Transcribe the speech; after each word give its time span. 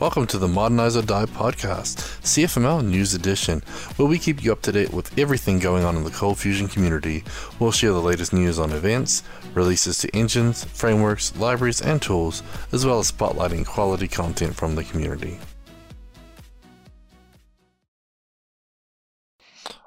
Welcome 0.00 0.28
to 0.28 0.38
the 0.38 0.46
Modernize 0.46 0.96
or 0.96 1.02
Die 1.02 1.24
podcast, 1.24 1.96
CFML 2.22 2.86
News 2.86 3.14
Edition, 3.14 3.64
where 3.96 4.06
we 4.06 4.20
keep 4.20 4.44
you 4.44 4.52
up 4.52 4.62
to 4.62 4.70
date 4.70 4.92
with 4.92 5.18
everything 5.18 5.58
going 5.58 5.82
on 5.82 5.96
in 5.96 6.04
the 6.04 6.12
Cold 6.12 6.38
Fusion 6.38 6.68
community. 6.68 7.24
We'll 7.58 7.72
share 7.72 7.90
the 7.90 8.00
latest 8.00 8.32
news 8.32 8.60
on 8.60 8.70
events, 8.70 9.24
releases 9.54 9.98
to 9.98 10.16
engines, 10.16 10.62
frameworks, 10.62 11.36
libraries, 11.36 11.82
and 11.82 12.00
tools, 12.00 12.44
as 12.70 12.86
well 12.86 13.00
as 13.00 13.10
spotlighting 13.10 13.66
quality 13.66 14.06
content 14.06 14.54
from 14.54 14.76
the 14.76 14.84
community. 14.84 15.40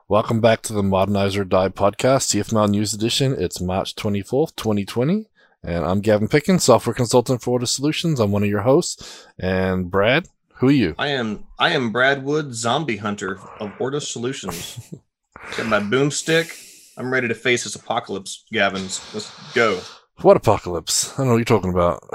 Welcome 0.10 0.42
back 0.42 0.62
to 0.64 0.74
the 0.74 0.84
Modernize 0.84 1.38
or 1.38 1.46
Die 1.46 1.70
podcast, 1.70 2.36
CFML 2.36 2.70
News 2.70 2.94
Edition. 2.94 3.34
It's 3.40 3.62
March 3.62 3.96
24th, 3.96 4.58
2020. 4.58 5.30
And 5.64 5.86
I'm 5.86 6.02
Gavin 6.02 6.28
Pickin, 6.28 6.58
software 6.58 6.94
consultant 6.94 7.42
for 7.44 7.60
Ortus 7.60 7.68
Solutions. 7.68 8.20
I'm 8.20 8.32
one 8.32 8.42
of 8.42 8.50
your 8.50 8.62
hosts. 8.62 9.28
And 9.38 9.92
Brad, 9.92 10.28
who 10.56 10.70
are 10.70 10.72
you? 10.72 10.96
I 10.98 11.10
am 11.10 11.46
I 11.60 11.72
am 11.72 11.92
Brad 11.92 12.24
Wood, 12.24 12.56
zombie 12.56 12.98
hunter 12.98 13.40
of 13.60 13.70
Ortus 13.78 14.12
Solutions. 14.12 14.80
Got 15.58 15.68
my 15.68 15.80
boomstick. 15.80 16.68
I'm 16.98 17.14
ready 17.14 17.28
to 17.28 17.36
face 17.36 17.64
this 17.64 17.76
apocalypse, 17.76 18.44
Gavins. 18.52 19.14
Let's 19.14 19.32
go. 19.54 19.80
What 20.22 20.36
apocalypse? 20.36 21.14
I 21.14 21.18
don't 21.18 21.28
know 21.28 21.34
what 21.34 21.38
you're 21.38 21.46
talking 21.46 21.72
about. 21.72 22.04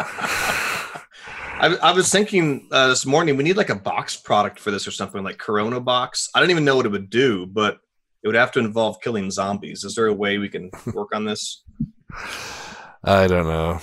I, 1.58 1.76
I, 1.82 1.92
was 1.92 2.10
thinking 2.10 2.68
uh, 2.70 2.88
this 2.88 3.06
morning 3.06 3.36
we 3.36 3.44
need 3.44 3.56
like 3.56 3.70
a 3.70 3.74
box 3.74 4.16
product 4.16 4.60
for 4.60 4.70
this 4.70 4.86
or 4.86 4.90
something 4.90 5.24
like 5.24 5.38
Corona 5.38 5.80
box. 5.80 6.28
I 6.34 6.40
don't 6.40 6.50
even 6.50 6.64
know 6.64 6.76
what 6.76 6.84
it 6.84 6.92
would 6.92 7.10
do, 7.10 7.46
but 7.46 7.78
it 8.22 8.28
would 8.28 8.36
have 8.36 8.52
to 8.52 8.58
involve 8.58 9.00
killing 9.00 9.30
zombies. 9.30 9.82
Is 9.82 9.94
there 9.94 10.06
a 10.06 10.12
way 10.12 10.36
we 10.38 10.48
can 10.48 10.70
work 10.92 11.14
on 11.14 11.24
this? 11.24 11.62
I 13.06 13.26
don't 13.26 13.46
know. 13.46 13.80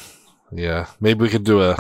Yeah, 0.52 0.88
maybe 1.00 1.22
we 1.22 1.30
could 1.30 1.45
do 1.45 1.62
a 1.62 1.77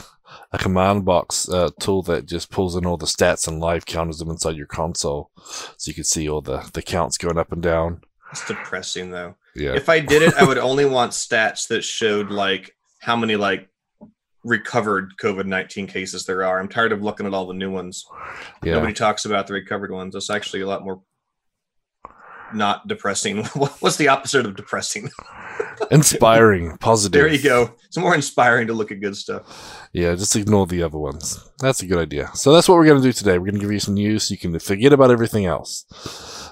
a 0.51 0.57
command 0.57 1.03
box 1.03 1.49
uh, 1.49 1.69
tool 1.79 2.03
that 2.03 2.25
just 2.25 2.49
pulls 2.49 2.75
in 2.75 2.85
all 2.85 2.97
the 2.97 3.05
stats 3.05 3.47
and 3.47 3.59
live 3.59 3.85
counters 3.85 4.19
them 4.19 4.29
inside 4.29 4.55
your 4.55 4.67
console, 4.67 5.31
so 5.35 5.89
you 5.89 5.93
can 5.93 6.03
see 6.03 6.29
all 6.29 6.41
the 6.41 6.69
the 6.73 6.81
counts 6.81 7.17
going 7.17 7.37
up 7.37 7.51
and 7.51 7.61
down. 7.61 8.01
It's 8.31 8.47
depressing 8.47 9.11
though. 9.11 9.35
Yeah. 9.55 9.75
If 9.75 9.89
I 9.89 9.99
did 9.99 10.21
it, 10.21 10.33
I 10.35 10.45
would 10.45 10.57
only 10.69 10.85
want 10.85 11.11
stats 11.11 11.67
that 11.67 11.83
showed 11.83 12.31
like 12.31 12.75
how 12.99 13.15
many 13.15 13.35
like 13.35 13.69
recovered 14.43 15.13
COVID 15.21 15.45
nineteen 15.45 15.85
cases 15.85 16.25
there 16.25 16.43
are. 16.43 16.59
I'm 16.59 16.69
tired 16.69 16.91
of 16.91 17.03
looking 17.03 17.27
at 17.27 17.33
all 17.33 17.45
the 17.45 17.53
new 17.53 17.71
ones. 17.71 18.05
Yeah. 18.63 18.73
Nobody 18.73 18.93
talks 18.93 19.25
about 19.25 19.47
the 19.47 19.53
recovered 19.53 19.91
ones. 19.91 20.15
It's 20.15 20.29
actually 20.29 20.61
a 20.61 20.67
lot 20.67 20.83
more 20.83 21.01
not 22.53 22.87
depressing. 22.87 23.43
What's 23.79 23.97
the 23.97 24.07
opposite 24.07 24.45
of 24.45 24.55
depressing? 24.55 25.09
Inspiring, 25.91 26.77
positive. 26.77 27.13
There 27.23 27.31
you 27.31 27.41
go. 27.41 27.75
It's 27.85 27.97
more 27.97 28.15
inspiring 28.15 28.67
to 28.67 28.73
look 28.73 28.91
at 28.91 28.99
good 28.99 29.15
stuff. 29.15 29.87
Yeah, 29.93 30.15
just 30.15 30.35
ignore 30.35 30.65
the 30.65 30.83
other 30.83 30.97
ones. 30.97 31.49
That's 31.59 31.81
a 31.81 31.85
good 31.85 31.99
idea. 31.99 32.29
So 32.33 32.51
that's 32.51 32.67
what 32.67 32.75
we're 32.75 32.85
going 32.85 33.01
to 33.01 33.07
do 33.07 33.13
today. 33.13 33.37
We're 33.37 33.45
going 33.45 33.55
to 33.55 33.61
give 33.61 33.71
you 33.71 33.79
some 33.79 33.93
news 33.93 34.23
so 34.23 34.33
you 34.33 34.37
can 34.37 34.57
forget 34.59 34.93
about 34.93 35.11
everything 35.11 35.45
else. 35.45 35.85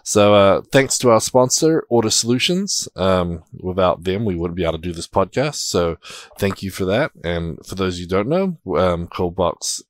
So 0.04 0.34
uh, 0.34 0.62
thanks 0.72 0.98
to 1.00 1.10
our 1.10 1.22
sponsor, 1.22 1.86
Ortus 1.92 2.14
Solutions. 2.14 2.88
Um, 2.96 3.44
without 3.60 4.04
them, 4.04 4.26
we 4.26 4.36
wouldn't 4.36 4.58
be 4.58 4.64
able 4.64 4.74
to 4.74 4.80
do 4.80 4.94
this 4.94 5.08
podcast. 5.08 5.56
So 5.56 5.98
thank 6.38 6.62
you 6.62 6.72
for 6.72 6.86
that. 6.86 7.12
And 7.24 7.64
for 7.66 7.76
those 7.76 8.00
you 8.00 8.08
don't 8.08 8.28
know, 8.28 8.58
um, 8.78 9.08
Coldbox 9.08 9.82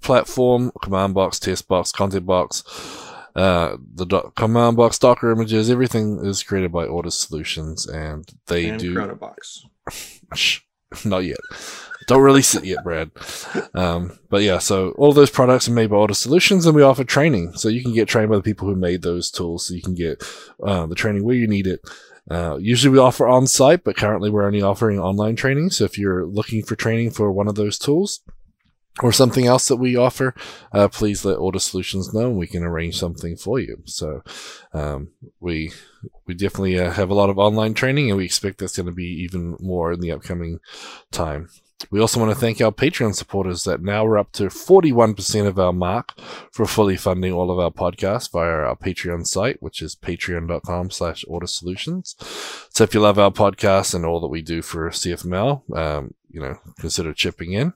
platform, 0.00 0.70
command 0.82 1.14
box, 1.14 1.38
test 1.38 1.66
box, 1.66 1.90
content 1.90 2.26
box 2.26 2.62
uh, 3.34 3.76
the 3.94 4.06
do- 4.06 4.32
command 4.36 4.76
box, 4.76 4.98
Docker 4.98 5.30
images, 5.30 5.70
everything 5.70 6.24
is 6.24 6.42
created 6.42 6.72
by 6.72 6.86
Ortus 6.86 7.12
Solutions, 7.12 7.86
and 7.86 8.28
they 8.46 8.68
and 8.68 8.78
do. 8.78 8.94
Chronobox. 8.94 9.64
Not 11.04 11.24
yet. 11.24 11.38
Don't 12.06 12.22
release 12.22 12.54
it 12.54 12.64
yet, 12.64 12.84
Brad. 12.84 13.10
Um, 13.74 14.18
but 14.28 14.42
yeah, 14.42 14.58
so 14.58 14.90
all 14.92 15.12
those 15.12 15.30
products 15.30 15.68
are 15.68 15.72
made 15.72 15.90
by 15.90 15.96
Ortus 15.96 16.16
Solutions, 16.16 16.66
and 16.66 16.76
we 16.76 16.82
offer 16.82 17.02
training, 17.02 17.54
so 17.54 17.68
you 17.68 17.82
can 17.82 17.94
get 17.94 18.08
trained 18.08 18.30
by 18.30 18.36
the 18.36 18.42
people 18.42 18.68
who 18.68 18.76
made 18.76 19.02
those 19.02 19.30
tools. 19.30 19.66
So 19.66 19.74
you 19.74 19.82
can 19.82 19.94
get 19.94 20.22
uh, 20.62 20.86
the 20.86 20.94
training 20.94 21.24
where 21.24 21.34
you 21.34 21.48
need 21.48 21.66
it. 21.66 21.80
Uh, 22.30 22.56
usually 22.58 22.92
we 22.92 22.98
offer 22.98 23.26
on 23.26 23.46
site, 23.46 23.84
but 23.84 23.96
currently 23.96 24.30
we're 24.30 24.46
only 24.46 24.62
offering 24.62 24.98
online 24.98 25.36
training. 25.36 25.70
So 25.70 25.84
if 25.84 25.98
you're 25.98 26.24
looking 26.24 26.62
for 26.62 26.76
training 26.76 27.10
for 27.10 27.30
one 27.30 27.48
of 27.48 27.54
those 27.54 27.78
tools, 27.78 28.20
or 29.02 29.12
something 29.12 29.46
else 29.46 29.68
that 29.68 29.76
we 29.76 29.96
offer, 29.96 30.34
uh, 30.72 30.88
please 30.88 31.24
let 31.24 31.38
Ortus 31.38 31.62
Solutions 31.62 32.14
know 32.14 32.26
and 32.26 32.36
we 32.36 32.46
can 32.46 32.62
arrange 32.62 32.98
something 32.98 33.36
for 33.36 33.58
you. 33.58 33.82
So, 33.86 34.22
um, 34.72 35.08
we, 35.40 35.72
we 36.26 36.34
definitely 36.34 36.78
uh, 36.78 36.92
have 36.92 37.10
a 37.10 37.14
lot 37.14 37.30
of 37.30 37.38
online 37.38 37.74
training 37.74 38.10
and 38.10 38.16
we 38.16 38.24
expect 38.24 38.58
that's 38.58 38.76
going 38.76 38.86
to 38.86 38.92
be 38.92 39.22
even 39.22 39.56
more 39.60 39.92
in 39.92 40.00
the 40.00 40.12
upcoming 40.12 40.60
time. 41.10 41.48
We 41.90 42.00
also 42.00 42.20
want 42.20 42.32
to 42.32 42.38
thank 42.38 42.60
our 42.60 42.72
Patreon 42.72 43.14
supporters 43.14 43.64
that 43.64 43.82
now 43.82 44.04
we're 44.04 44.18
up 44.18 44.32
to 44.32 44.44
41% 44.44 45.46
of 45.46 45.58
our 45.58 45.72
mark 45.72 46.18
for 46.50 46.66
fully 46.66 46.96
funding 46.96 47.32
all 47.32 47.50
of 47.50 47.58
our 47.58 47.70
podcasts 47.70 48.30
via 48.30 48.48
our 48.48 48.76
Patreon 48.76 49.26
site, 49.26 49.62
which 49.62 49.82
is 49.82 49.96
patreon.com 49.96 50.90
slash 50.90 51.24
ortus 51.28 51.50
solutions. 51.50 52.16
So 52.70 52.84
if 52.84 52.94
you 52.94 53.00
love 53.00 53.18
our 53.18 53.30
podcast 53.30 53.94
and 53.94 54.04
all 54.04 54.20
that 54.20 54.28
we 54.28 54.42
do 54.42 54.62
for 54.62 54.88
CFML, 54.90 55.76
um, 55.76 56.14
you 56.34 56.40
know, 56.40 56.58
consider 56.78 57.14
chipping 57.14 57.52
in. 57.52 57.72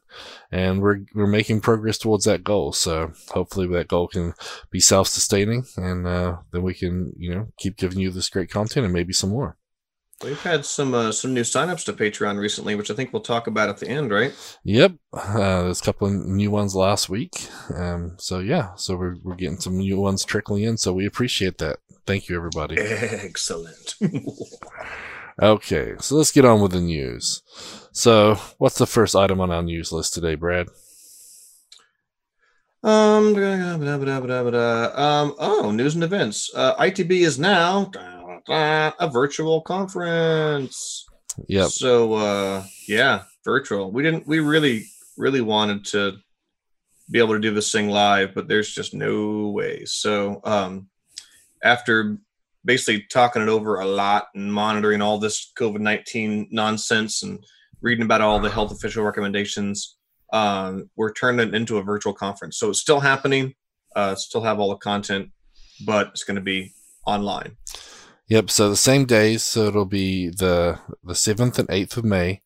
And 0.51 0.83
we're, 0.83 1.01
we're 1.15 1.27
making 1.27 1.61
progress 1.61 1.97
towards 1.97 2.25
that 2.25 2.45
goal. 2.45 2.73
So 2.73 3.13
hopefully 3.31 3.67
that 3.69 3.89
goal 3.89 4.09
can 4.09 4.35
be 4.71 4.81
self-sustaining 4.81 5.65
and, 5.77 6.07
uh, 6.07 6.39
then 6.53 6.63
we 6.63 6.75
can, 6.75 7.13
you 7.17 7.35
know, 7.35 7.47
keep 7.59 7.77
giving 7.77 8.01
you 8.01 8.11
this 8.11 8.29
great 8.29 8.51
content 8.51 8.85
and 8.85 8.93
maybe 8.93 9.13
some 9.13 9.31
more. 9.31 9.57
We've 10.25 10.43
had 10.43 10.65
some 10.65 10.95
uh, 10.95 11.13
some 11.13 11.33
new 11.33 11.43
signups 11.43 11.85
to 11.85 11.93
Patreon 11.93 12.41
recently, 12.41 12.75
which 12.75 12.91
I 12.91 12.95
think 12.95 13.13
we'll 13.13 13.23
talk 13.23 13.47
about 13.47 13.69
at 13.69 13.79
the 13.79 13.89
end, 13.89 14.11
right? 14.11 14.35
Yep, 14.65 14.95
uh, 15.13 15.63
there's 15.63 15.81
a 15.81 15.85
couple 15.85 16.09
of 16.09 16.15
new 16.15 16.51
ones 16.51 16.75
last 16.75 17.09
week. 17.09 17.49
Um, 17.73 18.17
so 18.19 18.41
yeah, 18.41 18.75
so 18.75 18.97
we're 18.97 19.15
we're 19.23 19.37
getting 19.37 19.61
some 19.61 19.79
new 19.79 19.97
ones 20.01 20.25
trickling 20.25 20.65
in. 20.65 20.77
So 20.77 20.93
we 20.93 21.07
appreciate 21.07 21.59
that. 21.59 21.79
Thank 22.05 22.29
you, 22.29 22.37
everybody. 22.37 22.77
Excellent. 22.81 23.95
okay, 25.43 25.95
so 26.01 26.17
let's 26.17 26.33
get 26.33 26.45
on 26.45 26.61
with 26.63 26.73
the 26.73 26.81
news. 26.81 27.43
So, 27.98 28.36
what's 28.59 28.78
the 28.78 28.86
first 28.86 29.16
item 29.16 29.41
on 29.41 29.50
our 29.50 29.60
news 29.60 29.91
list 29.91 30.14
today, 30.14 30.36
Brad? 30.36 30.69
Um, 32.84 33.34
um 34.94 35.34
oh, 35.41 35.72
news 35.72 35.97
and 35.97 36.04
events. 36.04 36.48
Uh, 36.54 36.76
ITB 36.76 37.10
is 37.10 37.41
now 37.41 37.91
a 38.48 39.10
virtual 39.12 39.62
conference. 39.62 41.06
Yeah. 41.48 41.66
So, 41.66 42.14
uh, 42.14 42.64
yeah, 42.86 43.25
virtual. 43.44 43.91
We 43.91 44.04
didn't. 44.04 44.28
We 44.28 44.38
really, 44.38 44.84
really 45.16 45.41
wanted 45.41 45.84
to 45.86 46.19
be 47.10 47.19
able 47.19 47.34
to 47.34 47.41
do 47.41 47.53
this 47.53 47.72
thing 47.72 47.88
live, 47.88 48.32
but 48.32 48.47
there's 48.47 48.72
just 48.72 48.94
no 48.94 49.48
way. 49.48 49.84
So, 49.86 50.41
um, 50.44 50.88
after 51.65 52.19
basically 52.65 53.06
talking 53.10 53.42
it 53.42 53.48
over 53.48 53.80
a 53.80 53.86
lot 53.86 54.28
and 54.36 54.54
monitoring 54.54 55.03
all 55.03 55.19
this 55.19 55.50
COVID 55.59 55.80
nineteen 55.80 56.47
nonsense 56.53 57.25
and 57.25 57.44
reading 57.81 58.05
about 58.05 58.21
all 58.21 58.39
the 58.39 58.50
health 58.50 58.72
official 58.72 59.05
recommendations. 59.05 59.97
Um, 60.33 60.91
we're 60.97 61.12
turning 61.12 61.49
it 61.49 61.55
into 61.55 61.78
a 61.78 61.83
virtual 61.83 62.12
conference. 62.12 62.59
So 62.59 62.71
it's 62.71 62.81
still 62.81 63.00
happening, 63.00 63.55
uh, 63.97 64.15
still 64.15 64.43
have 64.43 64.59
all 64.61 64.71
the 64.71 64.77
content, 64.77 65.31
but 65.87 66.09
it's 66.09 66.25
going 66.25 66.37
to 66.37 66.43
be 66.43 66.75
online. 67.06 67.56
Yep. 68.28 68.50
So 68.50 68.69
the 68.69 68.77
same 68.77 69.06
days. 69.06 69.43
So 69.43 69.66
it'll 69.66 69.87
be 69.87 70.28
the 70.28 70.78
the 71.03 71.15
seventh 71.15 71.59
and 71.59 71.71
eighth 71.71 71.97
of 71.97 72.05
May. 72.05 72.43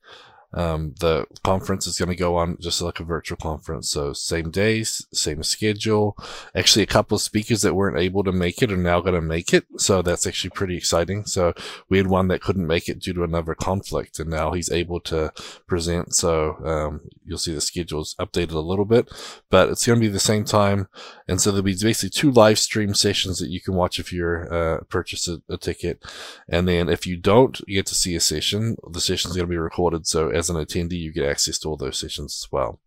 Um, 0.55 0.95
the 1.01 1.27
conference 1.43 1.87
is 1.87 1.99
going 1.99 2.11
to 2.11 2.17
go 2.17 2.37
on 2.37 2.59
just 2.61 2.83
like 2.83 3.01
a 3.01 3.05
virtual 3.05 3.37
conference. 3.37 3.91
So 3.91 4.13
same 4.13 4.51
days, 4.51 5.07
same 5.13 5.43
schedule. 5.43 6.17
Actually, 6.55 6.83
a 6.83 6.87
couple 6.87 7.17
of 7.17 7.23
speakers 7.23 7.63
that 7.63 7.75
weren't 7.75 7.99
able 7.99 8.25
to 8.25 8.33
make 8.33 8.63
it 8.63 8.73
are 8.73 8.77
now 8.77 9.01
going 9.01 9.15
to 9.15 9.21
make 9.21 9.53
it. 9.53 9.65
So 9.79 10.03
that's 10.03 10.27
actually 10.27 10.51
pretty 10.51 10.77
exciting. 10.77 11.25
So 11.25 11.55
we 11.89 11.99
had 11.99 12.07
one 12.07 12.29
that 12.29 12.43
couldn't 12.43 12.67
make 12.67 12.89
it 12.89 13.01
due 13.01 13.13
to 13.15 13.25
another 13.25 13.55
conflict 13.55 14.19
and 14.19 14.31
now 14.31 14.53
he's 14.53 14.71
able 14.71 15.01
to 15.01 15.33
present. 15.67 16.15
So, 16.15 16.57
um, 16.65 17.01
you'll 17.25 17.39
see 17.39 17.55
the 17.55 17.61
schedule's 17.61 18.15
updated 18.17 18.53
a 18.53 18.59
little 18.59 18.85
bit, 18.85 19.11
but 19.51 19.69
it's 19.69 19.87
going 19.87 19.99
to 19.99 20.07
be 20.07 20.13
the 20.13 20.21
same 20.21 20.45
time. 20.45 20.89
And 21.29 21.41
so 21.41 21.51
there'll 21.51 21.63
be 21.63 21.77
basically 21.81 22.11
two 22.11 22.31
live 22.31 22.59
stream 22.59 22.95
sessions 22.95 23.39
that 23.39 23.49
you 23.49 23.61
can 23.61 23.75
watch 23.75 23.99
if 23.99 24.13
you're, 24.13 24.53
uh, 24.53 24.81
purchase 24.89 25.29
a, 25.29 25.41
a 25.49 25.57
ticket. 25.57 26.03
And 26.49 26.69
then 26.69 26.89
if 26.89 27.07
you 27.07 27.17
don't 27.17 27.65
get 27.67 27.87
to 27.87 27.95
see 27.95 28.15
a 28.15 28.21
session, 28.21 28.77
the 28.91 29.01
session's 29.01 29.35
going 29.35 29.47
to 29.47 29.51
be 29.51 29.57
recorded. 29.57 30.07
So 30.07 30.29
as 30.43 30.51
an 30.51 30.57
attendee, 30.57 30.99
you 30.99 31.13
get 31.13 31.29
access 31.29 31.59
to 31.61 31.69
all 31.69 31.77
those 31.77 31.99
sessions 31.99 32.45
as 32.45 32.53
well. 32.53 32.81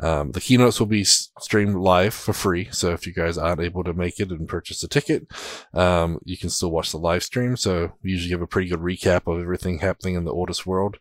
Um, 0.00 0.32
the 0.32 0.40
keynotes 0.40 0.80
will 0.80 0.86
be 0.86 1.04
streamed 1.04 1.76
live 1.76 2.14
for 2.14 2.32
free. 2.32 2.68
So 2.70 2.92
if 2.92 3.06
you 3.06 3.12
guys 3.12 3.36
aren't 3.38 3.60
able 3.60 3.84
to 3.84 3.92
make 3.92 4.18
it 4.18 4.30
and 4.30 4.48
purchase 4.48 4.82
a 4.82 4.88
ticket, 4.88 5.26
um, 5.74 6.18
you 6.24 6.36
can 6.36 6.50
still 6.50 6.70
watch 6.70 6.90
the 6.90 6.98
live 6.98 7.22
stream. 7.22 7.56
So 7.56 7.92
we 8.02 8.10
usually 8.10 8.30
give 8.30 8.42
a 8.42 8.46
pretty 8.46 8.68
good 8.68 8.80
recap 8.80 9.30
of 9.30 9.40
everything 9.40 9.78
happening 9.78 10.14
in 10.14 10.24
the 10.24 10.34
Ortus 10.34 10.64
world. 10.64 10.98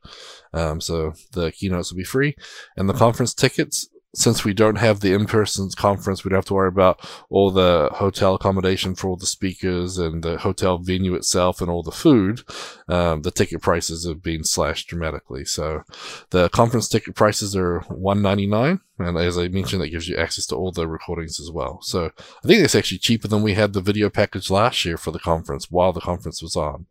Um, 0.53 0.81
so 0.81 1.13
the 1.31 1.51
keynotes 1.51 1.91
will 1.91 1.97
be 1.97 2.03
free 2.03 2.35
and 2.75 2.89
the 2.89 2.93
conference 2.93 3.33
tickets 3.33 3.89
since 4.15 4.43
we 4.43 4.53
don't 4.53 4.77
have 4.77 5.01
the 5.01 5.13
in-person 5.13 5.69
conference, 5.75 6.23
we 6.23 6.29
don't 6.29 6.37
have 6.37 6.45
to 6.45 6.53
worry 6.53 6.69
about 6.69 7.07
all 7.29 7.51
the 7.51 7.89
hotel 7.93 8.35
accommodation 8.35 8.95
for 8.95 9.09
all 9.09 9.17
the 9.17 9.25
speakers 9.25 9.97
and 9.97 10.23
the 10.23 10.37
hotel 10.37 10.77
venue 10.77 11.13
itself 11.15 11.61
and 11.61 11.69
all 11.69 11.83
the 11.83 11.91
food. 11.91 12.41
Um, 12.87 13.21
the 13.21 13.31
ticket 13.31 13.61
prices 13.61 14.07
have 14.07 14.23
been 14.23 14.43
slashed 14.43 14.87
dramatically. 14.87 15.45
So 15.45 15.83
the 16.29 16.49
conference 16.49 16.87
ticket 16.87 17.15
prices 17.15 17.55
are 17.55 17.81
one 17.81 18.21
ninety 18.21 18.47
nine, 18.47 18.79
and 18.97 19.17
as 19.17 19.37
I 19.37 19.49
mentioned, 19.49 19.81
that 19.81 19.89
gives 19.89 20.07
you 20.07 20.17
access 20.17 20.45
to 20.47 20.55
all 20.55 20.71
the 20.71 20.87
recordings 20.87 21.39
as 21.39 21.51
well. 21.51 21.81
So 21.81 22.11
I 22.43 22.47
think 22.47 22.63
it's 22.63 22.75
actually 22.75 22.99
cheaper 22.99 23.27
than 23.27 23.43
we 23.43 23.53
had 23.53 23.73
the 23.73 23.81
video 23.81 24.09
package 24.09 24.49
last 24.49 24.85
year 24.85 24.97
for 24.97 25.11
the 25.11 25.19
conference 25.19 25.69
while 25.69 25.93
the 25.93 26.01
conference 26.01 26.41
was 26.41 26.55
on. 26.55 26.85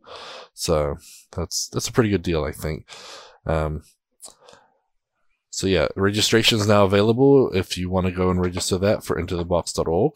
So 0.53 0.97
that's 1.31 1.67
that's 1.69 1.87
a 1.87 1.91
pretty 1.91 2.09
good 2.09 2.23
deal, 2.23 2.43
I 2.43 2.51
think. 2.51 2.87
Um, 3.45 3.83
so 5.55 5.67
yeah, 5.67 5.87
registration 5.95 6.59
is 6.59 6.67
now 6.67 6.83
available 6.83 7.49
if 7.53 7.77
you 7.77 7.89
want 7.89 8.07
to 8.07 8.11
go 8.11 8.29
and 8.29 8.41
register 8.41 8.77
that 8.79 9.05
for 9.05 9.15
intothebox.org. 9.15 10.11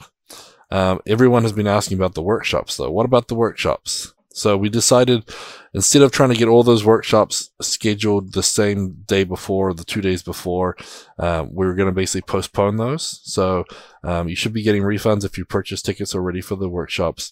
Um, 0.70 1.00
everyone 1.08 1.44
has 1.44 1.54
been 1.54 1.66
asking 1.66 1.98
about 1.98 2.14
the 2.14 2.22
workshops 2.22 2.76
though. 2.76 2.92
What 2.92 3.06
about 3.06 3.30
the 3.30 3.36
workshops? 3.36 4.14
So 4.34 4.58
we 4.58 4.68
decided 4.68 5.24
instead 5.74 6.02
of 6.02 6.12
trying 6.12 6.32
to 6.32 6.36
get 6.36 6.50
all 6.50 6.62
those 6.62 6.84
workshops 6.84 7.52
scheduled 7.62 8.34
the 8.34 8.44
same 8.44 9.04
day 9.06 9.24
before, 9.24 9.74
the 9.74 9.86
two 9.86 10.02
days 10.02 10.22
before, 10.22 10.76
um, 11.18 11.56
we 11.56 11.66
were 11.66 11.74
going 11.74 11.88
to 11.88 11.96
basically 11.96 12.28
postpone 12.30 12.76
those. 12.76 13.22
So 13.24 13.64
um, 14.04 14.28
you 14.28 14.36
should 14.36 14.52
be 14.52 14.62
getting 14.62 14.84
refunds 14.84 15.24
if 15.24 15.38
you 15.38 15.46
purchase 15.46 15.82
tickets 15.82 16.14
already 16.14 16.42
for 16.42 16.58
the 16.58 16.68
workshops 16.68 17.32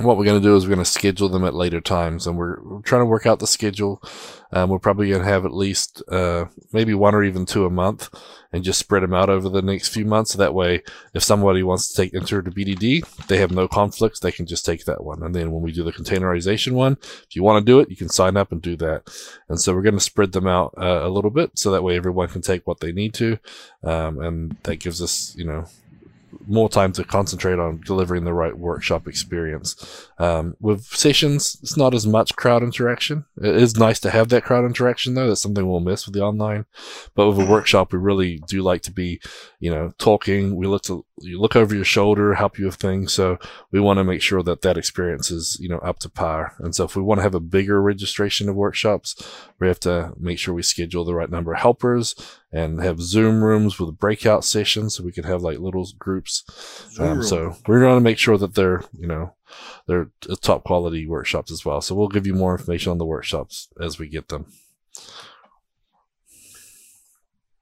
what 0.00 0.16
we're 0.16 0.24
going 0.24 0.40
to 0.40 0.48
do 0.48 0.56
is 0.56 0.64
we're 0.64 0.74
going 0.74 0.84
to 0.84 0.90
schedule 0.90 1.28
them 1.28 1.44
at 1.44 1.54
later 1.54 1.80
times 1.80 2.26
and 2.26 2.38
we're, 2.38 2.62
we're 2.62 2.80
trying 2.80 3.02
to 3.02 3.06
work 3.06 3.26
out 3.26 3.40
the 3.40 3.46
schedule. 3.46 4.02
Um, 4.50 4.70
we're 4.70 4.78
probably 4.78 5.10
going 5.10 5.20
to 5.20 5.28
have 5.28 5.44
at 5.44 5.52
least 5.52 6.02
uh, 6.08 6.46
maybe 6.72 6.94
one 6.94 7.14
or 7.14 7.22
even 7.22 7.44
two 7.44 7.66
a 7.66 7.70
month 7.70 8.08
and 8.54 8.64
just 8.64 8.78
spread 8.78 9.02
them 9.02 9.12
out 9.12 9.28
over 9.28 9.50
the 9.50 9.60
next 9.60 9.88
few 9.88 10.06
months. 10.06 10.32
So 10.32 10.38
that 10.38 10.54
way 10.54 10.82
if 11.12 11.22
somebody 11.22 11.62
wants 11.62 11.88
to 11.88 11.94
take 11.94 12.14
enter 12.14 12.40
to 12.40 12.50
bdd 12.50 13.26
they 13.26 13.36
have 13.38 13.50
no 13.50 13.68
conflicts 13.68 14.20
they 14.20 14.32
can 14.32 14.46
just 14.46 14.64
take 14.64 14.86
that 14.86 15.04
one. 15.04 15.22
And 15.22 15.34
then 15.34 15.52
when 15.52 15.62
we 15.62 15.72
do 15.72 15.84
the 15.84 15.92
containerization 15.92 16.72
one 16.72 16.96
if 17.02 17.36
you 17.36 17.42
want 17.42 17.64
to 17.64 17.70
do 17.70 17.78
it 17.78 17.90
you 17.90 17.96
can 17.96 18.08
sign 18.08 18.38
up 18.38 18.50
and 18.50 18.62
do 18.62 18.76
that. 18.76 19.02
And 19.48 19.60
so 19.60 19.74
we're 19.74 19.82
going 19.82 19.94
to 19.94 20.00
spread 20.00 20.32
them 20.32 20.46
out 20.46 20.72
uh, 20.78 21.06
a 21.06 21.10
little 21.10 21.30
bit 21.30 21.58
so 21.58 21.70
that 21.70 21.82
way 21.82 21.96
everyone 21.96 22.28
can 22.28 22.40
take 22.40 22.66
what 22.66 22.80
they 22.80 22.92
need 22.92 23.12
to 23.14 23.38
um, 23.84 24.20
and 24.20 24.56
that 24.62 24.76
gives 24.76 25.02
us 25.02 25.34
you 25.36 25.44
know 25.44 25.66
more 26.46 26.68
time 26.68 26.92
to 26.92 27.04
concentrate 27.04 27.58
on 27.58 27.80
delivering 27.80 28.24
the 28.24 28.32
right 28.32 28.56
workshop 28.56 29.06
experience. 29.06 30.08
Um, 30.22 30.54
with 30.60 30.84
sessions, 30.84 31.58
it's 31.62 31.76
not 31.76 31.94
as 31.94 32.06
much 32.06 32.36
crowd 32.36 32.62
interaction. 32.62 33.24
It 33.42 33.56
is 33.56 33.76
nice 33.76 33.98
to 34.00 34.10
have 34.10 34.28
that 34.28 34.44
crowd 34.44 34.64
interaction 34.64 35.14
though. 35.14 35.26
That's 35.26 35.42
something 35.42 35.68
we'll 35.68 35.80
miss 35.80 36.06
with 36.06 36.14
the 36.14 36.22
online. 36.22 36.64
But 37.16 37.28
with 37.28 37.40
a 37.40 37.50
workshop, 37.50 37.92
we 37.92 37.98
really 37.98 38.40
do 38.46 38.62
like 38.62 38.82
to 38.82 38.92
be, 38.92 39.20
you 39.58 39.68
know, 39.68 39.92
talking. 39.98 40.54
We 40.54 40.68
look 40.68 40.82
to 40.82 41.04
you 41.22 41.40
look 41.40 41.56
over 41.56 41.74
your 41.74 41.84
shoulder, 41.84 42.34
help 42.34 42.56
you 42.56 42.66
with 42.66 42.76
things. 42.76 43.12
So 43.12 43.36
we 43.72 43.80
want 43.80 43.98
to 43.98 44.04
make 44.04 44.22
sure 44.22 44.44
that 44.44 44.62
that 44.62 44.78
experience 44.78 45.32
is, 45.32 45.58
you 45.60 45.68
know, 45.68 45.78
up 45.78 45.98
to 46.00 46.08
par. 46.08 46.54
And 46.60 46.72
so 46.72 46.84
if 46.84 46.94
we 46.94 47.02
want 47.02 47.18
to 47.18 47.22
have 47.22 47.34
a 47.34 47.40
bigger 47.40 47.82
registration 47.82 48.48
of 48.48 48.54
workshops, 48.54 49.16
we 49.58 49.66
have 49.66 49.80
to 49.80 50.12
make 50.16 50.38
sure 50.38 50.54
we 50.54 50.62
schedule 50.62 51.04
the 51.04 51.16
right 51.16 51.30
number 51.30 51.52
of 51.52 51.58
helpers 51.58 52.14
and 52.52 52.80
have 52.80 53.00
Zoom 53.00 53.42
rooms 53.42 53.80
with 53.80 53.98
breakout 53.98 54.44
sessions 54.44 54.94
so 54.94 55.02
we 55.02 55.12
can 55.12 55.24
have 55.24 55.42
like 55.42 55.58
little 55.58 55.88
groups. 55.98 56.44
Um, 57.00 57.22
so 57.24 57.56
we're 57.66 57.80
going 57.80 57.96
to 57.96 58.04
make 58.04 58.18
sure 58.18 58.38
that 58.38 58.54
they're, 58.54 58.84
you 58.96 59.06
know, 59.06 59.34
they're 59.86 60.10
top 60.40 60.64
quality 60.64 61.06
workshops 61.06 61.50
as 61.50 61.64
well. 61.64 61.80
So 61.80 61.94
we'll 61.94 62.08
give 62.08 62.26
you 62.26 62.34
more 62.34 62.52
information 62.52 62.92
on 62.92 62.98
the 62.98 63.06
workshops 63.06 63.68
as 63.80 63.98
we 63.98 64.08
get 64.08 64.28
them. 64.28 64.46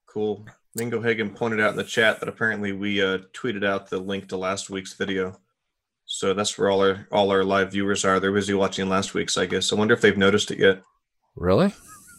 Cool. 0.07 0.47
Mingo 0.75 1.01
Hagen 1.01 1.31
pointed 1.31 1.61
out 1.61 1.71
in 1.71 1.77
the 1.77 1.85
chat 1.85 2.21
that 2.21 2.29
apparently 2.29 2.73
we 2.73 3.03
uh, 3.03 3.19
tweeted 3.33 3.65
out 3.65 3.91
the 3.91 3.99
link 3.99 4.29
to 4.29 4.37
last 4.37 4.71
week's 4.71 4.95
video. 4.95 5.39
So 6.05 6.35
that's 6.35 6.59
where 6.59 6.69
all 6.69 6.81
our 6.81 7.07
all 7.13 7.31
our 7.31 7.45
live 7.45 7.71
viewers 7.71 8.05
are. 8.05 8.19
They're 8.19 8.33
busy 8.33 8.55
watching 8.55 8.89
last 8.89 9.15
week's, 9.15 9.39
I 9.39 9.47
guess. 9.47 9.73
I 9.73 9.77
wonder 9.77 9.95
if 9.95 10.01
they've 10.01 10.17
noticed 10.17 10.51
it 10.51 10.59
yet. 10.59 10.83
Really? 11.37 11.73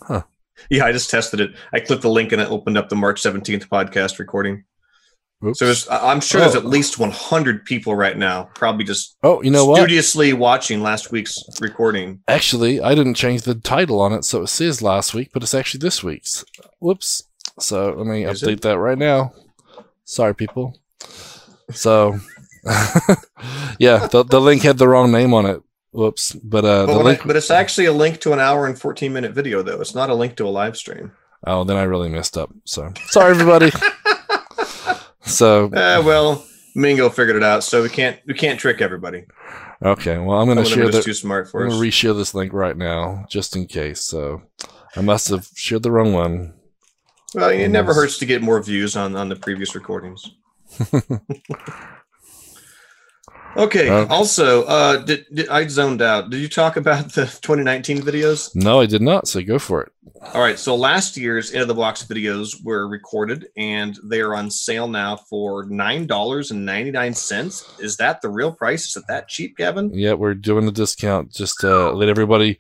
Huh. 0.03 0.23
Yeah, 0.69 0.85
I 0.85 0.91
just 0.91 1.09
tested 1.09 1.41
it. 1.41 1.51
I 1.73 1.79
clicked 1.79 2.01
the 2.01 2.09
link 2.09 2.31
and 2.31 2.41
it 2.41 2.49
opened 2.49 2.77
up 2.77 2.89
the 2.89 2.95
March 2.95 3.21
17th 3.21 3.67
podcast 3.67 4.19
recording. 4.19 4.63
Oops. 5.43 5.57
So 5.57 5.73
I'm 5.89 6.21
sure 6.21 6.41
oh. 6.41 6.43
there's 6.43 6.55
at 6.55 6.65
least 6.65 6.99
100 6.99 7.65
people 7.65 7.95
right 7.95 8.17
now, 8.17 8.49
probably 8.53 8.85
just 8.85 9.17
oh, 9.23 9.41
you 9.41 9.49
know 9.49 9.73
studiously 9.75 10.33
what? 10.33 10.39
watching 10.39 10.81
last 10.81 11.11
week's 11.11 11.39
recording. 11.59 12.21
Actually, 12.27 12.79
I 12.79 12.93
didn't 12.93 13.15
change 13.15 13.41
the 13.41 13.55
title 13.55 13.99
on 14.01 14.13
it, 14.13 14.23
so 14.23 14.43
it 14.43 14.47
says 14.47 14.81
last 14.81 15.13
week, 15.13 15.31
but 15.33 15.41
it's 15.41 15.53
actually 15.53 15.79
this 15.79 16.03
week's. 16.03 16.45
Whoops. 16.79 17.23
So 17.59 17.93
let 17.93 18.05
me 18.05 18.25
Is 18.25 18.41
update 18.43 18.53
it? 18.53 18.61
that 18.61 18.77
right 18.77 18.97
now. 18.97 19.33
Sorry, 20.03 20.35
people. 20.35 20.77
So, 21.71 22.19
yeah, 23.79 24.07
the, 24.07 24.25
the 24.27 24.41
link 24.41 24.61
had 24.61 24.77
the 24.77 24.87
wrong 24.87 25.11
name 25.11 25.33
on 25.33 25.45
it. 25.45 25.61
Whoops. 25.91 26.33
But 26.33 26.65
uh, 26.65 26.85
but, 26.85 26.97
the 26.97 27.03
link, 27.03 27.21
I, 27.23 27.27
but 27.27 27.35
it's 27.35 27.51
actually 27.51 27.85
a 27.85 27.93
link 27.93 28.21
to 28.21 28.33
an 28.33 28.39
hour 28.39 28.67
and 28.67 28.79
14 28.79 29.11
minute 29.11 29.33
video, 29.33 29.61
though. 29.61 29.81
It's 29.81 29.95
not 29.95 30.09
a 30.09 30.15
link 30.15 30.35
to 30.37 30.45
a 30.45 30.49
live 30.49 30.77
stream. 30.77 31.11
Oh, 31.45 31.63
then 31.63 31.77
I 31.77 31.83
really 31.83 32.09
messed 32.09 32.37
up. 32.37 32.53
So 32.65 32.93
sorry, 33.07 33.31
everybody. 33.31 33.71
so, 35.31 35.65
uh, 35.65 36.01
well, 36.05 36.45
Mingo 36.75 37.09
figured 37.09 37.35
it 37.35 37.43
out, 37.43 37.63
so 37.63 37.81
we 37.81 37.89
can't 37.89 38.19
we 38.25 38.33
can't 38.33 38.59
trick 38.59 38.81
everybody. 38.81 39.25
Okay, 39.83 40.17
well, 40.17 40.39
I'm 40.39 40.45
going 40.45 40.57
to 40.57 40.65
share 40.65 40.89
this. 40.89 41.05
Too 41.05 41.13
smart 41.13 41.49
for 41.49 41.63
I'm 41.63 41.69
going 41.69 41.81
to 41.81 41.87
reshare 41.87 42.15
this 42.15 42.35
link 42.35 42.53
right 42.53 42.77
now, 42.77 43.25
just 43.29 43.55
in 43.55 43.65
case. 43.65 44.01
So, 44.01 44.43
I 44.95 45.01
must 45.01 45.29
have 45.29 45.49
shared 45.55 45.83
the 45.83 45.91
wrong 45.91 46.13
one. 46.13 46.53
Well, 47.33 47.49
it 47.49 47.69
never 47.69 47.93
hurts 47.93 48.19
to 48.19 48.25
get 48.25 48.41
more 48.41 48.61
views 48.61 48.95
on 48.95 49.15
on 49.15 49.29
the 49.29 49.35
previous 49.35 49.73
recordings. 49.73 50.29
Okay. 53.57 53.91
okay. 53.91 54.13
Also, 54.13 54.63
uh, 54.63 54.97
did, 54.97 55.25
did, 55.33 55.49
I 55.49 55.67
zoned 55.67 56.01
out? 56.01 56.29
Did 56.29 56.39
you 56.39 56.47
talk 56.47 56.77
about 56.77 57.11
the 57.13 57.25
2019 57.25 58.01
videos? 58.01 58.55
No, 58.55 58.79
I 58.79 58.85
did 58.85 59.01
not. 59.01 59.27
So 59.27 59.41
go 59.41 59.59
for 59.59 59.81
it. 59.81 59.91
All 60.33 60.41
right. 60.41 60.57
So 60.57 60.75
last 60.75 61.15
year's 61.15 61.51
Into 61.51 61.65
the 61.65 61.75
Box 61.75 62.03
videos 62.03 62.63
were 62.63 62.87
recorded, 62.87 63.47
and 63.55 63.97
they 64.03 64.21
are 64.21 64.33
on 64.33 64.49
sale 64.49 64.87
now 64.87 65.15
for 65.15 65.65
nine 65.65 66.07
dollars 66.07 66.49
and 66.49 66.65
ninety 66.65 66.89
nine 66.89 67.13
cents. 67.13 67.71
Is 67.79 67.97
that 67.97 68.21
the 68.21 68.29
real 68.29 68.51
price? 68.51 68.87
Is 68.87 68.97
it 68.97 69.03
that 69.07 69.27
cheap, 69.27 69.57
Gavin? 69.57 69.93
Yeah, 69.93 70.13
we're 70.13 70.33
doing 70.33 70.67
a 70.67 70.71
discount 70.71 71.31
just 71.31 71.59
to 71.61 71.91
let 71.91 72.09
everybody, 72.09 72.57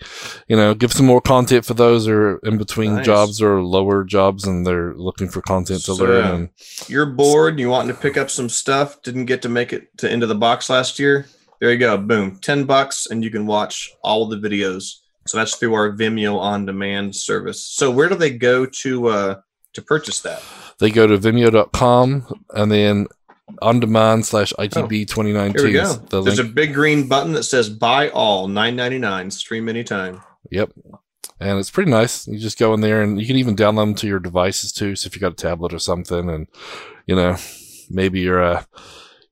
you 0.47 0.55
know, 0.55 0.75
give 0.75 0.93
some 0.93 1.07
more 1.07 1.21
content 1.21 1.65
for 1.65 1.73
those 1.73 2.05
who 2.05 2.13
are 2.13 2.39
in 2.43 2.57
between 2.57 2.95
nice. 2.95 3.05
jobs 3.05 3.41
or 3.41 3.63
lower 3.63 4.03
jobs, 4.03 4.45
and 4.45 4.65
they're 4.65 4.93
looking 4.93 5.27
for 5.27 5.41
content 5.41 5.83
to 5.85 5.95
so, 5.95 6.03
learn. 6.03 6.33
And 6.33 6.49
you're 6.87 7.07
bored. 7.07 7.59
You 7.59 7.69
wanting 7.69 7.95
to 7.95 8.01
pick 8.01 8.17
up 8.17 8.29
some 8.29 8.49
stuff? 8.49 9.01
Didn't 9.01 9.25
get 9.25 9.41
to 9.41 9.49
make 9.49 9.73
it 9.73 9.97
to 9.97 10.11
Into 10.11 10.27
the 10.27 10.35
Box 10.35 10.69
last 10.69 10.99
year. 10.99 11.25
There 11.59 11.71
you 11.71 11.77
go. 11.77 11.95
Boom. 11.95 12.39
10 12.39 12.63
bucks 12.63 13.05
and 13.05 13.23
you 13.23 13.29
can 13.29 13.45
watch 13.45 13.91
all 14.03 14.23
of 14.23 14.41
the 14.41 14.49
videos. 14.49 15.00
So 15.25 15.37
that's 15.37 15.55
through 15.55 15.73
our 15.73 15.91
Vimeo 15.91 16.37
on 16.37 16.65
demand 16.65 17.15
service. 17.15 17.63
So 17.63 17.91
where 17.91 18.09
do 18.09 18.15
they 18.15 18.31
go 18.31 18.65
to 18.65 19.07
uh 19.07 19.35
to 19.73 19.81
purchase 19.81 20.21
that? 20.21 20.41
They 20.79 20.89
go 20.89 21.07
to 21.07 21.17
vimeo.com 21.17 22.43
and 22.51 22.71
then 22.71 23.07
on 23.61 23.79
demand 23.79 24.25
slash 24.25 24.53
ITB 24.57 25.07
2019. 25.07 25.53
Here 25.55 25.65
we 25.65 25.73
go. 25.73 25.93
The 25.93 26.21
There's 26.21 26.39
link. 26.39 26.49
a 26.49 26.53
big 26.53 26.73
green 26.73 27.07
button 27.07 27.33
that 27.33 27.43
says 27.43 27.69
buy 27.69 28.09
all 28.09 28.47
9.99 28.47 29.31
stream 29.31 29.69
anytime. 29.69 30.21
Yep. 30.49 30.71
And 31.39 31.59
it's 31.59 31.71
pretty 31.71 31.91
nice. 31.91 32.27
You 32.27 32.39
just 32.39 32.57
go 32.57 32.73
in 32.73 32.81
there 32.81 33.01
and 33.01 33.19
you 33.19 33.27
can 33.27 33.35
even 33.35 33.55
download 33.55 33.81
them 33.81 33.95
to 33.95 34.07
your 34.07 34.19
devices 34.19 34.71
too. 34.71 34.95
So 34.95 35.07
if 35.07 35.15
you 35.15 35.21
got 35.21 35.33
a 35.33 35.35
tablet 35.35 35.73
or 35.73 35.79
something 35.79 36.29
and 36.29 36.47
you 37.05 37.15
know, 37.15 37.35
maybe 37.89 38.21
you're 38.21 38.41
a 38.41 38.65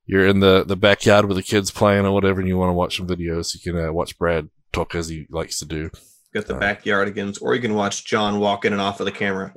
you're 0.05 0.27
in 0.27 0.39
the, 0.39 0.63
the 0.65 0.75
backyard 0.75 1.25
with 1.25 1.38
the 1.38 1.43
kids 1.43 1.69
playing 1.69 2.05
or 2.05 2.12
whatever, 2.12 2.39
and 2.39 2.48
you 2.48 2.58
want 2.58 2.69
to 2.69 2.74
watch 2.74 2.98
some 2.98 3.08
videos, 3.08 3.53
you 3.53 3.60
can 3.60 3.79
uh, 3.79 3.91
watch 3.91 4.17
Brad 4.17 4.50
talk 4.71 4.95
as 4.95 5.09
he 5.09 5.27
likes 5.29 5.59
to 5.59 5.65
do. 5.65 5.89
Got 6.33 6.45
the 6.45 6.55
uh, 6.55 6.59
backyard 6.59 7.07
again, 7.07 7.33
or 7.41 7.55
you 7.55 7.61
can 7.61 7.73
watch 7.73 8.05
John 8.05 8.39
walk 8.39 8.65
in 8.65 8.73
and 8.73 8.81
off 8.81 8.99
of 8.99 9.05
the 9.05 9.11
camera. 9.11 9.53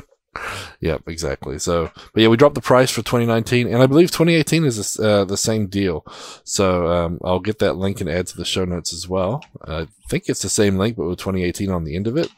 yep, 0.80 1.02
exactly. 1.06 1.58
So, 1.58 1.90
but 2.12 2.22
yeah, 2.22 2.28
we 2.28 2.36
dropped 2.36 2.54
the 2.54 2.62
price 2.62 2.90
for 2.90 3.02
2019, 3.02 3.66
and 3.66 3.82
I 3.82 3.86
believe 3.86 4.10
2018 4.10 4.64
is 4.64 4.98
uh, 4.98 5.24
the 5.24 5.36
same 5.36 5.66
deal. 5.66 6.06
So 6.44 6.86
um, 6.88 7.18
I'll 7.22 7.40
get 7.40 7.58
that 7.58 7.76
link 7.76 8.00
and 8.00 8.08
add 8.08 8.26
to 8.28 8.36
the 8.36 8.46
show 8.46 8.64
notes 8.64 8.94
as 8.94 9.08
well. 9.08 9.44
I 9.66 9.88
think 10.08 10.28
it's 10.28 10.42
the 10.42 10.48
same 10.48 10.78
link, 10.78 10.96
but 10.96 11.06
with 11.06 11.18
2018 11.18 11.70
on 11.70 11.84
the 11.84 11.96
end 11.96 12.06
of 12.06 12.16
it. 12.16 12.30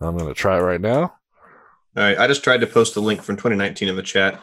I'm 0.00 0.16
going 0.16 0.28
to 0.28 0.34
try 0.34 0.58
it 0.58 0.62
right 0.62 0.80
now. 0.80 1.00
All 1.96 2.04
right, 2.04 2.18
I 2.18 2.26
just 2.26 2.44
tried 2.44 2.60
to 2.60 2.66
post 2.66 2.94
the 2.94 3.00
link 3.00 3.22
from 3.22 3.36
2019 3.36 3.88
in 3.88 3.96
the 3.96 4.02
chat. 4.02 4.42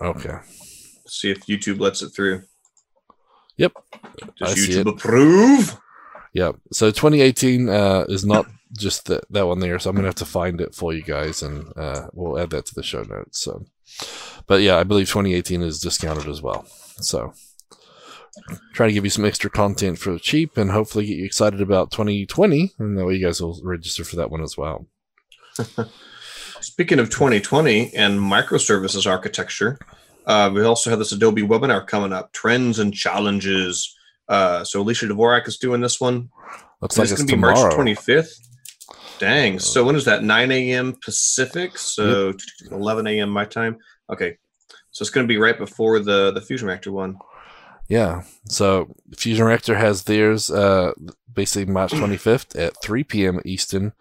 Okay 0.00 0.38
see 1.10 1.30
if 1.30 1.46
YouTube 1.46 1.80
lets 1.80 2.02
it 2.02 2.10
through. 2.10 2.42
Yep. 3.60 3.72
Does 4.38 4.52
I 4.52 4.54
YouTube 4.54 4.86
approve? 4.86 5.78
Yep. 6.32 6.56
So 6.72 6.90
2018 6.90 7.68
uh, 7.68 8.06
is 8.08 8.24
not 8.24 8.46
just 8.78 9.04
the, 9.04 9.20
that 9.28 9.46
one 9.46 9.60
there, 9.60 9.78
so 9.78 9.90
I'm 9.90 9.96
gonna 9.96 10.08
have 10.08 10.14
to 10.16 10.24
find 10.24 10.62
it 10.62 10.74
for 10.74 10.94
you 10.94 11.02
guys, 11.02 11.42
and 11.42 11.70
uh, 11.76 12.08
we'll 12.14 12.38
add 12.38 12.50
that 12.50 12.64
to 12.66 12.74
the 12.74 12.82
show 12.82 13.02
notes. 13.02 13.40
So, 13.40 13.66
but 14.46 14.62
yeah, 14.62 14.78
I 14.78 14.84
believe 14.84 15.08
2018 15.08 15.60
is 15.60 15.78
discounted 15.78 16.26
as 16.26 16.40
well. 16.40 16.64
So, 17.00 17.34
try 18.72 18.86
to 18.86 18.92
give 18.94 19.04
you 19.04 19.10
some 19.10 19.26
extra 19.26 19.50
content 19.50 19.98
for 19.98 20.18
cheap, 20.18 20.56
and 20.56 20.70
hopefully 20.70 21.04
get 21.04 21.18
you 21.18 21.26
excited 21.26 21.60
about 21.60 21.90
2020, 21.90 22.72
and 22.78 22.96
that 22.96 23.04
way 23.04 23.16
you 23.16 23.26
guys 23.26 23.42
will 23.42 23.60
register 23.62 24.04
for 24.04 24.16
that 24.16 24.30
one 24.30 24.40
as 24.40 24.56
well. 24.56 24.86
speaking 26.60 26.98
of 26.98 27.10
2020 27.10 27.94
and 27.94 28.18
microservices 28.20 29.10
architecture, 29.10 29.78
uh, 30.30 30.48
we 30.48 30.62
also 30.62 30.90
have 30.90 31.00
this 31.00 31.10
Adobe 31.10 31.42
webinar 31.42 31.84
coming 31.84 32.12
up, 32.12 32.32
trends 32.32 32.78
and 32.78 32.94
challenges. 32.94 33.96
Uh, 34.28 34.62
so 34.62 34.84
Elishia 34.84 35.10
Dvorak 35.10 35.48
is 35.48 35.58
doing 35.58 35.80
this 35.80 36.00
one. 36.00 36.30
Looks 36.80 36.96
And 36.96 37.04
like 37.04 37.10
it's 37.10 37.22
going 37.22 37.28
to 37.28 37.34
be. 37.34 37.40
March 37.40 37.74
25th. 37.74 38.30
Dang. 39.18 39.58
So 39.58 39.84
when 39.84 39.96
is 39.96 40.04
that? 40.04 40.22
9 40.22 40.52
a.m. 40.52 40.96
Pacific. 41.04 41.76
So 41.76 42.32
11 42.70 43.08
a.m. 43.08 43.28
my 43.28 43.44
time. 43.44 43.78
Okay. 44.08 44.38
So 44.92 45.02
it's 45.02 45.10
going 45.10 45.26
to 45.26 45.28
be 45.28 45.36
right 45.36 45.58
before 45.58 45.98
the 45.98 46.30
the 46.30 46.40
Fusion 46.40 46.68
Reactor 46.68 46.92
one. 46.92 47.18
Yeah. 47.88 48.22
So 48.46 48.94
Fusion 49.16 49.46
Reactor 49.46 49.74
has 49.74 50.04
theirs 50.04 50.48
uh, 50.48 50.92
basically 51.34 51.72
March 51.72 51.90
25th 52.02 52.56
at 52.56 52.80
3 52.80 53.02
p.m. 53.02 53.40
Eastern. 53.44 53.94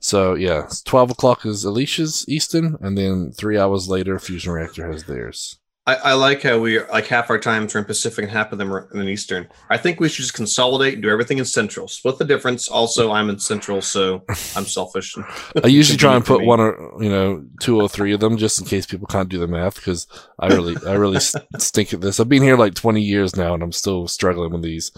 So 0.00 0.32
yeah, 0.32 0.66
12 0.86 1.10
o'clock 1.10 1.44
is 1.44 1.66
Elishia's 1.66 2.24
Eastern, 2.26 2.78
and 2.80 2.96
then 2.96 3.32
three 3.32 3.58
hours 3.58 3.86
later, 3.86 4.18
Fusion 4.18 4.52
Reactor 4.54 4.90
has 4.90 5.04
theirs. 5.04 5.58
I, 5.86 5.96
I 5.96 6.12
like 6.14 6.42
how 6.42 6.58
we 6.58 6.80
like 6.80 7.06
half 7.06 7.28
our 7.28 7.38
times 7.38 7.74
are 7.74 7.78
in 7.78 7.84
Pacific 7.84 8.22
and 8.22 8.32
half 8.32 8.52
of 8.52 8.58
them 8.58 8.72
are 8.72 8.88
in 8.94 9.06
Eastern. 9.06 9.48
I 9.68 9.76
think 9.76 10.00
we 10.00 10.08
should 10.08 10.22
just 10.22 10.32
consolidate 10.32 10.94
and 10.94 11.02
do 11.02 11.10
everything 11.10 11.36
in 11.36 11.44
Central. 11.44 11.88
Split 11.88 12.16
the 12.16 12.24
difference. 12.24 12.68
Also, 12.68 13.12
I'm 13.12 13.28
in 13.28 13.38
Central, 13.38 13.82
so 13.82 14.24
I'm 14.56 14.64
selfish. 14.64 15.14
I 15.62 15.66
usually 15.66 15.98
try 15.98 16.16
and 16.16 16.24
put 16.24 16.42
one 16.42 16.58
or 16.58 17.02
you 17.02 17.10
know 17.10 17.44
two 17.60 17.78
or 17.78 17.88
three 17.88 18.14
of 18.14 18.20
them 18.20 18.38
just 18.38 18.58
in 18.58 18.66
case 18.66 18.86
people 18.86 19.06
can't 19.06 19.28
do 19.28 19.38
the 19.38 19.46
math 19.46 19.74
because 19.74 20.06
I 20.38 20.46
really 20.48 20.74
I 20.86 20.94
really 20.94 21.20
stink 21.58 21.92
at 21.92 22.00
this. 22.00 22.18
I've 22.18 22.30
been 22.30 22.42
here 22.42 22.56
like 22.56 22.74
20 22.74 23.02
years 23.02 23.36
now, 23.36 23.52
and 23.52 23.62
I'm 23.62 23.72
still 23.72 24.08
struggling 24.08 24.52
with 24.52 24.62
these. 24.62 24.90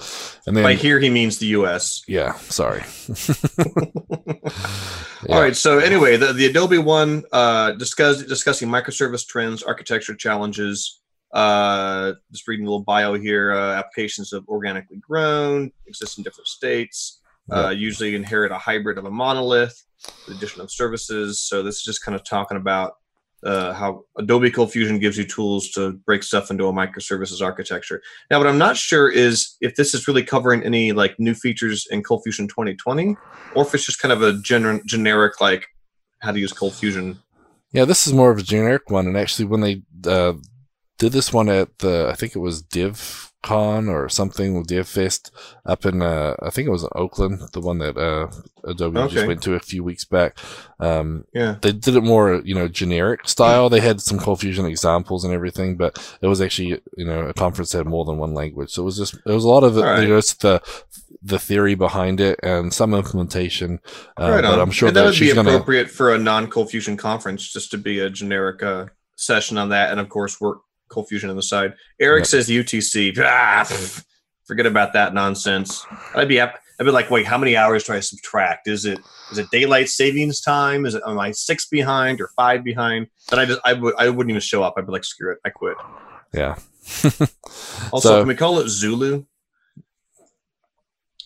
And 0.46 0.56
then 0.56 0.62
By 0.62 0.74
here, 0.74 1.00
he 1.00 1.10
means 1.10 1.38
the 1.38 1.46
U.S. 1.46 2.04
yeah, 2.06 2.34
sorry. 2.34 2.84
All 5.28 5.40
right. 5.40 5.56
So 5.56 5.78
anyway, 5.78 6.16
the, 6.16 6.32
the 6.32 6.46
Adobe 6.46 6.78
one 6.78 7.24
uh, 7.32 7.72
discuss, 7.72 8.22
discussing 8.22 8.68
microservice 8.68 9.26
trends, 9.26 9.62
architecture 9.62 10.14
challenges. 10.14 10.75
Uh, 11.32 12.12
just 12.30 12.46
reading 12.46 12.66
a 12.66 12.68
little 12.68 12.84
bio 12.84 13.14
here. 13.14 13.52
Uh, 13.52 13.74
applications 13.74 14.32
of 14.32 14.46
organically 14.48 14.98
grown 14.98 15.70
exist 15.86 16.18
in 16.18 16.24
different 16.24 16.48
states. 16.48 17.20
Uh, 17.50 17.70
usually 17.70 18.16
inherit 18.16 18.50
a 18.50 18.58
hybrid 18.58 18.98
of 18.98 19.04
a 19.04 19.10
monolith, 19.10 19.84
with 20.26 20.36
addition 20.36 20.60
of 20.60 20.70
services. 20.70 21.40
So 21.40 21.62
this 21.62 21.76
is 21.76 21.82
just 21.82 22.04
kind 22.04 22.16
of 22.16 22.24
talking 22.24 22.56
about 22.56 22.94
uh, 23.44 23.72
how 23.72 24.04
Adobe 24.18 24.50
Cold 24.50 24.72
Fusion 24.72 24.98
gives 24.98 25.16
you 25.16 25.24
tools 25.24 25.70
to 25.70 25.92
break 25.92 26.22
stuff 26.22 26.50
into 26.50 26.66
a 26.66 26.72
microservices 26.72 27.40
architecture. 27.40 28.02
Now, 28.30 28.38
what 28.38 28.46
I'm 28.46 28.58
not 28.58 28.76
sure 28.76 29.08
is 29.08 29.56
if 29.60 29.76
this 29.76 29.94
is 29.94 30.08
really 30.08 30.24
covering 30.24 30.62
any 30.64 30.92
like 30.92 31.18
new 31.18 31.34
features 31.34 31.86
in 31.90 32.02
Cold 32.02 32.22
Fusion 32.24 32.48
2020, 32.48 33.16
or 33.54 33.64
if 33.64 33.74
it's 33.74 33.86
just 33.86 34.00
kind 34.00 34.12
of 34.12 34.22
a 34.22 34.32
gener- 34.32 34.84
generic 34.84 35.40
like 35.40 35.66
how 36.20 36.32
to 36.32 36.38
use 36.38 36.52
Cold 36.52 36.74
Fusion. 36.74 37.20
Yeah, 37.72 37.84
this 37.84 38.06
is 38.06 38.12
more 38.12 38.30
of 38.30 38.38
a 38.38 38.42
generic 38.42 38.90
one. 38.90 39.06
And 39.06 39.16
actually, 39.16 39.44
when 39.44 39.60
they 39.60 39.82
uh, 40.06 40.32
did 40.98 41.12
this 41.12 41.32
one 41.32 41.48
at 41.48 41.78
the, 41.78 42.08
I 42.10 42.14
think 42.14 42.34
it 42.34 42.38
was 42.38 42.62
DivCon 42.62 43.88
or 43.88 44.08
something 44.08 44.56
with 44.56 44.68
DivFest 44.68 45.30
up 45.66 45.84
in, 45.84 46.00
uh, 46.00 46.34
I 46.42 46.50
think 46.50 46.66
it 46.66 46.70
was 46.72 46.84
in 46.84 46.88
Oakland, 46.94 47.40
the 47.52 47.60
one 47.60 47.78
that 47.78 47.98
uh, 47.98 48.30
Adobe 48.64 49.08
just 49.08 49.26
went 49.26 49.42
to 49.42 49.54
a 49.54 49.60
few 49.60 49.84
weeks 49.84 50.04
back. 50.04 50.38
Um, 50.80 51.26
Yeah. 51.34 51.56
they 51.60 51.72
did 51.72 51.96
it 51.96 52.02
more, 52.02 52.40
you 52.44 52.54
know, 52.54 52.68
generic 52.68 53.28
style. 53.28 53.68
They 53.68 53.80
had 53.80 54.00
some 54.00 54.18
Cold 54.18 54.40
Fusion 54.40 54.64
examples 54.64 55.24
and 55.24 55.34
everything, 55.34 55.76
but 55.76 56.16
it 56.22 56.28
was 56.28 56.40
actually, 56.40 56.80
you 56.96 57.04
know, 57.04 57.22
a 57.26 57.34
conference 57.34 57.72
that 57.72 57.78
had 57.78 57.86
more 57.86 58.04
than 58.04 58.16
one 58.16 58.32
language. 58.32 58.70
So 58.70 58.82
it 58.82 58.86
was 58.86 58.96
just, 58.96 59.14
it 59.14 59.32
was 59.32 59.44
a 59.44 59.48
lot 59.48 59.64
of, 59.64 59.76
right. 59.76 60.02
you 60.02 60.08
know, 60.08 60.16
just 60.16 60.40
the, 60.40 60.62
the 61.22 61.38
theory 61.38 61.74
behind 61.74 62.20
it 62.20 62.40
and 62.42 62.72
some 62.72 62.94
implementation. 62.94 63.80
Uh, 64.18 64.30
right 64.30 64.42
but. 64.42 64.60
I'm 64.60 64.70
sure 64.70 64.88
and 64.88 64.96
that 64.96 65.00
that 65.00 65.06
would 65.06 65.12
be 65.12 65.16
she's 65.16 65.34
going 65.34 65.46
to, 65.46 65.52
appropriate 65.52 65.90
for 65.90 66.14
a 66.14 66.18
non 66.18 66.48
Cold 66.48 66.70
Fusion 66.70 66.96
conference, 66.96 67.52
just 67.52 67.70
to 67.72 67.78
be 67.78 67.98
a 67.98 68.08
generic 68.08 68.62
uh, 68.62 68.86
session 69.16 69.58
on 69.58 69.70
that, 69.70 69.90
and 69.90 70.00
of 70.00 70.08
course 70.08 70.40
work 70.40 70.60
Cold 70.88 71.08
Fusion 71.08 71.30
on 71.30 71.36
the 71.36 71.42
side. 71.42 71.74
Eric 72.00 72.22
Yep. 72.22 72.26
says 72.26 72.48
UTC. 72.48 73.14
Ah, 73.18 73.64
pff, 73.66 74.04
forget 74.46 74.66
about 74.66 74.92
that 74.92 75.14
nonsense. 75.14 75.84
I'd 76.14 76.28
be 76.28 76.40
I'd 76.40 76.52
be 76.78 76.90
like, 76.90 77.10
wait, 77.10 77.26
how 77.26 77.38
many 77.38 77.56
hours 77.56 77.84
do 77.84 77.94
I 77.94 78.00
subtract? 78.00 78.68
Is 78.68 78.84
it 78.84 78.98
is 79.32 79.38
it 79.38 79.50
daylight 79.50 79.88
savings 79.88 80.40
time? 80.40 80.84
Is 80.86 80.94
it 80.94 81.02
am 81.06 81.18
I 81.18 81.30
six 81.32 81.66
behind 81.68 82.20
or 82.20 82.28
five 82.36 82.62
behind? 82.64 83.06
Then 83.30 83.38
I 83.38 83.44
just 83.46 83.60
I 83.64 83.72
would 83.72 83.94
I 83.98 84.08
wouldn't 84.08 84.30
even 84.30 84.40
show 84.40 84.62
up. 84.62 84.74
I'd 84.76 84.86
be 84.86 84.92
like, 84.92 85.04
screw 85.04 85.32
it, 85.32 85.38
I 85.44 85.50
quit. 85.50 85.76
yeah. 86.32 86.56
Also, 87.92 88.08
So- 88.10 88.18
can 88.20 88.28
we 88.28 88.34
call 88.34 88.58
it 88.60 88.68
Zulu? 88.68 89.24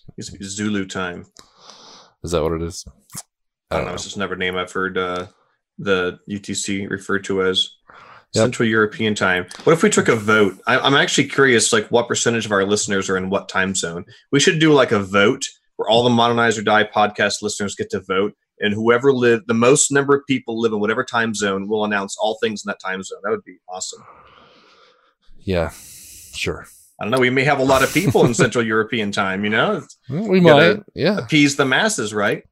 It 0.09 0.15
used 0.17 0.33
to 0.33 0.39
be 0.39 0.45
Zulu 0.45 0.87
time. 0.87 1.27
Is 2.23 2.33
that 2.33 2.43
what 2.43 2.53
it 2.53 2.63
is? 2.63 2.85
I 3.71 3.77
don't 3.77 3.87
know. 3.87 3.95
It's 3.95 4.05
just 4.05 4.17
another 4.17 4.37
name 4.37 4.57
I've 4.57 4.73
heard 4.73 4.99
uh, 4.99 5.27
the 5.79 6.19
UTC 6.29 6.91
referred 6.91 7.25
to 7.25 7.43
as 7.45 7.71
Yep. 8.35 8.43
Central 8.45 8.69
European 8.69 9.15
Time. 9.17 9.47
What 9.65 9.73
if 9.73 9.83
we 9.83 9.91
took 9.91 10.07
a 10.09 10.15
vote? 10.15 10.55
I, 10.67 10.79
I'm 10.79 10.95
actually 10.95 11.27
curious, 11.29 11.73
like 11.73 11.89
what 11.89 12.07
percentage 12.07 12.47
of 12.47 12.53
our 12.53 12.65
listeners 12.65 13.11
are 13.11 13.17
in 13.17 13.29
what 13.29 13.49
time 13.49 13.75
zone? 13.75 14.05
We 14.31 14.39
should 14.39 14.61
do 14.61 14.73
like 14.73 14.93
a 14.93 15.01
vote 15.01 15.45
where 15.77 15.89
all 15.89 16.05
the 16.05 16.11
Modernize 16.11 16.57
or 16.57 16.63
Die 16.63 16.85
podcast 16.85 17.43
listeners 17.43 17.75
get 17.75 17.91
to 17.91 18.01
vote, 18.01 18.35
and 18.61 18.73
whoever 18.73 19.13
live 19.13 19.41
the 19.49 19.55
most 19.55 19.91
number 19.91 20.15
of 20.15 20.23
people 20.29 20.61
live 20.61 20.73
in 20.73 20.79
whatever 20.79 21.03
time 21.03 21.35
zone 21.35 21.69
will 21.69 21.85
announce 21.85 22.17
all 22.21 22.39
things 22.41 22.63
in 22.65 22.69
that 22.69 22.79
time 22.79 23.03
zone. 23.03 23.19
That 23.25 23.31
would 23.31 23.43
be 23.45 23.57
awesome. 23.69 24.05
Yeah, 25.41 25.71
sure. 26.35 26.67
I 27.01 27.05
don't 27.05 27.11
know. 27.11 27.19
We 27.19 27.31
may 27.31 27.45
have 27.45 27.59
a 27.61 27.65
lot 27.65 27.83
of 27.83 27.93
people 27.95 28.27
in 28.27 28.35
Central 28.35 28.65
European 28.75 29.11
time. 29.11 29.43
You 29.43 29.51
know, 29.51 29.83
We 30.09 30.41
Gotta- 30.41 30.75
might. 30.77 30.83
Yeah. 30.95 31.19
appease 31.19 31.57
the 31.57 31.65
masses, 31.65 32.13
right? 32.13 32.45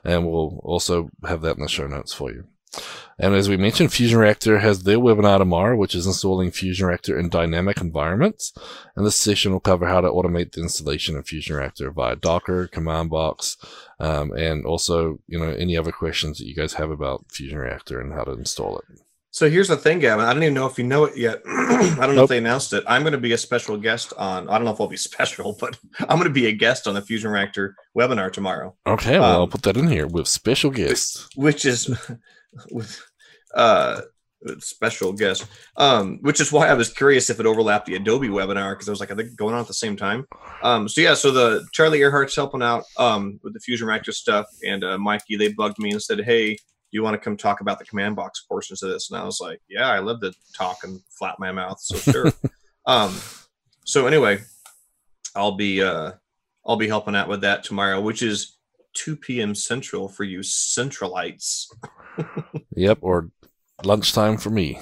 And 0.03 0.27
we'll 0.27 0.59
also 0.63 1.09
have 1.25 1.41
that 1.41 1.55
in 1.55 1.63
the 1.63 1.69
show 1.69 1.87
notes 1.87 2.13
for 2.13 2.31
you. 2.31 2.45
And 3.17 3.35
as 3.35 3.47
we 3.47 3.55
mentioned, 3.57 3.93
Fusion 3.93 4.19
Reactor 4.19 4.59
has 4.59 4.83
their 4.83 4.97
webinar 4.97 5.37
tomorrow, 5.37 5.77
which 5.77 5.93
is 5.93 6.07
installing 6.07 6.51
Fusion 6.51 6.87
Reactor 6.87 7.19
in 7.19 7.29
dynamic 7.29 7.79
environments. 7.79 8.53
And 8.95 9.05
this 9.05 9.17
session 9.17 9.51
will 9.51 9.59
cover 9.59 9.85
how 9.85 10.01
to 10.01 10.09
automate 10.09 10.53
the 10.53 10.61
installation 10.61 11.15
of 11.15 11.27
Fusion 11.27 11.55
Reactor 11.55 11.91
via 11.91 12.15
Docker, 12.15 12.67
command 12.67 13.09
box, 13.09 13.57
um, 13.99 14.31
and 14.31 14.65
also, 14.65 15.19
you 15.27 15.37
know, 15.37 15.51
any 15.51 15.77
other 15.77 15.91
questions 15.91 16.39
that 16.39 16.47
you 16.47 16.55
guys 16.55 16.73
have 16.73 16.89
about 16.89 17.25
Fusion 17.29 17.59
Reactor 17.59 18.01
and 18.01 18.13
how 18.13 18.23
to 18.23 18.31
install 18.31 18.79
it. 18.79 18.85
So 19.33 19.49
here's 19.49 19.69
the 19.69 19.77
thing, 19.77 19.99
Gavin. 19.99 20.25
I 20.25 20.33
don't 20.33 20.43
even 20.43 20.53
know 20.53 20.65
if 20.65 20.77
you 20.77 20.83
know 20.83 21.05
it 21.05 21.15
yet. 21.15 21.41
I 21.47 21.77
don't 21.77 21.97
know 21.99 22.13
Nope. 22.15 22.23
if 22.23 22.29
they 22.29 22.37
announced 22.37 22.73
it. 22.73 22.83
I'm 22.85 23.01
going 23.01 23.13
to 23.13 23.17
be 23.17 23.31
a 23.31 23.37
special 23.37 23.77
guest 23.77 24.11
on. 24.17 24.49
I 24.49 24.55
don't 24.57 24.65
know 24.65 24.71
if 24.73 24.81
I'll 24.81 24.87
be 24.87 24.97
special, 25.11 25.55
but 25.59 25.77
I'm 25.99 26.17
going 26.17 26.23
to 26.25 26.29
be 26.29 26.47
a 26.47 26.51
guest 26.51 26.85
on 26.85 26.95
the 26.95 27.01
Fusion 27.01 27.31
Reactor 27.31 27.75
webinar 27.97 28.31
tomorrow, 28.31 28.75
Okay, 28.85 29.17
well, 29.19 29.31
I'll 29.31 29.43
Um, 29.43 29.49
put 29.49 29.61
that 29.63 29.77
in 29.77 29.87
here 29.87 30.05
with 30.05 30.27
special 30.27 30.69
guests. 30.69 31.29
which 31.35 31.65
is 31.65 31.89
with 32.71 33.01
uh 33.55 34.01
special 34.59 35.13
guest. 35.13 35.45
Um, 35.77 36.17
which 36.23 36.41
is 36.41 36.51
why 36.51 36.67
I 36.67 36.73
was 36.73 36.91
curious 36.91 37.29
if 37.29 37.39
it 37.39 37.45
overlapped 37.45 37.85
the 37.85 37.95
Adobe 37.95 38.27
webinar 38.27 38.73
because 38.73 38.89
I 38.89 38.91
was 38.91 38.99
like, 38.99 39.11
are 39.11 39.15
they 39.15 39.25
going 39.25 39.53
on 39.53 39.61
at 39.61 39.67
the 39.67 39.73
same 39.73 39.95
time? 39.95 40.25
Um, 40.63 40.89
so 40.89 40.99
yeah, 40.99 41.13
so 41.13 41.31
the 41.31 41.63
Charlie 41.71 41.99
Arehart's 41.99 42.35
helping 42.35 42.61
out 42.63 42.83
um 42.97 43.39
with 43.43 43.53
the 43.53 43.59
Fusion 43.61 43.87
Reactor 43.87 44.11
stuff, 44.11 44.47
and 44.67 44.83
uh, 44.83 44.97
Mikey 44.97 45.37
they 45.37 45.53
bugged 45.53 45.79
me 45.79 45.91
and 45.91 46.01
said, 46.03 46.19
hey. 46.25 46.57
Do 46.91 46.97
you 46.97 47.03
want 47.03 47.13
to 47.13 47.19
come 47.19 47.37
talk 47.37 47.61
about 47.61 47.79
the 47.79 47.85
command 47.85 48.17
box 48.17 48.41
portions 48.41 48.83
of 48.83 48.89
this? 48.89 49.09
And 49.09 49.19
I 49.19 49.23
was 49.23 49.39
like, 49.39 49.61
yeah, 49.69 49.89
I 49.89 49.99
love 49.99 50.19
to 50.21 50.33
talk 50.53 50.79
and 50.83 50.99
flap 51.09 51.37
my 51.39 51.51
mouth. 51.51 51.79
So 51.79 51.97
sure. 51.97 52.33
um, 52.85 53.15
so 53.85 54.07
anyway, 54.07 54.39
I'll 55.35 55.53
be 55.53 55.81
uh, 55.81 56.13
I'll 56.65 56.75
be 56.75 56.87
helping 56.87 57.15
out 57.15 57.29
with 57.29 57.41
that 57.41 57.63
tomorrow, 57.63 58.01
which 58.01 58.21
is 58.21 58.57
2 58.93 59.15
p.m. 59.15 59.55
Central 59.55 60.09
for 60.09 60.23
you 60.23 60.39
Centralites. 60.39 61.67
Yep, 62.75 62.99
or 63.01 63.29
lunchtime 63.83 64.37
for 64.37 64.49
me. 64.49 64.79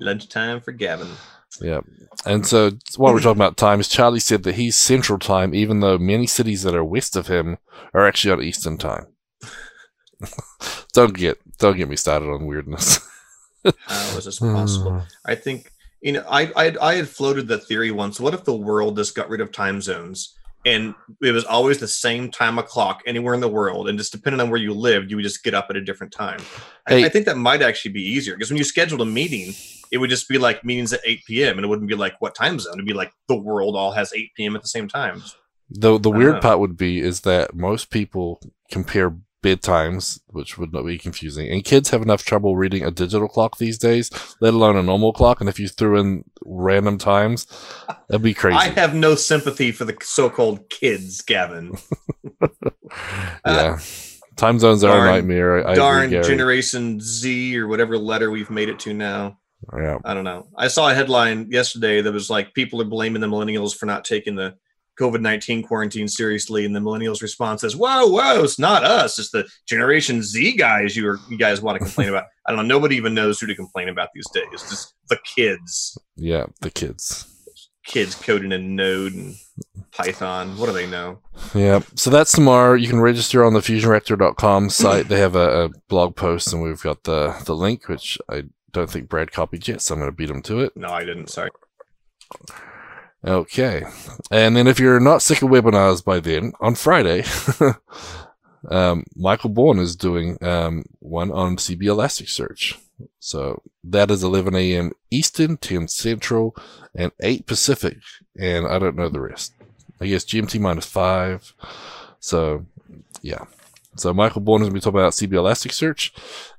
Lunchtime 0.00 0.60
for 0.60 0.72
Gavin. 0.72 1.08
Yep. 1.60 1.84
And 2.26 2.46
so 2.46 2.72
while 2.96 3.12
we're 3.12 3.20
talking 3.20 3.40
about 3.40 3.56
times, 3.56 3.88
Charlie 3.88 4.20
said 4.20 4.42
that 4.42 4.56
he's 4.56 4.76
Central 4.76 5.18
Time, 5.18 5.54
even 5.54 5.80
though 5.80 5.98
many 5.98 6.26
cities 6.26 6.62
that 6.62 6.74
are 6.74 6.84
west 6.84 7.16
of 7.16 7.28
him 7.28 7.58
are 7.94 8.06
actually 8.06 8.32
on 8.32 8.42
Eastern 8.42 8.78
Time. 8.78 9.06
don't 10.92 11.14
get 11.14 11.38
don't 11.58 11.76
get 11.76 11.88
me 11.88 11.96
started 11.96 12.26
on 12.26 12.46
weirdness. 12.46 13.00
How 13.64 14.18
is 14.18 14.24
this 14.24 14.38
possible? 14.38 15.02
I 15.24 15.34
think 15.34 15.72
you 16.00 16.12
know 16.12 16.24
I, 16.28 16.52
I 16.56 16.76
I 16.80 16.94
had 16.94 17.08
floated 17.08 17.48
the 17.48 17.58
theory 17.58 17.90
once. 17.90 18.20
What 18.20 18.34
if 18.34 18.44
the 18.44 18.56
world 18.56 18.96
just 18.96 19.14
got 19.14 19.28
rid 19.28 19.40
of 19.40 19.52
time 19.52 19.80
zones 19.80 20.34
and 20.64 20.94
it 21.20 21.32
was 21.32 21.44
always 21.44 21.78
the 21.78 21.88
same 21.88 22.30
time 22.30 22.58
o'clock 22.58 23.02
anywhere 23.06 23.34
in 23.34 23.40
the 23.40 23.48
world, 23.48 23.88
and 23.88 23.98
just 23.98 24.12
depending 24.12 24.40
on 24.40 24.48
where 24.48 24.60
you 24.60 24.72
lived, 24.72 25.10
you 25.10 25.16
would 25.16 25.24
just 25.24 25.42
get 25.42 25.54
up 25.54 25.66
at 25.70 25.76
a 25.76 25.80
different 25.80 26.12
time. 26.12 26.40
I, 26.86 26.92
Hey. 26.92 27.04
I 27.04 27.08
think 27.08 27.26
that 27.26 27.36
might 27.36 27.62
actually 27.62 27.92
be 27.92 28.02
easier 28.02 28.34
because 28.34 28.50
when 28.50 28.58
you 28.58 28.64
scheduled 28.64 29.00
a 29.00 29.04
meeting, 29.04 29.54
it 29.90 29.98
would 29.98 30.10
just 30.10 30.28
be 30.28 30.38
like 30.38 30.64
meetings 30.64 30.92
at 30.92 31.00
8 31.04 31.24
p.m. 31.26 31.58
and 31.58 31.64
it 31.64 31.68
wouldn't 31.68 31.88
be 31.88 31.96
like 31.96 32.20
what 32.20 32.34
time 32.34 32.58
zone. 32.58 32.74
It'd 32.74 32.86
be 32.86 32.92
like 32.92 33.12
the 33.28 33.36
world 33.36 33.76
all 33.76 33.92
has 33.92 34.12
8 34.12 34.30
p.m. 34.36 34.54
at 34.54 34.62
the 34.62 34.68
same 34.68 34.88
time. 34.88 35.22
The 35.68 35.98
the 35.98 36.10
weird 36.10 36.34
know. 36.34 36.40
part 36.40 36.58
would 36.60 36.76
be 36.76 37.00
is 37.00 37.22
that 37.22 37.54
most 37.54 37.90
people 37.90 38.40
compare 38.70 39.16
bedtimes, 39.42 40.20
which 40.28 40.56
would 40.56 40.72
not 40.72 40.86
be 40.86 40.98
confusing. 40.98 41.48
And 41.48 41.64
kids 41.64 41.90
have 41.90 42.02
enough 42.02 42.24
trouble 42.24 42.56
reading 42.56 42.84
a 42.84 42.90
digital 42.90 43.28
clock 43.28 43.58
these 43.58 43.78
days, 43.78 44.10
let 44.40 44.54
alone 44.54 44.76
a 44.76 44.82
normal 44.82 45.12
clock. 45.12 45.40
And 45.40 45.48
if 45.48 45.58
you 45.58 45.68
threw 45.68 45.98
in 45.98 46.24
random 46.44 46.98
times. 46.98 47.46
That'd 48.08 48.22
be 48.22 48.34
crazy. 48.34 48.56
I 48.56 48.68
have 48.68 48.94
no 48.94 49.14
sympathy 49.14 49.72
for 49.72 49.84
the 49.84 49.96
so-called 50.02 50.68
kids, 50.70 51.22
Gavin. 51.22 51.76
yeah. 52.40 52.48
Uh, 53.44 53.78
Time 54.36 54.58
zones 54.58 54.82
are 54.82 55.06
a 55.06 55.10
nightmare. 55.10 55.66
I 55.66 55.74
Darn 55.74 56.06
agree, 56.06 56.22
Generation 56.22 56.98
Z 57.00 57.56
or 57.58 57.68
whatever 57.68 57.98
letter 57.98 58.30
we've 58.30 58.50
made 58.50 58.70
it 58.70 58.78
to 58.80 58.94
now. 58.94 59.38
Yeah. 59.76 59.98
I 60.04 60.14
don't 60.14 60.24
know. 60.24 60.48
I 60.56 60.68
saw 60.68 60.90
a 60.90 60.94
headline 60.94 61.50
yesterday 61.50 62.00
that 62.00 62.12
was 62.12 62.30
like 62.30 62.54
people 62.54 62.80
are 62.80 62.86
blaming 62.86 63.20
the 63.20 63.28
millennials 63.28 63.76
for 63.76 63.86
not 63.86 64.04
taking 64.04 64.34
the 64.34 64.56
COVID 65.00 65.20
nineteen 65.20 65.62
quarantine 65.62 66.08
seriously, 66.08 66.64
and 66.64 66.74
the 66.76 66.80
millennials' 66.80 67.22
response 67.22 67.64
is, 67.64 67.74
"Whoa, 67.76 68.06
whoa, 68.08 68.42
it's 68.44 68.58
not 68.58 68.84
us. 68.84 69.18
It's 69.18 69.30
the 69.30 69.46
Generation 69.66 70.22
Z 70.22 70.56
guys 70.56 70.96
you 70.96 71.08
are, 71.08 71.18
you 71.30 71.36
guys 71.38 71.60
want 71.62 71.78
to 71.78 71.84
complain 71.84 72.08
about." 72.08 72.24
I 72.46 72.50
don't 72.52 72.66
know. 72.68 72.74
Nobody 72.76 72.96
even 72.96 73.14
knows 73.14 73.38
who 73.40 73.46
to 73.46 73.54
complain 73.54 73.88
about 73.88 74.08
these 74.14 74.28
days. 74.34 74.44
Just 74.52 74.94
the 75.08 75.18
kids, 75.24 75.96
Yeah. 76.16 76.46
The 76.60 76.70
kids. 76.70 77.26
kids 77.86 78.14
coding 78.16 78.50
in 78.52 78.74
Node 78.76 79.12
and 79.14 79.34
Python. 79.92 80.58
What 80.58 80.66
do 80.66 80.72
they 80.72 80.86
know? 80.88 81.20
Yeah. 81.54 81.80
So 81.94 82.10
that's 82.10 82.32
tomorrow. 82.32 82.74
You 82.74 82.88
can 82.88 83.00
register 83.00 83.44
on 83.44 83.54
the 83.54 83.60
fusionreactor.com 83.60 84.70
site. 84.70 85.08
They 85.08 85.20
have 85.20 85.36
a, 85.36 85.64
a 85.66 85.68
blog 85.88 86.16
post, 86.16 86.52
and 86.52 86.62
we've 86.62 86.82
got 86.82 87.04
the, 87.04 87.34
the 87.46 87.54
link, 87.54 87.88
which 87.88 88.18
I 88.28 88.44
don't 88.72 88.90
think 88.90 89.08
Brad 89.08 89.30
copied 89.32 89.68
yet, 89.68 89.80
so 89.82 89.94
I'm 89.94 90.00
going 90.00 90.10
to 90.10 90.16
beat 90.16 90.30
him 90.30 90.42
to 90.42 90.60
it. 90.60 90.72
No, 90.76 90.88
I 90.88 91.04
didn't. 91.04 91.28
Sorry. 91.30 91.50
Okay. 93.24 93.84
And 94.30 94.56
then 94.56 94.66
if 94.66 94.80
you're 94.80 95.00
not 95.00 95.22
sick 95.22 95.42
of 95.42 95.50
webinars 95.50 96.04
by 96.04 96.20
then, 96.20 96.52
on 96.60 96.74
Friday, 96.74 97.24
um, 98.68 99.04
Michael 99.14 99.50
Born 99.50 99.78
is 99.78 99.94
doing 99.94 100.42
um, 100.42 100.84
one 100.98 101.30
on 101.30 101.56
CB 101.56 101.82
Elasticsearch. 101.82 102.78
So 103.20 103.62
that 103.84 104.10
is 104.10 104.22
11 104.22 104.54
a.m. 104.54 104.92
Eastern, 105.10 105.56
10 105.56 105.88
Central, 105.88 106.56
and 106.94 107.12
8 107.20 107.46
Pacific. 107.46 107.98
And 108.38 108.66
I 108.66 108.78
don't 108.78 108.96
know 108.96 109.08
the 109.08 109.20
rest. 109.20 109.54
I 110.00 110.06
guess 110.06 110.24
GMT 110.24 110.60
minus 110.60 110.86
5. 110.86 111.54
So, 112.18 112.66
yeah. 113.22 113.44
So 113.96 114.14
Michael 114.14 114.40
Born 114.40 114.62
is 114.62 114.68
going 114.68 114.70
to 114.70 114.74
be 114.74 114.80
talking 114.80 115.00
about 115.00 115.12
CB 115.12 115.32
Elasticsearch 115.32 116.12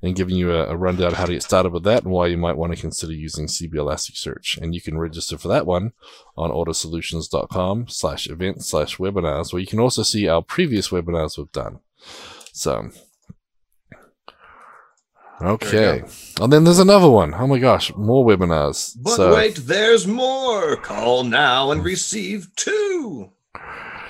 and 0.03 0.15
giving 0.15 0.35
you 0.35 0.51
a, 0.51 0.67
a 0.67 0.77
rundown 0.77 1.07
of 1.07 1.13
how 1.13 1.25
to 1.25 1.33
get 1.33 1.41
started 1.41 1.73
with 1.73 1.83
that 1.83 2.03
and 2.03 2.11
why 2.11 2.27
you 2.27 2.37
might 2.37 2.57
want 2.57 2.75
to 2.75 2.79
consider 2.79 3.13
using 3.13 3.47
CB 3.47 3.73
Elasticsearch. 3.73 4.57
And 4.61 4.75
you 4.75 4.81
can 4.81 4.99
register 4.99 5.37
for 5.39 5.47
that 5.47 5.65
one 5.65 5.93
on 6.37 6.51
ortussolutions.com 6.51 7.87
slash 7.87 8.29
events 8.29 8.67
slash 8.67 8.97
webinars, 8.97 9.51
where 9.51 9.59
you 9.59 9.67
can 9.67 9.79
also 9.79 10.03
see 10.03 10.27
our 10.27 10.43
previous 10.43 10.89
webinars 10.89 11.37
we've 11.37 11.51
done. 11.51 11.79
So, 12.51 12.91
okay. 15.41 16.03
And 16.39 16.53
then 16.53 16.65
there's 16.65 16.77
another 16.77 17.09
one. 17.09 17.33
Oh 17.33 17.47
my 17.47 17.57
gosh, 17.57 17.95
more 17.95 18.23
webinars. 18.23 18.95
But 19.01 19.15
so, 19.15 19.33
wait, 19.33 19.55
there's 19.55 20.05
more. 20.05 20.75
Call 20.75 21.23
now 21.23 21.71
and 21.71 21.83
receive 21.83 22.47
two. 22.55 23.31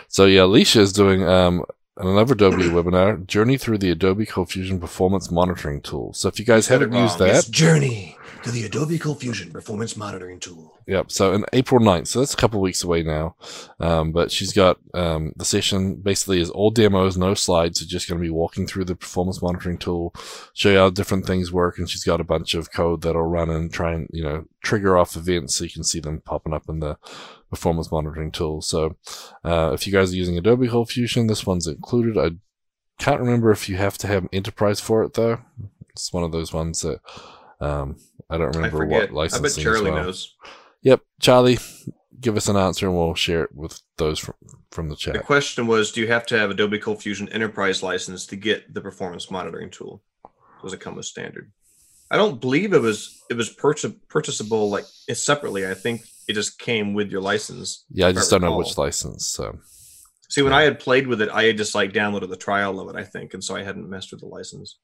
so 0.10 0.26
yeah, 0.26 0.42
Elishia 0.42 0.82
is 0.82 0.92
doing 0.92 1.24
um, 1.24 1.64
another 1.98 2.34
Adobe 2.34 2.64
webinar, 2.64 3.26
Journey 3.26 3.58
Through 3.58 3.80
the 3.80 3.92
Adobe 3.92 4.26
Fusion 4.26 4.80
Performance 4.80 5.32
Monitoring 5.32 5.82
Tool. 5.82 6.14
So 6.14 6.28
if 6.28 6.40
you 6.40 6.46
guys 6.46 6.68
haven't 6.68 6.94
used 6.94 7.20
that, 7.20 7.36
It's 7.36 7.48
Journey 7.48 8.18
to 8.44 8.52
the 8.52 8.66
Adobe 8.66 8.98
Fusion 8.98 9.52
Performance 9.52 9.96
Monitoring 9.96 10.40
Tool. 10.40 10.78
Yep. 10.86 11.12
So 11.12 11.34
in 11.34 11.46
April 11.54 11.80
9th, 11.80 12.08
so 12.08 12.20
that's 12.20 12.34
a 12.34 12.38
couple 12.38 12.60
weeks 12.60 12.84
away 12.84 13.04
now. 13.04 13.36
Um, 13.80 14.12
but 14.12 14.32
she's 14.32 14.52
got 14.52 14.80
um, 14.94 15.34
the 15.38 15.46
session 15.46 15.96
basically 15.96 16.42
is 16.42 16.50
all 16.50 16.72
demos, 16.72 17.16
no 17.18 17.34
slides. 17.34 17.80
So 17.80 17.86
just 17.86 18.10
going 18.10 18.20
to 18.20 18.26
be 18.26 18.30
walking 18.30 18.68
through 18.68 18.86
the 18.86 18.96
performance 18.96 19.42
monitoring 19.42 19.78
tool, 19.78 20.14
show 20.54 20.72
you 20.72 20.78
how 20.78 20.90
different 20.90 21.26
things 21.26 21.54
work, 21.54 21.78
and 21.78 21.90
she's 21.90 22.04
got 22.04 22.20
a 22.20 22.26
bunch 22.26 22.54
of 22.54 22.72
code 22.74 23.02
that'll 23.02 23.24
run 23.24 23.50
and 23.50 23.72
try 23.72 23.94
and 23.94 24.10
you 24.12 24.24
know 24.24 24.46
trigger 24.62 24.98
off 24.98 25.16
events 25.16 25.56
so 25.56 25.64
you 25.64 25.70
can 25.70 25.84
see 25.84 26.00
them 26.00 26.22
popping 26.22 26.54
up 26.54 26.68
in 26.68 26.80
the 26.80 26.98
performance 27.54 27.92
monitoring 27.92 28.32
tool. 28.32 28.62
So 28.62 28.98
uh, 29.46 29.72
if 29.74 29.86
you 29.86 29.94
guys 29.94 30.12
are 30.12 30.16
using 30.16 30.38
Adobe 30.38 30.68
Cold 30.68 30.90
Fusion, 30.90 31.28
this 31.28 31.46
one's 31.46 31.68
included. 31.68 32.18
I 32.18 32.32
can't 32.98 33.20
remember 33.20 33.52
if 33.52 33.70
you 33.70 33.78
have 33.78 33.98
to 34.00 34.08
have 34.08 34.24
an 34.24 34.30
enterprise 34.34 34.80
for 34.80 35.04
it 35.04 35.14
though. 35.14 35.40
It's 35.92 36.12
one 36.12 36.24
of 36.24 36.32
those 36.32 36.52
ones 36.52 36.82
that 36.82 37.00
um, 37.62 37.98
I 38.30 38.38
don't 38.38 38.56
remember 38.56 38.78
forget. 38.78 39.02
what 39.02 39.10
I 39.12 39.14
licensing. 39.14 39.64
bet 39.64 39.74
Charlie 39.74 39.92
well. 39.92 40.04
knows. 40.06 40.36
Yep, 40.82 41.02
Charlie, 41.22 41.60
give 42.20 42.36
us 42.36 42.48
an 42.48 42.58
answer 42.58 42.88
and 42.88 42.96
we'll 42.96 43.14
share 43.14 43.44
it 43.44 43.54
with 43.54 43.80
those 43.98 44.18
from, 44.18 44.34
from 44.72 44.90
the 44.90 44.96
chat. 44.96 45.14
The 45.14 45.20
question 45.20 45.68
was, 45.68 45.92
do 45.92 46.02
you 46.02 46.08
have 46.08 46.26
to 46.28 46.40
have 46.40 46.50
Adobe 46.50 46.80
Cold 46.80 47.02
Fusion 47.04 47.30
Enterprise 47.30 47.84
license 47.84 48.26
to 48.28 48.36
get 48.36 48.74
the 48.74 48.82
performance 48.82 49.30
monitoring 49.30 49.70
tool? 49.70 50.02
Does 50.64 50.74
it 50.74 50.80
come 50.80 50.96
with 50.96 51.06
standard? 51.06 51.52
I 52.10 52.18
don't 52.18 52.42
believe 52.42 52.74
it 52.74 52.82
was 52.82 53.24
it 53.30 53.36
was 53.36 53.50
purchas- 53.56 54.00
purchasable 54.08 54.70
like 54.70 54.86
separately. 55.14 55.68
I 55.68 55.74
think 55.74 56.02
it 56.28 56.34
just 56.34 56.60
came 56.60 56.94
with 56.94 57.12
your 57.12 57.22
license. 57.22 57.86
Yeah, 57.92 58.08
I 58.08 58.12
just 58.12 58.30
don't 58.30 58.42
know 58.42 58.58
which 58.58 58.78
license. 58.78 59.28
So 59.28 59.58
See, 60.34 60.42
when 60.42 60.52
I 60.52 60.64
had 60.64 60.80
played 60.80 61.06
with 61.06 61.22
it, 61.22 61.30
I 61.30 61.44
had 61.44 61.58
just 61.58 61.76
like 61.76 61.94
downloaded 61.94 62.30
the 62.30 62.36
trial 62.36 62.80
of 62.80 62.90
it, 62.90 63.00
I 63.00 63.04
think, 63.04 63.36
and 63.36 63.44
so 63.44 63.56
I 63.56 63.62
hadn't 63.62 63.88
messed 63.88 64.12
with 64.12 64.22
the 64.22 64.26
license. 64.26 64.80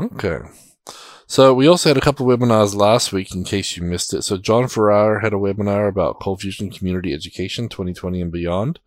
okay. 0.00 0.38
So 1.28 1.54
we 1.54 1.68
also 1.68 1.88
had 1.88 1.96
a 1.96 2.00
couple 2.00 2.28
of 2.28 2.40
webinars 2.40 2.74
last 2.74 3.12
week 3.12 3.32
in 3.32 3.44
case 3.44 3.76
you 3.76 3.84
missed 3.84 4.12
it. 4.12 4.22
So 4.22 4.38
John 4.38 4.66
Farrar 4.66 5.20
had 5.20 5.32
a 5.32 5.36
webinar 5.36 5.88
about 5.88 6.18
Cold 6.20 6.40
Fusion 6.40 6.68
Community 6.68 7.14
Education 7.14 7.68
2020 7.68 8.20
and 8.20 8.32
beyond. 8.32 8.80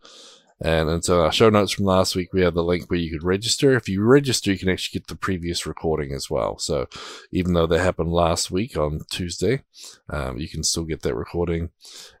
And, 0.60 1.04
so 1.04 1.22
our 1.22 1.32
show 1.32 1.50
notes 1.50 1.72
from 1.72 1.84
last 1.84 2.16
week, 2.16 2.32
we 2.32 2.40
have 2.40 2.54
the 2.54 2.64
link 2.64 2.90
where 2.90 2.98
you 2.98 3.10
could 3.10 3.26
register. 3.26 3.76
If 3.76 3.88
you 3.88 4.02
register, 4.02 4.50
you 4.50 4.58
can 4.58 4.70
actually 4.70 5.00
get 5.00 5.08
the 5.08 5.16
previous 5.16 5.66
recording 5.66 6.12
as 6.12 6.30
well. 6.30 6.58
So 6.58 6.86
even 7.30 7.52
though 7.52 7.66
that 7.66 7.80
happened 7.80 8.12
last 8.12 8.50
week 8.50 8.76
on 8.76 9.00
Tuesday, 9.10 9.64
um, 10.08 10.38
you 10.38 10.48
can 10.48 10.62
still 10.62 10.84
get 10.84 11.02
that 11.02 11.14
recording. 11.14 11.70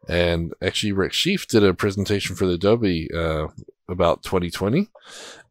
And 0.08 0.52
actually, 0.60 0.92
Rex 0.92 1.16
Sheaf 1.16 1.46
did 1.46 1.64
a 1.64 1.72
presentation 1.72 2.36
for 2.36 2.46
the 2.46 2.54
Adobe 2.54 3.08
uh, 3.12 3.48
about 3.88 4.22
2020, 4.22 4.88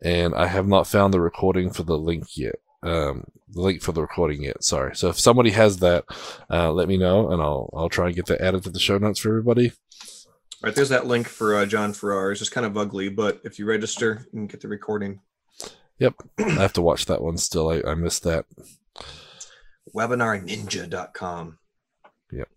and 0.01 0.35
I 0.35 0.47
have 0.47 0.67
not 0.67 0.87
found 0.87 1.13
the 1.13 1.21
recording 1.21 1.71
for 1.71 1.83
the 1.83 1.97
link 1.97 2.37
yet. 2.37 2.55
Um, 2.83 3.25
the 3.49 3.61
link 3.61 3.81
for 3.81 3.93
the 3.93 4.01
recording 4.01 4.43
yet. 4.43 4.63
Sorry. 4.63 4.95
So 4.95 5.09
if 5.09 5.19
somebody 5.19 5.51
has 5.51 5.77
that, 5.77 6.05
uh, 6.51 6.71
let 6.71 6.87
me 6.87 6.97
know, 6.97 7.31
and 7.31 7.41
I'll 7.41 7.69
I'll 7.75 7.89
try 7.89 8.07
and 8.07 8.15
get 8.15 8.27
that 8.27 8.41
added 8.41 8.63
to 8.63 8.69
the 8.69 8.79
show 8.79 8.99
notes 8.99 9.19
for 9.19 9.29
everybody. 9.29 9.71
All 10.65 10.69
right, 10.69 10.75
there's 10.75 10.89
that 10.89 11.05
link 11.05 11.27
for 11.27 11.53
uh, 11.53 11.67
John 11.67 11.93
Farrar. 11.93 12.31
It's 12.31 12.39
just 12.39 12.51
kind 12.51 12.65
of 12.65 12.75
ugly, 12.75 13.07
but 13.07 13.39
if 13.43 13.59
you 13.59 13.67
register, 13.67 14.25
you 14.33 14.39
can 14.39 14.47
get 14.47 14.61
the 14.61 14.67
recording. 14.67 15.19
Yep, 15.99 16.15
I 16.39 16.49
have 16.53 16.73
to 16.73 16.81
watch 16.81 17.05
that 17.05 17.21
one 17.21 17.37
still. 17.37 17.69
I, 17.69 17.83
I 17.87 17.93
missed 17.93 18.23
that. 18.23 18.45
Webinarninja.com. 19.93 21.59
Yep. 22.31 22.49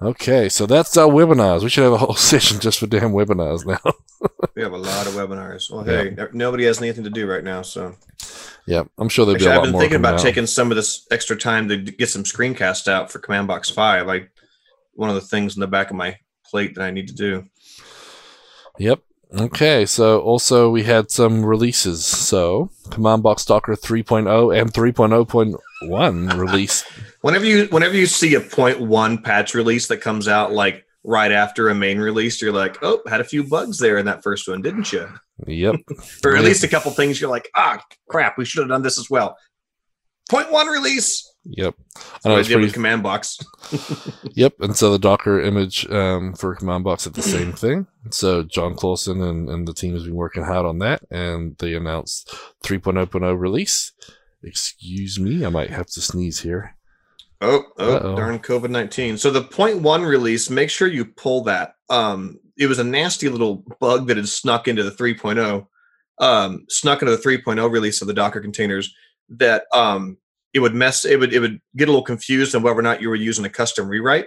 Okay, 0.00 0.48
so 0.48 0.64
that's 0.64 0.96
our 0.96 1.06
webinars. 1.10 1.62
We 1.62 1.68
should 1.68 1.84
have 1.84 1.92
a 1.92 1.98
whole 1.98 2.14
session 2.32 2.60
just 2.60 2.78
for 2.78 2.86
damn 2.86 3.12
webinars 3.12 3.66
now. 3.66 3.92
We 4.54 4.62
have 4.62 4.72
a 4.72 4.76
lot 4.78 5.06
of 5.06 5.14
webinars. 5.14 5.70
Well, 5.70 5.86
Yeah. 5.86 6.24
hey, 6.24 6.28
nobody 6.32 6.64
has 6.64 6.80
anything 6.80 7.04
to 7.04 7.10
do 7.10 7.26
right 7.26 7.42
now, 7.42 7.60
so 7.62 7.96
yeah, 8.66 8.84
I'm 8.96 9.08
sure 9.08 9.26
there'll 9.26 9.38
be 9.38 9.44
Actually, 9.46 9.50
a 9.50 9.52
I've 9.52 9.56
lot 9.58 9.66
I've 9.66 9.72
been 9.72 9.80
thinking 9.80 9.96
about 9.98 10.14
out. 10.14 10.20
taking 10.20 10.46
some 10.46 10.70
of 10.70 10.76
this 10.76 11.06
extra 11.10 11.36
time 11.36 11.68
to 11.68 11.76
get 11.76 12.08
some 12.08 12.22
screencast 12.22 12.86
out 12.88 13.10
for 13.10 13.18
Command 13.18 13.48
Box 13.48 13.68
Five. 13.68 14.08
I 14.08 14.28
one 14.94 15.08
of 15.10 15.14
the 15.16 15.20
things 15.20 15.56
in 15.56 15.60
the 15.60 15.66
back 15.66 15.90
of 15.90 15.96
my 15.96 16.16
plate 16.52 16.74
that 16.74 16.84
I 16.84 16.90
need 16.90 17.08
to 17.08 17.14
do. 17.14 17.48
Yep. 18.78 19.00
Okay, 19.34 19.86
so 19.86 20.20
also 20.20 20.70
we 20.70 20.82
had 20.82 21.10
some 21.10 21.44
releases. 21.44 22.04
So 22.04 22.70
Command 22.90 23.22
Box 23.22 23.46
Docker 23.46 23.74
3.0 23.74 24.60
and 24.60 24.72
3.0.1 24.72 26.38
release. 26.38 26.84
Whenever 27.22 27.46
you 27.46 27.66
whenever 27.70 27.96
you 27.96 28.06
see 28.06 28.34
a 28.34 28.40
point 28.40 28.78
one 28.80 29.22
patch 29.22 29.54
release 29.54 29.88
that 29.88 30.02
comes 30.02 30.28
out 30.28 30.52
like 30.52 30.84
right 31.02 31.32
after 31.32 31.70
a 31.70 31.74
main 31.74 31.98
release, 31.98 32.42
you're 32.42 32.52
like, 32.52 32.76
oh, 32.82 33.00
had 33.08 33.22
a 33.22 33.24
few 33.24 33.42
bugs 33.42 33.78
there 33.78 33.96
in 33.96 34.04
that 34.04 34.22
first 34.22 34.46
one, 34.46 34.60
didn't 34.60 34.92
you? 34.92 35.08
Yep. 35.46 35.76
Or 36.24 36.36
at 36.36 36.44
least 36.44 36.62
a 36.62 36.68
couple 36.68 36.90
things 36.92 37.20
you're 37.20 37.30
like, 37.30 37.48
ah, 37.56 37.82
crap, 38.08 38.36
we 38.36 38.44
should 38.44 38.60
have 38.60 38.68
done 38.68 38.82
this 38.82 38.98
as 38.98 39.08
well. 39.08 39.36
Point 40.28 40.52
one 40.52 40.66
release. 40.66 41.31
Yep. 41.44 41.74
I 42.24 42.28
know 42.28 42.36
it's 42.36 42.48
pretty 42.48 42.62
with 42.62 42.72
Command 42.72 43.02
Box. 43.02 43.38
Yep, 44.34 44.54
and 44.60 44.76
so 44.76 44.90
the 44.90 44.98
Docker 44.98 45.40
image 45.40 45.88
um, 45.90 46.34
for 46.34 46.54
Command 46.54 46.84
Box 46.84 47.04
did 47.04 47.14
the 47.14 47.22
same 47.22 47.52
thing. 47.52 47.86
So 48.10 48.42
Jon 48.42 48.74
Clausen 48.74 49.20
and, 49.20 49.48
and 49.48 49.68
the 49.68 49.74
team 49.74 49.92
has 49.94 50.04
been 50.04 50.14
working 50.14 50.44
hard 50.44 50.64
on 50.64 50.78
that, 50.78 51.02
and 51.10 51.56
they 51.58 51.74
announced 51.74 52.34
3.0.0 52.64 53.38
release. 53.38 53.92
Excuse 54.42 55.20
me, 55.20 55.44
I 55.44 55.48
might 55.50 55.70
have 55.70 55.86
to 55.88 56.00
sneeze 56.00 56.40
here. 56.40 56.76
Oh, 57.40 57.64
oh, 57.76 57.96
Uh-oh. 57.96 58.16
darn 58.16 58.38
COVID 58.38 58.70
nineteen. 58.70 59.18
So 59.18 59.30
the 59.30 59.42
point 59.42 59.80
one 59.80 60.02
release, 60.02 60.48
make 60.48 60.70
sure 60.70 60.86
you 60.88 61.04
pull 61.04 61.42
that. 61.44 61.74
Um, 61.90 62.38
it 62.56 62.66
was 62.68 62.78
a 62.78 62.84
nasty 62.84 63.28
little 63.28 63.64
bug 63.80 64.06
that 64.06 64.16
had 64.16 64.28
snuck 64.28 64.68
into 64.68 64.84
the 64.84 64.90
3.0, 64.90 65.66
um, 66.18 66.64
snuck 66.68 67.02
into 67.02 67.16
the 67.16 67.22
3.0 67.22 67.70
release 67.70 68.00
of 68.00 68.06
the 68.08 68.14
Docker 68.14 68.40
containers. 68.40 68.94
That 69.28 69.64
um, 69.74 70.18
it 70.54 70.60
would 70.60 70.74
mess. 70.74 71.04
It 71.04 71.18
would 71.18 71.32
it 71.32 71.40
would 71.40 71.60
get 71.76 71.88
a 71.88 71.92
little 71.92 72.04
confused 72.04 72.54
on 72.54 72.62
whether 72.62 72.78
or 72.78 72.82
not 72.82 73.00
you 73.00 73.08
were 73.08 73.14
using 73.14 73.44
a 73.44 73.50
custom 73.50 73.88
rewrite, 73.88 74.26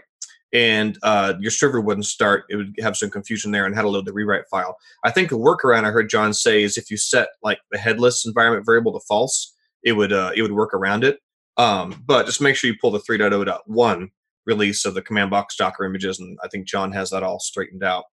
and 0.54 0.98
uh, 1.04 1.34
your 1.40 1.52
server 1.52 1.82
wouldn't 1.82 2.06
start. 2.06 2.46
It 2.50 2.56
would 2.56 2.76
have 2.80 2.98
some 2.98 3.10
confusion 3.10 3.52
there 3.52 3.66
and 3.66 3.76
had 3.76 3.84
to 3.84 3.90
load 3.90 4.06
the 4.06 4.14
rewrite 4.14 4.48
file. 4.50 4.78
I 5.04 5.12
think 5.12 5.32
a 5.32 5.36
workaround 5.36 5.86
I 5.86 5.92
heard 5.92 6.10
John 6.10 6.34
say 6.34 6.64
is 6.64 6.78
if 6.78 6.90
you 6.90 6.98
set 6.98 7.30
like 7.44 7.60
the 7.72 7.78
headless 7.78 8.26
environment 8.26 8.66
variable 8.66 8.94
to 8.94 9.06
false, 9.08 9.54
it 9.84 9.94
would 9.94 10.14
uh, 10.14 10.32
it 10.36 10.42
would 10.42 10.54
work 10.54 10.74
around 10.74 11.04
it. 11.04 11.20
Um, 11.58 12.04
but 12.06 12.26
just 12.26 12.42
make 12.42 12.56
sure 12.56 12.70
you 12.70 12.78
pull 12.80 12.92
the 12.92 13.00
3.0.1 13.00 14.10
release 14.46 14.84
of 14.84 14.94
the 14.94 15.02
command 15.02 15.30
box 15.30 15.56
Docker 15.56 15.86
images, 15.86 16.20
and 16.20 16.38
I 16.44 16.48
think 16.48 16.68
John 16.68 16.92
has 16.92 17.12
that 17.12 17.24
all 17.24 17.40
straightened 17.40 17.84
out. 17.84 18.06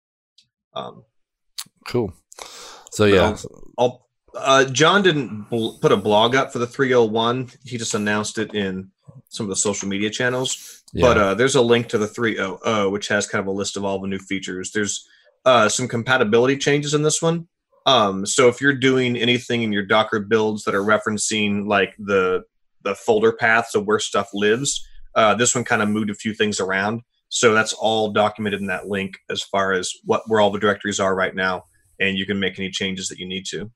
Um, 0.76 1.06
cool. 1.88 2.14
So 2.92 3.06
yeah, 3.06 3.24
I'll, 3.24 3.40
I'll 3.78 4.08
uh, 4.36 4.66
John 4.66 5.02
didn't 5.02 5.50
bl- 5.50 5.78
put 5.82 5.92
a 5.92 5.98
blog 5.98 6.36
up 6.36 6.52
for 6.52 6.60
the 6.60 6.68
301. 6.68 7.50
He 7.66 7.78
just 7.78 7.94
announced 7.94 8.38
it 8.38 8.54
in 8.54 8.92
some 9.30 9.46
of 9.46 9.50
the 9.50 9.56
social 9.56 9.88
media 9.88 10.10
channels. 10.10 10.84
yeah. 10.94 11.08
But 11.08 11.18
uh, 11.18 11.34
there's 11.36 11.56
a 11.56 11.62
link 11.62 11.90
to 11.90 11.98
the 11.98 12.08
300, 12.08 12.90
which 12.90 13.08
has 13.08 13.28
kind 13.28 13.42
of 13.42 13.48
a 13.48 13.52
list 13.52 13.78
of 13.78 13.86
all 13.86 14.00
the 14.00 14.08
new 14.08 14.20
features. 14.20 14.72
There's 14.72 15.08
uh, 15.46 15.70
some 15.70 15.88
compatibility 15.88 16.58
changes 16.58 16.94
in 16.94 17.04
this 17.04 17.22
one. 17.22 17.48
Um, 17.86 18.26
so 18.26 18.48
if 18.48 18.62
you're 18.62 18.76
doing 18.76 19.18
anything 19.18 19.64
in 19.64 19.72
your 19.72 19.86
Docker 19.86 20.20
builds 20.20 20.64
that 20.64 20.76
are 20.76 20.84
referencing 20.84 21.68
like 21.68 21.96
the 21.98 22.44
the 22.84 22.96
folder 22.96 23.32
paths 23.32 23.76
of 23.76 23.86
where 23.86 24.00
stuff 24.00 24.30
lives, 24.34 24.88
uh, 25.16 25.36
this 25.36 25.54
one 25.54 25.64
kind 25.64 25.82
of 25.82 25.90
moved 25.90 26.10
a 26.10 26.16
few 26.16 26.34
things 26.34 26.60
around. 26.60 27.02
So 27.30 27.54
that's 27.54 27.74
all 27.74 28.12
documented 28.12 28.60
in 28.60 28.68
that 28.68 28.88
link 28.88 29.18
as 29.30 29.42
far 29.42 29.72
as 29.72 29.94
what 30.04 30.24
where 30.28 30.40
all 30.40 30.52
the 30.52 30.60
directories 30.60 31.00
are 31.00 31.16
right 31.16 31.34
now, 31.34 31.64
and 32.00 32.18
you 32.18 32.26
can 32.26 32.40
make 32.40 32.60
any 32.60 32.70
changes 32.70 33.08
that 33.08 33.20
you 33.20 33.28
need 33.28 33.46
to. 33.48 33.72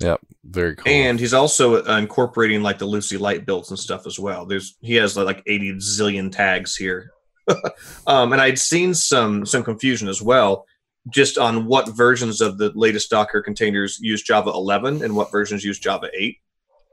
Yep, 0.00 0.20
very 0.44 0.76
cool. 0.76 0.90
And 0.90 1.20
he's 1.20 1.34
also 1.34 1.84
uh, 1.84 1.98
incorporating 1.98 2.62
like 2.62 2.78
the 2.78 2.86
Lucee 2.86 3.18
Light 3.18 3.44
builds 3.44 3.70
and 3.70 3.78
stuff 3.78 4.06
as 4.06 4.18
well. 4.18 4.46
There's 4.46 4.76
he 4.80 4.94
has 4.94 5.16
like 5.16 5.42
80 5.46 5.74
zillion 5.74 6.32
tags 6.32 6.74
here. 6.74 7.10
um, 8.06 8.32
and 8.32 8.40
I'd 8.40 8.58
seen 8.58 8.94
some 8.94 9.44
some 9.44 9.62
confusion 9.62 10.08
as 10.08 10.22
well, 10.22 10.66
just 11.12 11.36
on 11.36 11.66
what 11.66 11.94
versions 11.94 12.40
of 12.40 12.56
the 12.56 12.72
latest 12.74 13.10
Docker 13.10 13.42
containers 13.42 13.98
use 14.00 14.22
Java 14.22 14.50
11 14.50 15.02
and 15.02 15.14
what 15.14 15.30
versions 15.30 15.64
use 15.64 15.78
Java 15.78 16.08
8. 16.14 16.38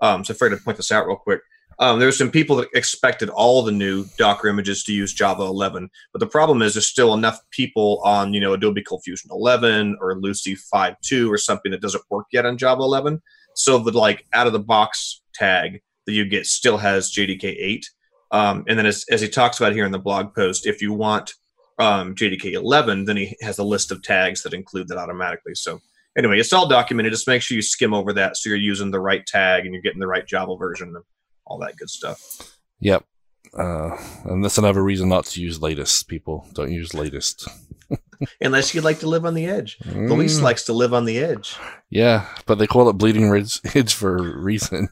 Um, 0.02 0.24
so 0.26 0.34
I 0.34 0.38
figured 0.38 0.60
to 0.60 0.64
point 0.64 0.78
this 0.78 0.92
out 0.92 1.08
real 1.08 1.16
quick. 1.16 1.42
Um, 1.80 2.00
there's 2.00 2.18
some 2.18 2.32
people 2.32 2.56
that 2.56 2.70
expected 2.74 3.30
all 3.30 3.62
the 3.62 3.72
new 3.72 4.06
Docker 4.18 4.48
images 4.48 4.84
to 4.86 4.94
use 4.94 5.14
Java 5.14 5.44
11, 5.44 5.90
but 6.12 6.20
the 6.20 6.28
problem 6.28 6.62
is 6.62 6.74
there's 6.74 6.88
still 6.88 7.14
enough 7.14 7.40
people 7.52 8.02
on 8.04 8.34
you 8.34 8.40
know 8.40 8.54
Adobe 8.54 8.84
ColdFusion 8.84 9.30
11 9.30 9.98
or 10.02 10.20
Lucee 10.20 10.56
5.2 10.56 11.30
or 11.30 11.38
something 11.38 11.72
that 11.72 11.82
doesn't 11.82 12.04
work 12.10 12.26
yet 12.32 12.46
on 12.46 12.58
Java 12.58 12.82
11. 12.82 13.22
So 13.56 13.78
the 13.78 13.92
like 13.92 14.26
out 14.34 14.48
of 14.48 14.54
the 14.54 14.60
box 14.60 15.22
tag 15.34 15.82
that 16.06 16.14
you 16.14 16.26
get 16.26 16.46
still 16.46 16.78
has 16.78 17.12
JDK 17.12 17.44
8. 17.44 17.90
Um, 18.32 18.64
and 18.68 18.78
then 18.78 18.86
as, 18.86 19.06
as 19.12 19.22
he 19.22 19.30
talks 19.30 19.60
about 19.60 19.74
here 19.74 19.86
in 19.86 19.92
the 19.92 20.00
blog 20.00 20.34
post, 20.34 20.66
if 20.66 20.82
you 20.82 20.94
want 20.94 21.34
um, 21.80 22.16
JDK 22.16 22.54
11, 22.54 23.06
then 23.06 23.18
he 23.18 23.36
has 23.42 23.60
a 23.60 23.64
list 23.64 23.92
of 23.92 24.02
tags 24.02 24.42
that 24.44 24.54
include 24.54 24.88
that 24.88 24.98
automatically. 24.98 25.54
So 25.56 25.80
anyway, 26.18 26.40
it's 26.40 26.54
all 26.54 26.68
documented. 26.68 27.14
Just 27.14 27.28
make 27.28 27.42
sure 27.42 27.56
you 27.56 27.62
skim 27.62 27.94
over 27.94 28.14
that 28.14 28.36
so 28.36 28.50
you're 28.50 28.58
using 28.58 28.92
the 28.92 29.00
right 29.00 29.26
tag 29.26 29.66
and 29.66 29.74
you're 29.74 29.84
getting 29.84 30.00
the 30.00 30.08
right 30.08 30.26
Java 30.26 30.56
version 30.58 30.96
all 31.48 31.58
that 31.60 31.76
good 31.78 31.90
stuff. 31.90 32.58
Yep. 32.80 33.04
Uh, 33.58 33.98
and 34.26 34.44
that's 34.44 34.58
another 34.58 34.84
reason 34.84 35.08
not 35.10 35.26
to 35.26 35.42
use 35.42 35.62
latest. 35.62 36.08
People 36.08 36.46
don't 36.54 36.72
use 36.72 36.94
latest. 36.94 37.48
Unless 38.42 38.76
you 38.76 38.82
like 38.82 39.00
to 39.00 39.08
live 39.08 39.26
on 39.26 39.34
the 39.34 39.46
edge. 39.46 39.78
Luis 39.86 40.40
Mm, 40.40 40.44
likes 40.44 40.64
to 40.66 40.74
live 40.74 40.94
on 40.94 41.06
the 41.06 41.18
edge. 41.20 41.56
yeah, 41.90 42.28
but 42.46 42.56
they 42.60 42.68
call 42.68 42.90
it 42.90 42.94
bleeding 42.94 43.30
ridge, 43.30 43.60
edge 43.74 43.94
for 44.02 44.18
a 44.18 44.38
reason 44.38 44.90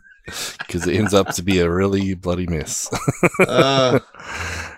because 0.59 0.87
it 0.87 0.95
ends 0.95 1.13
up 1.13 1.27
to 1.35 1.43
be 1.43 1.59
a 1.59 1.69
really 1.69 2.13
bloody 2.15 2.47
mess. 2.47 2.89
Uh. 3.47 3.99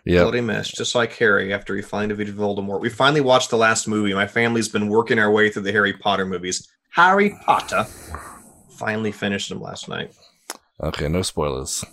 Bloody 0.06 0.42
mess, 0.42 0.70
just 0.70 0.96
like 0.96 1.14
Harry 1.18 1.54
after 1.54 1.76
he 1.76 1.82
finally 1.82 2.08
defeated 2.16 2.36
Voldemort. 2.36 2.80
We 2.80 2.90
finally 2.90 3.20
watched 3.22 3.50
the 3.50 3.58
last 3.58 3.88
movie. 3.90 4.14
My 4.14 4.26
family's 4.28 4.70
been 4.70 4.88
working 4.88 5.20
our 5.20 5.30
way 5.30 5.50
through 5.50 5.64
the 5.64 5.72
Harry 5.74 5.92
Potter 5.94 6.26
movies. 6.26 6.68
Harry 6.92 7.36
Potter. 7.46 7.84
Finally 8.78 9.12
finished 9.12 9.50
them 9.50 9.60
last 9.62 9.90
night. 9.90 10.14
Okay, 10.84 11.08
no 11.08 11.22
spoilers. 11.24 11.84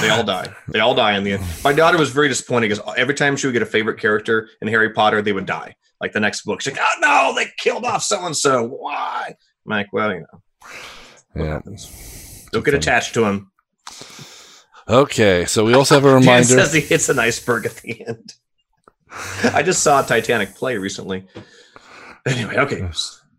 They 0.00 0.08
all 0.10 0.24
die. 0.24 0.52
They 0.68 0.80
all 0.80 0.94
die 0.94 1.16
in 1.16 1.24
the 1.24 1.32
end. 1.34 1.44
My 1.64 1.72
daughter 1.72 1.98
was 1.98 2.10
very 2.10 2.28
disappointed 2.28 2.68
because 2.68 2.84
every 2.96 3.14
time 3.14 3.36
she 3.36 3.46
would 3.46 3.52
get 3.52 3.62
a 3.62 3.66
favorite 3.66 3.98
character 4.00 4.48
in 4.60 4.68
Harry 4.68 4.92
Potter, 4.92 5.22
they 5.22 5.32
would 5.32 5.46
die. 5.46 5.74
Like 6.00 6.12
the 6.12 6.20
next 6.20 6.42
book, 6.44 6.60
she's 6.60 6.74
like, 6.76 6.82
"Oh 6.82 7.00
no, 7.00 7.32
they 7.34 7.50
killed 7.58 7.84
off 7.84 8.02
so 8.02 8.24
and 8.26 8.36
so. 8.36 8.64
Why?" 8.66 9.28
I'm 9.28 9.36
like, 9.70 9.92
"Well, 9.92 10.12
you 10.12 10.20
know, 10.20 10.40
what 11.32 11.44
Yeah. 11.44 11.52
happens? 11.54 12.46
Don't 12.52 12.64
get 12.64 12.74
attached 12.74 13.14
to 13.14 13.24
him." 13.24 13.50
Okay, 14.88 15.44
so 15.46 15.64
we 15.64 15.74
also 15.74 15.94
have 15.96 16.04
a 16.04 16.14
reminder. 16.20 16.44
says 16.48 16.72
he 16.72 16.80
hits 16.80 17.08
an 17.08 17.18
iceberg 17.18 17.66
at 17.66 17.76
the 17.76 18.06
end. 18.06 18.34
I 19.52 19.62
just 19.62 19.82
saw 19.82 20.02
Titanic 20.02 20.54
play 20.54 20.76
recently. 20.76 21.26
Anyway, 22.26 22.56
okay. 22.58 22.88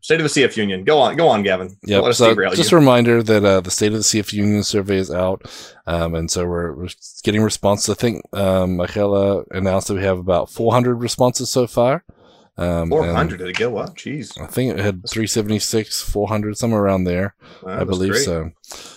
State 0.01 0.21
of 0.21 0.33
the 0.33 0.41
CF 0.41 0.55
Union. 0.55 0.83
Go 0.83 0.99
on, 0.99 1.17
go 1.17 1.27
on, 1.27 1.43
Gavin. 1.43 1.75
Yeah. 1.83 2.09
So 2.12 2.33
just 2.55 2.71
you. 2.71 2.77
a 2.77 2.79
reminder 2.79 3.21
that 3.21 3.43
uh, 3.43 3.62
the 3.62 3.71
state 3.71 3.88
of 3.88 3.93
the 3.93 3.99
CF 3.99 4.31
Union 4.31 4.63
survey 4.63 4.97
is 4.97 5.12
out, 5.12 5.45
um, 5.88 6.15
and 6.15 6.31
so 6.31 6.45
we're, 6.45 6.73
we're 6.73 6.89
getting 7.23 7.41
responses. 7.41 7.89
I 7.89 7.99
think 7.99 8.23
um, 8.33 8.77
Michaela 8.77 9.43
announced 9.51 9.89
that 9.89 9.95
we 9.95 10.03
have 10.03 10.17
about 10.17 10.49
400 10.49 10.95
responses 10.95 11.49
so 11.49 11.67
far. 11.67 12.03
Um, 12.57 12.89
Four 12.89 13.05
and 13.05 13.15
hundred 13.15 13.38
did 13.38 13.47
it 13.47 13.57
go 13.57 13.77
up? 13.77 13.95
Jeez, 13.95 14.39
I 14.39 14.45
think 14.45 14.73
it 14.73 14.79
had 14.79 15.07
376, 15.09 16.01
400, 16.01 16.57
somewhere 16.57 16.81
around 16.81 17.05
there. 17.05 17.35
Wow, 17.63 17.81
I 17.81 17.83
believe 17.85 18.12
great. 18.12 18.25
so. 18.25 18.51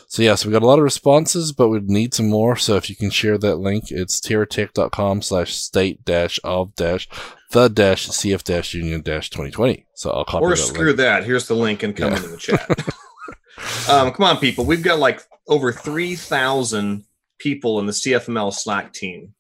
So 0.08 0.22
yeah, 0.22 0.34
so 0.34 0.48
we 0.48 0.52
got 0.52 0.62
a 0.62 0.66
lot 0.66 0.78
of 0.78 0.84
responses, 0.84 1.52
but 1.52 1.68
we'd 1.68 1.88
need 1.88 2.12
some 2.12 2.28
more. 2.28 2.54
So 2.56 2.76
if 2.76 2.90
you 2.90 2.96
can 2.96 3.08
share 3.08 3.38
that 3.38 3.56
link, 3.56 3.84
it's 3.90 4.20
teratech.com 4.20 5.22
slash 5.22 5.54
state 5.54 6.04
dash 6.04 6.38
of 6.44 6.74
dash 6.74 7.08
the 7.52 7.68
dash 7.68 8.08
cf 8.08 8.42
dash 8.42 8.74
union 8.74 9.00
dash 9.02 9.30
2020. 9.30 9.86
So 9.94 10.10
I'll 10.10 10.24
copy 10.24 10.44
Or 10.44 10.56
screw 10.56 10.86
link. 10.86 10.96
that. 10.98 11.24
Here's 11.24 11.46
the 11.46 11.54
link 11.54 11.82
and 11.82 11.96
come 11.96 12.10
Yeah. 12.12 12.16
into 12.16 12.28
the 12.28 12.36
chat. 12.36 12.68
um, 13.88 14.12
come 14.12 14.26
on, 14.26 14.38
people. 14.38 14.64
We've 14.64 14.82
got 14.82 14.98
like 14.98 15.22
over 15.48 15.72
three 15.72 16.14
thousand 16.16 17.04
people 17.38 17.78
in 17.80 17.86
the 17.86 17.92
CFML 17.92 18.52
Slack 18.52 18.92
team. 18.92 19.34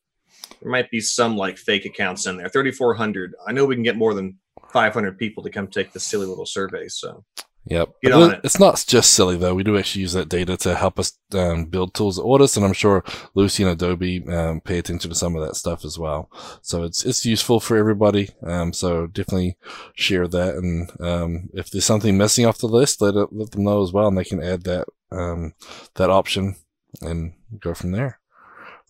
There 0.60 0.70
might 0.70 0.90
be 0.90 1.00
some 1.00 1.36
like 1.36 1.58
fake 1.58 1.84
accounts 1.84 2.26
in 2.26 2.36
there. 2.36 2.48
Thirty 2.48 2.70
four 2.70 2.94
hundred. 2.94 3.34
I 3.46 3.52
know 3.52 3.64
we 3.64 3.74
can 3.74 3.82
get 3.82 3.96
more 3.96 4.14
than 4.14 4.38
five 4.72 4.94
hundred 4.94 5.18
people 5.18 5.42
to 5.42 5.50
come 5.50 5.66
take 5.66 5.92
this 5.92 6.04
silly 6.04 6.26
little 6.26 6.46
survey. 6.46 6.88
So 6.88 7.24
Yep. 7.66 7.94
Get 8.02 8.12
on 8.12 8.30
it- 8.30 8.34
it. 8.34 8.40
It's 8.44 8.58
not 8.58 8.82
just 8.86 9.12
silly 9.12 9.36
though. 9.36 9.54
We 9.54 9.62
do 9.62 9.78
actually 9.78 10.02
use 10.02 10.14
that 10.14 10.28
data 10.28 10.56
to 10.58 10.74
help 10.74 10.98
us 10.98 11.16
um, 11.32 11.66
build 11.66 11.94
tools 11.94 12.18
at 12.18 12.24
Ortus, 12.24 12.56
and 12.56 12.66
I'm 12.66 12.72
sure 12.72 13.04
Lucee 13.34 13.62
and 13.62 13.70
Adobe 13.72 14.26
um, 14.28 14.60
pay 14.60 14.78
attention 14.78 15.10
to 15.10 15.16
some 15.16 15.36
of 15.36 15.46
that 15.46 15.54
stuff 15.54 15.84
as 15.84 15.96
well. 15.98 16.28
So 16.60 16.82
it's 16.82 17.04
it's 17.04 17.24
useful 17.24 17.60
for 17.60 17.76
everybody. 17.76 18.30
Um, 18.42 18.72
so 18.72 19.06
definitely 19.06 19.56
share 19.94 20.26
that, 20.26 20.56
and 20.56 20.90
um, 21.00 21.50
if 21.54 21.70
there's 21.70 21.84
something 21.84 22.18
missing 22.18 22.46
off 22.46 22.58
the 22.58 22.66
list, 22.66 23.00
let 23.00 23.14
it, 23.14 23.28
let 23.32 23.52
them 23.52 23.62
know 23.64 23.82
as 23.82 23.92
well, 23.92 24.08
and 24.08 24.18
they 24.18 24.24
can 24.24 24.42
add 24.42 24.64
that 24.64 24.86
um, 25.12 25.54
that 25.94 26.10
option 26.10 26.56
and 27.00 27.34
go 27.60 27.74
from 27.74 27.92
there. 27.92 28.18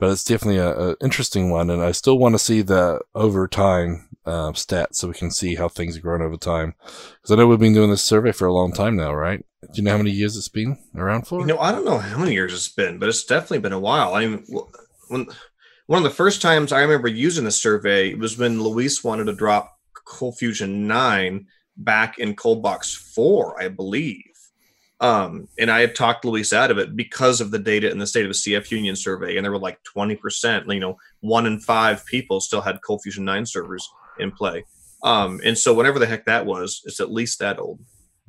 But 0.03 0.11
it's 0.11 0.25
definitely 0.25 0.59
a, 0.59 0.71
a 0.71 0.97
interesting 1.01 1.49
one, 1.51 1.71
and 1.71 1.81
I 1.81 1.93
still 1.93 2.19
want 2.19 2.35
to 2.35 2.39
see 2.41 2.61
the 2.61 3.03
over 3.15 3.47
time 3.47 4.09
uh, 4.27 4.51
stats 4.51 4.97
so 4.97 5.07
we 5.07 5.15
can 5.15 5.31
see 5.31 5.55
how 5.55 5.69
things 5.69 5.95
have 5.95 6.03
grown 6.03 6.21
over 6.21 6.37
time. 6.37 6.75
Because 6.81 7.31
I 7.31 7.37
know 7.37 7.47
we've 7.47 7.61
been 7.61 7.73
doing 7.73 7.91
this 7.91 8.03
survey 8.03 8.33
for 8.33 8.49
a 8.49 8.53
long 8.53 8.73
time 8.73 8.97
now, 8.97 9.15
right? 9.15 9.47
Do 9.61 9.69
you 9.75 9.85
know 9.85 9.93
how 9.93 9.99
many 9.99 10.11
years 10.11 10.37
it's 10.37 10.49
been 10.49 10.77
around 10.97 11.29
for? 11.29 11.39
You 11.43 11.47
know, 11.47 11.61
I 11.61 11.71
don't 11.71 11.85
know 11.85 11.99
how 11.99 12.19
many 12.19 12.33
years 12.33 12.53
it's 12.53 12.69
been, 12.69 12.99
but 12.99 13.09
it's 13.09 13.25
definitely 13.25 13.61
been 13.61 13.73
a 13.73 13.79
while. 13.79 14.17
I 14.17 14.27
mean, 14.27 14.45
wh- 14.53 14.75
when 15.09 15.29
one 15.87 15.99
of 15.99 16.03
the 16.03 16.11
first 16.11 16.43
times 16.43 16.73
I 16.73 16.81
remember 16.81 17.07
using 17.07 17.45
the 17.45 17.53
survey 17.53 18.15
was 18.15 18.37
when 18.37 18.61
Luis 18.61 19.05
wanted 19.05 19.27
to 19.27 19.35
drop 19.35 19.79
Cold 20.05 20.37
Fusion 20.37 20.89
9 20.89 21.47
back 21.77 22.19
in 22.19 22.35
Cold 22.35 22.61
Box 22.61 22.93
4, 23.15 23.63
I 23.63 23.69
believe. 23.69 24.32
Um, 25.03 25.49
and 25.59 25.69
I 25.71 25.81
had 25.81 25.97
talked 25.97 26.25
Luis 26.25 26.53
out 26.53 26.71
of 26.71 26.79
it 26.79 26.95
because 26.95 27.41
of 27.41 27.51
the 27.51 27.59
data 27.59 27.91
in 27.91 27.99
the 27.99 28.07
state 28.07 28.25
of 28.25 28.31
the 28.31 28.35
CF 28.35 28.71
Union 28.71 28.95
survey, 28.95 29.37
and 29.37 29.45
there 29.45 29.51
were 29.51 29.59
like 29.59 29.81
20%, 29.83 30.73
you 30.73 30.81
know, 30.81 30.97
one 31.21 31.45
in 31.45 31.59
five 31.59 32.07
people 32.07 32.41
still 32.41 32.61
had 32.61 32.81
Cold 32.83 33.03
Fusion 33.03 33.25
9 33.25 33.45
servers 33.45 33.89
in 34.21 34.31
play. 34.31 34.65
Um, 35.03 35.41
and 35.45 35.59
so 35.59 35.75
whatever 35.75 35.99
the 35.99 36.07
heck 36.07 36.25
that 36.27 36.47
was, 36.47 36.83
it's 36.85 37.01
at 37.01 37.11
least 37.11 37.41
that 37.41 37.59
old. 37.59 37.81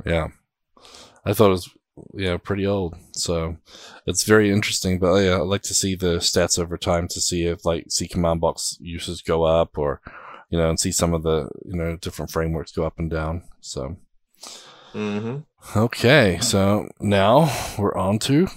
Yeah. 0.04 0.30
I 1.24 1.34
thought 1.34 1.50
it 1.50 1.50
was 1.50 1.70
yeah, 2.16 2.38
pretty 2.38 2.66
old. 2.66 2.96
So 3.12 3.56
it's 4.08 4.24
very 4.24 4.50
interesting. 4.50 4.98
But 4.98 5.18
yeah, 5.18 5.36
I'd 5.36 5.42
like 5.42 5.62
to 5.64 5.76
see 5.76 5.96
the 5.96 6.18
stats 6.18 6.58
over 6.58 6.76
time 6.76 7.08
to 7.10 7.22
see 7.22 7.46
if 7.46 7.66
like 7.66 7.86
C 7.90 8.08
command 8.08 8.42
box 8.42 8.78
uses 8.82 9.22
go 9.22 9.44
up 9.44 9.78
or 9.78 10.02
you 10.50 10.60
know, 10.60 10.70
and 10.70 10.80
see 10.80 10.92
some 10.92 11.14
of 11.14 11.24
the, 11.24 11.50
you 11.66 11.76
know, 11.76 11.96
different 11.98 12.30
frameworks 12.30 12.72
go 12.72 12.84
up 12.84 13.00
and 13.00 13.10
down. 13.10 13.44
So 13.62 13.98
hmm 14.92 15.38
okay, 15.76 16.40
so 16.42 16.90
now 17.00 17.52
we're 17.78 17.96
on 17.96 18.20
to 18.20 18.48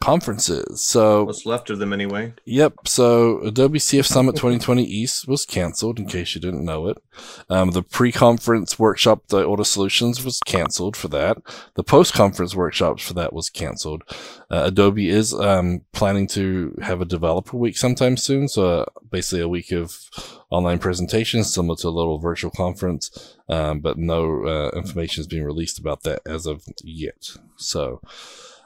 conferences. 0.00 0.82
So 0.82 1.24
What's 1.24 1.46
left 1.46 1.70
of 1.70 1.78
them 1.78 1.92
anyway? 1.92 2.34
Yep. 2.44 2.86
So 2.86 3.40
Adobe 3.40 3.78
CF 3.78 4.04
Summit 4.04 4.36
2020 4.36 4.84
East 4.84 5.26
was 5.26 5.46
canceled, 5.46 5.98
in 5.98 6.06
case 6.06 6.34
you 6.34 6.40
didn't 6.40 6.64
know 6.64 6.88
it. 6.88 7.02
Um, 7.48 7.70
the 7.70 7.82
pre-conference 7.82 8.78
workshop, 8.78 9.28
the 9.28 9.44
Ortus 9.44 9.66
Solutions, 9.66 10.24
was 10.24 10.40
canceled 10.40 10.96
for 10.96 11.08
that. 11.08 11.38
The 11.74 11.82
post-conference 11.82 12.54
workshops 12.54 13.06
for 13.06 13.14
that 13.14 13.32
was 13.32 13.48
canceled. 13.48 14.02
Uh, 14.50 14.64
Adobe 14.66 15.08
is 15.08 15.32
um, 15.32 15.82
planning 15.92 16.26
to 16.28 16.76
have 16.82 17.00
a 17.00 17.06
developer 17.06 17.56
week 17.56 17.76
sometime 17.76 18.16
soon. 18.16 18.48
So 18.48 18.80
uh, 18.80 18.84
basically 19.10 19.40
a 19.40 19.48
week 19.48 19.72
of 19.72 19.98
online 20.50 20.78
presentations, 20.78 21.52
similar 21.52 21.76
to 21.78 21.88
a 21.88 21.90
little 21.90 22.18
virtual 22.18 22.50
conference. 22.50 23.36
Um, 23.48 23.80
but 23.80 23.96
no 23.96 24.44
uh, 24.44 24.76
information 24.76 25.22
is 25.22 25.26
being 25.26 25.44
released 25.44 25.78
about 25.78 26.02
that 26.02 26.20
as 26.26 26.46
of 26.46 26.64
yet. 26.84 27.30
So. 27.56 28.00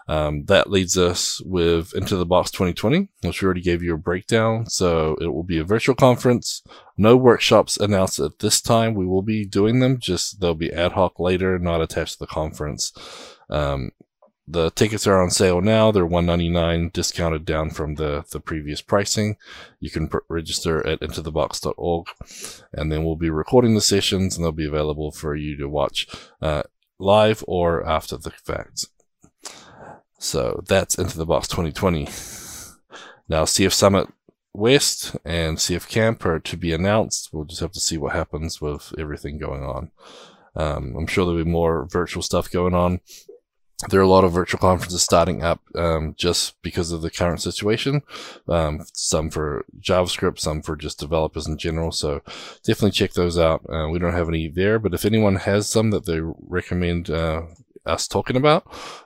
Um, 0.09 0.45
that 0.47 0.71
leads 0.71 0.99
us 0.99 1.41
with 1.45 1.95
Into 1.95 2.17
the 2.17 2.27
Box 2.27 2.51
2020, 2.51 3.09
which 3.23 3.41
we 3.41 3.47
already 3.47 3.61
gave 3.61 3.83
you 3.83 3.95
a 3.95 3.99
breakdown. 3.99 4.67
So 4.67 5.17
it 5.21 5.29
will 5.29 5.45
be 5.45 5.59
a 5.59 5.65
virtual 5.65 5.95
conference. 5.95 6.63
No 6.97 7.17
workshops 7.17 7.77
announced 7.77 8.19
at 8.19 8.41
this 8.41 8.61
time. 8.61 8.95
We 8.95 9.07
will 9.07 9.23
be 9.23 9.45
doing 9.45 9.81
them, 9.81 9.99
just 9.99 10.41
they'll 10.41 10.55
be 10.55 10.73
ad 10.73 10.93
hoc 10.93 11.21
later, 11.21 11.59
not 11.59 11.81
attached 11.81 12.15
to 12.15 12.19
the 12.21 12.27
conference. 12.27 12.93
Um, 13.49 13.91
the 14.51 14.71
tickets 14.71 15.07
are 15.07 15.23
on 15.23 15.31
sale 15.31 15.61
now. 15.61 15.93
They're 15.93 16.05
199 16.05 16.91
discounted 16.93 17.45
down 17.45 17.71
from 17.71 17.95
the, 17.95 18.25
the 18.33 18.41
previous 18.41 18.81
pricing. 18.81 19.37
You 19.79 19.91
can 19.91 20.09
pr- 20.09 20.19
register 20.29 20.85
at 20.85 21.01
intothebox.org 21.01 22.07
and 22.73 22.91
then 22.91 23.05
we'll 23.05 23.15
be 23.15 23.31
recording 23.31 23.75
the 23.75 23.81
sessions 23.81 24.37
and 24.37 24.45
they'll 24.45 24.51
be 24.51 24.67
available 24.67 25.13
for 25.13 25.37
you 25.37 25.57
to 25.57 25.69
watch 25.69 26.09
uh, 26.43 26.65
live 26.99 27.45
or 27.47 27.89
after 27.89 28.17
the 28.17 28.31
fact. 28.31 28.87
So 30.21 30.63
that's 30.69 30.97
Into 30.97 31.17
the 31.17 31.25
Box 31.25 31.49
2020. 31.49 32.05
Now, 33.27 33.45
CF 33.45 33.73
Summit 33.73 34.07
West 34.53 35.17
and 35.25 35.57
CF 35.57 35.89
Camp 35.89 36.27
are 36.27 36.39
to 36.39 36.57
be 36.59 36.75
announced. 36.75 37.31
We'll 37.33 37.47
just 37.47 37.63
have 37.63 37.73
to 37.73 37.81
see 37.81 37.97
what 37.97 38.13
happens 38.13 38.61
with 38.61 38.93
everything 38.99 39.39
going 39.39 39.63
on. 39.63 39.91
Um, 40.55 40.95
I'm 40.97 41.07
sure 41.07 41.25
there'll 41.25 41.43
be 41.43 41.51
more 41.51 41.87
virtual 41.87 42.23
stuff 42.23 42.51
going 42.51 42.75
on. 42.75 43.01
There 43.89 43.99
are 43.99 44.03
a 44.03 44.09
lot 44.09 44.25
of 44.25 44.33
virtual 44.33 44.61
conferences 44.61 45.03
starting 45.03 45.43
up 45.43 45.63
um, 45.75 46.15
just 46.19 46.61
because 46.61 46.93
of 46.93 47.01
the 47.01 47.11
current 47.11 47.41
situation. 47.41 48.03
Um, 48.47 48.85
some 48.93 49.31
for 49.31 49.65
JavaScript, 49.81 50.39
some 50.39 50.61
for 50.61 50.77
just 50.77 51.01
developers 51.01 51.47
in 51.47 51.57
general. 51.57 51.93
So 51.93 52.21
definitely 52.63 52.91
check 52.91 53.15
those 53.15 53.39
out. 53.39 53.65
Uh, 53.71 53.89
we 53.89 53.99
don't 53.99 54.13
have 54.13 54.29
any 54.29 54.49
there, 54.49 54.79
but 54.79 54.93
if 54.93 55.07
anyone 55.07 55.37
has 55.37 55.71
some 55.71 55.93
that 55.93 56.05
they 56.05 56.21
recommend 56.21 57.09
uh, 57.09 57.45
us 57.87 58.07
talking 58.09 58.37
about, 58.37 58.65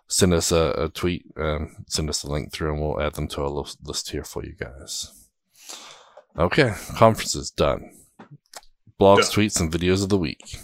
send 0.08 0.34
us 0.34 0.52
a, 0.52 0.74
a 0.76 0.88
tweet, 0.88 1.24
um, 1.36 1.84
send 1.88 2.08
us 2.08 2.22
a 2.24 2.30
link 2.30 2.52
through, 2.52 2.72
and 2.72 2.82
we'll 2.82 3.00
add 3.00 3.14
them 3.14 3.28
to 3.28 3.42
our 3.42 3.48
list, 3.48 3.78
list 3.84 4.10
here 4.10 4.24
for 4.24 4.44
you 4.44 4.54
guys. 4.58 5.28
Okay, 6.38 6.72
conferences 6.96 7.50
done. 7.50 7.90
Blogs, 9.00 9.16
Done. 9.16 9.44
tweets, 9.44 9.60
and 9.60 9.72
videos 9.72 10.02
of 10.02 10.08
the 10.08 10.18
week. 10.18 10.56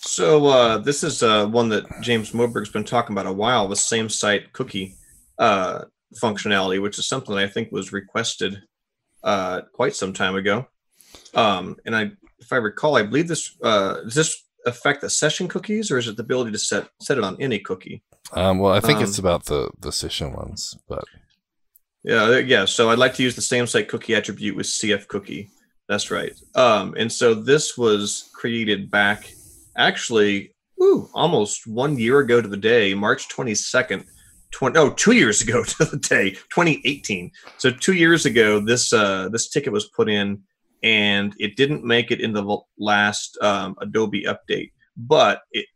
So 0.00 0.46
uh, 0.46 0.78
this 0.78 1.02
is 1.02 1.22
uh, 1.22 1.46
one 1.46 1.70
that 1.70 1.84
James 2.02 2.34
Moberg's 2.34 2.70
been 2.70 2.84
talking 2.84 3.14
about 3.14 3.26
a 3.26 3.32
while. 3.32 3.68
The 3.68 3.76
same 3.76 4.08
site 4.08 4.52
cookie 4.52 4.96
uh, 5.38 5.84
functionality, 6.22 6.80
which 6.80 6.98
is 6.98 7.06
something 7.06 7.34
I 7.34 7.46
think 7.46 7.72
was 7.72 7.92
requested 7.92 8.62
uh, 9.22 9.62
quite 9.72 9.96
some 9.96 10.12
time 10.12 10.36
ago. 10.36 10.66
Um, 11.34 11.76
and 11.86 11.96
I, 11.96 12.12
if 12.38 12.52
I 12.52 12.56
recall, 12.56 12.96
I 12.96 13.02
believe 13.02 13.28
this 13.28 13.56
uh, 13.62 14.02
this 14.04 14.44
affect 14.66 15.00
the 15.00 15.10
session 15.10 15.48
cookies, 15.48 15.90
or 15.90 15.98
is 15.98 16.08
it 16.08 16.16
the 16.16 16.22
ability 16.22 16.52
to 16.52 16.58
set 16.58 16.88
set 17.00 17.18
it 17.18 17.24
on 17.24 17.36
any 17.40 17.58
cookie? 17.58 18.02
Um, 18.32 18.58
well, 18.58 18.72
I 18.72 18.80
think 18.80 19.00
it's 19.00 19.18
Um, 19.18 19.24
about 19.24 19.44
the 19.46 19.70
the 19.80 19.92
session 19.92 20.32
ones, 20.32 20.76
but 20.88 21.04
Yeah, 22.02 22.24
uh, 22.24 22.30
yeah. 22.38 22.64
So 22.66 22.90
I'd 22.90 22.98
like 22.98 23.14
to 23.14 23.22
use 23.22 23.34
the 23.34 23.42
same 23.42 23.66
site 23.66 23.88
cookie 23.88 24.14
attribute 24.14 24.56
with 24.56 24.66
CF 24.66 25.06
cookie. 25.08 25.48
That's 25.88 26.10
right. 26.10 26.34
Um, 26.54 26.94
and 26.98 27.10
so 27.12 27.34
this 27.34 27.76
was 27.76 28.30
created 28.34 28.90
back, 28.90 29.30
actually, 29.76 30.54
woo, 30.78 31.08
almost 31.14 31.66
one 31.66 31.98
year 31.98 32.20
ago 32.20 32.40
to 32.40 32.48
the 32.48 32.56
day, 32.56 32.94
March 32.94 33.28
twenty 33.28 33.54
second. 33.54 34.04
20, 34.52 34.78
oh, 34.78 34.90
two 34.90 35.12
years 35.12 35.42
ago 35.46 35.64
to 35.64 35.84
the 35.84 35.96
day, 35.96 36.30
2018. 36.30 37.28
So 37.58 37.72
two 37.72 37.94
years 37.94 38.24
ago, 38.24 38.60
this 38.60 38.92
uh, 38.92 39.28
this 39.32 39.48
ticket 39.48 39.72
was 39.72 39.86
put 39.88 40.08
in, 40.08 40.42
and 40.84 41.34
it 41.38 41.56
didn't 41.56 41.82
make 41.82 42.10
it 42.10 42.20
in 42.20 42.32
the 42.32 42.58
last 42.78 43.38
um, 43.40 43.74
Adobe 43.80 44.26
update, 44.26 44.70
but 44.96 45.40
it 45.50 45.66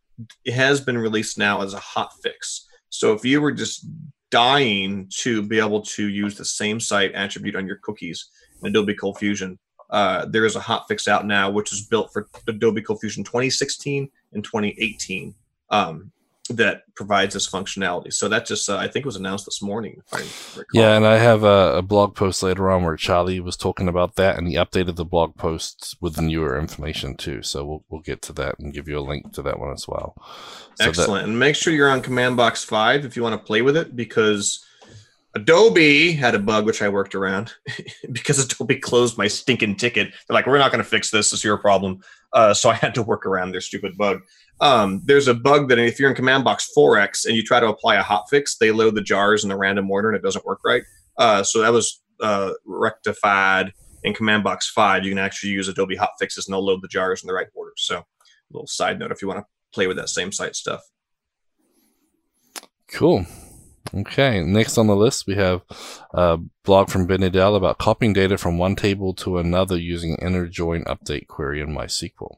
it 0.44 0.52
has 0.52 0.80
been 0.80 0.98
released 0.98 1.38
now 1.38 1.62
as 1.62 1.74
a 1.74 1.78
hot 1.78 2.10
fix. 2.22 2.66
So 2.90 3.12
if 3.12 3.24
you 3.24 3.40
were 3.40 3.52
just 3.52 3.86
dying 4.30 5.08
to 5.20 5.42
be 5.42 5.58
able 5.58 5.80
to 5.82 6.08
use 6.08 6.36
the 6.36 6.44
same 6.44 6.80
site 6.80 7.12
attribute 7.14 7.56
on 7.56 7.66
your 7.66 7.78
cookies 7.82 8.30
in 8.60 8.68
Adobe 8.68 8.94
Cold 8.94 9.18
Fusion, 9.18 9.58
uh, 9.90 10.26
there 10.26 10.44
is 10.44 10.56
a 10.56 10.60
hot 10.60 10.86
fix 10.88 11.08
out 11.08 11.24
now, 11.24 11.50
which 11.50 11.72
is 11.72 11.86
built 11.86 12.12
for 12.12 12.28
Adobe 12.46 12.82
Cold 12.82 13.00
Fusion 13.00 13.24
2016 13.24 14.10
and 14.32 14.44
2018 14.44 15.34
um, 15.70 16.10
that 16.48 16.82
provides 16.94 17.34
this 17.34 17.48
functionality. 17.48 18.12
So 18.12 18.28
that 18.28 18.46
just, 18.46 18.68
uh, 18.68 18.76
I 18.76 18.88
think, 18.88 19.04
was 19.04 19.16
announced 19.16 19.44
this 19.44 19.62
morning. 19.62 20.02
If 20.12 20.58
I 20.58 20.62
yeah, 20.72 20.96
and 20.96 21.06
I 21.06 21.18
have 21.18 21.44
a, 21.44 21.76
a 21.76 21.82
blog 21.82 22.14
post 22.14 22.42
later 22.42 22.70
on 22.70 22.82
where 22.84 22.96
Charlie 22.96 23.40
was 23.40 23.56
talking 23.56 23.88
about 23.88 24.16
that, 24.16 24.38
and 24.38 24.48
he 24.48 24.54
updated 24.54 24.96
the 24.96 25.04
blog 25.04 25.37
posts 25.37 25.96
with 26.00 26.14
the 26.14 26.22
newer 26.22 26.58
information 26.58 27.16
too. 27.16 27.42
So 27.42 27.64
we'll 27.64 27.84
we'll 27.88 28.00
get 28.00 28.22
to 28.22 28.32
that 28.34 28.58
and 28.58 28.72
give 28.72 28.88
you 28.88 28.98
a 28.98 29.00
link 29.00 29.32
to 29.34 29.42
that 29.42 29.58
one 29.58 29.72
as 29.72 29.87
well. 29.87 30.14
So 30.74 30.84
that- 30.84 30.88
Excellent. 30.88 31.28
and 31.28 31.38
make 31.38 31.56
sure 31.56 31.72
you're 31.72 31.90
on 31.90 32.02
Command 32.02 32.37
Box 32.37 32.64
5 32.64 33.04
if 33.04 33.16
you 33.16 33.22
want 33.22 33.40
to 33.40 33.46
play 33.46 33.62
with 33.62 33.76
it 33.76 33.96
because 33.96 34.64
Adobe 35.34 36.12
had 36.12 36.34
a 36.34 36.38
bug 36.38 36.66
which 36.66 36.82
I 36.82 36.88
worked 36.88 37.14
around 37.14 37.52
because 38.12 38.38
Adobe 38.38 38.76
closed 38.76 39.18
my 39.18 39.28
stinking 39.28 39.76
ticket. 39.76 40.08
They're 40.11 40.34
like, 40.34 40.46
we're 40.46 40.58
not 40.58 40.72
going 40.72 40.82
to 40.82 40.88
fix 40.88 41.11
this. 41.11 41.32
It's 41.32 41.44
your 41.44 41.58
problem. 41.58 42.00
Uh, 42.32 42.54
so 42.54 42.70
I 42.70 42.74
had 42.74 42.94
to 42.94 43.02
work 43.02 43.26
around 43.26 43.52
their 43.52 43.60
stupid 43.60 43.96
bug. 43.96 44.20
Um, 44.60 45.02
there's 45.04 45.28
a 45.28 45.34
bug 45.34 45.68
that 45.68 45.78
if 45.78 45.98
you're 45.98 46.10
in 46.10 46.16
Command 46.16 46.44
Box 46.44 46.70
4X 46.76 47.26
and 47.26 47.36
you 47.36 47.42
try 47.42 47.60
to 47.60 47.68
apply 47.68 47.96
a 47.96 48.02
hotfix, 48.02 48.58
they 48.58 48.70
load 48.70 48.94
the 48.94 49.02
jars 49.02 49.44
in 49.44 49.48
the 49.48 49.56
random 49.56 49.90
order 49.90 50.08
and 50.08 50.16
it 50.16 50.22
doesn't 50.22 50.44
work 50.44 50.60
right. 50.64 50.82
Uh, 51.16 51.42
so 51.42 51.60
that 51.60 51.72
was 51.72 52.02
uh, 52.20 52.52
rectified 52.64 53.72
in 54.04 54.14
Command 54.14 54.44
Box 54.44 54.70
5. 54.70 55.04
You 55.04 55.10
can 55.10 55.18
actually 55.18 55.50
use 55.50 55.68
Adobe 55.68 55.96
hotfixes 55.96 56.46
and 56.46 56.54
they'll 56.54 56.64
load 56.64 56.82
the 56.82 56.88
jars 56.88 57.22
in 57.22 57.26
the 57.26 57.34
right 57.34 57.48
order. 57.54 57.72
So, 57.76 57.98
a 57.98 58.04
little 58.50 58.66
side 58.66 58.98
note 58.98 59.12
if 59.12 59.20
you 59.20 59.28
want 59.28 59.40
to 59.40 59.46
play 59.72 59.86
with 59.86 59.98
that 59.98 60.08
same 60.08 60.32
site 60.32 60.56
stuff. 60.56 60.80
Cool. 62.88 63.26
Okay, 63.94 64.42
next 64.42 64.77
on 64.77 64.87
the 64.87 64.96
list 64.96 65.27
we 65.27 65.35
have 65.35 65.62
a 66.12 66.38
blog 66.64 66.90
from 66.90 67.07
Ben 67.07 67.20
Nadel 67.20 67.57
about 67.57 67.79
copying 67.79 68.12
data 68.12 68.37
from 68.37 68.59
one 68.59 68.77
table 68.77 69.14
to 69.14 69.38
another 69.38 69.77
using 69.79 70.16
inner 70.16 70.46
join 70.46 70.85
update 70.85 71.27
query 71.27 71.61
in 71.61 71.68
MySQL. 71.74 72.37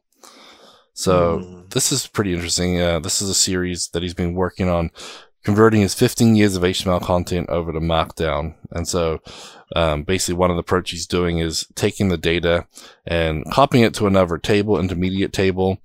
So 0.93 1.39
Hmm. 1.39 1.61
this 1.71 1.93
is 1.93 2.07
pretty 2.07 2.35
interesting. 2.35 2.81
Uh, 2.81 3.01
this 3.01 3.21
is 3.21 3.29
a 3.29 3.35
series 3.35 3.89
that 3.89 4.03
he's 4.03 4.15
been 4.15 4.35
working 4.35 4.69
on 4.69 4.91
converting 5.43 5.81
his 5.81 5.95
15 5.95 6.37
years 6.37 6.55
of 6.55 6.63
HTML 6.63 7.01
content 7.01 7.49
over 7.49 7.73
to 7.73 7.81
Markdown. 7.81 8.55
And 8.71 8.87
so 8.87 9.21
um, 9.75 10.03
basically 10.03 10.35
one 10.35 10.51
of 10.51 10.57
the 10.57 10.61
approach 10.61 10.91
he's 10.91 11.07
doing 11.07 11.39
is 11.39 11.67
taking 11.75 12.09
the 12.09 12.19
data 12.19 12.67
and 13.07 13.45
copying 13.51 13.83
it 13.83 13.95
to 13.95 14.07
another 14.07 14.37
table, 14.37 14.79
intermediate 14.79 15.33
table. 15.33 15.79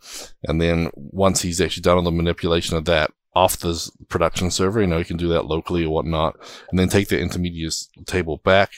And 0.43 0.61
then 0.61 0.91
once 0.95 1.41
he's 1.41 1.61
actually 1.61 1.83
done 1.83 1.97
all 1.97 2.03
the 2.03 2.11
manipulation 2.11 2.75
of 2.75 2.85
that 2.85 3.11
off 3.35 3.57
the 3.57 3.91
production 4.07 4.49
server, 4.49 4.79
you 4.79 4.87
know, 4.87 4.97
you 4.97 5.05
can 5.05 5.17
do 5.17 5.27
that 5.27 5.45
locally 5.45 5.83
or 5.83 5.89
whatnot, 5.89 6.37
and 6.69 6.79
then 6.79 6.87
take 6.87 7.09
the 7.09 7.19
intermediate 7.19 7.75
table 8.05 8.37
back 8.37 8.71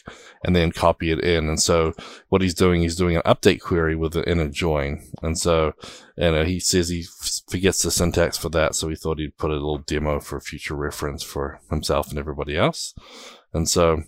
and 0.43 0.55
then 0.55 0.71
copy 0.71 1.11
it 1.11 1.19
in. 1.19 1.47
And 1.47 1.59
so 1.61 1.93
what 2.29 2.41
he's 2.41 2.55
doing, 2.55 2.81
he's 2.81 2.95
doing 2.95 3.15
an 3.15 3.21
update 3.21 3.61
query 3.61 3.95
with 3.95 4.15
an 4.15 4.23
inner 4.23 4.49
join. 4.49 5.03
And 5.21 5.37
so, 5.37 5.73
you 6.17 6.25
uh, 6.25 6.31
know, 6.31 6.43
he 6.43 6.59
says 6.59 6.89
he 6.89 7.05
forgets 7.47 7.83
the 7.83 7.91
syntax 7.91 8.37
for 8.37 8.49
that. 8.49 8.73
So 8.73 8.89
he 8.89 8.95
thought 8.95 9.19
he'd 9.19 9.37
put 9.37 9.51
a 9.51 9.53
little 9.53 9.77
demo 9.77 10.19
for 10.19 10.39
future 10.39 10.75
reference 10.75 11.21
for 11.21 11.59
himself 11.69 12.09
and 12.09 12.17
everybody 12.17 12.57
else. 12.57 12.95
And 13.53 13.69
so 13.69 14.03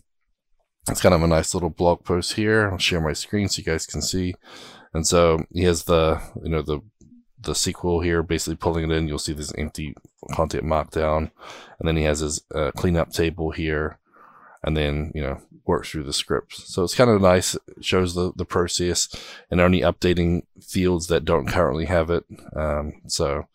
it's 0.87 1.01
kind 1.01 1.13
of 1.13 1.21
a 1.21 1.27
nice 1.27 1.53
little 1.53 1.69
blog 1.69 2.03
post 2.03 2.33
here. 2.33 2.71
I'll 2.71 2.79
share 2.79 3.01
my 3.01 3.13
screen 3.13 3.49
so 3.49 3.59
you 3.59 3.65
guys 3.65 3.85
can 3.85 4.01
see. 4.01 4.33
And 4.93 5.05
so 5.05 5.45
he 5.53 5.63
has 5.65 5.83
the, 5.83 6.19
you 6.43 6.49
know, 6.49 6.63
the, 6.63 6.79
the 7.41 7.53
SQL 7.53 8.03
here, 8.03 8.23
basically 8.23 8.55
pulling 8.55 8.89
it 8.89 8.95
in. 8.95 9.07
You'll 9.07 9.19
see 9.19 9.33
this 9.33 9.53
empty 9.57 9.95
content 10.33 10.63
markdown. 10.63 11.31
And 11.79 11.87
then 11.87 11.95
he 11.95 12.03
has 12.03 12.19
his 12.19 12.41
uh, 12.53 12.71
cleanup 12.75 13.11
table 13.11 13.51
here. 13.51 13.97
And 14.61 14.75
then, 14.75 15.11
you 15.15 15.21
know, 15.21 15.41
works 15.65 15.89
through 15.89 16.03
the 16.03 16.11
scripts. 16.13 16.73
So 16.73 16.83
it's 16.83 16.95
kind 16.95 17.09
of 17.09 17.21
nice. 17.21 17.55
It 17.55 17.85
shows 17.85 18.13
the, 18.13 18.33
the 18.35 18.43
process 18.43 19.07
and 19.49 19.61
only 19.61 19.81
updating 19.81 20.43
fields 20.61 21.07
that 21.07 21.23
don't 21.23 21.47
currently 21.47 21.85
have 21.85 22.09
it. 22.09 22.25
Um, 22.53 23.01
so, 23.07 23.47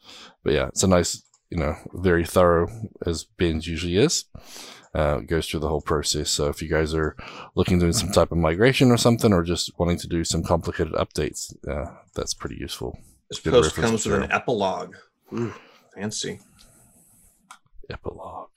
but 0.42 0.54
yeah, 0.54 0.68
it's 0.68 0.82
a 0.82 0.88
nice, 0.88 1.22
you 1.50 1.58
know, 1.58 1.76
very 1.92 2.24
thorough 2.24 2.68
as 3.04 3.24
Ben's 3.24 3.66
usually 3.66 3.98
is. 3.98 4.24
Uh, 4.94 5.18
goes 5.18 5.48
through 5.48 5.58
the 5.58 5.68
whole 5.68 5.80
process. 5.80 6.30
So 6.30 6.48
if 6.48 6.62
you 6.62 6.68
guys 6.68 6.94
are 6.94 7.16
looking 7.56 7.80
to 7.80 7.86
do 7.86 7.92
some 7.92 8.12
type 8.12 8.30
of 8.30 8.38
migration 8.38 8.92
or 8.92 8.96
something, 8.96 9.32
or 9.32 9.42
just 9.42 9.76
wanting 9.76 9.98
to 9.98 10.06
do 10.06 10.22
some 10.22 10.44
complicated 10.44 10.92
updates, 10.92 11.52
uh, 11.68 11.96
that's 12.14 12.32
pretty 12.32 12.56
useful. 12.56 12.96
This 13.30 13.40
Good 13.40 13.52
post 13.52 13.74
comes 13.74 14.06
with 14.06 14.22
an 14.22 14.32
epilogue. 14.32 14.94
Ooh, 15.32 15.54
fancy. 15.94 16.40
Epilogue. 17.90 18.50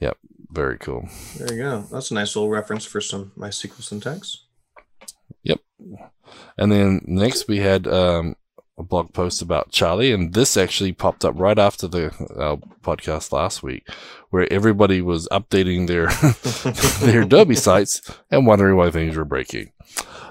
Yep, 0.00 0.16
very 0.50 0.78
cool. 0.78 1.08
There 1.36 1.52
you 1.52 1.62
go. 1.62 1.84
That's 1.90 2.10
a 2.10 2.14
nice 2.14 2.34
little 2.34 2.50
reference 2.50 2.84
for 2.84 3.00
some 3.00 3.32
MySQL 3.36 3.82
syntax. 3.82 4.46
Yep. 5.42 5.60
And 6.56 6.72
then 6.72 7.02
next 7.06 7.48
we 7.48 7.58
had 7.58 7.86
um, 7.86 8.36
a 8.78 8.82
blog 8.82 9.12
post 9.12 9.42
about 9.42 9.70
Charlie, 9.70 10.12
and 10.12 10.32
this 10.32 10.56
actually 10.56 10.92
popped 10.92 11.24
up 11.24 11.34
right 11.38 11.58
after 11.58 11.86
the 11.86 12.06
uh, 12.36 12.56
podcast 12.82 13.32
last 13.32 13.62
week, 13.62 13.86
where 14.30 14.50
everybody 14.52 15.02
was 15.02 15.28
updating 15.28 15.86
their 15.86 16.06
their 17.06 17.22
Adobe 17.22 17.54
sites 17.54 18.00
and 18.30 18.46
wondering 18.46 18.76
why 18.76 18.90
things 18.90 19.16
were 19.16 19.24
breaking. 19.24 19.72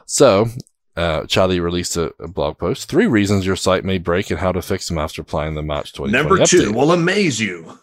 So. 0.05 0.47
Uh, 0.95 1.25
Charlie 1.25 1.59
released 1.59 1.95
a, 1.97 2.13
a 2.19 2.27
blog 2.27 2.57
post: 2.57 2.89
three 2.89 3.07
reasons 3.07 3.45
your 3.45 3.55
site 3.55 3.85
may 3.85 3.97
break 3.97 4.29
and 4.29 4.39
how 4.39 4.51
to 4.51 4.61
fix 4.61 4.87
them 4.87 4.97
after 4.97 5.21
applying 5.21 5.55
the 5.55 5.61
March 5.61 5.93
2020 5.93 6.11
Number 6.11 6.45
two 6.45 6.71
update. 6.71 6.75
will 6.75 6.91
amaze 6.91 7.39
you. 7.39 7.77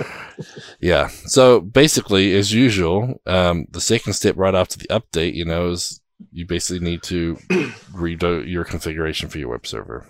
yeah. 0.80 1.08
So 1.08 1.60
basically, 1.60 2.34
as 2.34 2.52
usual, 2.52 3.20
um, 3.26 3.66
the 3.70 3.80
second 3.80 4.14
step 4.14 4.36
right 4.36 4.54
after 4.54 4.78
the 4.78 4.88
update, 4.88 5.34
you 5.34 5.44
know, 5.44 5.70
is 5.70 6.00
you 6.32 6.46
basically 6.46 6.84
need 6.84 7.02
to 7.04 7.34
redo 7.92 8.48
your 8.48 8.64
configuration 8.64 9.28
for 9.28 9.38
your 9.38 9.48
web 9.48 9.66
server. 9.66 10.06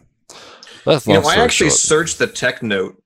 That's 0.84 1.06
you 1.06 1.14
know, 1.14 1.22
I 1.22 1.36
actually 1.36 1.70
short. 1.70 1.80
searched 1.80 2.18
the 2.18 2.26
tech 2.26 2.62
note 2.62 3.01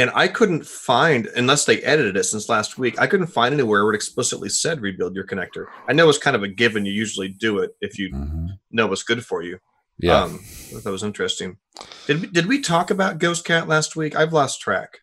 and 0.00 0.10
I 0.14 0.28
couldn't 0.28 0.66
find, 0.66 1.26
unless 1.36 1.66
they 1.66 1.82
edited 1.82 2.16
it 2.16 2.24
since 2.24 2.48
last 2.48 2.78
week, 2.78 2.98
I 2.98 3.06
couldn't 3.06 3.26
find 3.26 3.52
anywhere 3.52 3.84
where 3.84 3.92
it 3.92 3.96
explicitly 3.96 4.48
said 4.48 4.80
rebuild 4.80 5.14
your 5.14 5.26
connector. 5.26 5.66
I 5.88 5.92
know 5.92 6.08
it's 6.08 6.16
kind 6.16 6.34
of 6.34 6.42
a 6.42 6.48
given. 6.48 6.86
You 6.86 6.92
usually 6.92 7.28
do 7.28 7.58
it 7.58 7.72
if 7.82 7.98
you 7.98 8.10
mm-hmm. 8.10 8.46
know 8.70 8.86
what's 8.86 9.02
good 9.02 9.26
for 9.26 9.42
you. 9.42 9.58
Yeah. 9.98 10.22
Um, 10.22 10.40
that 10.72 10.90
was 10.90 11.02
interesting. 11.02 11.58
Did 12.06 12.22
we, 12.22 12.26
did 12.28 12.46
we 12.46 12.62
talk 12.62 12.90
about 12.90 13.18
GhostCat 13.18 13.66
last 13.66 13.94
week? 13.94 14.16
I've 14.16 14.32
lost 14.32 14.62
track. 14.62 15.00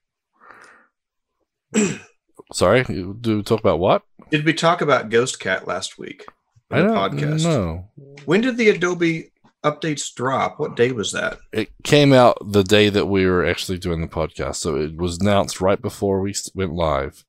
Sorry, 2.52 2.84
do 2.84 3.38
we 3.38 3.44
talk 3.44 3.60
about 3.60 3.78
what? 3.78 4.02
Did 4.32 4.46
we 4.46 4.54
talk 4.54 4.82
about 4.82 5.10
GhostCat 5.10 5.68
last 5.68 6.00
week? 6.00 6.26
I 6.72 6.80
don't 6.80 6.90
podcast? 6.90 7.44
know. 7.44 7.88
When 8.26 8.42
did 8.42 8.58
the 8.58 8.70
Adobe 8.70 9.32
updates 9.72 10.14
drop? 10.14 10.60
What 10.60 10.76
day 10.76 10.92
was 10.92 11.12
that? 11.12 11.40
It 11.52 11.70
came 11.84 12.14
out 12.14 12.38
the 12.46 12.64
day 12.64 12.90
that 12.90 13.08
we 13.08 13.26
were 13.26 13.46
actually 13.46 13.78
doing 13.78 14.02
the 14.02 14.08
podcast, 14.08 14.56
so 14.58 14.76
it 14.76 14.98
was 14.98 15.20
announced 15.20 15.62
right 15.62 15.82
before 15.82 16.22
we 16.22 16.34
went 16.54 16.74
live. 16.74 17.24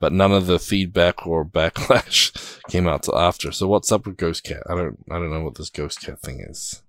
But 0.00 0.12
none 0.12 0.32
of 0.32 0.46
the 0.46 0.58
feedback 0.58 1.26
or 1.26 1.44
backlash 1.44 2.60
came 2.68 2.86
out 2.86 3.04
till 3.04 3.18
after. 3.18 3.52
So 3.52 3.66
what's 3.68 3.92
up 3.92 4.06
with 4.06 4.16
GhostCat? 4.16 4.62
I 4.68 4.74
don't, 4.74 4.98
I 5.10 5.14
don't 5.14 5.30
know 5.30 5.42
what 5.42 5.54
this 5.54 5.70
GhostCat 5.70 6.20
thing 6.20 6.44
is. 6.48 6.82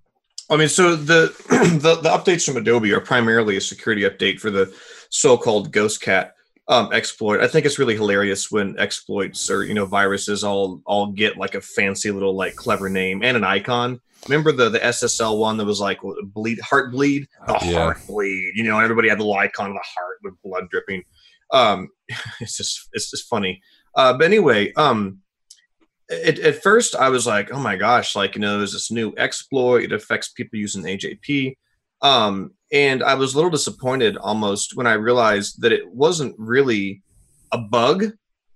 I 0.49 0.58
mean, 0.58 0.69
so 0.69 0.95
the, 0.95 1.34
the 1.79 1.95
the 1.95 2.10
updates 2.10 2.45
from 2.45 2.58
Adobe 2.58 2.93
are 2.93 3.01
primarily 3.01 3.58
a 3.58 3.62
security 3.62 4.03
update 4.03 4.39
for 4.39 4.51
the 4.51 4.73
so-called 5.10 5.71
GhostCat 5.71 6.31
um, 6.67 6.91
exploit. 6.91 7.41
I 7.41 7.47
think 7.47 7.65
it's 7.65 7.78
really 7.78 7.95
hilarious 7.95 8.49
when 8.49 8.78
exploits 8.80 9.49
or 9.49 9.63
you 9.63 9.73
know 9.73 9.86
viruses 9.86 10.43
all 10.43 10.82
all 10.86 11.08
get 11.08 11.38
like 11.38 11.56
a 11.56 11.62
fancy 11.62 12.12
little 12.12 12.36
like 12.36 12.56
clever 12.56 12.89
name 12.89 13.23
and 13.23 13.38
an 13.38 13.43
icon. 13.43 13.99
Remember 14.28 14.51
the 14.51 14.69
the 14.69 14.80
SSL 14.80 15.38
one 15.38 15.58
that 15.58 15.65
was 15.65 15.80
like 15.80 15.99
bleed 16.23 16.60
heart 16.62 16.91
bleed, 16.91 17.28
the 17.47 17.60
yeah. 17.62 17.73
heart 17.73 17.99
bleed. 18.08 18.54
You 18.56 18.63
know, 18.63 18.80
everybody 18.80 19.10
had 19.10 19.19
the 19.19 19.23
little 19.23 19.39
icon 19.39 19.69
of 19.69 19.75
the 19.75 19.84
heart 19.84 20.17
with 20.23 20.41
blood 20.43 20.69
dripping. 20.71 21.04
Um, 21.51 21.89
it's 22.39 22.58
just 22.58 22.89
it's 22.93 23.12
just 23.12 23.28
funny. 23.28 23.62
Uh, 23.93 24.13
but 24.13 24.25
anyway, 24.25 24.73
um, 24.73 25.19
it, 26.10 26.39
at 26.39 26.63
first 26.63 26.95
I 26.95 27.10
was 27.10 27.28
like, 27.28 27.54
oh 27.54 27.60
my 27.60 27.75
gosh, 27.75 28.15
like 28.15 28.36
you 28.36 28.41
know, 28.41 28.58
there's 28.58 28.73
this 28.73 28.89
new 28.89 29.13
exploit. 29.17 29.84
It 29.84 29.91
affects 29.91 30.30
people 30.30 30.58
using 30.58 30.84
AJP. 30.84 31.58
Um, 32.01 32.55
and 32.71 33.04
I 33.04 33.13
was 33.15 33.34
a 33.34 33.38
little 33.38 33.51
disappointed 33.51 34.17
almost 34.17 34.75
when 34.75 34.88
I 34.88 34.93
realized 34.93 35.62
that 35.62 35.71
it 35.71 35.88
wasn't 35.89 36.36
really 36.38 37.04
a 37.51 37.58
bug 37.58 38.12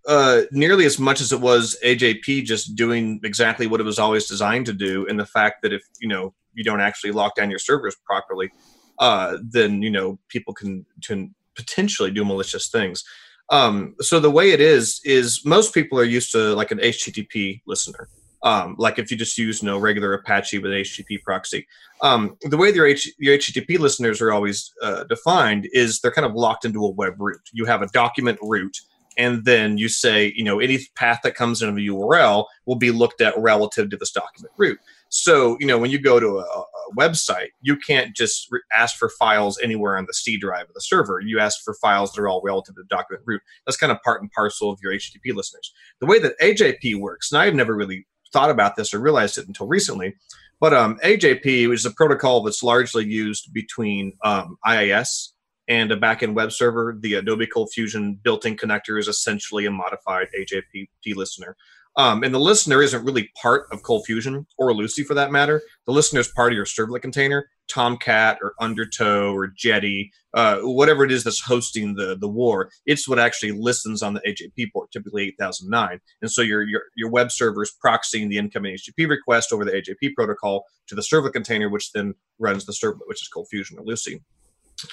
uh, 0.07 0.41
nearly 0.51 0.85
as 0.85 0.97
much 0.97 1.21
as 1.21 1.31
it 1.31 1.39
was 1.39 1.77
AJP 1.83 2.43
just 2.43 2.75
doing 2.75 3.19
exactly 3.23 3.67
what 3.67 3.79
it 3.79 3.83
was 3.83 3.99
always 3.99 4.27
designed 4.27 4.65
to 4.65 4.73
do. 4.73 5.05
And 5.07 5.19
the 5.19 5.25
fact 5.25 5.61
that 5.61 5.73
if, 5.73 5.83
you 5.99 6.07
know, 6.07 6.33
you 6.53 6.63
don't 6.63 6.81
actually 6.81 7.11
lock 7.11 7.35
down 7.35 7.49
your 7.49 7.59
servers 7.59 7.95
properly, 8.05 8.49
uh, 8.97 9.37
then, 9.43 9.81
you 9.81 9.91
know, 9.91 10.17
people 10.27 10.53
can, 10.53 10.85
can 11.03 11.35
potentially 11.55 12.11
do 12.11 12.25
malicious 12.25 12.69
things. 12.69 13.03
Um, 13.49 13.95
so 13.99 14.19
the 14.19 14.31
way 14.31 14.51
it 14.51 14.61
is, 14.61 14.99
is 15.03 15.45
most 15.45 15.73
people 15.73 15.99
are 15.99 16.03
used 16.03 16.31
to 16.31 16.55
like 16.55 16.71
an 16.71 16.79
HTTP 16.79 17.61
listener. 17.67 18.09
Um, 18.43 18.75
like 18.77 18.97
if 18.97 19.11
you 19.11 19.17
just 19.17 19.37
use 19.37 19.61
you 19.61 19.67
know 19.67 19.77
regular 19.77 20.13
Apache 20.13 20.59
with 20.59 20.71
HTTP 20.71 21.21
proxy. 21.23 21.67
Um, 22.01 22.37
the 22.41 22.57
way 22.57 22.71
your, 22.71 22.87
H- 22.87 23.11
your 23.17 23.37
HTTP 23.37 23.77
listeners 23.79 24.21
are 24.21 24.31
always 24.31 24.71
uh, 24.81 25.03
defined 25.05 25.67
is 25.73 25.99
they're 25.99 26.11
kind 26.11 26.25
of 26.25 26.33
locked 26.33 26.63
into 26.63 26.85
a 26.85 26.91
web 26.91 27.15
root. 27.19 27.41
You 27.51 27.65
have 27.65 27.81
a 27.81 27.87
document 27.87 28.39
root, 28.41 28.77
and 29.17 29.43
then 29.43 29.77
you 29.77 29.89
say 29.89 30.33
you 30.35 30.43
know 30.43 30.59
any 30.59 30.79
path 30.95 31.19
that 31.23 31.35
comes 31.35 31.61
into 31.61 31.75
the 31.75 31.87
URL 31.87 32.45
will 32.65 32.77
be 32.77 32.91
looked 32.91 33.19
at 33.19 33.37
relative 33.37 33.89
to 33.89 33.97
this 33.97 34.11
document 34.11 34.53
root. 34.57 34.79
So 35.09 35.57
you 35.59 35.67
know 35.67 35.77
when 35.77 35.91
you 35.91 35.99
go 35.99 36.19
to 36.19 36.39
a, 36.39 36.43
a 36.43 36.65
website, 36.97 37.49
you 37.61 37.75
can't 37.75 38.15
just 38.15 38.47
re- 38.51 38.61
ask 38.73 38.95
for 38.95 39.09
files 39.09 39.59
anywhere 39.61 39.97
on 39.97 40.05
the 40.05 40.13
C 40.13 40.37
drive 40.37 40.67
of 40.67 40.73
the 40.73 40.81
server. 40.81 41.19
You 41.19 41.39
ask 41.39 41.61
for 41.63 41.73
files 41.75 42.13
that 42.13 42.21
are 42.21 42.27
all 42.27 42.41
relative 42.43 42.75
to 42.75 42.81
the 42.83 42.87
document 42.87 43.23
root. 43.25 43.41
That's 43.65 43.77
kind 43.77 43.91
of 43.91 44.01
part 44.03 44.21
and 44.21 44.31
parcel 44.31 44.71
of 44.71 44.79
your 44.81 44.93
HTTP 44.93 45.35
listeners. 45.35 45.73
The 45.99 46.05
way 46.05 46.19
that 46.19 46.39
AJP 46.39 46.99
works, 46.99 47.31
and 47.31 47.41
I've 47.41 47.55
never 47.55 47.75
really 47.75 48.05
thought 48.31 48.49
about 48.49 48.75
this 48.75 48.93
or 48.93 48.99
realized 48.99 49.37
it 49.37 49.47
until 49.47 49.67
recently. 49.67 50.15
But 50.59 50.73
um, 50.73 50.99
AJP 51.03 51.73
is 51.73 51.85
a 51.85 51.91
protocol 51.91 52.43
that's 52.43 52.63
largely 52.63 53.05
used 53.05 53.53
between 53.53 54.13
um, 54.23 54.57
IIS 54.69 55.33
and 55.69 55.91
a 55.91 55.97
backend 55.97 56.33
web 56.33 56.51
server. 56.51 56.97
The 56.99 57.15
Adobe 57.15 57.47
Cold 57.47 57.71
Fusion 57.71 58.19
built-in 58.21 58.57
connector 58.57 58.99
is 58.99 59.07
essentially 59.07 59.65
a 59.65 59.71
modified 59.71 60.27
AJP 60.37 61.15
listener. 61.15 61.55
Um, 61.99 62.23
and 62.23 62.33
the 62.33 62.39
listener 62.39 62.81
isn't 62.81 63.03
really 63.03 63.29
part 63.41 63.67
of 63.73 63.83
Cold 63.83 64.05
Fusion 64.05 64.47
or 64.57 64.73
Lucee 64.73 65.03
for 65.03 65.15
that 65.15 65.33
matter. 65.33 65.61
The 65.85 65.91
listener 65.91 66.21
is 66.21 66.29
part 66.29 66.53
of 66.53 66.55
your 66.55 66.63
servlet 66.63 67.01
container. 67.01 67.49
Tomcat 67.67 68.39
or 68.41 68.53
Undertow 68.61 69.33
or 69.33 69.47
Jetty, 69.47 70.09
uh, 70.33 70.59
whatever 70.61 71.03
it 71.03 71.11
is 71.11 71.25
that's 71.25 71.41
hosting 71.41 71.95
the 71.95 72.17
the 72.17 72.27
war, 72.27 72.71
it's 72.85 73.07
what 73.07 73.19
actually 73.19 73.51
listens 73.51 74.01
on 74.01 74.13
the 74.13 74.21
AJP 74.21 74.71
port, 74.73 74.91
typically 74.91 75.27
8009. 75.39 75.99
And 76.21 76.31
so 76.31 76.41
your 76.41 76.63
your 76.63 76.83
your 76.95 77.11
web 77.11 77.31
server 77.33 77.63
is 77.63 77.73
proxying 77.85 78.29
the 78.29 78.37
incoming 78.37 78.75
HTTP 78.75 79.09
request 79.09 79.51
over 79.51 79.65
the 79.65 79.71
AJP 79.73 80.15
protocol 80.15 80.65
to 80.87 80.95
the 80.95 81.01
servlet 81.01 81.33
container, 81.33 81.69
which 81.69 81.91
then 81.91 82.15
runs 82.39 82.65
the 82.65 82.73
servlet, 82.73 83.07
which 83.07 83.21
is 83.21 83.27
Cold 83.27 83.49
Fusion 83.49 83.77
or 83.77 83.85
Lucee. 83.85 84.21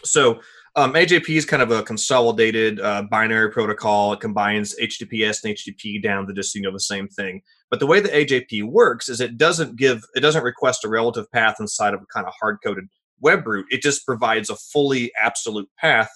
So 0.04 0.40
um, 0.76 0.92
AJP 0.92 1.28
is 1.30 1.46
kind 1.46 1.62
of 1.62 1.70
a 1.70 1.82
consolidated 1.82 2.80
uh, 2.80 3.04
binary 3.10 3.50
protocol. 3.50 4.12
It 4.12 4.20
combines 4.20 4.74
HTTPS 4.80 5.42
and 5.44 5.54
HTTP 5.54 6.02
down 6.02 6.26
to 6.26 6.34
just 6.34 6.54
you 6.54 6.62
know 6.62 6.72
the 6.72 6.80
same 6.80 7.08
thing. 7.08 7.42
But 7.70 7.80
the 7.80 7.86
way 7.86 8.00
the 8.00 8.10
AJP 8.10 8.64
works 8.64 9.08
is 9.08 9.20
it 9.20 9.38
doesn't 9.38 9.76
give 9.76 10.04
it 10.14 10.20
doesn't 10.20 10.44
request 10.44 10.84
a 10.84 10.88
relative 10.88 11.30
path 11.32 11.56
inside 11.60 11.94
of 11.94 12.02
a 12.02 12.06
kind 12.06 12.26
of 12.26 12.34
hard 12.38 12.58
coded 12.62 12.84
web 13.20 13.46
root. 13.46 13.66
It 13.70 13.80
just 13.80 14.04
provides 14.04 14.50
a 14.50 14.56
fully 14.56 15.10
absolute 15.20 15.68
path 15.78 16.10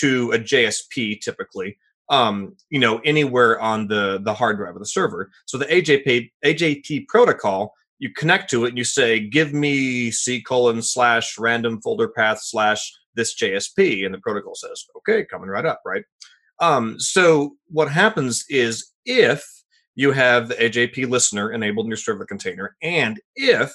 to 0.00 0.32
a 0.32 0.38
JSP 0.38 1.20
typically. 1.20 1.76
Um, 2.08 2.56
you 2.70 2.78
know, 2.78 3.00
anywhere 3.04 3.60
on 3.60 3.88
the 3.88 4.20
the 4.22 4.32
hard 4.32 4.56
drive 4.56 4.74
of 4.74 4.80
the 4.80 4.86
server. 4.86 5.30
So 5.44 5.58
the 5.58 5.66
AJP 5.66 6.30
AJP 6.44 7.08
protocol 7.08 7.74
you 7.98 8.12
connect 8.12 8.50
to 8.50 8.64
it 8.64 8.70
and 8.70 8.78
you 8.78 8.84
say, 8.84 9.20
give 9.20 9.52
me 9.52 10.10
C 10.10 10.42
colon 10.42 10.82
slash 10.82 11.38
random 11.38 11.80
folder 11.80 12.08
path 12.08 12.40
slash 12.42 12.92
this 13.16 13.34
JSP. 13.34 14.04
And 14.04 14.14
the 14.14 14.18
protocol 14.18 14.54
says, 14.54 14.84
okay, 14.98 15.24
coming 15.24 15.48
right 15.48 15.64
up, 15.64 15.80
right? 15.84 16.04
Um, 16.60 16.98
so 16.98 17.56
what 17.68 17.90
happens 17.90 18.44
is 18.48 18.92
if 19.04 19.44
you 19.94 20.12
have 20.12 20.48
the 20.48 20.54
AJP 20.54 21.08
listener 21.08 21.52
enabled 21.52 21.86
in 21.86 21.90
your 21.90 21.96
server 21.96 22.24
container, 22.24 22.76
and 22.82 23.18
if 23.34 23.72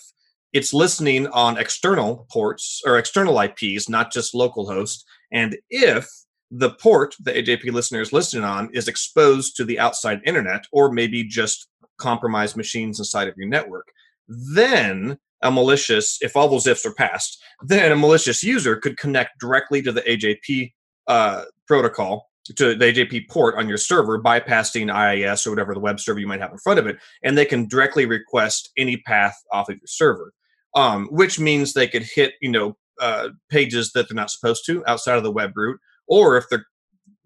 it's 0.53 0.73
listening 0.73 1.27
on 1.27 1.57
external 1.57 2.27
ports 2.31 2.81
or 2.85 2.97
external 2.97 3.39
IPs, 3.39 3.89
not 3.89 4.11
just 4.11 4.33
localhost, 4.33 5.03
and 5.31 5.57
if 5.69 6.07
the 6.51 6.71
port 6.71 7.15
the 7.21 7.31
AJP 7.31 7.71
listener 7.71 8.01
is 8.01 8.11
listening 8.11 8.43
on 8.43 8.69
is 8.73 8.89
exposed 8.89 9.55
to 9.55 9.63
the 9.63 9.79
outside 9.79 10.19
internet 10.25 10.65
or 10.73 10.91
maybe 10.91 11.23
just 11.23 11.69
compromised 11.97 12.57
machines 12.57 12.99
inside 12.99 13.29
of 13.29 13.37
your 13.37 13.47
network, 13.47 13.87
then 14.27 15.17
a 15.41 15.51
malicious, 15.51 16.17
if 16.21 16.35
all 16.35 16.47
those 16.47 16.67
ifs 16.67 16.85
are 16.85 16.93
passed, 16.93 17.41
then 17.61 17.91
a 17.91 17.95
malicious 17.95 18.43
user 18.43 18.75
could 18.75 18.97
connect 18.97 19.39
directly 19.39 19.81
to 19.81 19.91
the 19.91 20.01
AJP 20.01 20.71
uh, 21.07 21.43
protocol, 21.67 22.29
to 22.55 22.75
the 22.75 22.85
AJP 22.85 23.29
port 23.29 23.55
on 23.55 23.67
your 23.67 23.77
server, 23.77 24.21
bypassing 24.21 24.89
IIS 24.91 25.45
or 25.45 25.51
whatever 25.51 25.73
the 25.73 25.79
web 25.79 25.99
server 25.99 26.19
you 26.19 26.27
might 26.27 26.41
have 26.41 26.51
in 26.51 26.57
front 26.57 26.79
of 26.79 26.87
it, 26.87 26.97
and 27.23 27.37
they 27.37 27.45
can 27.45 27.67
directly 27.67 28.05
request 28.05 28.71
any 28.77 28.97
path 28.97 29.35
off 29.51 29.69
of 29.69 29.75
your 29.75 29.87
server. 29.87 30.33
Um, 30.73 31.07
which 31.11 31.37
means 31.37 31.73
they 31.73 31.87
could 31.87 32.03
hit, 32.03 32.35
you 32.41 32.49
know, 32.49 32.77
uh, 33.01 33.29
pages 33.49 33.91
that 33.91 34.07
they're 34.07 34.15
not 34.15 34.31
supposed 34.31 34.65
to 34.67 34.85
outside 34.87 35.17
of 35.17 35.23
the 35.23 35.31
web 35.31 35.51
root, 35.55 35.77
or 36.07 36.37
if 36.37 36.45
they're 36.49 36.65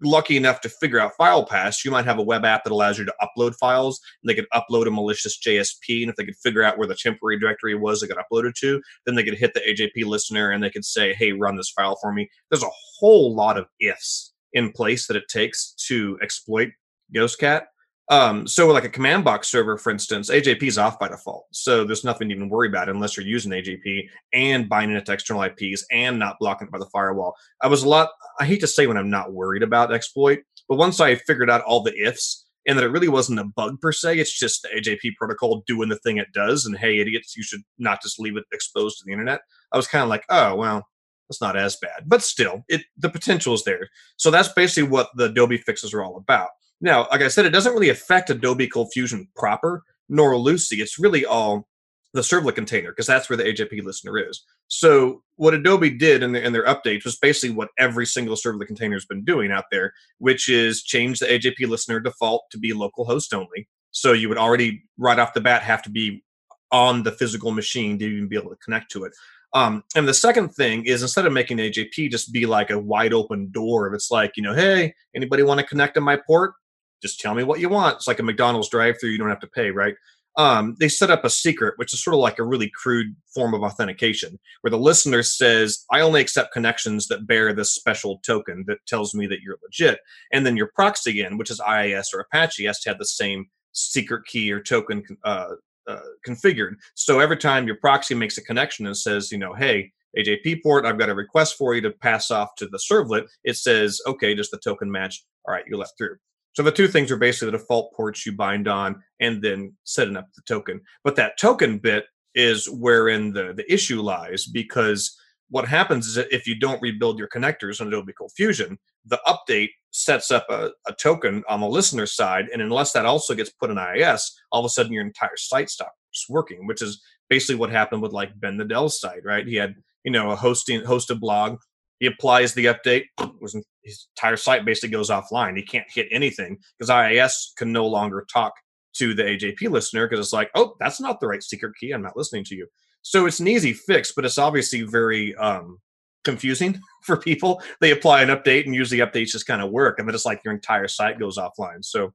lucky 0.02 0.36
enough 0.36 0.60
to 0.60 0.68
figure 0.68 0.98
out 0.98 1.12
file 1.16 1.44
paths, 1.44 1.84
you 1.84 1.90
might 1.90 2.04
have 2.04 2.18
a 2.18 2.22
web 2.22 2.44
app 2.44 2.64
that 2.64 2.72
allows 2.72 2.98
you 2.98 3.04
to 3.04 3.14
upload 3.22 3.54
files. 3.56 4.00
And 4.22 4.30
they 4.30 4.34
could 4.34 4.48
upload 4.54 4.86
a 4.86 4.90
malicious 4.90 5.38
JSP, 5.38 6.02
and 6.02 6.10
if 6.10 6.16
they 6.16 6.24
could 6.24 6.36
figure 6.36 6.62
out 6.62 6.78
where 6.78 6.88
the 6.88 6.94
temporary 6.94 7.38
directory 7.38 7.74
was 7.74 8.00
that 8.00 8.08
got 8.08 8.24
uploaded 8.24 8.54
to, 8.60 8.80
then 9.04 9.14
they 9.14 9.24
could 9.24 9.38
hit 9.38 9.54
the 9.54 9.60
AJP 9.60 10.06
listener 10.06 10.50
and 10.50 10.62
they 10.62 10.70
could 10.70 10.84
say, 10.84 11.14
"Hey, 11.14 11.32
run 11.32 11.56
this 11.56 11.70
file 11.70 11.96
for 12.00 12.12
me." 12.12 12.28
There's 12.50 12.62
a 12.62 12.70
whole 12.98 13.34
lot 13.34 13.58
of 13.58 13.66
ifs 13.80 14.32
in 14.52 14.72
place 14.72 15.06
that 15.06 15.16
it 15.16 15.28
takes 15.28 15.74
to 15.88 16.18
exploit 16.22 16.70
GhostCat. 17.14 17.66
Um, 18.08 18.46
so 18.46 18.68
like 18.68 18.84
a 18.84 18.88
command 18.88 19.24
box 19.24 19.48
server, 19.48 19.76
for 19.78 19.90
instance, 19.90 20.30
AJP 20.30 20.62
is 20.62 20.78
off 20.78 20.98
by 20.98 21.08
default. 21.08 21.46
So 21.50 21.84
there's 21.84 22.04
nothing 22.04 22.28
to 22.28 22.34
even 22.34 22.48
worry 22.48 22.68
about 22.68 22.88
unless 22.88 23.16
you're 23.16 23.26
using 23.26 23.50
AJP 23.50 24.08
and 24.32 24.68
binding 24.68 24.96
it 24.96 25.06
to 25.06 25.12
external 25.12 25.42
IPs 25.42 25.84
and 25.90 26.18
not 26.18 26.38
blocking 26.38 26.68
it 26.68 26.72
by 26.72 26.78
the 26.78 26.90
firewall. 26.92 27.34
I 27.60 27.66
was 27.66 27.82
a 27.82 27.88
lot, 27.88 28.10
I 28.38 28.44
hate 28.44 28.60
to 28.60 28.68
say 28.68 28.86
when 28.86 28.96
I'm 28.96 29.10
not 29.10 29.32
worried 29.32 29.64
about 29.64 29.92
exploit, 29.92 30.40
but 30.68 30.76
once 30.76 31.00
I 31.00 31.16
figured 31.16 31.50
out 31.50 31.62
all 31.62 31.82
the 31.82 31.96
ifs 32.00 32.44
and 32.68 32.78
that 32.78 32.84
it 32.84 32.90
really 32.90 33.08
wasn't 33.08 33.40
a 33.40 33.44
bug 33.44 33.80
per 33.80 33.90
se, 33.90 34.18
it's 34.18 34.38
just 34.38 34.62
the 34.62 34.68
AJP 34.68 35.16
protocol 35.16 35.64
doing 35.66 35.88
the 35.88 35.98
thing 35.98 36.18
it 36.18 36.32
does. 36.32 36.64
And 36.64 36.76
hey, 36.76 36.98
idiots, 36.98 37.36
you 37.36 37.42
should 37.42 37.62
not 37.78 38.02
just 38.02 38.20
leave 38.20 38.36
it 38.36 38.44
exposed 38.52 38.98
to 38.98 39.04
the 39.04 39.12
internet. 39.12 39.40
I 39.72 39.76
was 39.76 39.88
kind 39.88 40.02
of 40.02 40.08
like, 40.08 40.24
oh, 40.28 40.54
well, 40.54 40.86
That's 41.28 41.40
not 41.40 41.56
as 41.56 41.76
bad, 41.76 42.04
but 42.06 42.22
still, 42.22 42.64
it 42.68 42.82
the 42.96 43.08
potential 43.08 43.54
is 43.54 43.64
there. 43.64 43.88
So 44.16 44.30
that's 44.30 44.48
basically 44.52 44.88
what 44.90 45.10
the 45.16 45.24
Adobe 45.24 45.58
fixes 45.58 45.92
are 45.92 46.02
all 46.04 46.16
about. 46.16 46.50
Now, 46.80 47.06
like 47.10 47.22
I 47.22 47.28
said, 47.28 47.46
it 47.46 47.50
doesn't 47.50 47.72
really 47.72 47.88
affect 47.88 48.30
Adobe 48.30 48.68
Cold 48.68 48.90
Fusion 48.92 49.28
proper 49.34 49.82
nor 50.08 50.36
Lucee. 50.36 50.80
It's 50.80 50.98
really 50.98 51.24
all 51.24 51.68
the 52.12 52.20
servlet 52.22 52.54
container 52.54 52.90
because 52.90 53.06
that's 53.06 53.28
where 53.28 53.36
the 53.36 53.44
AJP 53.44 53.82
listener 53.84 54.18
is. 54.18 54.44
So 54.68 55.22
what 55.36 55.54
Adobe 55.54 55.90
did 55.90 56.22
in, 56.22 56.32
the, 56.32 56.44
in 56.44 56.52
their 56.52 56.64
updates 56.64 57.04
was 57.04 57.18
basically 57.18 57.54
what 57.54 57.68
every 57.78 58.06
single 58.06 58.36
servlet 58.36 58.66
container 58.66 58.96
has 58.96 59.04
been 59.04 59.24
doing 59.24 59.52
out 59.52 59.64
there, 59.70 59.92
which 60.18 60.48
is 60.48 60.82
change 60.82 61.18
the 61.18 61.26
AJP 61.26 61.68
listener 61.68 62.00
default 62.00 62.44
to 62.50 62.58
be 62.58 62.72
local 62.72 63.04
host 63.04 63.34
only. 63.34 63.68
So 63.90 64.12
you 64.12 64.28
would 64.28 64.38
already 64.38 64.82
right 64.98 65.18
off 65.18 65.34
the 65.34 65.40
bat 65.40 65.62
have 65.62 65.82
to 65.82 65.90
be 65.90 66.24
on 66.72 67.02
the 67.02 67.12
physical 67.12 67.52
machine 67.52 67.98
to 67.98 68.04
even 68.04 68.28
be 68.28 68.36
able 68.36 68.50
to 68.50 68.56
connect 68.56 68.90
to 68.92 69.04
it. 69.04 69.12
Um, 69.52 69.84
and 69.94 70.06
the 70.06 70.14
second 70.14 70.50
thing 70.50 70.84
is 70.84 71.02
instead 71.02 71.26
of 71.26 71.32
making 71.32 71.58
AJP 71.58 72.10
just 72.10 72.32
be 72.32 72.44
like 72.44 72.70
a 72.70 72.78
wide 72.78 73.14
open 73.14 73.50
door, 73.52 73.86
if 73.86 73.94
it's 73.94 74.10
like, 74.10 74.32
you 74.36 74.42
know, 74.42 74.54
hey, 74.54 74.94
anybody 75.14 75.42
want 75.42 75.60
to 75.60 75.66
connect 75.66 75.94
to 75.94 76.00
my 76.00 76.18
port? 76.26 76.54
Just 77.02 77.20
tell 77.20 77.34
me 77.34 77.42
what 77.42 77.60
you 77.60 77.68
want. 77.68 77.96
It's 77.96 78.06
like 78.06 78.18
a 78.18 78.22
McDonald's 78.22 78.68
drive 78.68 78.96
through, 79.00 79.10
you 79.10 79.18
don't 79.18 79.28
have 79.28 79.40
to 79.40 79.46
pay, 79.46 79.70
right? 79.70 79.94
Um, 80.36 80.76
they 80.78 80.88
set 80.88 81.10
up 81.10 81.24
a 81.24 81.30
secret, 81.30 81.74
which 81.76 81.94
is 81.94 82.02
sort 82.02 82.14
of 82.14 82.20
like 82.20 82.38
a 82.38 82.44
really 82.44 82.70
crude 82.70 83.16
form 83.34 83.54
of 83.54 83.62
authentication, 83.62 84.38
where 84.60 84.70
the 84.70 84.78
listener 84.78 85.22
says, 85.22 85.84
I 85.90 86.00
only 86.00 86.20
accept 86.20 86.52
connections 86.52 87.06
that 87.08 87.26
bear 87.26 87.54
this 87.54 87.74
special 87.74 88.18
token 88.18 88.64
that 88.66 88.84
tells 88.86 89.14
me 89.14 89.26
that 89.28 89.40
you're 89.40 89.58
legit. 89.62 90.00
And 90.32 90.44
then 90.44 90.56
your 90.56 90.70
proxy 90.74 91.22
in, 91.22 91.38
which 91.38 91.50
is 91.50 91.60
IIS 91.66 92.10
or 92.12 92.20
Apache, 92.20 92.66
has 92.66 92.80
to 92.80 92.90
have 92.90 92.98
the 92.98 93.06
same 93.06 93.46
secret 93.72 94.26
key 94.26 94.52
or 94.52 94.62
token 94.62 95.04
uh, 95.24 95.52
uh, 95.86 96.00
configured. 96.26 96.74
So 96.94 97.20
every 97.20 97.38
time 97.38 97.66
your 97.66 97.76
proxy 97.76 98.14
makes 98.14 98.36
a 98.36 98.44
connection 98.44 98.86
and 98.86 98.96
says, 98.96 99.32
you 99.32 99.38
know, 99.38 99.54
hey, 99.54 99.92
AJP 100.18 100.62
port, 100.62 100.84
I've 100.84 100.98
got 100.98 101.10
a 101.10 101.14
request 101.14 101.56
for 101.56 101.74
you 101.74 101.80
to 101.82 101.90
pass 101.90 102.30
off 102.30 102.54
to 102.56 102.66
the 102.66 102.78
servlet, 102.78 103.26
it 103.44 103.56
says, 103.56 104.00
okay, 104.06 104.34
does 104.34 104.50
the 104.50 104.58
token 104.58 104.90
match? 104.90 105.24
All 105.46 105.54
right, 105.54 105.64
you're 105.66 105.78
let 105.78 105.90
through. 105.96 106.16
So 106.56 106.62
the 106.62 106.72
two 106.72 106.88
things 106.88 107.12
are 107.12 107.18
basically 107.18 107.50
the 107.50 107.58
default 107.58 107.92
ports 107.92 108.24
you 108.24 108.32
bind 108.32 108.66
on 108.66 109.02
and 109.20 109.42
then 109.42 109.74
setting 109.84 110.16
up 110.16 110.28
the 110.34 110.40
token. 110.48 110.80
But 111.04 111.14
that 111.16 111.38
token 111.38 111.78
bit 111.78 112.06
is 112.34 112.66
wherein 112.70 113.34
the, 113.34 113.52
the 113.54 113.70
issue 113.70 114.00
lies 114.00 114.46
because 114.46 115.14
what 115.50 115.68
happens 115.68 116.06
is 116.06 116.14
that 116.14 116.34
if 116.34 116.46
you 116.46 116.58
don't 116.58 116.80
rebuild 116.80 117.18
your 117.18 117.28
connectors 117.28 117.82
on 117.82 117.88
Adobe 117.88 118.14
Cold 118.14 118.32
Fusion, 118.34 118.78
the 119.04 119.20
update 119.26 119.68
sets 119.90 120.30
up 120.30 120.46
a, 120.48 120.70
a, 120.88 120.94
token 120.94 121.44
on 121.46 121.60
the 121.60 121.68
listener 121.68 122.06
side. 122.06 122.46
And 122.50 122.62
unless 122.62 122.92
that 122.92 123.04
also 123.04 123.34
gets 123.34 123.50
put 123.50 123.70
in 123.70 123.76
IIS, 123.76 124.34
all 124.50 124.60
of 124.60 124.66
a 124.66 124.70
sudden 124.70 124.92
your 124.92 125.04
entire 125.04 125.36
site 125.36 125.68
stops 125.68 125.92
working, 126.30 126.66
which 126.66 126.80
is 126.80 127.02
basically 127.28 127.56
what 127.56 127.70
happened 127.70 128.00
with 128.00 128.12
like 128.12 128.38
Ben 128.40 128.56
Nadel's 128.56 128.98
site, 128.98 129.24
right? 129.24 129.46
He 129.46 129.56
had, 129.56 129.74
you 130.04 130.10
know, 130.10 130.30
a 130.30 130.36
hosting 130.36 130.80
hosted 130.80 131.20
blog. 131.20 131.58
He 131.98 132.06
applies 132.06 132.54
the 132.54 132.66
update, 132.66 133.04
his 133.40 134.08
entire 134.16 134.36
site 134.36 134.64
basically 134.64 134.90
goes 134.90 135.10
offline. 135.10 135.56
He 135.56 135.62
can't 135.62 135.86
hit 135.88 136.08
anything 136.10 136.58
because 136.78 136.90
IIS 136.90 137.52
can 137.56 137.72
no 137.72 137.86
longer 137.86 138.26
talk 138.32 138.52
to 138.94 139.14
the 139.14 139.22
AJP 139.22 139.70
listener 139.70 140.06
because 140.06 140.24
it's 140.24 140.32
like, 140.32 140.50
oh, 140.54 140.74
that's 140.80 141.00
not 141.00 141.20
the 141.20 141.26
right 141.26 141.42
secret 141.42 141.74
key. 141.78 141.92
I'm 141.92 142.02
not 142.02 142.16
listening 142.16 142.44
to 142.44 142.54
you. 142.54 142.66
So 143.02 143.26
it's 143.26 143.40
an 143.40 143.48
easy 143.48 143.72
fix, 143.72 144.12
but 144.12 144.24
it's 144.24 144.38
obviously 144.38 144.82
very 144.82 145.34
um, 145.36 145.78
confusing 146.24 146.80
for 147.02 147.16
people. 147.16 147.62
They 147.80 147.92
apply 147.92 148.22
an 148.22 148.30
update 148.30 148.66
and 148.66 148.74
usually 148.74 149.00
updates 149.00 149.28
just 149.28 149.46
kind 149.46 149.62
of 149.62 149.70
work. 149.70 149.98
and 149.98 150.08
then 150.08 150.14
it's 150.14 150.26
like 150.26 150.42
your 150.44 150.54
entire 150.54 150.88
site 150.88 151.18
goes 151.18 151.38
offline. 151.38 151.84
So 151.84 152.12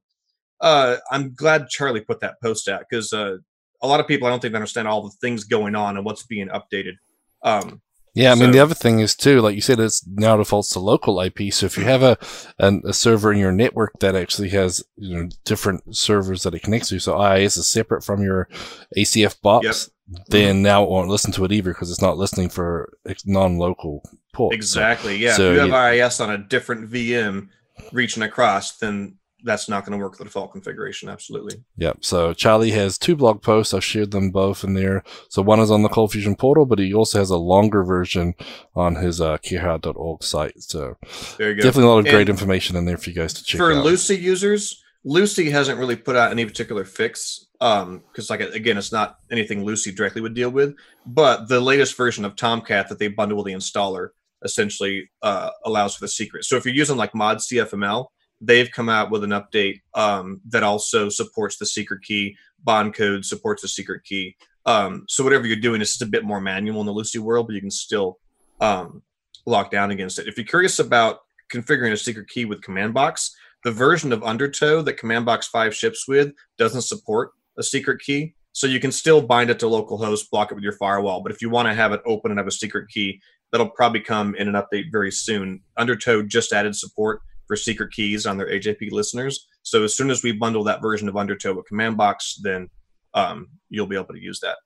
uh, 0.60 0.96
I'm 1.10 1.34
glad 1.34 1.68
Charlie 1.68 2.02
put 2.02 2.20
that 2.20 2.40
post 2.40 2.68
out 2.68 2.84
because 2.88 3.12
uh, 3.12 3.38
a 3.82 3.86
lot 3.86 4.00
of 4.00 4.06
people 4.06 4.26
I 4.26 4.30
don't 4.30 4.40
think 4.40 4.54
understand 4.54 4.86
all 4.86 5.02
the 5.02 5.16
things 5.20 5.44
going 5.44 5.74
on 5.74 5.96
and 5.96 6.04
what's 6.04 6.24
being 6.24 6.48
updated. 6.48 6.94
Um, 7.42 7.82
yeah, 8.14 8.32
I 8.32 8.34
mean 8.34 8.50
the 8.50 8.58
other 8.58 8.74
thing 8.74 9.00
is 9.00 9.14
too, 9.14 9.40
like 9.40 9.54
you 9.54 9.62
said, 9.62 9.80
it's 9.80 10.06
now 10.06 10.36
defaults 10.36 10.68
to 10.70 10.80
local 10.80 11.20
IP. 11.20 11.52
So 11.52 11.66
if 11.66 11.78
you 11.78 11.84
have 11.84 12.02
a 12.02 12.18
an, 12.58 12.82
a 12.84 12.92
server 12.92 13.32
in 13.32 13.38
your 13.38 13.52
network 13.52 13.98
that 14.00 14.14
actually 14.14 14.50
has 14.50 14.84
you 14.96 15.16
know 15.16 15.28
different 15.44 15.96
servers 15.96 16.42
that 16.42 16.54
it 16.54 16.62
connects 16.62 16.90
to, 16.90 16.98
so 16.98 17.18
IIS 17.18 17.56
is 17.56 17.66
separate 17.66 18.04
from 18.04 18.22
your 18.22 18.48
ACF 18.96 19.40
box, 19.40 19.90
yep. 20.10 20.26
then 20.28 20.56
mm-hmm. 20.56 20.62
now 20.62 20.84
it 20.84 20.90
won't 20.90 21.08
listen 21.08 21.32
to 21.32 21.44
it 21.46 21.52
either 21.52 21.72
because 21.72 21.90
it's 21.90 22.02
not 22.02 22.18
listening 22.18 22.50
for 22.50 22.92
non-local 23.24 24.02
ports. 24.34 24.54
Exactly. 24.54 25.16
Yeah. 25.16 25.36
So, 25.36 25.50
if 25.50 25.54
you 25.54 25.72
have 25.72 25.94
yeah. 25.94 26.04
IIS 26.04 26.20
on 26.20 26.30
a 26.30 26.38
different 26.38 26.90
VM 26.90 27.48
reaching 27.92 28.22
across, 28.22 28.76
then 28.76 29.16
that's 29.42 29.68
not 29.68 29.84
going 29.84 29.98
to 29.98 30.02
work 30.02 30.12
with 30.12 30.18
the 30.18 30.24
default 30.24 30.52
configuration. 30.52 31.08
Absolutely. 31.08 31.56
Yep. 31.76 31.98
So 32.00 32.32
Charlie 32.32 32.70
has 32.72 32.98
two 32.98 33.16
blog 33.16 33.42
posts. 33.42 33.74
I've 33.74 33.84
shared 33.84 34.10
them 34.10 34.30
both 34.30 34.64
in 34.64 34.74
there. 34.74 35.02
So 35.28 35.42
one 35.42 35.60
is 35.60 35.70
on 35.70 35.82
the 35.82 35.88
Cold 35.88 36.12
Fusion 36.12 36.36
portal, 36.36 36.66
but 36.66 36.78
he 36.78 36.94
also 36.94 37.18
has 37.18 37.30
a 37.30 37.36
longer 37.36 37.84
version 37.84 38.34
on 38.74 38.96
his 38.96 39.20
uh, 39.20 39.38
carehart.org 39.38 40.22
site. 40.22 40.60
So 40.62 40.96
definitely 41.38 41.84
a 41.84 41.86
lot 41.86 41.98
of 41.98 42.04
great 42.04 42.28
and 42.28 42.30
information 42.30 42.76
in 42.76 42.84
there 42.84 42.96
for 42.96 43.10
you 43.10 43.16
guys 43.16 43.34
to 43.34 43.44
check 43.44 43.58
for 43.58 43.72
out. 43.72 43.82
For 43.82 43.90
Lucee 43.90 44.16
users, 44.16 44.82
Lucee 45.04 45.50
hasn't 45.50 45.78
really 45.78 45.96
put 45.96 46.16
out 46.16 46.30
any 46.30 46.44
particular 46.44 46.84
fix 46.84 47.46
um 47.62 48.02
because 48.10 48.28
like 48.28 48.40
again 48.40 48.76
it's 48.76 48.92
not 48.92 49.18
anything 49.30 49.64
Lucee 49.64 49.92
directly 49.92 50.20
would 50.20 50.34
deal 50.34 50.50
with 50.50 50.74
but 51.06 51.48
the 51.48 51.60
latest 51.60 51.96
version 51.96 52.24
of 52.24 52.34
tomcat 52.34 52.88
that 52.88 52.98
they 52.98 53.08
bundle 53.08 53.38
with 53.38 53.46
the 53.46 53.52
installer 53.52 54.08
essentially 54.44 55.08
uh, 55.22 55.50
allows 55.64 55.94
for 55.94 56.00
the 56.00 56.08
secret 56.08 56.44
so 56.44 56.56
if 56.56 56.64
you're 56.64 56.74
using 56.74 56.96
like 56.96 57.14
mod 57.14 57.38
cfml 57.38 58.06
they've 58.42 58.70
come 58.70 58.88
out 58.88 59.10
with 59.10 59.24
an 59.24 59.30
update 59.30 59.80
um, 59.94 60.40
that 60.48 60.64
also 60.64 61.08
supports 61.08 61.56
the 61.56 61.66
secret 61.66 62.02
key. 62.02 62.36
BonCode 62.66 63.24
supports 63.24 63.62
the 63.62 63.68
secret 63.68 64.04
key. 64.04 64.36
Um, 64.66 65.06
so 65.08 65.24
whatever 65.24 65.46
you're 65.46 65.56
doing 65.56 65.80
is 65.80 65.90
just 65.90 66.02
a 66.02 66.06
bit 66.06 66.24
more 66.24 66.40
manual 66.40 66.80
in 66.80 66.86
the 66.86 66.92
Lucee 66.92 67.18
world, 67.18 67.46
but 67.46 67.54
you 67.54 67.60
can 67.60 67.70
still 67.70 68.18
um, 68.60 69.02
lock 69.46 69.70
down 69.70 69.90
against 69.90 70.18
it. 70.18 70.26
If 70.26 70.36
you're 70.36 70.46
curious 70.46 70.78
about 70.78 71.20
configuring 71.52 71.92
a 71.92 71.96
secret 71.96 72.28
key 72.28 72.44
with 72.44 72.62
Command 72.62 72.94
Box, 72.94 73.34
the 73.64 73.72
version 73.72 74.12
of 74.12 74.22
Undertow 74.22 74.82
that 74.82 74.94
Command 74.94 75.24
Box 75.24 75.46
5 75.48 75.74
ships 75.74 76.08
with 76.08 76.32
doesn't 76.58 76.82
support 76.82 77.30
a 77.56 77.62
secret 77.62 78.00
key. 78.00 78.34
So 78.52 78.66
you 78.66 78.80
can 78.80 78.92
still 78.92 79.22
bind 79.22 79.50
it 79.50 79.58
to 79.60 79.66
localhost, 79.66 80.30
block 80.30 80.50
it 80.50 80.54
with 80.54 80.64
your 80.64 80.74
firewall. 80.74 81.22
But 81.22 81.32
if 81.32 81.40
you 81.40 81.48
want 81.48 81.68
to 81.68 81.74
have 81.74 81.92
it 81.92 82.02
open 82.04 82.30
and 82.30 82.38
have 82.38 82.46
a 82.46 82.52
secret 82.52 82.88
key, 82.88 83.20
that'll 83.50 83.70
probably 83.70 84.00
come 84.00 84.34
in 84.34 84.48
an 84.48 84.54
update 84.54 84.92
very 84.92 85.10
soon. 85.10 85.60
Undertow 85.76 86.22
just 86.22 86.52
added 86.52 86.76
support 86.76 87.22
for 87.46 87.56
secret 87.56 87.92
keys 87.92 88.26
on 88.26 88.38
their 88.38 88.48
AJP 88.48 88.90
listeners. 88.92 89.46
So 89.62 89.84
as 89.84 89.96
soon 89.96 90.10
as 90.10 90.22
we 90.22 90.32
bundle 90.32 90.64
that 90.64 90.82
version 90.82 91.08
of 91.08 91.16
Undertow 91.16 91.54
with 91.54 91.66
Command 91.66 91.96
Box, 91.96 92.38
then 92.42 92.68
um, 93.14 93.48
you'll 93.68 93.86
be 93.86 93.96
able 93.96 94.14
to 94.14 94.20
use 94.20 94.40
that. 94.40 94.56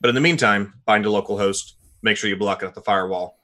But 0.00 0.08
in 0.08 0.14
the 0.14 0.20
meantime, 0.20 0.74
bind 0.84 1.06
a 1.06 1.10
local 1.10 1.38
host, 1.38 1.76
make 2.02 2.16
sure 2.16 2.28
you 2.28 2.36
block 2.36 2.62
it 2.62 2.66
at 2.66 2.74
the 2.74 2.82
firewall, 2.82 3.38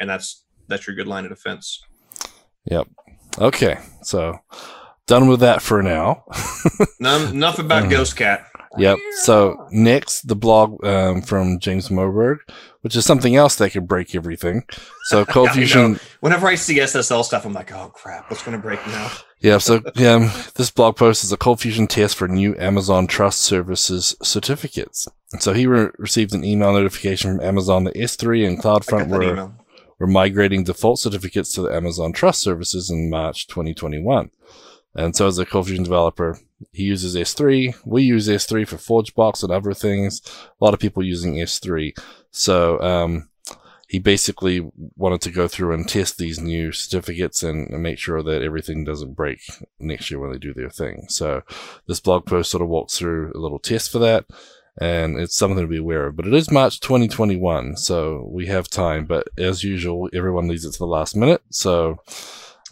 and 0.00 0.08
that's 0.08 0.44
that's 0.68 0.86
your 0.86 0.96
good 0.96 1.06
line 1.06 1.24
of 1.24 1.30
defense. 1.30 1.82
Yep. 2.70 2.88
Okay. 3.38 3.78
So 4.02 4.38
done 5.06 5.28
with 5.28 5.40
that 5.40 5.62
for 5.62 5.82
now. 5.82 6.24
enough, 7.00 7.32
enough 7.32 7.58
about 7.58 7.90
Ghost 7.90 8.16
Cat. 8.16 8.46
Yep. 8.78 8.98
So 9.22 9.66
next, 9.70 10.28
the 10.28 10.36
blog 10.36 10.84
um, 10.84 11.22
from 11.22 11.58
James 11.58 11.88
Moberg, 11.88 12.38
which 12.80 12.96
is 12.96 13.04
something 13.04 13.36
else 13.36 13.56
that 13.56 13.70
could 13.70 13.86
break 13.86 14.14
everything. 14.14 14.64
So 15.04 15.24
Cold 15.26 15.50
Fusion. 15.50 16.00
Whenever 16.20 16.46
I 16.46 16.54
see 16.54 16.78
SSL 16.78 17.24
stuff, 17.24 17.44
I'm 17.44 17.52
like, 17.52 17.72
oh 17.72 17.90
crap, 17.90 18.30
what's 18.30 18.42
going 18.42 18.56
to 18.56 18.62
break 18.62 18.84
now? 18.86 19.10
Yeah. 19.42 19.58
So 19.58 19.82
yeah, 19.96 20.32
this 20.54 20.70
blog 20.70 20.96
post 20.96 21.24
is 21.24 21.32
a 21.32 21.36
Cold 21.36 21.60
Fusion 21.60 21.88
test 21.88 22.14
for 22.14 22.28
new 22.28 22.56
Amazon 22.58 23.08
Trust 23.08 23.40
Services 23.42 24.14
certificates. 24.22 25.08
And 25.32 25.42
so 25.42 25.52
he 25.52 25.66
re- 25.66 25.90
received 25.98 26.32
an 26.32 26.44
email 26.44 26.72
notification 26.72 27.32
from 27.32 27.44
Amazon 27.44 27.82
that 27.82 27.96
S3 27.96 28.46
and 28.46 28.62
CloudFront 28.62 29.08
were 29.08 29.50
were 29.98 30.06
migrating 30.06 30.62
default 30.62 31.00
certificates 31.00 31.52
to 31.54 31.62
the 31.62 31.74
Amazon 31.74 32.12
Trust 32.12 32.40
Services 32.40 32.88
in 32.88 33.10
March 33.10 33.48
2021. 33.48 34.30
And 34.94 35.16
so 35.16 35.26
as 35.26 35.38
a 35.38 35.46
Cold 35.46 35.66
Fusion 35.66 35.84
developer, 35.84 36.38
he 36.72 36.84
uses 36.84 37.14
S3. 37.16 37.74
We 37.84 38.02
use 38.02 38.28
S3 38.28 38.66
for 38.66 38.76
ForgeBox 38.76 39.42
and 39.42 39.52
other 39.52 39.74
things. 39.74 40.20
A 40.60 40.64
lot 40.64 40.74
of 40.74 40.80
people 40.80 41.02
using 41.02 41.34
S3. 41.34 41.96
So, 42.30 42.80
um, 42.80 43.28
he 43.92 43.98
basically 43.98 44.66
wanted 44.96 45.20
to 45.20 45.30
go 45.30 45.46
through 45.46 45.74
and 45.74 45.86
test 45.86 46.16
these 46.16 46.40
new 46.40 46.72
certificates 46.72 47.42
and, 47.42 47.68
and, 47.68 47.82
make 47.82 47.98
sure 47.98 48.22
that 48.22 48.42
everything 48.42 48.84
doesn't 48.84 49.12
break 49.12 49.42
next 49.78 50.10
year 50.10 50.18
when 50.18 50.32
they 50.32 50.38
do 50.38 50.54
their 50.54 50.70
thing. 50.70 51.04
So 51.10 51.42
this 51.86 52.00
blog 52.00 52.24
post 52.24 52.50
sort 52.50 52.62
of 52.62 52.70
walks 52.70 52.96
through 52.96 53.32
a 53.34 53.38
little 53.38 53.58
test 53.58 53.92
for 53.92 53.98
that. 53.98 54.24
And 54.80 55.18
it's 55.18 55.36
something 55.36 55.60
to 55.60 55.66
be 55.66 55.76
aware 55.76 56.06
of, 56.06 56.16
but 56.16 56.26
it 56.26 56.32
is 56.32 56.50
March 56.50 56.80
2021, 56.80 57.76
so 57.76 58.26
we 58.32 58.46
have 58.46 58.66
time. 58.68 59.04
But 59.04 59.28
as 59.36 59.62
usual, 59.62 60.08
everyone 60.14 60.48
leaves 60.48 60.64
it 60.64 60.72
to 60.72 60.78
the 60.78 60.86
last 60.86 61.14
minute. 61.14 61.42
So, 61.50 61.98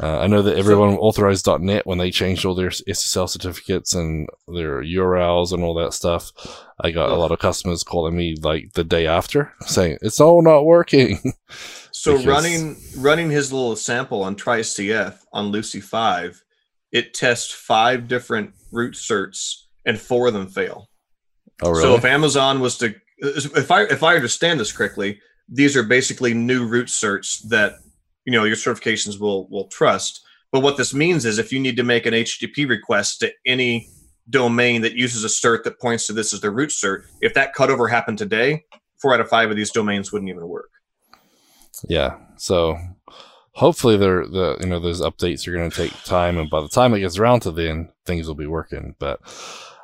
uh, 0.03 0.19
I 0.21 0.27
know 0.29 0.41
that 0.43 0.57
everyone 0.57 0.95
so, 0.95 0.99
Authorize.Net, 0.99 1.87
when 1.87 1.99
they 1.99 2.11
changed 2.11 2.47
all 2.47 2.55
their 2.55 2.71
SSL 2.71 3.29
certificates 3.29 3.95
and 3.95 4.29
their 4.49 4.83
URLs 4.83 5.53
and 5.53 5.63
all 5.63 5.75
that 5.75 5.93
stuff, 5.93 6.33
I 6.81 6.91
got 6.91 7.11
a 7.11 7.17
lot 7.17 7.33
of 7.33 7.39
customers 7.39 7.83
calling 7.83 8.17
me 8.17 8.37
like 8.41 8.73
the 8.73 8.85
day 8.85 9.07
after 9.07 9.53
saying 9.67 9.99
it's 10.01 10.21
all 10.21 10.43
not 10.43 10.65
working. 10.65 11.35
so 11.91 12.13
because, 12.13 12.27
running 12.27 12.77
running 12.97 13.31
his 13.31 13.53
little 13.53 13.77
sample 13.77 14.23
on 14.23 14.37
TryCF 14.37 15.19
on 15.35 15.49
Lucee 15.49 15.81
five, 15.81 16.43
it 16.93 17.13
tests 17.13 17.53
five 17.53 18.09
different 18.09 18.55
root 18.73 18.95
certs 18.95 19.65
and 19.85 20.01
four 20.01 20.29
of 20.29 20.33
them 20.33 20.47
fail. 20.47 20.89
Oh, 21.63 21.71
really? 21.71 21.83
So 21.83 21.95
if 21.95 22.07
Amazon 22.07 22.61
was 22.61 22.79
to, 22.79 22.95
if 23.19 23.71
I 23.71 23.83
if 23.83 24.03
I 24.03 24.15
understand 24.15 24.61
this 24.61 24.73
correctly, 24.73 25.21
these 25.47 25.77
are 25.77 25.83
basically 25.83 26.33
new 26.33 26.67
root 26.67 26.89
certs 26.89 27.47
that 27.49 27.75
you 28.25 28.33
know 28.33 28.45
your 28.45 28.57
certifications 28.57 29.21
will 29.21 29.49
will 29.49 29.69
trust. 29.69 30.25
But 30.53 30.61
what 30.61 30.77
this 30.77 30.93
means 30.93 31.25
is 31.25 31.39
if 31.39 31.53
you 31.53 31.61
need 31.61 31.77
to 31.77 31.85
make 31.85 32.07
an 32.07 32.15
HTTP 32.15 32.69
request 32.69 33.21
to 33.21 33.33
any 33.47 33.89
domain 34.29 34.83
that 34.83 34.95
uses 34.95 35.25
a 35.25 35.29
cert 35.29 35.63
that 35.65 35.81
points 35.81 36.07
to 36.07 36.13
this 36.13 36.33
as 36.33 36.41
their 36.41 36.51
root 36.51 36.71
cert, 36.71 37.05
if 37.21 37.35
that 37.35 37.55
cutover 37.55 37.89
happened 37.89 38.19
today, 38.19 38.65
four 39.01 39.15
out 39.15 39.21
of 39.21 39.29
five 39.29 39.51
of 39.51 39.57
these 39.57 39.71
domains 39.71 40.13
wouldn't 40.13 40.29
even 40.29 40.47
work. 40.49 40.71
Yeah. 41.89 42.17
So 42.37 42.79
hopefully 43.53 43.97
they're 43.97 44.27
the 44.27 44.57
you 44.61 44.67
know 44.67 44.81
those 44.81 45.01
updates 45.01 45.47
are 45.47 45.53
going 45.53 45.71
to 45.71 45.77
take 45.77 46.03
time, 46.05 46.39
and 46.39 46.51
by 46.51 46.61
the 46.61 46.69
time 46.69 46.95
it 46.95 47.01
gets 47.01 47.19
around 47.19 47.41
to 47.41 47.51
then, 47.51 47.91
things 48.07 48.27
will 48.27 48.35
be 48.35 48.47
working. 48.47 48.95
But 48.99 49.21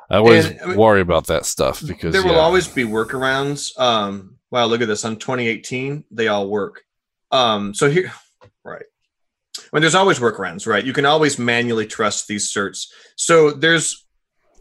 I 0.09 0.17
always 0.17 0.47
and, 0.47 0.61
I 0.61 0.65
mean, 0.67 0.77
worry 0.77 1.01
about 1.01 1.27
that 1.27 1.45
stuff 1.45 1.81
because 1.85 2.13
there 2.13 2.25
yeah. 2.25 2.31
will 2.31 2.39
always 2.39 2.67
be 2.67 2.83
workarounds. 2.83 3.77
Um, 3.79 4.37
wow, 4.51 4.65
look 4.65 4.81
at 4.81 4.87
this 4.87 5.05
on 5.05 5.17
2018, 5.17 6.05
they 6.11 6.27
all 6.27 6.49
work. 6.49 6.83
Um, 7.31 7.73
so 7.73 7.89
here. 7.89 8.11
When 9.71 9.81
there's 9.81 9.95
always 9.95 10.19
workarounds, 10.19 10.67
right? 10.67 10.85
You 10.85 10.93
can 10.93 11.05
always 11.05 11.37
manually 11.37 11.85
trust 11.85 12.27
these 12.27 12.51
certs. 12.51 12.87
So 13.15 13.51
there's 13.51 14.05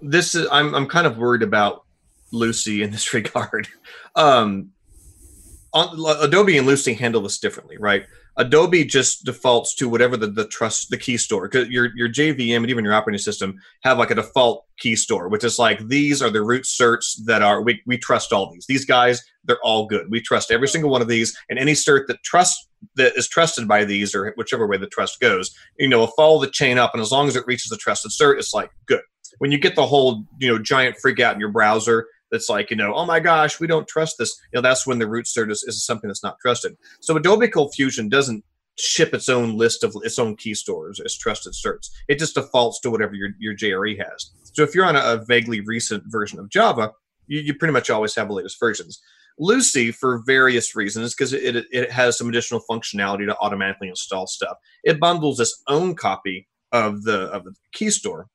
this 0.01 0.35
is 0.35 0.47
I'm 0.51 0.75
I'm 0.75 0.87
kind 0.87 1.07
of 1.07 1.19
worried 1.19 1.43
about 1.43 1.85
Lucee 2.33 2.83
in 2.83 2.91
this 2.91 3.13
regard. 3.15 3.69
Um, 4.15 4.71
on, 5.73 6.23
Adobe 6.23 6.57
and 6.59 6.67
Lucee 6.67 6.95
handle 6.95 7.23
this 7.23 7.39
differently, 7.39 7.77
right? 7.79 8.07
Adobe 8.39 8.85
just 8.85 9.25
defaults 9.25 9.75
to 9.77 9.89
whatever 9.89 10.17
the, 10.17 10.27
the 10.27 10.47
trust 10.47 10.91
the 10.91 10.97
key 10.99 11.17
store 11.17 11.49
because 11.49 11.69
your 11.69 11.91
your 11.97 12.09
JVM 12.09 12.57
and 12.57 12.71
even 12.71 12.85
your 12.85 12.93
operating 12.93 13.19
system 13.19 13.59
have 13.83 13.99
like 13.99 14.11
a 14.11 14.15
default 14.15 14.67
key 14.79 14.95
store, 14.95 15.29
which 15.29 15.43
is 15.43 15.59
like 15.59 15.87
these 15.89 16.21
are 16.21 16.29
the 16.29 16.43
root 16.43 16.65
certs 16.65 17.17
that 17.25 17.43
are 17.43 17.63
we, 17.63 17.81
we 17.87 17.97
trust 17.97 18.33
all 18.33 18.53
these. 18.53 18.67
These 18.67 18.85
guys, 18.85 19.25
they're 19.45 19.61
all 19.63 19.87
good. 19.87 20.11
We 20.11 20.21
trust 20.21 20.51
every 20.51 20.69
single 20.69 20.91
one 20.91 21.01
of 21.01 21.09
these, 21.09 21.37
and 21.49 21.59
any 21.59 21.73
cert 21.73 22.07
that 22.09 22.23
trust 22.23 22.66
that 22.97 23.17
is 23.17 23.29
trusted 23.29 23.67
by 23.67 23.85
these 23.85 24.15
or 24.15 24.33
whichever 24.37 24.67
way 24.67 24.77
the 24.77 24.87
trust 24.87 25.21
goes, 25.21 25.55
you 25.79 25.89
know, 25.89 26.07
follow 26.09 26.41
the 26.41 26.51
chain 26.51 26.79
up, 26.79 26.93
and 26.95 27.03
as 27.03 27.13
long 27.13 27.29
as 27.29 27.37
it 27.37 27.47
reaches 27.47 27.71
the 27.71 27.77
trusted 27.77 28.13
cert, 28.13 28.39
it's 28.39 28.55
like 28.55 28.71
good. 28.87 29.03
When 29.39 29.53
you 29.53 29.59
get 29.59 29.77
the 29.77 29.87
whole 29.87 30.25
you 30.39 30.49
know 30.49 30.59
giant 30.59 30.97
freak 30.99 31.21
out 31.21 31.35
in 31.35 31.41
your 31.41 31.51
browser 31.51 32.07
that's 32.31 32.49
like, 32.49 32.71
you 32.71 32.77
know, 32.77 32.95
oh 32.95 33.07
my 33.07 33.21
gosh, 33.21 33.61
we 33.61 33.67
don't 33.67 33.87
trust 33.87 34.17
this. 34.19 34.39
You 34.53 34.59
know, 34.59 34.63
that's 34.63 34.87
when 34.87 34.99
the 34.99 35.09
root 35.09 35.27
cert 35.27 35.51
is, 35.51 35.63
is 35.63 35.85
something 35.85 36.09
that's 36.09 36.23
not 36.23 36.39
trusted. 36.41 36.77
So 37.01 37.17
Adobe 37.17 37.49
Cold 37.49 37.73
Fusion 37.75 38.09
doesn't 38.09 38.45
ship 38.79 39.15
its 39.15 39.29
own 39.29 39.57
list 39.57 39.83
of 39.83 39.97
its 40.03 40.19
own 40.19 40.37
key 40.37 40.55
stores 40.55 41.01
as 41.01 41.17
trusted 41.17 41.55
certs. 41.55 41.91
It 42.09 42.19
just 42.19 42.35
defaults 42.35 42.81
to 42.81 42.91
whatever 42.91 43.15
your, 43.15 43.31
your 43.39 43.55
JRE 43.55 43.99
has. 43.99 44.31
So 44.53 44.63
if 44.63 44.75
you're 44.75 44.85
on 44.85 44.97
a, 44.97 45.01
a 45.01 45.25
vaguely 45.25 45.61
recent 45.61 46.05
version 46.07 46.39
of 46.39 46.51
Java, 46.51 46.93
you, 47.27 47.41
you, 47.41 47.55
pretty 47.55 47.73
much 47.73 47.91
always 47.91 48.15
have 48.15 48.29
the 48.29 48.35
latest 48.35 48.61
versions. 48.61 49.01
Lucee, 49.39 49.93
for 49.93 50.23
various 50.27 50.75
reasons, 50.75 51.15
because 51.15 51.33
it, 51.33 51.67
it, 51.71 51.91
has 51.91 52.17
some 52.17 52.29
additional 52.29 52.63
functionality 52.71 53.27
to 53.27 53.37
automatically 53.39 53.89
install 53.89 54.27
stuff, 54.27 54.57
it 54.83 54.99
bundles 54.99 55.41
its 55.41 55.63
own 55.69 55.95
copy 55.95 56.49
of 56.73 57.03
the 57.05 57.23
of 57.33 57.45
the 57.45 57.55
key 57.73 57.91
store. 57.91 58.29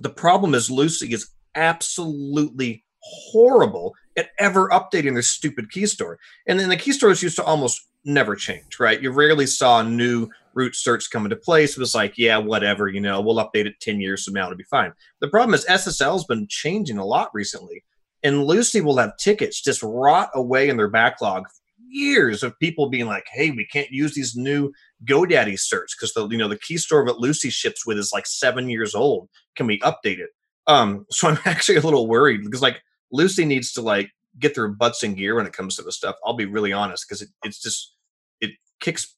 The 0.00 0.10
problem 0.10 0.54
is 0.54 0.70
Lucee 0.70 1.12
is 1.12 1.30
absolutely 1.54 2.84
horrible 3.00 3.94
at 4.16 4.30
ever 4.38 4.68
updating 4.70 5.14
their 5.14 5.22
stupid 5.22 5.70
key 5.70 5.86
store. 5.86 6.18
And 6.46 6.58
then 6.58 6.68
the 6.68 6.76
key 6.76 6.92
stores 6.92 7.22
used 7.22 7.36
to 7.36 7.44
almost 7.44 7.80
never 8.04 8.36
change, 8.36 8.78
right? 8.78 9.02
You 9.02 9.10
rarely 9.10 9.46
saw 9.46 9.82
new 9.82 10.28
root 10.54 10.74
certs 10.74 11.10
come 11.10 11.24
into 11.24 11.36
place. 11.36 11.72
It 11.72 11.80
was 11.80 11.94
like, 11.94 12.14
yeah, 12.16 12.38
whatever, 12.38 12.88
you 12.88 13.00
know, 13.00 13.20
we'll 13.20 13.36
update 13.36 13.66
it 13.66 13.80
10 13.80 14.00
years 14.00 14.24
from 14.24 14.34
now, 14.34 14.46
it'll 14.46 14.56
be 14.56 14.64
fine. 14.64 14.92
The 15.20 15.28
problem 15.28 15.54
is 15.54 15.66
SSL's 15.66 16.24
been 16.24 16.46
changing 16.48 16.98
a 16.98 17.04
lot 17.04 17.30
recently. 17.34 17.84
And 18.22 18.44
Lucee 18.44 18.80
will 18.80 18.96
have 18.98 19.16
tickets 19.18 19.60
just 19.60 19.82
rot 19.82 20.30
away 20.34 20.68
in 20.68 20.76
their 20.76 20.88
backlog 20.88 21.44
years 21.88 22.42
of 22.42 22.58
people 22.58 22.88
being 22.88 23.06
like, 23.06 23.26
"Hey, 23.32 23.50
we 23.50 23.66
can't 23.66 23.90
use 23.90 24.14
these 24.14 24.36
new 24.36 24.72
GoDaddy 25.04 25.54
certs 25.54 25.92
because 25.98 26.12
the 26.14 26.28
you 26.28 26.38
know 26.38 26.48
the 26.48 26.58
key 26.58 26.78
store 26.78 27.04
that 27.06 27.18
Lucee 27.18 27.50
ships 27.50 27.86
with 27.86 27.98
is 27.98 28.12
like 28.12 28.26
seven 28.26 28.68
years 28.68 28.94
old. 28.94 29.28
Can 29.54 29.66
we 29.66 29.78
update 29.80 30.18
it?" 30.18 30.30
Um, 30.66 31.06
so 31.10 31.28
I'm 31.28 31.38
actually 31.44 31.76
a 31.76 31.82
little 31.82 32.06
worried 32.06 32.42
because 32.44 32.62
like 32.62 32.82
Lucee 33.12 33.44
needs 33.44 33.72
to 33.72 33.82
like 33.82 34.10
get 34.38 34.54
their 34.54 34.68
butts 34.68 35.02
in 35.02 35.14
gear 35.14 35.34
when 35.34 35.46
it 35.46 35.52
comes 35.52 35.76
to 35.76 35.82
this 35.82 35.96
stuff. 35.96 36.16
I'll 36.24 36.34
be 36.34 36.46
really 36.46 36.72
honest 36.72 37.06
because 37.08 37.22
it, 37.22 37.28
it's 37.44 37.60
just 37.60 37.94
it 38.40 38.50
kicks 38.80 39.14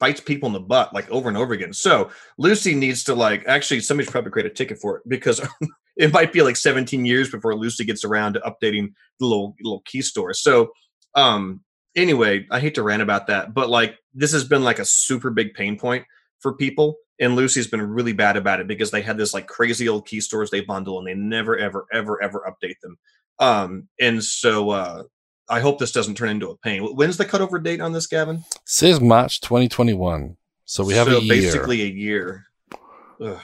bites 0.00 0.20
people 0.20 0.46
in 0.46 0.52
the 0.52 0.60
butt 0.60 0.94
like 0.94 1.10
over 1.10 1.28
and 1.28 1.36
over 1.36 1.54
again. 1.54 1.72
So 1.72 2.10
Lucee 2.38 2.74
needs 2.74 3.04
to 3.04 3.14
like 3.14 3.46
actually 3.46 3.80
somebody's 3.80 4.10
probably 4.10 4.30
create 4.30 4.46
a 4.46 4.54
ticket 4.54 4.78
for 4.78 4.98
it 4.98 5.02
because 5.08 5.40
it 5.98 6.12
might 6.12 6.32
be 6.32 6.42
like 6.42 6.56
17 6.56 7.04
years 7.04 7.30
before 7.30 7.54
Lucee 7.54 7.84
gets 7.84 8.04
around 8.04 8.34
to 8.34 8.40
updating 8.40 8.92
the 9.20 9.26
little 9.26 9.54
little 9.60 9.82
key 9.84 10.02
store. 10.02 10.32
So 10.32 10.72
um 11.14 11.60
anyway, 11.96 12.46
I 12.50 12.60
hate 12.60 12.76
to 12.76 12.82
rant 12.82 13.02
about 13.02 13.26
that, 13.26 13.52
but 13.52 13.68
like 13.68 13.98
this 14.14 14.32
has 14.32 14.44
been 14.44 14.64
like 14.64 14.78
a 14.78 14.84
super 14.84 15.30
big 15.30 15.54
pain 15.54 15.78
point 15.78 16.04
for 16.40 16.54
people. 16.54 16.96
And 17.20 17.34
Lucee's 17.34 17.66
been 17.66 17.82
really 17.82 18.12
bad 18.12 18.36
about 18.36 18.60
it 18.60 18.68
because 18.68 18.92
they 18.92 19.02
had 19.02 19.18
this 19.18 19.34
like 19.34 19.48
crazy 19.48 19.88
old 19.88 20.06
key 20.06 20.20
stores 20.20 20.50
they 20.50 20.60
bundle 20.60 20.98
and 20.98 21.06
they 21.06 21.14
never, 21.14 21.58
ever, 21.58 21.84
ever, 21.92 22.22
ever 22.22 22.44
update 22.48 22.78
them. 22.80 22.96
Um, 23.40 23.88
and 24.00 24.22
so 24.22 24.70
uh, 24.70 25.02
I 25.48 25.58
hope 25.60 25.78
this 25.78 25.90
doesn't 25.90 26.16
turn 26.16 26.28
into 26.28 26.50
a 26.50 26.56
pain. 26.56 26.82
When's 26.82 27.16
the 27.16 27.24
cutover 27.24 27.62
date 27.62 27.80
on 27.80 27.92
this, 27.92 28.06
Gavin? 28.06 28.36
It 28.36 28.60
says 28.64 29.00
March 29.00 29.40
2021. 29.40 30.36
So 30.64 30.84
we 30.84 30.94
have 30.94 31.08
so 31.08 31.16
a 31.16 31.20
year. 31.20 31.28
basically 31.28 31.82
a 31.82 31.86
year. 31.86 32.46
Ugh. 33.20 33.40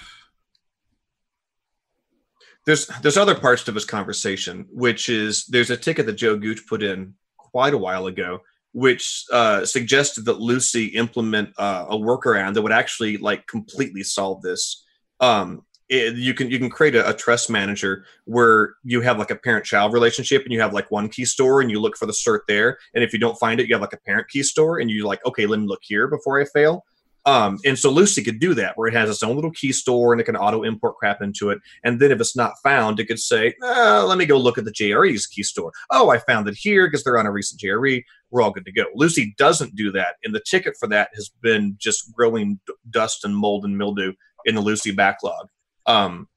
There's 2.67 2.87
there's 3.03 3.17
other 3.17 3.35
parts 3.35 3.65
to 3.65 3.73
this 3.73 3.85
conversation, 3.85 4.67
which 4.71 5.09
is 5.09 5.47
there's 5.47 5.71
a 5.71 5.77
ticket 5.77 6.07
that 6.07 6.15
Joe 6.15 6.37
Gooch 6.37 6.67
put 6.67 6.83
in 6.83 7.15
quite 7.37 7.75
a 7.75 7.79
while 7.79 8.07
ago, 8.07 8.41
which 8.73 9.25
uh, 9.33 9.65
suggested 9.65 10.25
that 10.25 10.41
Lucee 10.41 10.87
implement 10.87 11.51
uh, 11.59 11.87
a 11.89 11.97
workaround 11.97 12.55
that 12.55 12.63
would 12.63 12.73
actually 12.73 13.19
like 13.19 13.47
completely 13.47 14.03
solve 14.03 14.43
this. 14.43 14.85
Um, 15.21 15.63
it, 15.89 16.17
you 16.17 16.33
can 16.33 16.51
you 16.51 16.59
can 16.59 16.71
create 16.71 16.95
a, 16.95 17.09
a, 17.09 17.15
trust 17.15 17.51
manager 17.51 18.07
where 18.25 18.75
you 18.83 19.03
have 19.03 19.19
like 19.19 19.31
a 19.31 19.37
parent 19.37 19.67
child 19.67 19.93
relationship 19.93 20.43
and 20.43 20.53
you 20.53 20.61
have 20.61 20.73
like 20.73 20.91
one 20.91 21.09
key 21.09 21.25
store 21.25 21.61
and 21.61 21.71
you 21.71 21.79
look 21.79 21.97
for 21.97 22.07
the 22.07 22.13
cert 22.13 22.41
there 22.49 22.79
and 22.95 23.05
if 23.05 23.13
you 23.13 23.19
don't 23.19 23.39
find 23.39 23.61
it 23.61 23.69
you 23.69 23.75
have 23.75 23.83
like 23.83 23.93
a 23.93 23.99
parent 23.99 24.27
key 24.29 24.43
store 24.43 24.79
and 24.79 24.91
you 24.91 25.07
like 25.07 25.25
okay 25.27 25.45
let 25.45 25.61
me 25.61 25.67
look 25.67 25.83
here 25.83 26.09
before 26.09 26.41
i 26.41 26.45
fail 26.47 26.85
um, 27.27 27.59
and 27.65 27.79
so 27.79 27.91
Lucee 27.91 28.23
could 28.23 28.39
do 28.39 28.53
that 28.55 28.77
where 28.77 28.89
it 28.89 28.95
has 28.95 29.09
its 29.09 29.23
own 29.23 29.35
little 29.35 29.51
key 29.51 29.73
store 29.73 30.13
and 30.13 30.21
it 30.21 30.25
can 30.25 30.37
auto 30.37 30.63
import 30.63 30.97
crap 30.97 31.23
into 31.23 31.51
it. 31.51 31.59
And 31.83 31.99
then 31.99 32.13
if 32.13 32.21
it's 32.21 32.37
not 32.37 32.55
found, 32.63 33.01
it 33.01 33.07
could 33.07 33.19
say, 33.19 33.55
uh, 33.63 34.05
let 34.07 34.19
me 34.19 34.27
go 34.27 34.37
look 34.37 34.59
at 34.59 34.65
the 34.65 34.73
JRE's 34.73 35.27
key 35.27 35.43
store. 35.43 35.73
Oh, 35.91 36.11
I 36.11 36.19
found 36.19 36.49
it 36.49 36.57
here 36.57 36.87
because 36.87 37.03
they're 37.03 37.19
on 37.19 37.27
a 37.27 37.33
recent 37.33 37.61
JRE. 37.61 38.05
We're 38.31 38.43
all 38.43 38.51
good 38.51 38.67
to 38.67 38.73
go. 38.73 38.85
Lucee 38.95 39.35
doesn't 39.39 39.75
do 39.75 39.91
that. 39.93 40.17
And 40.25 40.35
the 40.35 40.43
ticket 40.49 40.75
for 40.79 40.87
that 40.89 41.11
has 41.15 41.31
been 41.41 41.77
just 41.79 42.13
growing 42.13 42.61
dust 42.91 43.25
and 43.25 43.35
mold 43.35 43.65
and 43.65 43.79
mildew 43.79 44.13
in 44.45 44.55
the 44.55 44.61
Lucee 44.61 44.93
backlog. 44.93 45.49
Um, 45.87 46.29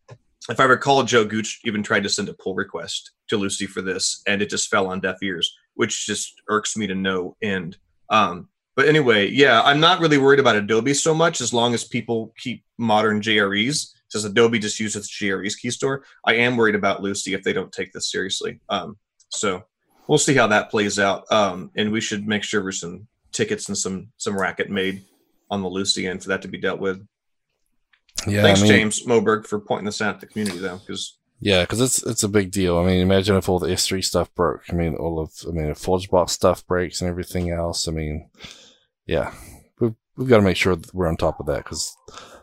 if 0.49 0.61
I 0.61 0.63
recall, 0.63 1.03
Joe 1.03 1.25
Gooch 1.25 1.59
even 1.65 1.83
tried 1.83 2.03
to 2.03 2.09
send 2.09 2.29
a 2.29 2.33
pull 2.33 2.55
request 2.55 3.11
to 3.27 3.35
Lucee 3.35 3.65
for 3.65 3.81
this, 3.81 4.21
and 4.25 4.41
it 4.41 4.49
just 4.49 4.69
fell 4.69 4.88
on 4.88 5.01
deaf 5.01 5.21
ears, 5.21 5.53
which 5.73 6.05
just 6.05 6.41
irks 6.47 6.77
me 6.77 6.88
to 6.88 6.95
no 6.95 7.35
end. 7.41 7.77
Um, 8.09 8.47
but 8.78 8.88
anyway, 8.88 9.28
yeah, 9.28 9.63
I'm 9.63 9.80
not 9.80 9.99
really 9.99 10.19
worried 10.19 10.39
about 10.39 10.55
Adobe 10.55 10.93
so 10.93 11.11
much 11.11 11.41
as 11.41 11.51
long 11.51 11.73
as 11.73 11.84
people 11.84 12.32
keep 12.38 12.63
modern 12.78 13.21
JREs. 13.21 13.93
Says 14.09 14.23
Adobe 14.23 14.59
just 14.59 14.80
uses 14.80 15.09
JRE's 15.09 15.55
key 15.55 15.71
store. 15.71 16.03
I 16.23 16.36
am 16.36 16.55
worried 16.55 16.75
about 16.75 17.01
Lucee 17.01 17.34
if 17.34 17.41
they 17.41 17.53
don't 17.53 17.71
take 17.71 17.91
this 17.91 18.11
seriously. 18.11 18.59
Um, 18.69 18.95
so 19.30 19.63
we'll 20.07 20.19
see 20.19 20.36
how 20.36 20.45
that 20.45 20.69
plays 20.69 20.99
out. 20.99 21.30
Um, 21.32 21.71
and 21.75 21.91
we 21.91 21.99
should 21.99 22.28
make 22.28 22.43
sure 22.43 22.61
there's 22.61 22.80
some 22.80 23.07
tickets 23.32 23.67
and 23.67 23.75
some 23.75 24.09
some 24.17 24.38
racket 24.38 24.69
made 24.69 25.03
on 25.49 25.63
the 25.63 25.69
Lucee 25.69 26.05
end 26.05 26.21
for 26.21 26.30
that 26.30 26.43
to 26.43 26.47
be 26.47 26.59
dealt 26.59 26.80
with. 26.80 27.03
Yeah, 28.28 28.43
thanks, 28.43 28.61
I 28.61 28.63
mean, 28.63 28.71
James 28.71 29.05
Moberg, 29.07 29.47
for 29.47 29.59
pointing 29.59 29.86
this 29.86 30.01
out 30.03 30.19
to 30.19 30.28
the 30.28 30.32
community, 30.32 30.59
though, 30.59 30.78
because 30.78 31.17
yeah, 31.39 31.61
because 31.61 31.82
it's 31.82 32.03
it's 32.03 32.23
a 32.23 32.30
big 32.30 32.51
deal. 32.51 32.78
I 32.78 32.86
mean, 32.86 32.99
imagine 32.99 33.38
if 33.38 33.49
all 33.49 33.57
the 33.57 33.69
S3 33.69 34.03
stuff 34.05 34.34
broke. 34.36 34.61
I 34.69 34.73
mean, 34.73 34.95
all 34.95 35.19
of 35.19 35.32
I 35.47 35.51
mean, 35.51 35.65
if 35.65 35.80
ForgeBox 35.80 36.30
stuff 36.30 36.65
breaks 36.67 37.01
and 37.01 37.09
everything 37.09 37.49
else. 37.49 37.88
I 37.88 37.91
mean, 37.91 38.30
yeah, 39.08 39.34
we've 39.80 39.95
we've 40.16 40.28
got 40.30 40.38
to 40.38 40.43
make 40.43 40.58
sure 40.58 40.76
that 40.76 40.93
we're 40.93 41.08
on 41.08 41.18
top 41.18 41.39
of 41.39 41.47
that 41.47 41.64
because 41.64 41.95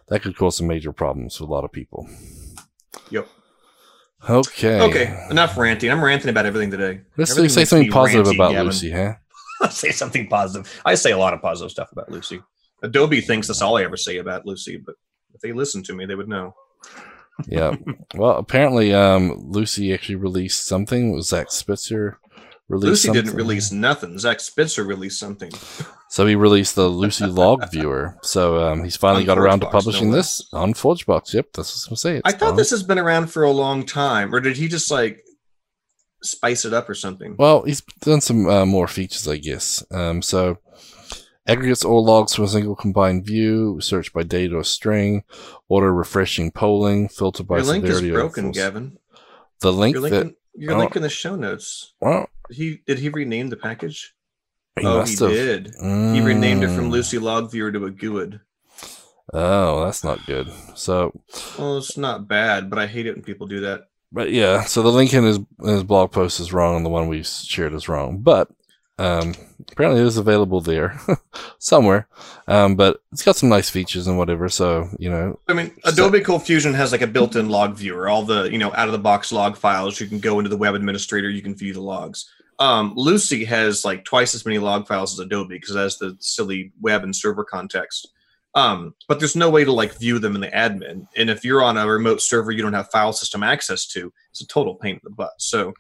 that 0.09 0.23
could 0.23 0.37
cause 0.37 0.57
some 0.57 0.67
major 0.67 0.93
problems 0.93 1.37
for 1.37 1.45
a 1.45 1.47
lot 1.47 1.65
of 1.65 1.73
people. 1.73 2.09
Yep. 3.11 3.29
Okay. 4.29 4.81
Okay. 4.81 5.27
Enough 5.31 5.57
ranting. 5.57 5.91
I'm 5.91 6.03
ranting 6.03 6.31
about 6.31 6.47
everything 6.47 6.71
today. 6.71 7.03
Let's 7.17 7.33
everything 7.33 7.51
say 7.51 7.65
something 7.65 7.91
positive 7.91 8.27
ranty, 8.27 8.35
about 8.35 8.53
Gavin. 8.53 8.67
Lucee, 8.67 8.91
huh? 8.91 9.15
say 9.71 9.91
something 9.91 10.29
positive. 10.29 10.81
I 10.85 10.95
say 10.95 11.13
a 11.13 11.19
lot 11.19 11.35
of 11.35 11.43
positive 11.43 11.71
stuff 11.71 11.93
about 11.93 12.11
Lucee. 12.11 12.41
Adobe 12.83 13.21
thinks 13.21 13.47
that's 13.49 13.63
all 13.63 13.77
I 13.77 13.85
ever 13.85 13.97
say 13.97 14.19
about 14.19 14.47
Lucee, 14.47 14.77
but 14.77 14.95
if 15.35 15.41
they 15.41 15.53
listened 15.53 15.85
to 15.87 15.95
me, 15.95 16.07
they 16.07 16.15
would 16.15 16.29
know. 16.29 16.55
yeah. 17.47 17.75
Well, 18.15 18.37
apparently, 18.37 18.95
um, 18.95 19.33
Lucee 19.51 19.93
actually 19.93 20.17
released 20.17 20.67
something. 20.67 21.13
Was 21.13 21.29
Zac 21.29 21.51
Spitzer 21.51 22.19
released? 22.69 22.89
Lucee 22.89 23.07
something? 23.09 23.25
didn't 23.25 23.37
release 23.37 23.73
nothing. 23.73 24.19
Zac 24.19 24.41
Spitzer 24.41 24.85
released 24.85 25.19
something. 25.19 25.51
So 26.15 26.27
he 26.27 26.37
released 26.37 26.77
the 26.77 26.87
Lucee 26.87 27.27
Log 27.27 27.69
Viewer. 27.73 28.17
So 28.23 28.65
um, 28.65 28.85
he's 28.85 28.97
finally 28.97 29.23
on 29.23 29.27
got 29.27 29.37
around 29.37 29.63
to 29.63 29.67
publishing 29.69 30.11
no 30.11 30.17
this 30.19 30.49
on 30.53 30.73
ForgeBox. 30.73 31.35
Yep, 31.35 31.49
that's 31.55 31.89
what 31.89 31.91
I'm 31.91 31.97
saying. 31.97 32.23
I 32.25 32.31
thought 32.31 32.55
this 32.55 32.71
has 32.71 32.85
been 32.85 33.01
around 33.01 33.33
for 33.33 33.43
a 33.43 33.51
long 33.51 33.85
time, 33.85 34.33
or 34.33 34.39
did 34.39 34.57
he 34.57 34.69
just 34.69 34.93
like 34.93 35.25
spice 36.23 36.65
it 36.65 36.73
up 36.73 36.89
or 36.89 36.95
something. 36.95 37.35
Well, 37.37 37.65
he's 37.65 37.81
done 38.01 38.21
some 38.21 38.49
uh, 38.49 38.65
more 38.65 38.87
features, 38.87 39.27
I 39.27 39.39
guess. 39.39 39.85
Um, 39.91 40.23
so 40.23 40.59
aggregates 41.49 41.85
all 41.85 42.05
logs 42.05 42.33
from 42.33 42.45
a 42.45 42.49
single 42.49 42.77
combined 42.77 43.27
view, 43.27 43.81
search 43.81 44.13
by 44.13 44.23
date 44.23 44.53
or 44.53 44.63
string, 44.63 45.25
auto 45.69 45.87
refreshing 45.87 46.53
polling, 46.53 47.09
filter 47.09 47.43
by 47.43 47.57
Your 47.57 47.65
link 47.65 47.87
severity. 47.87 48.11
of 48.11 48.15
broken, 48.15 48.53
Gavin. 48.53 48.99
The 49.63 49.73
link 49.73 49.95
Your 49.95 50.11
that 50.11 50.21
in, 50.21 50.37
your 50.55 50.75
oh. 50.75 50.79
link 50.79 50.95
in 50.95 51.03
the 51.03 51.11
show 51.11 51.35
notes. 51.35 51.95
well, 52.01 52.29
He 52.51 52.83
did 52.87 53.01
he 53.01 53.09
rename 53.09 53.49
the 53.49 53.57
package? 53.57 54.15
He 54.79 54.87
oh, 54.87 55.03
he 55.05 55.11
have. 55.13 55.19
did. 55.31 55.75
He 55.81 56.21
renamed 56.21 56.65
it 56.65 56.69
from 56.69 56.89
Mm. 56.89 56.91
Lucee 56.91 57.19
Log 57.19 57.51
Viewer 57.51 57.71
to 57.73 57.87
a 57.87 57.91
GUID. 57.91 58.41
Oh, 59.33 59.85
that's 59.85 60.05
not 60.05 60.27
good. 60.27 60.51
So, 60.75 61.13
Well, 61.59 61.79
it's 61.79 61.97
not 61.97 62.29
bad, 62.29 62.69
but 62.71 62.79
I 62.79 62.87
hate 62.87 63.07
it 63.07 63.15
when 63.15 63.23
people 63.25 63.47
do 63.47 63.61
that. 63.61 63.85
but 64.13 64.31
yeah, 64.31 64.63
so 64.63 64.83
the 64.83 64.93
link 64.93 65.13
in 65.15 65.25
his 65.25 65.37
in 65.39 65.69
his 65.69 65.85
blog 65.85 66.13
post 66.13 66.41
is 66.41 66.53
wrong, 66.53 66.77
and 66.77 66.85
the 66.87 66.91
one 66.91 67.09
we 67.09 67.23
shared 67.23 67.73
is 67.73 67.89
wrong. 67.89 68.19
But 68.19 68.49
um, 68.99 69.35
apparently, 69.73 70.03
it 70.03 70.07
is 70.07 70.19
available 70.19 70.61
there 70.61 71.01
somewhere. 71.59 72.07
Um, 72.47 72.77
but 72.77 73.01
it's 73.13 73.23
got 73.25 73.35
some 73.37 73.49
nice 73.49 73.71
features 73.71 74.07
and 74.07 74.19
whatever. 74.19 74.49
So 74.49 74.89
you 74.99 75.11
know, 75.11 75.39
I 75.49 75.53
mean, 75.55 75.73
So- 75.85 75.91
Adobe 75.91 76.21
Cold 76.21 76.45
Fusion 76.45 76.75
has 76.75 76.93
like 76.93 77.03
a 77.03 77.07
built-in 77.07 77.49
log 77.49 77.75
viewer. 77.77 78.09
All 78.09 78.25
the 78.25 78.45
you 78.45 78.59
know 78.59 78.73
out 78.75 78.89
of 78.89 78.93
the 78.93 78.99
box 78.99 79.33
log 79.33 79.57
files. 79.57 80.01
You 80.01 80.07
can 80.07 80.21
go 80.21 80.39
into 80.39 80.49
the 80.51 80.57
web 80.59 80.75
administrator. 80.75 81.31
You 81.31 81.43
can 81.43 81.55
view 81.55 81.73
the 81.73 81.81
logs. 81.81 82.29
Um, 82.59 82.93
Lucee 82.97 83.45
has 83.45 83.85
like 83.85 84.05
twice 84.05 84.35
as 84.35 84.47
many 84.47 84.59
log 84.59 84.87
files 84.87 85.13
as 85.13 85.19
Adobe 85.19 85.57
because 85.57 85.75
it 85.75 85.79
has 85.79 85.99
the 85.99 86.17
silly 86.21 86.73
web 86.81 87.03
and 87.03 87.15
server 87.15 87.45
context. 87.45 88.09
Um, 88.55 88.95
but 89.09 89.19
there's 89.19 89.35
no 89.35 89.51
way 89.51 89.65
to 89.65 89.73
like 89.73 89.99
view 89.99 90.19
them 90.21 90.37
in 90.37 90.41
the 90.41 90.49
admin. 90.49 91.09
And 91.17 91.29
if 91.29 91.45
you're 91.45 91.63
on 91.63 91.77
a 91.77 91.87
remote 91.87 92.23
server 92.23 92.53
you 92.53 92.63
don't 92.63 92.73
have 92.73 92.91
file 92.91 93.13
system 93.13 93.43
access 93.43 93.87
to, 93.89 94.13
it's 94.31 94.41
a 94.41 94.47
total 94.47 94.77
pain 94.77 94.95
in 94.95 95.01
the 95.03 95.11
butt. 95.11 95.33
So 95.39 95.75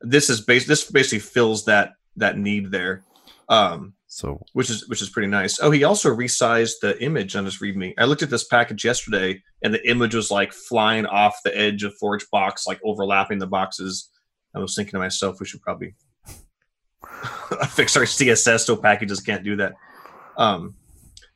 this 0.00 0.30
is 0.30 0.40
base. 0.40 0.66
This 0.66 0.88
basically 0.90 1.18
fills 1.18 1.64
that 1.64 1.94
that 2.16 2.38
need 2.38 2.70
there. 2.70 3.02
Um, 3.48 3.94
so 4.06 4.40
which 4.52 4.70
is 4.70 4.88
which 4.88 5.02
is 5.02 5.08
pretty 5.08 5.28
nice. 5.28 5.58
Oh, 5.60 5.70
he 5.70 5.84
also 5.84 6.14
resized 6.14 6.80
the 6.80 7.02
image 7.02 7.34
on 7.34 7.44
his 7.44 7.58
README. 7.58 7.94
I 7.98 8.04
looked 8.04 8.22
at 8.22 8.30
this 8.30 8.44
package 8.44 8.84
yesterday, 8.84 9.42
and 9.62 9.72
the 9.72 9.88
image 9.88 10.14
was 10.14 10.30
like 10.30 10.52
flying 10.52 11.06
off 11.06 11.40
the 11.44 11.56
edge 11.56 11.82
of 11.82 11.94
ForgeBox, 12.00 12.66
like 12.66 12.78
overlapping 12.84 13.38
the 13.38 13.46
boxes. 13.46 14.10
I 14.54 14.58
was 14.58 14.74
thinking 14.74 14.92
to 14.92 14.98
myself, 14.98 15.40
we 15.40 15.46
should 15.46 15.62
probably 15.62 15.94
fix 17.68 17.96
our 17.96 18.04
CSS 18.04 18.60
so 18.60 18.76
packages 18.76 19.20
can't 19.20 19.44
do 19.44 19.56
that. 19.56 19.74
Um, 20.36 20.74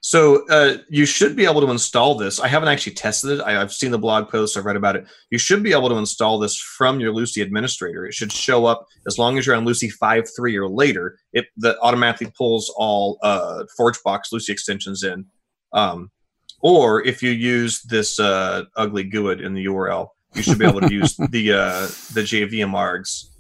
so 0.00 0.46
uh, 0.48 0.76
you 0.88 1.04
should 1.04 1.34
be 1.34 1.46
able 1.46 1.60
to 1.62 1.70
install 1.70 2.14
this. 2.14 2.38
I 2.38 2.46
haven't 2.46 2.68
actually 2.68 2.94
tested 2.94 3.32
it. 3.32 3.42
I, 3.42 3.60
I've 3.60 3.72
seen 3.72 3.90
the 3.90 3.98
blog 3.98 4.28
posts. 4.28 4.56
I've 4.56 4.64
read 4.64 4.76
about 4.76 4.94
it. 4.94 5.04
You 5.30 5.38
should 5.38 5.64
be 5.64 5.72
able 5.72 5.88
to 5.88 5.96
install 5.96 6.38
this 6.38 6.56
from 6.56 7.00
your 7.00 7.12
Lucee 7.12 7.40
administrator. 7.40 8.06
It 8.06 8.14
should 8.14 8.30
show 8.30 8.66
up 8.66 8.86
as 9.08 9.18
long 9.18 9.36
as 9.36 9.46
you're 9.46 9.56
on 9.56 9.64
Lucee 9.64 9.90
5.3 9.90 10.54
or 10.56 10.68
later. 10.68 11.18
It 11.32 11.46
that 11.56 11.76
automatically 11.82 12.32
pulls 12.38 12.72
all 12.76 13.18
uh, 13.22 13.64
ForgeBox 13.78 14.30
Lucee 14.32 14.52
extensions 14.52 15.02
in. 15.02 15.26
Um, 15.72 16.12
or 16.60 17.04
if 17.04 17.22
you 17.22 17.30
use 17.30 17.82
this 17.82 18.20
uh, 18.20 18.62
ugly 18.76 19.04
GUID 19.04 19.40
in 19.40 19.54
the 19.54 19.66
URL, 19.66 20.10
you 20.34 20.42
should 20.42 20.58
be 20.58 20.66
able 20.66 20.82
to 20.82 20.92
use 20.92 21.16
the 21.30 21.52
uh, 21.52 21.80
the 22.14 22.22
JVM 22.22 22.72
args. 22.72 23.30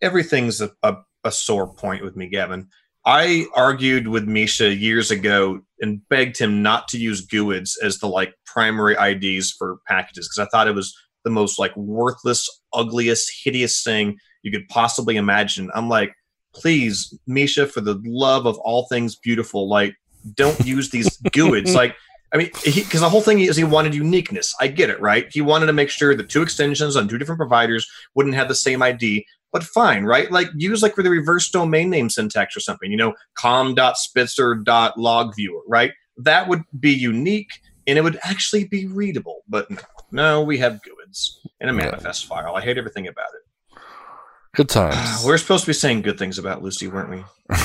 Everything's 0.00 0.60
a, 0.60 0.70
a, 0.82 0.96
a 1.24 1.32
sore 1.32 1.72
point 1.72 2.04
with 2.04 2.16
me, 2.16 2.28
Gavin. 2.28 2.68
I 3.06 3.46
argued 3.54 4.08
with 4.08 4.26
Micha 4.26 4.78
years 4.78 5.10
ago 5.10 5.60
and 5.80 6.06
begged 6.08 6.38
him 6.38 6.62
not 6.62 6.86
to 6.88 6.98
use 6.98 7.26
GUIDs 7.26 7.76
as 7.82 7.98
the 7.98 8.06
like 8.06 8.34
primary 8.44 8.94
IDs 8.94 9.52
for 9.52 9.78
packages 9.86 10.28
because 10.28 10.46
I 10.46 10.50
thought 10.50 10.68
it 10.68 10.74
was 10.74 10.94
the 11.24 11.30
most 11.30 11.58
like 11.58 11.74
worthless, 11.76 12.48
ugliest, 12.72 13.30
hideous 13.42 13.82
thing 13.82 14.18
you 14.42 14.50
could 14.50 14.68
possibly 14.68 15.16
imagine. 15.16 15.70
I'm 15.74 15.88
like, 15.88 16.12
please, 16.54 17.16
Micha, 17.28 17.70
for 17.70 17.80
the 17.80 18.00
love 18.04 18.46
of 18.46 18.58
all 18.58 18.86
things 18.88 19.16
beautiful, 19.16 19.68
like 19.68 19.94
don't 20.34 20.58
use 20.64 20.90
these 20.90 21.18
GUIDs. 21.22 21.74
like, 21.74 21.96
I 22.32 22.36
mean, 22.36 22.50
because 22.64 23.00
the 23.00 23.08
whole 23.08 23.22
thing 23.22 23.40
is 23.40 23.56
he 23.56 23.64
wanted 23.64 23.94
uniqueness. 23.94 24.54
I 24.60 24.68
get 24.68 24.90
it, 24.90 25.00
right? 25.00 25.26
He 25.32 25.40
wanted 25.40 25.66
to 25.66 25.72
make 25.72 25.90
sure 25.90 26.14
the 26.14 26.22
two 26.22 26.42
extensions 26.42 26.96
on 26.96 27.08
two 27.08 27.18
different 27.18 27.38
providers 27.38 27.90
wouldn't 28.14 28.36
have 28.36 28.48
the 28.48 28.54
same 28.54 28.82
ID 28.82 29.26
but 29.52 29.62
fine, 29.64 30.04
right? 30.04 30.30
Like 30.30 30.48
use 30.56 30.82
like 30.82 30.94
for 30.94 31.02
the 31.02 31.10
reverse 31.10 31.50
domain 31.50 31.90
name 31.90 32.08
syntax 32.10 32.56
or 32.56 32.60
something, 32.60 32.90
you 32.90 32.96
know, 32.96 33.14
com.spitzer.logviewer, 33.34 35.60
right? 35.68 35.92
That 36.16 36.48
would 36.48 36.62
be 36.78 36.92
unique 36.92 37.50
and 37.86 37.98
it 37.98 38.02
would 38.02 38.18
actually 38.22 38.64
be 38.64 38.86
readable. 38.86 39.42
But 39.48 39.70
no, 39.70 39.78
no 40.12 40.42
we 40.42 40.58
have 40.58 40.80
GUIDs 40.82 41.38
in 41.60 41.68
a 41.68 41.72
Yeah. 41.72 41.78
manifest 41.78 42.26
file. 42.26 42.54
I 42.54 42.60
hate 42.60 42.78
everything 42.78 43.08
about 43.08 43.28
it. 43.34 43.40
good 44.54 44.68
times. 44.68 44.94
Ah, 44.98 45.22
we're 45.24 45.38
supposed 45.38 45.64
to 45.64 45.68
be 45.68 45.72
saying 45.74 46.02
good 46.02 46.18
things 46.18 46.38
about 46.38 46.62
Lucee, 46.62 46.88
weren't 46.88 47.10
we? 47.10 47.24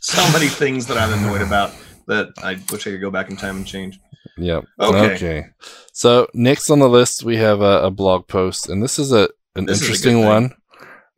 so 0.00 0.32
many 0.32 0.48
things 0.48 0.86
that 0.86 0.96
I'm 0.98 1.12
annoyed 1.18 1.42
about 1.42 1.72
that 2.06 2.28
I 2.42 2.54
wish 2.70 2.86
I 2.86 2.90
could 2.90 3.00
go 3.00 3.10
back 3.10 3.30
in 3.30 3.36
time 3.36 3.56
and 3.56 3.66
change. 3.66 3.98
Yep. 4.38 4.64
Okay. 4.80 5.44
So 5.92 6.28
next 6.34 6.70
on 6.70 6.78
the 6.78 6.88
list 6.88 7.24
we 7.24 7.36
have 7.38 7.60
a, 7.62 7.84
a 7.84 7.90
blog 7.90 8.28
post, 8.28 8.68
and 8.68 8.82
this 8.82 8.98
is 8.98 9.12
a 9.12 9.28
an 9.56 9.66
This 9.66 9.82
is 9.82 9.82
a 9.82 10.04
good 10.04 10.12
interesting 10.12 10.24
one. 10.24 10.54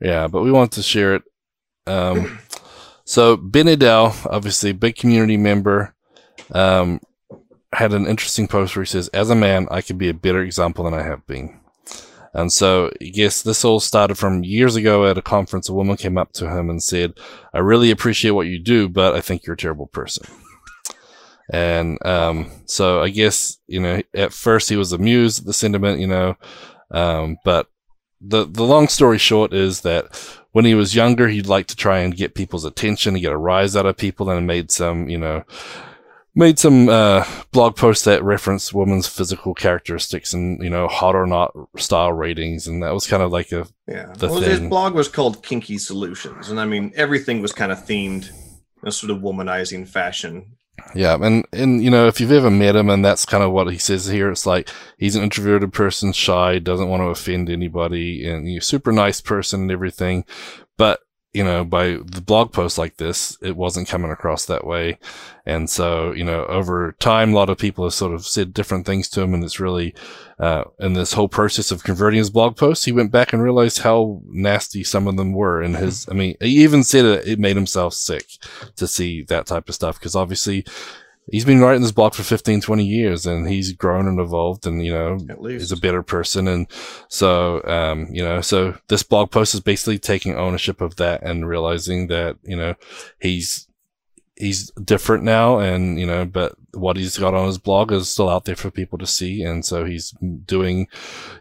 Yeah, 0.00 0.28
but 0.28 0.42
we 0.42 0.52
want 0.52 0.72
to 0.72 0.82
share 0.82 1.16
it. 1.16 1.22
Um, 1.86 2.38
so 3.04 3.36
Ben 3.36 3.66
Nadel, 3.66 4.26
obviously 4.30 4.72
big 4.72 4.96
community 4.96 5.36
member, 5.36 5.94
um, 6.52 7.00
had 7.72 7.92
an 7.92 8.06
interesting 8.06 8.48
post 8.48 8.76
where 8.76 8.84
he 8.84 8.88
says, 8.88 9.08
"As 9.08 9.30
a 9.30 9.34
man, 9.34 9.66
I 9.70 9.82
could 9.82 9.98
be 9.98 10.08
a 10.08 10.14
better 10.14 10.42
example 10.42 10.84
than 10.84 10.94
I 10.94 11.02
have 11.02 11.26
been." 11.26 11.60
And 12.34 12.52
so, 12.52 12.92
yes, 13.00 13.42
this 13.42 13.64
all 13.64 13.80
started 13.80 14.16
from 14.16 14.44
years 14.44 14.76
ago 14.76 15.06
at 15.06 15.18
a 15.18 15.22
conference. 15.22 15.68
A 15.68 15.74
woman 15.74 15.96
came 15.96 16.18
up 16.18 16.32
to 16.34 16.48
him 16.48 16.70
and 16.70 16.82
said, 16.82 17.14
"I 17.52 17.58
really 17.58 17.90
appreciate 17.90 18.32
what 18.32 18.46
you 18.46 18.58
do, 18.58 18.88
but 18.88 19.14
I 19.14 19.20
think 19.20 19.44
you're 19.44 19.54
a 19.54 19.58
terrible 19.58 19.86
person." 19.86 20.26
And 21.50 22.04
um, 22.06 22.50
so 22.66 23.02
I 23.02 23.08
guess 23.08 23.58
you 23.66 23.80
know 23.80 24.02
at 24.14 24.32
first 24.32 24.68
he 24.68 24.76
was 24.76 24.92
amused 24.92 25.40
at 25.40 25.46
the 25.46 25.52
sentiment, 25.52 26.00
you 26.00 26.06
know, 26.06 26.36
um, 26.90 27.38
but 27.44 27.68
the 28.20 28.46
the 28.46 28.64
long 28.64 28.88
story 28.88 29.18
short 29.18 29.52
is 29.52 29.82
that 29.82 30.14
when 30.52 30.64
he 30.64 30.74
was 30.74 30.94
younger, 30.94 31.28
he'd 31.28 31.46
like 31.46 31.66
to 31.68 31.76
try 31.76 31.98
and 31.98 32.16
get 32.16 32.34
people's 32.34 32.64
attention 32.64 33.14
and 33.14 33.22
get 33.22 33.32
a 33.32 33.36
rise 33.36 33.76
out 33.76 33.86
of 33.86 33.96
people, 33.96 34.30
and 34.30 34.46
made 34.46 34.70
some 34.70 35.08
you 35.08 35.18
know 35.18 35.44
made 36.34 36.58
some 36.58 36.88
uh, 36.88 37.24
blog 37.50 37.76
posts 37.76 38.04
that 38.04 38.22
reference 38.22 38.72
women's 38.72 39.08
physical 39.08 39.54
characteristics 39.54 40.32
and 40.32 40.62
you 40.62 40.70
know 40.70 40.86
hot 40.86 41.14
or 41.14 41.26
not 41.26 41.52
style 41.76 42.12
ratings, 42.12 42.66
and 42.66 42.82
that 42.82 42.94
was 42.94 43.06
kind 43.06 43.22
of 43.22 43.32
like 43.32 43.52
a 43.52 43.66
Yeah. 43.86 44.12
The 44.16 44.28
well, 44.28 44.40
his 44.40 44.60
blog 44.60 44.94
was 44.94 45.08
called 45.08 45.42
Kinky 45.42 45.78
Solutions. 45.78 46.48
And 46.48 46.60
I 46.60 46.64
mean, 46.64 46.92
everything 46.94 47.42
was 47.42 47.52
kind 47.52 47.72
of 47.72 47.84
themed 47.84 48.30
in 48.82 48.88
a 48.88 48.92
sort 48.92 49.10
of 49.10 49.18
womanizing 49.18 49.88
fashion. 49.88 50.57
Yeah, 50.94 51.16
and 51.20 51.46
and 51.52 51.82
you 51.82 51.90
know 51.90 52.06
if 52.06 52.20
you've 52.20 52.32
ever 52.32 52.50
met 52.50 52.76
him, 52.76 52.88
and 52.88 53.04
that's 53.04 53.26
kind 53.26 53.44
of 53.44 53.52
what 53.52 53.70
he 53.70 53.78
says 53.78 54.06
here. 54.06 54.30
It's 54.30 54.46
like 54.46 54.70
he's 54.96 55.16
an 55.16 55.22
introverted 55.22 55.72
person, 55.72 56.12
shy, 56.12 56.58
doesn't 56.58 56.88
want 56.88 57.00
to 57.00 57.08
offend 57.08 57.50
anybody, 57.50 58.28
and 58.28 58.46
a 58.48 58.60
super 58.60 58.92
nice 58.92 59.20
person 59.20 59.62
and 59.62 59.70
everything. 59.70 60.24
You 61.34 61.44
know, 61.44 61.62
by 61.64 61.98
the 62.04 62.22
blog 62.24 62.52
post 62.52 62.78
like 62.78 62.96
this, 62.96 63.36
it 63.42 63.56
wasn't 63.56 63.88
coming 63.88 64.10
across 64.10 64.46
that 64.46 64.66
way. 64.66 64.98
And 65.44 65.68
so, 65.68 66.12
you 66.12 66.24
know, 66.24 66.46
over 66.46 66.92
time, 67.00 67.32
a 67.32 67.36
lot 67.36 67.50
of 67.50 67.58
people 67.58 67.84
have 67.84 67.92
sort 67.92 68.14
of 68.14 68.26
said 68.26 68.54
different 68.54 68.86
things 68.86 69.08
to 69.10 69.20
him. 69.20 69.34
And 69.34 69.44
it's 69.44 69.60
really, 69.60 69.94
uh, 70.38 70.64
in 70.80 70.94
this 70.94 71.12
whole 71.12 71.28
process 71.28 71.70
of 71.70 71.84
converting 71.84 72.18
his 72.18 72.30
blog 72.30 72.56
posts, 72.56 72.86
he 72.86 72.92
went 72.92 73.12
back 73.12 73.32
and 73.32 73.42
realized 73.42 73.78
how 73.78 74.22
nasty 74.26 74.82
some 74.82 75.06
of 75.06 75.16
them 75.16 75.32
were. 75.32 75.60
And 75.60 75.76
his, 75.76 76.08
I 76.10 76.14
mean, 76.14 76.34
he 76.40 76.62
even 76.62 76.82
said 76.82 77.04
it, 77.04 77.28
it 77.28 77.38
made 77.38 77.56
himself 77.56 77.92
sick 77.92 78.26
to 78.76 78.86
see 78.86 79.22
that 79.24 79.46
type 79.46 79.68
of 79.68 79.74
stuff. 79.74 80.00
Cause 80.00 80.16
obviously 80.16 80.64
he's 81.30 81.44
been 81.44 81.60
writing 81.60 81.82
this 81.82 81.92
blog 81.92 82.14
for 82.14 82.22
15, 82.22 82.60
20 82.60 82.84
years 82.84 83.26
and 83.26 83.48
he's 83.48 83.72
grown 83.72 84.06
and 84.06 84.20
evolved 84.20 84.66
and, 84.66 84.84
you 84.84 84.92
know, 84.92 85.18
is 85.44 85.72
a 85.72 85.76
better 85.76 86.02
person. 86.02 86.48
And 86.48 86.66
so, 87.08 87.62
um, 87.64 88.08
you 88.10 88.22
know, 88.22 88.40
so 88.40 88.76
this 88.88 89.02
blog 89.02 89.30
post 89.30 89.54
is 89.54 89.60
basically 89.60 89.98
taking 89.98 90.36
ownership 90.36 90.80
of 90.80 90.96
that 90.96 91.22
and 91.22 91.48
realizing 91.48 92.06
that, 92.08 92.36
you 92.42 92.56
know, 92.56 92.74
he's, 93.20 93.68
he's 94.36 94.70
different 94.72 95.24
now 95.24 95.58
and, 95.58 95.98
you 95.98 96.06
know, 96.06 96.24
but 96.24 96.54
what 96.72 96.96
he's 96.96 97.18
got 97.18 97.34
on 97.34 97.46
his 97.46 97.58
blog 97.58 97.92
is 97.92 98.08
still 98.08 98.28
out 98.28 98.44
there 98.44 98.56
for 98.56 98.70
people 98.70 98.98
to 98.98 99.06
see. 99.06 99.42
And 99.42 99.64
so 99.64 99.84
he's 99.84 100.14
doing, 100.44 100.86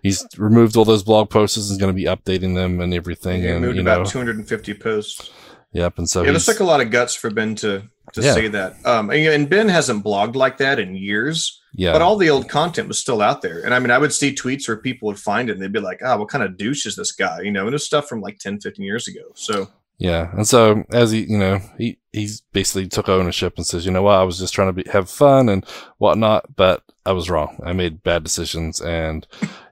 he's 0.03 0.25
removed 0.37 0.75
all 0.75 0.85
those 0.85 1.03
blog 1.03 1.29
posts 1.29 1.57
and 1.57 1.63
is 1.63 1.77
going 1.77 1.93
to 1.93 1.95
be 1.95 2.05
updating 2.05 2.55
them 2.55 2.81
and 2.81 2.93
everything. 2.93 3.45
And, 3.45 3.61
moved 3.61 3.75
you 3.75 3.81
about 3.81 3.99
know, 3.99 4.05
250 4.05 4.73
posts. 4.73 5.29
yep. 5.71 5.97
And 5.97 6.09
so 6.09 6.23
yeah, 6.23 6.31
this 6.31 6.45
took 6.45 6.59
a 6.59 6.65
lot 6.65 6.81
of 6.81 6.89
guts 6.91 7.13
for 7.13 7.29
Ben 7.29 7.55
to 7.55 7.87
to 8.17 8.25
Yeah. 8.27 8.33
say 8.33 8.47
that. 8.49 8.85
Um, 8.85 9.09
and, 9.09 9.25
and 9.27 9.49
Ben 9.49 9.69
hasn't 9.69 10.03
blogged 10.03 10.35
like 10.35 10.57
that 10.57 10.79
in 10.79 10.95
years, 10.95 11.59
yeah. 11.73 11.93
but 11.93 12.01
all 12.01 12.17
the 12.17 12.29
old 12.29 12.49
content 12.49 12.87
was 12.87 12.99
still 12.99 13.21
out 13.21 13.41
there. 13.41 13.61
And 13.63 13.73
I 13.73 13.79
mean, 13.79 13.91
I 13.91 13.97
would 13.97 14.13
see 14.13 14.33
tweets 14.35 14.67
where 14.67 14.77
people 14.77 15.07
would 15.07 15.19
find 15.19 15.49
it 15.49 15.53
and 15.53 15.61
they'd 15.61 15.71
be 15.71 15.79
like, 15.79 16.01
"Ah, 16.05 16.17
what 16.17 16.29
kind 16.29 16.43
of 16.43 16.57
douche 16.57 16.85
is 16.85 16.95
this 16.95 17.11
guy?" 17.11 17.41
You 17.41 17.51
know, 17.51 17.61
and 17.61 17.69
it 17.69 17.73
was 17.73 17.85
stuff 17.85 18.07
from 18.07 18.21
like 18.21 18.37
10, 18.39 18.59
15 18.59 18.85
years 18.85 19.07
ago. 19.07 19.21
So 19.35 19.67
Yeah, 19.99 20.29
and 20.33 20.47
so 20.47 20.83
as 20.91 21.11
he, 21.11 21.21
you 21.29 21.37
know, 21.37 21.59
he 21.77 21.97
he's 22.13 22.41
basically 22.53 22.87
took 22.87 23.09
ownership 23.09 23.53
and 23.57 23.65
says, 23.65 23.85
you 23.85 23.91
know 23.91 24.03
what, 24.03 24.19
I 24.19 24.23
was 24.23 24.37
just 24.39 24.53
trying 24.53 24.69
to 24.73 24.83
be, 24.83 24.89
have 24.91 25.09
fun 25.09 25.49
and 25.49 25.65
whatnot, 25.97 26.55
but 26.55 26.83
I 27.05 27.13
was 27.13 27.29
wrong. 27.29 27.59
I 27.63 27.73
made 27.73 28.03
bad 28.03 28.23
decisions, 28.23 28.81
and 28.81 29.25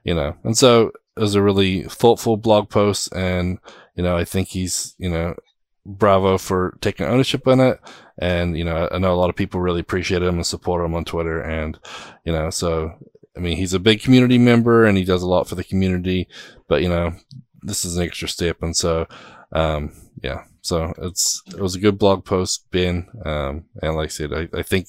you 0.04 0.14
know, 0.14 0.36
and 0.42 0.56
so 0.56 0.92
it 1.16 1.20
was 1.20 1.34
a 1.34 1.42
really 1.42 1.82
thoughtful 1.84 2.36
blog 2.36 2.70
post, 2.70 3.12
and 3.14 3.58
you 3.94 4.02
know, 4.02 4.16
I 4.16 4.24
think 4.24 4.48
he's 4.48 4.94
you 4.98 5.10
know, 5.10 5.34
bravo 5.84 6.38
for 6.38 6.76
taking 6.80 7.06
ownership 7.06 7.46
in 7.46 7.60
it. 7.60 7.80
And 8.18 8.56
you 8.56 8.64
know, 8.64 8.88
I 8.90 8.98
know 8.98 9.12
a 9.12 9.16
lot 9.16 9.30
of 9.30 9.36
people 9.36 9.60
really 9.60 9.80
appreciate 9.80 10.22
him 10.22 10.36
and 10.36 10.46
support 10.46 10.84
him 10.84 10.94
on 10.94 11.04
Twitter, 11.04 11.40
and 11.40 11.78
you 12.24 12.32
know, 12.32 12.50
so 12.50 12.92
I 13.36 13.40
mean, 13.40 13.56
he's 13.56 13.74
a 13.74 13.78
big 13.78 14.00
community 14.00 14.38
member 14.38 14.86
and 14.86 14.96
he 14.96 15.04
does 15.04 15.22
a 15.22 15.28
lot 15.28 15.48
for 15.48 15.54
the 15.54 15.64
community, 15.64 16.28
but 16.68 16.82
you 16.82 16.88
know, 16.88 17.12
this 17.62 17.84
is 17.84 17.96
an 17.96 18.04
extra 18.04 18.28
step, 18.28 18.62
and 18.62 18.76
so 18.76 19.06
um, 19.52 19.92
yeah, 20.22 20.44
so 20.62 20.94
it's 20.98 21.42
it 21.48 21.60
was 21.60 21.74
a 21.74 21.80
good 21.80 21.98
blog 21.98 22.24
post, 22.24 22.70
Ben, 22.70 23.06
um, 23.24 23.64
and 23.82 23.94
like 23.94 24.06
I 24.06 24.08
said, 24.08 24.32
I, 24.32 24.48
I 24.56 24.62
think 24.62 24.88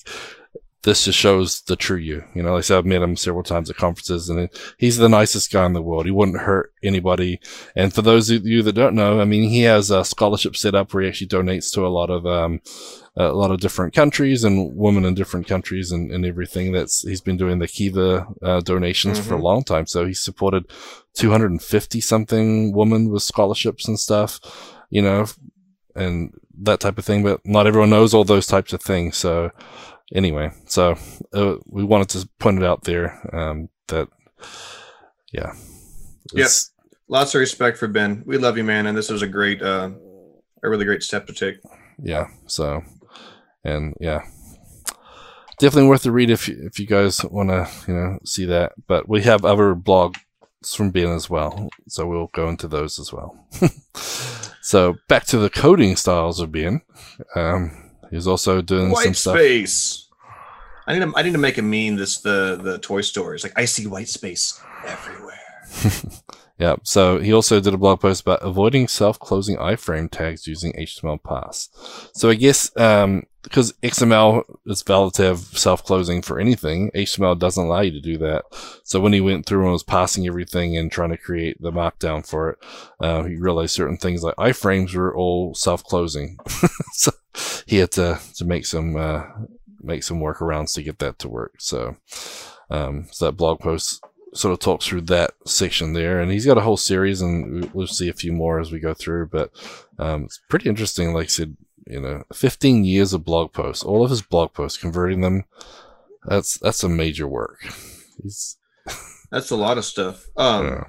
this 0.83 1.05
just 1.05 1.17
shows 1.17 1.61
the 1.61 1.75
true 1.75 1.97
you. 1.97 2.23
You 2.33 2.43
know, 2.43 2.53
like 2.53 2.59
I 2.59 2.61
said, 2.61 2.77
I've 2.77 2.85
met 2.85 3.01
him 3.01 3.15
several 3.15 3.43
times 3.43 3.69
at 3.69 3.77
conferences 3.77 4.29
and 4.29 4.49
he's 4.77 4.97
the 4.97 5.09
nicest 5.09 5.51
guy 5.51 5.65
in 5.65 5.73
the 5.73 5.81
world. 5.81 6.05
He 6.05 6.11
wouldn't 6.11 6.39
hurt 6.39 6.71
anybody. 6.83 7.39
And 7.75 7.93
for 7.93 8.01
those 8.01 8.29
of 8.29 8.45
you 8.45 8.61
that 8.63 8.73
don't 8.73 8.95
know, 8.95 9.19
I 9.19 9.25
mean, 9.25 9.49
he 9.49 9.63
has 9.63 9.89
a 9.89 10.05
scholarship 10.05 10.55
set 10.55 10.75
up 10.75 10.93
where 10.93 11.03
he 11.03 11.09
actually 11.09 11.27
donates 11.27 11.73
to 11.73 11.85
a 11.85 11.89
lot 11.89 12.09
of, 12.09 12.25
um, 12.25 12.61
a 13.15 13.33
lot 13.33 13.49
of 13.49 13.59
different 13.59 13.95
countries 13.95 14.43
and 14.43 14.77
women 14.77 15.03
in 15.03 15.15
different 15.15 15.47
countries 15.47 15.91
and, 15.91 16.11
and 16.11 16.25
everything 16.25 16.71
that's, 16.71 17.01
he's 17.01 17.21
been 17.21 17.37
doing 17.37 17.57
the 17.57 17.67
Kiva, 17.67 18.27
uh, 18.43 18.61
donations 18.61 19.19
mm-hmm. 19.19 19.27
for 19.27 19.33
a 19.33 19.37
mm-hmm. 19.37 19.45
long 19.45 19.63
time. 19.63 19.87
So 19.87 20.05
he 20.05 20.13
supported 20.13 20.71
250 21.15 21.99
something 21.99 22.71
women 22.71 23.09
with 23.09 23.23
scholarships 23.23 23.87
and 23.87 23.99
stuff, 23.99 24.39
you 24.91 25.01
know, 25.01 25.25
and 25.95 26.31
that 26.59 26.79
type 26.79 26.97
of 26.97 27.05
thing. 27.05 27.23
But 27.23 27.45
not 27.45 27.67
everyone 27.67 27.89
knows 27.89 28.13
all 28.13 28.23
those 28.23 28.47
types 28.47 28.71
of 28.71 28.81
things. 28.81 29.17
So, 29.17 29.51
anyway, 30.13 30.51
so 30.65 30.95
uh, 31.33 31.55
we 31.65 31.83
wanted 31.83 32.09
to 32.09 32.29
point 32.39 32.57
it 32.57 32.63
out 32.63 32.83
there 32.83 33.35
um, 33.35 33.69
that, 33.87 34.07
yeah. 35.31 35.53
Yes. 36.33 36.71
Lots 37.09 37.33
of 37.35 37.39
respect 37.39 37.77
for 37.77 37.87
Ben. 37.87 38.23
We 38.25 38.37
love 38.37 38.57
you, 38.57 38.63
man. 38.63 38.85
And 38.85 38.97
this 38.97 39.09
was 39.09 39.21
a 39.21 39.27
great, 39.27 39.61
uh, 39.61 39.91
a 40.63 40.69
really 40.69 40.85
great 40.85 41.03
step 41.03 41.25
to 41.27 41.33
take. 41.33 41.55
Yeah. 42.01 42.27
So, 42.47 42.83
and 43.63 43.93
yeah, 43.99 44.21
definitely 45.59 45.89
worth 45.89 46.03
the 46.03 46.11
read 46.11 46.29
if 46.29 46.47
you, 46.47 46.57
if 46.63 46.79
you 46.79 46.85
guys 46.85 47.23
want 47.23 47.49
to, 47.49 47.69
you 47.87 47.93
know, 47.93 48.19
see 48.25 48.45
that. 48.45 48.73
But 48.87 49.07
we 49.07 49.23
have 49.23 49.45
other 49.45 49.73
blogs 49.73 50.17
from 50.65 50.91
Ben 50.91 51.09
as 51.09 51.29
well. 51.29 51.69
So 51.87 52.05
we'll 52.05 52.29
go 52.33 52.49
into 52.49 52.67
those 52.67 52.99
as 52.99 53.13
well. 53.13 53.47
so 54.61 54.95
back 55.07 55.25
to 55.27 55.37
the 55.37 55.49
coding 55.49 55.95
styles 55.95 56.39
of 56.39 56.51
Ben. 56.51 56.81
Um, 57.35 57.86
He's 58.11 58.27
also 58.27 58.61
doing 58.61 58.91
white 58.91 59.15
some 59.15 59.35
space. 59.35 59.73
Stuff. 59.73 60.03
I 60.87 60.93
need 60.93 61.05
to 61.05 61.13
I 61.17 61.21
need 61.21 61.33
to 61.33 61.37
make 61.37 61.57
a 61.57 61.61
meme 61.61 61.97
this 61.97 62.19
the 62.19 62.59
the 62.61 62.77
toy 62.79 63.01
store. 63.01 63.35
It's 63.35 63.43
like 63.43 63.57
I 63.57 63.65
see 63.65 63.87
white 63.87 64.07
space 64.07 64.61
everywhere. 64.85 65.37
yeah. 66.57 66.75
So 66.83 67.19
he 67.19 67.33
also 67.33 67.59
did 67.59 67.73
a 67.73 67.77
blog 67.77 67.99
post 67.99 68.21
about 68.21 68.39
avoiding 68.41 68.87
self-closing 68.87 69.57
iframe 69.57 70.09
tags 70.09 70.47
using 70.47 70.73
HTML 70.73 71.21
pass. 71.21 71.69
So 72.13 72.29
I 72.29 72.35
guess 72.35 72.75
um, 72.77 73.23
because 73.47 73.71
XML 73.83 74.43
is 74.65 74.83
valid 74.83 75.13
to 75.15 75.23
have 75.23 75.39
self-closing 75.39 76.21
for 76.21 76.39
anything, 76.39 76.91
HTML 76.93 77.39
doesn't 77.39 77.65
allow 77.65 77.81
you 77.81 77.91
to 77.91 78.01
do 78.01 78.17
that. 78.17 78.43
So 78.83 78.99
when 78.99 79.13
he 79.13 79.21
went 79.21 79.45
through 79.45 79.63
and 79.63 79.71
was 79.71 79.83
passing 79.83 80.27
everything 80.27 80.75
and 80.75 80.91
trying 80.91 81.11
to 81.11 81.17
create 81.17 81.61
the 81.61 81.71
markdown 81.71 82.27
for 82.27 82.51
it, 82.51 82.57
uh, 82.99 83.23
he 83.23 83.35
realized 83.35 83.73
certain 83.73 83.97
things 83.97 84.23
like 84.23 84.35
iframes 84.35 84.93
were 84.93 85.15
all 85.15 85.53
self-closing. 85.55 86.37
so 86.93 87.11
he 87.65 87.77
had 87.77 87.91
to 87.91 88.19
to 88.35 88.45
make 88.45 88.65
some 88.65 88.95
uh, 88.95 89.23
make 89.81 90.03
some 90.03 90.19
workarounds 90.19 90.73
to 90.73 90.83
get 90.83 90.99
that 90.99 91.19
to 91.19 91.29
work. 91.29 91.55
So, 91.59 91.95
um, 92.69 93.07
so 93.11 93.25
that 93.25 93.33
blog 93.37 93.59
post 93.59 94.03
sort 94.33 94.53
of 94.53 94.59
talks 94.59 94.85
through 94.85 95.01
that 95.01 95.31
section 95.45 95.93
there, 95.93 96.19
and 96.19 96.31
he's 96.31 96.45
got 96.45 96.57
a 96.57 96.61
whole 96.61 96.77
series, 96.77 97.21
and 97.21 97.71
we'll 97.73 97.87
see 97.87 98.09
a 98.09 98.13
few 98.13 98.31
more 98.31 98.59
as 98.59 98.71
we 98.71 98.79
go 98.79 98.93
through. 98.93 99.27
But 99.27 99.51
um, 99.99 100.25
it's 100.25 100.39
pretty 100.49 100.69
interesting. 100.69 101.13
Like 101.13 101.25
I 101.25 101.27
said, 101.27 101.57
you 101.89 101.99
know, 101.99 102.23
15 102.33 102.83
years 102.83 103.13
of 103.13 103.23
blog 103.23 103.53
posts, 103.53 103.83
all 103.83 104.03
of 104.03 104.09
his 104.09 104.21
blog 104.21 104.53
posts, 104.53 104.77
converting 104.77 105.21
them. 105.21 105.45
That's 106.25 106.57
that's 106.57 106.83
a 106.83 106.89
major 106.89 107.27
work. 107.27 107.59
He's 108.21 108.57
that's 109.31 109.51
a 109.51 109.55
lot 109.55 109.77
of 109.77 109.85
stuff. 109.85 110.25
Um, 110.35 110.65
yeah. 110.65 110.83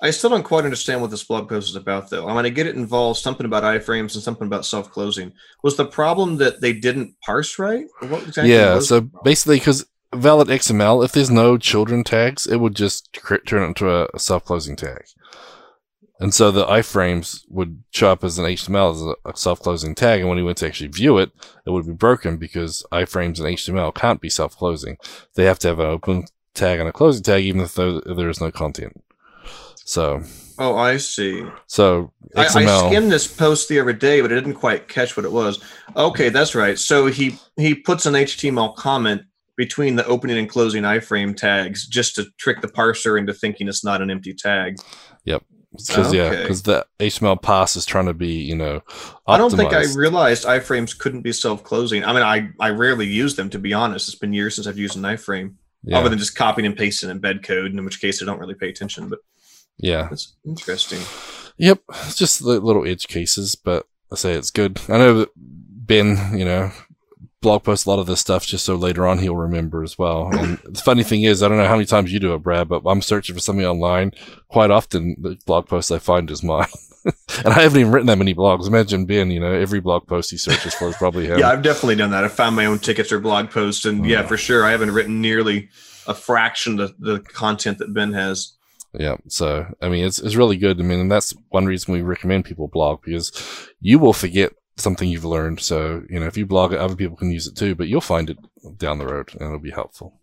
I 0.00 0.10
still 0.10 0.30
don't 0.30 0.44
quite 0.44 0.64
understand 0.64 1.00
what 1.00 1.10
this 1.10 1.24
blog 1.24 1.48
post 1.48 1.70
is 1.70 1.76
about, 1.76 2.08
though. 2.08 2.28
I 2.28 2.34
mean, 2.34 2.46
I 2.46 2.50
get 2.50 2.68
it 2.68 2.76
involves 2.76 3.20
something 3.20 3.46
about 3.46 3.64
iframes 3.64 4.14
and 4.14 4.22
something 4.22 4.46
about 4.46 4.64
self 4.64 4.90
closing. 4.90 5.32
Was 5.62 5.76
the 5.76 5.86
problem 5.86 6.36
that 6.36 6.60
they 6.60 6.72
didn't 6.72 7.16
parse 7.24 7.58
right? 7.58 7.86
Exactly 8.02 8.52
yeah, 8.52 8.78
so 8.78 9.00
basically, 9.24 9.58
because 9.58 9.86
valid 10.14 10.48
XML, 10.48 11.04
if 11.04 11.12
there's 11.12 11.30
no 11.30 11.58
children 11.58 12.04
tags, 12.04 12.46
it 12.46 12.56
would 12.56 12.76
just 12.76 13.12
turn 13.46 13.62
it 13.62 13.66
into 13.66 13.90
a, 13.90 14.08
a 14.14 14.18
self 14.18 14.44
closing 14.44 14.76
tag. 14.76 15.04
And 16.20 16.34
so 16.34 16.50
the 16.50 16.66
iframes 16.66 17.44
would 17.48 17.84
show 17.90 18.10
up 18.10 18.24
as 18.24 18.38
an 18.38 18.44
HTML 18.44 18.94
as 18.94 19.02
a, 19.02 19.30
a 19.30 19.36
self 19.36 19.60
closing 19.60 19.94
tag. 19.94 20.20
And 20.20 20.28
when 20.28 20.38
he 20.38 20.44
went 20.44 20.58
to 20.58 20.66
actually 20.66 20.88
view 20.88 21.18
it, 21.18 21.30
it 21.64 21.70
would 21.70 21.86
be 21.86 21.92
broken 21.92 22.36
because 22.36 22.84
iframes 22.92 23.38
and 23.38 23.56
HTML 23.56 23.94
can't 23.94 24.20
be 24.20 24.28
self 24.28 24.56
closing. 24.56 24.96
They 25.34 25.44
have 25.44 25.58
to 25.60 25.68
have 25.68 25.78
an 25.78 25.86
open 25.86 26.24
tag 26.54 26.80
and 26.80 26.88
a 26.88 26.92
closing 26.92 27.22
tag, 27.22 27.44
even 27.44 27.60
if 27.60 27.74
there 27.74 28.28
is 28.28 28.40
no 28.40 28.50
content. 28.50 29.00
So. 29.76 30.22
Oh, 30.58 30.76
I 30.76 30.96
see. 30.96 31.46
So 31.68 32.12
XML, 32.34 32.66
I, 32.66 32.86
I 32.86 32.90
skimmed 32.90 33.12
this 33.12 33.32
post 33.32 33.68
the 33.68 33.78
other 33.78 33.92
day, 33.92 34.20
but 34.20 34.32
I 34.32 34.34
didn't 34.34 34.54
quite 34.54 34.88
catch 34.88 35.16
what 35.16 35.24
it 35.24 35.30
was. 35.30 35.62
Okay, 35.96 36.30
that's 36.30 36.56
right. 36.56 36.76
So 36.76 37.06
he 37.06 37.38
he 37.56 37.76
puts 37.76 38.06
an 38.06 38.14
HTML 38.14 38.74
comment 38.74 39.22
between 39.56 39.94
the 39.96 40.04
opening 40.06 40.36
and 40.36 40.48
closing 40.48 40.82
iframe 40.82 41.36
tags 41.36 41.86
just 41.86 42.16
to 42.16 42.26
trick 42.38 42.60
the 42.60 42.68
parser 42.68 43.18
into 43.18 43.32
thinking 43.32 43.68
it's 43.68 43.84
not 43.84 44.02
an 44.02 44.10
empty 44.10 44.34
tag. 44.34 44.78
Yep. 45.24 45.44
Because 45.72 46.08
okay. 46.08 46.16
yeah, 46.16 46.30
because 46.30 46.62
the 46.62 46.86
HTML 46.98 47.40
pass 47.40 47.76
is 47.76 47.84
trying 47.84 48.06
to 48.06 48.14
be, 48.14 48.32
you 48.32 48.56
know, 48.56 48.80
optimized. 48.80 49.14
I 49.26 49.36
don't 49.36 49.56
think 49.56 49.72
I 49.74 49.84
realized 49.94 50.44
iframes 50.44 50.98
couldn't 50.98 51.20
be 51.20 51.32
self-closing. 51.32 52.04
I 52.04 52.12
mean, 52.14 52.22
I 52.22 52.48
I 52.58 52.70
rarely 52.70 53.06
use 53.06 53.36
them 53.36 53.50
to 53.50 53.58
be 53.58 53.74
honest. 53.74 54.08
It's 54.08 54.18
been 54.18 54.32
years 54.32 54.54
since 54.54 54.66
I've 54.66 54.78
used 54.78 54.96
an 54.96 55.02
iframe, 55.02 55.54
yeah. 55.84 55.98
other 55.98 56.08
than 56.08 56.18
just 56.18 56.36
copying 56.36 56.64
and 56.66 56.76
pasting 56.76 57.10
embed 57.10 57.44
code, 57.44 57.72
in 57.72 57.84
which 57.84 58.00
case 58.00 58.22
I 58.22 58.26
don't 58.26 58.38
really 58.40 58.54
pay 58.54 58.70
attention. 58.70 59.08
But 59.08 59.18
yeah, 59.76 60.08
that's 60.08 60.36
interesting. 60.46 61.00
Yep, 61.58 61.80
it's 61.88 62.16
just 62.16 62.38
the 62.38 62.60
little 62.60 62.86
edge 62.86 63.06
cases, 63.06 63.54
but 63.54 63.86
I 64.10 64.16
say 64.16 64.32
it's 64.32 64.50
good. 64.50 64.80
I 64.88 64.96
know 64.96 65.18
that 65.18 65.30
Ben, 65.36 66.38
you 66.38 66.46
know, 66.46 66.72
blog 67.40 67.64
posts 67.64 67.86
a 67.86 67.90
lot 67.90 67.98
of 67.98 68.06
this 68.06 68.20
stuff 68.20 68.46
just 68.46 68.64
so 68.64 68.74
later 68.74 69.06
on 69.06 69.18
he'll 69.18 69.36
remember 69.36 69.82
as 69.82 69.98
well. 69.98 70.28
And 70.32 70.58
the 70.64 70.80
funny 70.80 71.02
thing 71.02 71.22
is, 71.22 71.42
I 71.42 71.48
don't 71.48 71.58
know 71.58 71.66
how 71.66 71.76
many 71.76 71.86
times 71.86 72.12
you 72.12 72.18
do 72.18 72.34
it, 72.34 72.42
Brad, 72.42 72.68
but 72.68 72.82
I'm 72.86 73.02
searching 73.02 73.34
for 73.34 73.40
something 73.40 73.66
online. 73.66 74.12
Quite 74.48 74.70
often, 74.70 75.16
the 75.20 75.38
blog 75.46 75.66
post 75.66 75.92
I 75.92 75.98
find 75.98 76.30
is 76.30 76.42
mine. 76.42 76.66
and 77.04 77.54
I 77.54 77.62
haven't 77.62 77.80
even 77.80 77.92
written 77.92 78.08
that 78.08 78.18
many 78.18 78.34
blogs. 78.34 78.66
Imagine 78.66 79.06
Ben, 79.06 79.30
you 79.30 79.40
know, 79.40 79.52
every 79.52 79.80
blog 79.80 80.06
post 80.06 80.30
he 80.30 80.36
searches 80.36 80.74
for 80.74 80.88
is 80.88 80.96
probably 80.96 81.26
him. 81.26 81.38
yeah, 81.40 81.50
I've 81.50 81.62
definitely 81.62 81.96
done 81.96 82.10
that. 82.10 82.24
I 82.24 82.28
found 82.28 82.56
my 82.56 82.66
own 82.66 82.78
tickets 82.78 83.12
or 83.12 83.20
blog 83.20 83.50
posts, 83.50 83.84
and 83.84 84.04
yeah, 84.04 84.26
for 84.26 84.36
sure, 84.36 84.64
I 84.64 84.72
haven't 84.72 84.90
written 84.90 85.20
nearly 85.20 85.68
a 86.06 86.14
fraction 86.14 86.80
of 86.80 86.94
the 86.98 87.20
content 87.20 87.78
that 87.78 87.94
Ben 87.94 88.12
has. 88.12 88.54
Yeah. 88.94 89.16
So, 89.28 89.66
I 89.82 89.88
mean, 89.88 90.04
it's, 90.04 90.18
it's 90.18 90.34
really 90.34 90.56
good. 90.56 90.80
I 90.80 90.82
mean, 90.82 90.98
and 90.98 91.12
that's 91.12 91.34
one 91.50 91.66
reason 91.66 91.92
we 91.92 92.02
recommend 92.02 92.46
people 92.46 92.68
blog 92.68 93.02
because 93.02 93.32
you 93.80 93.98
will 93.98 94.14
forget 94.14 94.52
something 94.80 95.08
you've 95.08 95.24
learned. 95.24 95.60
So, 95.60 96.02
you 96.08 96.20
know, 96.20 96.26
if 96.26 96.36
you 96.36 96.46
blog 96.46 96.72
it, 96.72 96.78
other 96.78 96.96
people 96.96 97.16
can 97.16 97.30
use 97.30 97.46
it 97.46 97.56
too, 97.56 97.74
but 97.74 97.88
you'll 97.88 98.00
find 98.00 98.30
it 98.30 98.38
down 98.78 98.98
the 98.98 99.06
road 99.06 99.32
and 99.32 99.42
it'll 99.42 99.58
be 99.58 99.70
helpful. 99.70 100.20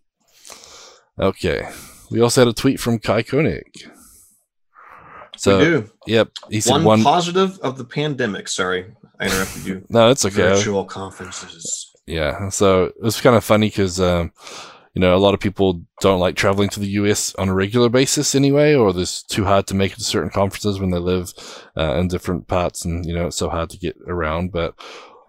Okay. 1.18 1.68
We 2.10 2.20
also 2.20 2.42
had 2.42 2.48
a 2.48 2.52
tweet 2.52 2.80
from 2.80 2.98
Kai 2.98 3.22
Koenig. 3.22 3.90
So, 5.36 5.58
we 5.58 5.64
do. 5.64 5.90
Yep. 6.06 6.28
He 6.50 6.60
said 6.60 6.72
one, 6.72 6.84
one 6.84 7.02
positive 7.02 7.58
of 7.58 7.76
the 7.76 7.84
pandemic. 7.84 8.48
Sorry, 8.48 8.86
I 9.20 9.26
interrupted 9.26 9.66
you. 9.66 9.86
no, 9.90 10.10
it's 10.10 10.24
okay. 10.24 10.36
Virtual 10.36 10.84
conferences. 10.84 11.92
Yeah. 12.06 12.48
So 12.48 12.84
it 12.84 13.02
was 13.02 13.20
kind 13.20 13.36
of 13.36 13.44
funny 13.44 13.68
because, 13.68 14.00
um, 14.00 14.32
you 14.96 15.00
know, 15.00 15.14
a 15.14 15.18
lot 15.18 15.34
of 15.34 15.40
people 15.40 15.82
don't 16.00 16.20
like 16.20 16.36
traveling 16.36 16.70
to 16.70 16.80
the 16.80 16.88
US 17.02 17.34
on 17.34 17.50
a 17.50 17.54
regular 17.54 17.90
basis 17.90 18.34
anyway, 18.34 18.74
or 18.74 18.98
it's 18.98 19.22
too 19.22 19.44
hard 19.44 19.66
to 19.66 19.74
make 19.74 19.92
it 19.92 19.98
to 19.98 20.04
certain 20.04 20.30
conferences 20.30 20.80
when 20.80 20.90
they 20.90 20.98
live 20.98 21.34
uh, 21.76 21.96
in 21.96 22.08
different 22.08 22.48
parts 22.48 22.82
and, 22.82 23.04
you 23.04 23.12
know, 23.12 23.26
it's 23.26 23.36
so 23.36 23.50
hard 23.50 23.68
to 23.68 23.76
get 23.76 23.94
around. 24.06 24.52
But 24.52 24.74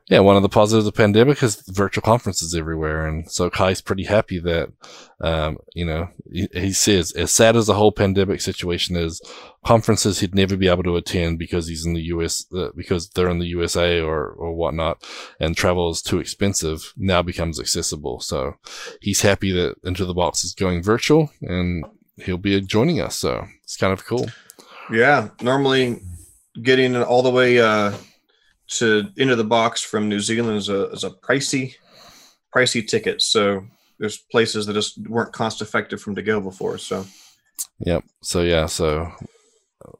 yeah, 0.10 0.20
one 0.20 0.38
of 0.38 0.42
the 0.42 0.50
positives 0.50 0.88
of 0.88 0.94
the 0.94 0.98
pandemic 0.98 1.44
is 1.44 1.62
virtual 1.68 2.02
conferences 2.02 2.56
everywhere. 2.56 3.06
And 3.06 3.30
so 3.30 3.50
Kai's 3.50 3.82
pretty 3.82 4.06
happy 4.06 4.40
that, 4.40 4.72
um, 5.20 5.58
you 5.74 5.86
know, 5.86 6.08
he, 6.32 6.48
he, 6.54 6.72
says 6.72 7.12
as 7.12 7.32
sad 7.32 7.58
as 7.58 7.68
the 7.68 7.74
whole 7.74 7.92
pandemic 7.92 8.40
situation 8.40 8.96
is, 8.96 9.22
conferences 9.66 10.20
he'd 10.20 10.34
never 10.34 10.56
be 10.56 10.70
able 10.70 10.84
to 10.84 10.96
attend 10.96 11.40
because 11.40 11.68
he's 11.68 11.86
in 11.86 11.94
the 11.94 12.04
US, 12.04 12.46
uh, 12.54 12.70
because 12.74 13.10
they're 13.10 13.28
in 13.28 13.40
the 13.40 13.48
USA 13.48 14.00
or, 14.00 14.30
or 14.30 14.54
whatnot 14.54 15.04
and 15.42 15.58
travel 15.58 15.90
is 15.90 16.02
too 16.02 16.20
expensive 16.20 16.94
now 16.96 17.22
becomes 17.22 17.60
accessible. 17.60 18.22
So 18.22 18.54
he's 19.02 19.22
happy 19.22 19.52
that 19.52 19.76
Into 19.84 20.06
the 20.06 20.14
Box 20.14 20.46
is 20.46 20.54
going 20.54 20.84
virtual 20.84 21.32
and 21.42 21.84
he'll 22.16 22.38
be 22.38 22.62
joining 22.62 23.02
us. 23.02 23.18
So 23.18 23.46
it's 23.64 23.76
kind 23.76 23.92
of 23.92 24.06
cool. 24.06 24.30
Yeah. 24.90 25.32
Normally 25.42 26.02
getting 26.64 26.96
all 26.96 27.24
the 27.24 27.30
way, 27.30 27.60
uh, 27.60 27.92
to 28.70 29.10
into 29.18 29.36
the 29.36 29.44
box 29.44 29.82
from 29.82 30.10
New 30.10 30.20
Zealand 30.20 30.58
is 30.58 30.70
a 30.70 30.90
is 30.90 31.04
a 31.04 31.12
pricey 31.12 31.76
pricey 32.56 32.88
ticket. 32.88 33.22
So 33.22 33.66
there's 34.00 34.18
places 34.18 34.66
that 34.66 34.74
just 34.74 34.98
weren't 35.08 35.34
cost 35.34 35.62
effective 35.62 36.02
from 36.02 36.16
to 36.16 36.22
go 36.22 36.40
before. 36.40 36.78
So 36.78 37.06
Yep. 37.80 38.04
So 38.22 38.42
yeah. 38.42 38.66
So 38.66 39.12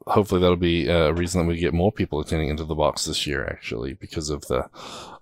hopefully 0.06 0.40
that'll 0.40 0.56
be 0.56 0.88
a 0.88 1.12
reason 1.12 1.40
that 1.40 1.48
we 1.48 1.58
get 1.58 1.74
more 1.74 1.92
people 1.92 2.20
attending 2.20 2.48
into 2.48 2.64
the 2.64 2.74
box 2.74 3.04
this 3.04 3.26
year, 3.26 3.46
actually, 3.46 3.94
because 3.94 4.30
of 4.30 4.46
the 4.48 4.68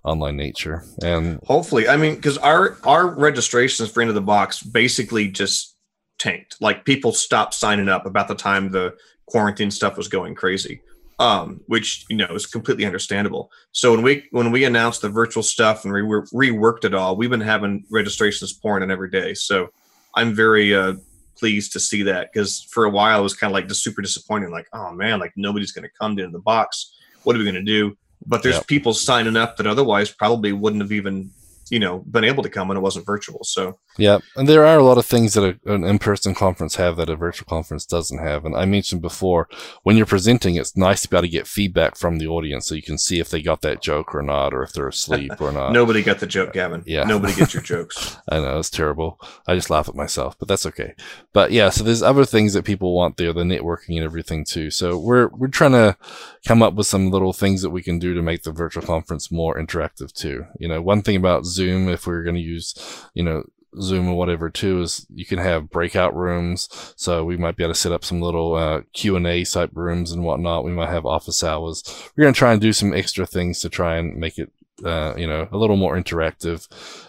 online 0.03 0.37
nature. 0.37 0.83
And 1.03 1.39
hopefully, 1.43 1.87
I 1.87 1.97
mean, 1.97 2.15
because 2.15 2.37
our 2.39 2.77
our 2.83 3.07
registrations 3.07 3.89
for 3.89 4.01
into 4.01 4.13
the 4.13 4.21
box 4.21 4.63
basically 4.63 5.29
just 5.29 5.75
tanked. 6.19 6.57
Like 6.59 6.85
people 6.85 7.11
stopped 7.11 7.53
signing 7.53 7.89
up 7.89 8.05
about 8.05 8.27
the 8.27 8.35
time 8.35 8.71
the 8.71 8.95
quarantine 9.27 9.71
stuff 9.71 9.97
was 9.97 10.07
going 10.07 10.35
crazy. 10.35 10.81
Um, 11.19 11.61
which 11.65 12.05
you 12.09 12.15
know 12.15 12.27
is 12.35 12.45
completely 12.45 12.85
understandable. 12.85 13.49
So 13.71 13.91
when 13.91 14.03
we 14.03 14.27
when 14.29 14.51
we 14.51 14.65
announced 14.65 15.01
the 15.01 15.09
virtual 15.09 15.41
stuff 15.41 15.83
and 15.83 15.91
we 15.91 16.01
re- 16.01 16.51
reworked 16.51 16.85
it 16.85 16.93
all, 16.93 17.15
we've 17.15 17.31
been 17.31 17.41
having 17.41 17.85
registrations 17.89 18.53
pouring 18.53 18.83
in 18.83 18.91
every 18.91 19.09
day. 19.09 19.33
So 19.33 19.69
I'm 20.13 20.35
very 20.35 20.75
uh, 20.75 20.93
pleased 21.35 21.73
to 21.73 21.79
see 21.79 22.03
that 22.03 22.31
because 22.31 22.63
for 22.69 22.85
a 22.85 22.89
while 22.89 23.19
it 23.19 23.23
was 23.23 23.35
kind 23.35 23.49
of 23.51 23.55
like 23.55 23.67
just 23.67 23.83
super 23.83 24.01
disappointing. 24.01 24.51
Like, 24.51 24.67
oh 24.73 24.91
man, 24.91 25.19
like 25.19 25.33
nobody's 25.35 25.71
going 25.71 25.83
to 25.87 25.95
come 25.99 26.15
to 26.17 26.27
the 26.27 26.39
box. 26.39 26.95
What 27.23 27.35
are 27.35 27.39
we 27.39 27.45
going 27.45 27.55
to 27.55 27.63
do? 27.63 27.97
But 28.25 28.43
there's 28.43 28.55
yep. 28.55 28.67
people 28.67 28.93
signing 28.93 29.37
up 29.37 29.57
that 29.57 29.67
otherwise 29.67 30.11
probably 30.11 30.51
wouldn't 30.53 30.81
have 30.81 30.91
even 30.91 31.31
you 31.69 31.79
know 31.79 31.99
been 31.99 32.23
able 32.23 32.43
to 32.43 32.49
come 32.49 32.67
when 32.67 32.77
it 32.77 32.81
wasn't 32.81 33.05
virtual 33.05 33.43
so. 33.43 33.79
Yeah 33.97 34.19
and 34.35 34.47
there 34.47 34.65
are 34.65 34.77
a 34.77 34.83
lot 34.83 34.97
of 34.97 35.05
things 35.05 35.33
that 35.33 35.43
a, 35.43 35.73
an 35.73 35.83
in-person 35.83 36.35
conference 36.35 36.75
have 36.75 36.97
that 36.97 37.09
a 37.09 37.15
virtual 37.15 37.47
conference 37.47 37.85
doesn't 37.85 38.19
have 38.19 38.45
and 38.45 38.55
i 38.55 38.65
mentioned 38.65 39.01
before 39.01 39.47
when 39.83 39.97
you're 39.97 40.05
presenting 40.05 40.55
it's 40.55 40.77
nice 40.77 41.01
to 41.01 41.09
be 41.09 41.17
able 41.17 41.23
to 41.23 41.29
get 41.29 41.47
feedback 41.47 41.95
from 41.95 42.17
the 42.17 42.27
audience 42.27 42.67
so 42.67 42.75
you 42.75 42.81
can 42.81 42.97
see 42.97 43.19
if 43.19 43.29
they 43.29 43.41
got 43.41 43.61
that 43.61 43.81
joke 43.81 44.13
or 44.13 44.21
not 44.21 44.53
or 44.53 44.63
if 44.63 44.73
they're 44.73 44.87
asleep 44.87 45.31
or 45.41 45.51
not. 45.51 45.71
Nobody 45.71 46.03
got 46.03 46.19
the 46.19 46.27
joke 46.27 46.53
gavin. 46.53 46.83
Yeah. 46.85 47.03
Nobody 47.03 47.33
gets 47.33 47.53
your 47.53 47.63
jokes. 47.63 48.17
I 48.29 48.39
know 48.39 48.59
it's 48.59 48.69
terrible. 48.69 49.19
I 49.47 49.55
just 49.55 49.69
laugh 49.69 49.89
at 49.89 49.95
myself 49.95 50.37
but 50.37 50.47
that's 50.47 50.65
okay. 50.65 50.93
But 51.33 51.51
yeah 51.51 51.69
so 51.69 51.83
there's 51.83 52.03
other 52.03 52.25
things 52.25 52.53
that 52.53 52.63
people 52.63 52.93
want 52.93 53.17
there 53.17 53.33
the 53.33 53.43
networking 53.43 53.95
and 53.95 54.03
everything 54.03 54.45
too 54.45 54.71
so 54.71 54.97
we're 54.97 55.27
we're 55.29 55.47
trying 55.47 55.71
to 55.71 55.97
come 56.45 56.61
up 56.61 56.73
with 56.75 56.87
some 56.87 57.11
little 57.11 57.33
things 57.33 57.61
that 57.61 57.69
we 57.71 57.83
can 57.83 57.99
do 57.99 58.13
to 58.13 58.21
make 58.21 58.43
the 58.43 58.51
virtual 58.51 58.83
conference 58.83 59.31
more 59.31 59.55
interactive 59.55 60.13
too. 60.13 60.45
You 60.59 60.67
know 60.67 60.81
one 60.81 61.01
thing 61.01 61.15
about 61.15 61.45
Zoom, 61.45 61.56
if 61.65 62.07
we 62.07 62.13
are 62.13 62.23
going 62.23 62.35
to 62.35 62.41
use, 62.41 62.75
you 63.13 63.23
know, 63.23 63.43
Zoom 63.81 64.07
or 64.07 64.17
whatever 64.17 64.49
too, 64.49 64.81
is 64.81 65.05
you 65.13 65.25
can 65.25 65.39
have 65.39 65.69
breakout 65.69 66.15
rooms. 66.15 66.93
So 66.95 67.23
we 67.23 67.37
might 67.37 67.55
be 67.55 67.63
able 67.63 67.73
to 67.73 67.79
set 67.79 67.91
up 67.91 68.03
some 68.03 68.21
little 68.21 68.55
uh, 68.55 68.81
Q 68.93 69.15
and 69.15 69.27
A 69.27 69.43
type 69.43 69.71
rooms 69.73 70.11
and 70.11 70.23
whatnot. 70.23 70.63
We 70.63 70.71
might 70.71 70.89
have 70.89 71.05
office 71.05 71.43
hours. 71.43 71.83
We're 72.15 72.23
going 72.23 72.33
to 72.33 72.37
try 72.37 72.53
and 72.53 72.61
do 72.61 72.73
some 72.73 72.93
extra 72.93 73.25
things 73.25 73.59
to 73.59 73.69
try 73.69 73.97
and 73.97 74.17
make 74.17 74.37
it 74.37 74.51
uh, 74.83 75.13
you 75.17 75.25
know, 75.25 75.47
a 75.51 75.57
little 75.57 75.75
more 75.75 75.95
interactive. 75.95 76.67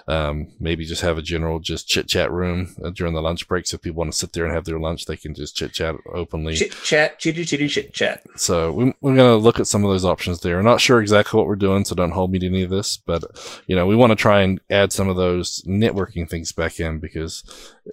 Um, 0.09 0.49
maybe 0.59 0.85
just 0.85 1.03
have 1.03 1.19
a 1.19 1.23
general 1.23 1.59
just 1.61 1.87
chit 1.87 2.09
chat 2.09 2.31
room 2.33 2.75
uh, 2.83 2.91
during 2.91 3.15
the 3.15 3.21
lunch 3.21 3.47
breaks. 3.47 3.75
If 3.75 3.83
people 3.83 3.99
want 3.99 4.13
to 4.13 4.19
sit 4.19 4.33
there 4.33 4.45
and 4.45 4.55
have 4.55 4.65
their 4.65 4.79
lunch, 4.79 5.05
they 5.05 5.17
can 5.17 5.35
just 5.35 5.57
chit 5.57 5.73
chat 5.73 5.97
openly. 6.13 6.57
Chit 6.57 6.73
chat, 6.83 7.19
chitty 7.19 7.45
chitty 7.45 7.69
chit 7.69 7.93
chat. 7.93 8.23
So 8.37 8.73
we, 8.73 8.85
we're 9.01 9.17
going 9.17 9.31
to 9.31 9.37
look 9.37 9.61
at 9.61 9.67
some 9.67 9.85
of 9.85 9.91
those 9.91 10.05
options 10.05 10.41
there. 10.41 10.59
I'm 10.59 10.65
not 10.65 10.81
sure 10.81 11.01
exactly 11.01 11.37
what 11.37 11.47
we're 11.47 11.57
doing, 11.57 11.85
so 11.85 11.95
don't 11.95 12.13
hold 12.13 12.31
me 12.33 12.39
to 12.39 12.47
any 12.47 12.63
of 12.63 12.71
this. 12.71 12.97
But 12.97 13.25
you 13.67 13.77
know, 13.77 13.87
we 13.87 13.97
want 13.97 14.11
to 14.11 14.17
try 14.17 14.41
and 14.41 14.61
add 14.71 14.93
some 14.93 15.09
of 15.09 15.17
those 15.17 15.63
networking 15.63 16.29
things 16.29 16.53
back 16.53 16.81
in 16.81 16.99
because 16.99 17.45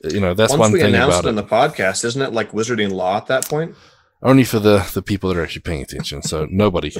you 0.03 0.19
know 0.21 0.33
that's 0.33 0.51
Once 0.51 0.59
one 0.59 0.71
we 0.71 0.79
thing 0.79 0.95
announced 0.95 1.19
about 1.19 1.25
it 1.25 1.29
in 1.29 1.35
the 1.35 1.43
podcast. 1.43 2.05
Isn't 2.05 2.21
it 2.21 2.33
like 2.33 2.51
wizarding 2.51 2.91
law 2.91 3.17
at 3.17 3.27
that 3.27 3.49
point? 3.49 3.75
Only 4.21 4.43
for 4.43 4.59
the 4.59 4.89
the 4.93 5.01
people 5.01 5.29
that 5.29 5.37
are 5.37 5.43
actually 5.43 5.61
paying 5.61 5.81
attention. 5.81 6.21
So 6.21 6.47
nobody 6.49 6.93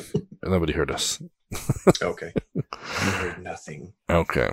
nobody 0.44 0.74
heard 0.74 0.92
us. 0.92 1.22
Okay. 2.02 2.34
You 2.54 2.64
heard 3.12 3.44
nothing. 3.44 3.94
Okay. 4.10 4.52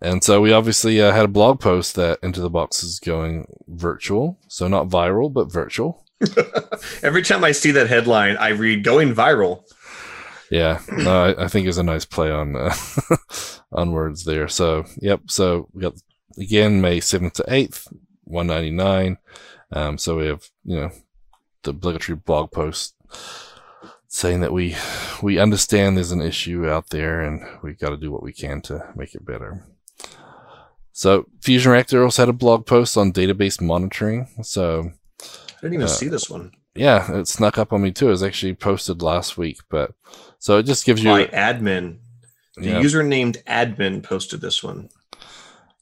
And 0.00 0.22
so 0.24 0.40
we 0.40 0.52
obviously 0.52 1.00
uh, 1.00 1.12
had 1.12 1.24
a 1.24 1.28
blog 1.28 1.60
post 1.60 1.94
that 1.96 2.18
Into 2.22 2.40
the 2.40 2.50
Box 2.50 2.82
is 2.82 2.98
going 2.98 3.46
virtual. 3.68 4.38
So 4.48 4.68
not 4.68 4.88
viral, 4.88 5.32
but 5.32 5.52
virtual. 5.52 6.04
Every 7.02 7.22
time 7.22 7.44
I 7.44 7.52
see 7.52 7.70
that 7.72 7.88
headline, 7.88 8.36
I 8.36 8.48
read 8.50 8.84
going 8.84 9.14
viral. 9.14 9.64
Yeah, 10.50 10.80
no, 10.90 11.24
I, 11.24 11.44
I, 11.44 11.48
think 11.48 11.66
it's 11.66 11.78
a 11.78 11.82
nice 11.82 12.04
play 12.04 12.30
on 12.30 12.54
uh, 12.54 12.74
on 13.72 13.92
words 13.92 14.24
there. 14.24 14.48
So, 14.48 14.84
yep. 14.98 15.22
So 15.28 15.68
we 15.72 15.80
got 15.80 15.94
again 16.38 16.82
May 16.82 17.00
seventh 17.00 17.32
to 17.34 17.44
eighth, 17.48 17.88
one 18.24 18.48
ninety 18.48 18.70
nine. 18.70 19.16
Um, 19.72 19.96
so 19.96 20.18
we 20.18 20.26
have 20.26 20.42
you 20.64 20.76
know 20.76 20.90
the 21.62 21.70
obligatory 21.70 22.16
blog 22.16 22.52
post 22.52 22.94
saying 24.12 24.40
that 24.40 24.52
we 24.52 24.76
we 25.22 25.38
understand 25.38 25.96
there's 25.96 26.12
an 26.12 26.20
issue 26.20 26.68
out 26.68 26.90
there 26.90 27.22
and 27.22 27.40
we've 27.62 27.78
got 27.78 27.90
to 27.90 27.96
do 27.96 28.12
what 28.12 28.22
we 28.22 28.32
can 28.32 28.60
to 28.60 28.92
make 28.94 29.14
it 29.14 29.24
better. 29.24 29.64
So 30.92 31.26
Fusion 31.40 31.72
Reactor 31.72 32.04
also 32.04 32.22
had 32.22 32.28
a 32.28 32.34
blog 32.34 32.66
post 32.66 32.98
on 32.98 33.14
database 33.14 33.58
monitoring. 33.58 34.28
So 34.42 34.92
I 35.18 35.60
didn't 35.62 35.74
even 35.74 35.86
uh, 35.86 35.88
see 35.88 36.08
this 36.08 36.28
one. 36.28 36.52
Yeah, 36.74 37.10
it 37.20 37.26
snuck 37.26 37.56
up 37.56 37.72
on 37.72 37.80
me 37.80 37.90
too. 37.90 38.08
It 38.08 38.10
was 38.10 38.22
actually 38.22 38.54
posted 38.54 39.00
last 39.00 39.38
week, 39.38 39.60
but 39.70 39.94
so 40.38 40.58
it 40.58 40.64
just 40.64 40.84
gives 40.84 41.02
you 41.02 41.08
my 41.08 41.26
admin. 41.26 41.96
The 42.56 42.68
yeah. 42.68 42.80
user 42.80 43.02
named 43.02 43.38
admin 43.46 44.02
posted 44.02 44.42
this 44.42 44.62
one. 44.62 44.90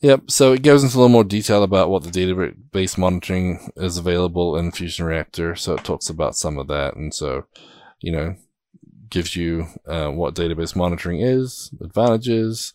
Yep. 0.03 0.31
So 0.31 0.53
it 0.53 0.63
goes 0.63 0.85
into 0.85 0.97
a 0.97 0.99
little 0.99 1.09
more 1.09 1.25
detail 1.25 1.65
about 1.65 1.91
what 1.91 2.05
the 2.05 2.11
database 2.11 2.97
monitoring 2.97 3.73
is 3.77 3.99
available 3.99 4.57
in 4.57 4.71
Fusion 4.71 5.05
Reactor. 5.05 5.57
So 5.57 5.75
it 5.75 5.85
talks 5.85 6.09
about 6.09 6.37
some 6.37 6.59
of 6.59 6.69
that, 6.69 6.95
and 6.95 7.13
so 7.13 7.47
you 8.01 8.13
know 8.13 8.37
gives 9.11 9.35
you 9.35 9.67
uh, 9.87 10.09
what 10.09 10.35
database 10.35 10.77
monitoring 10.77 11.21
is, 11.21 11.71
advantages, 11.81 12.73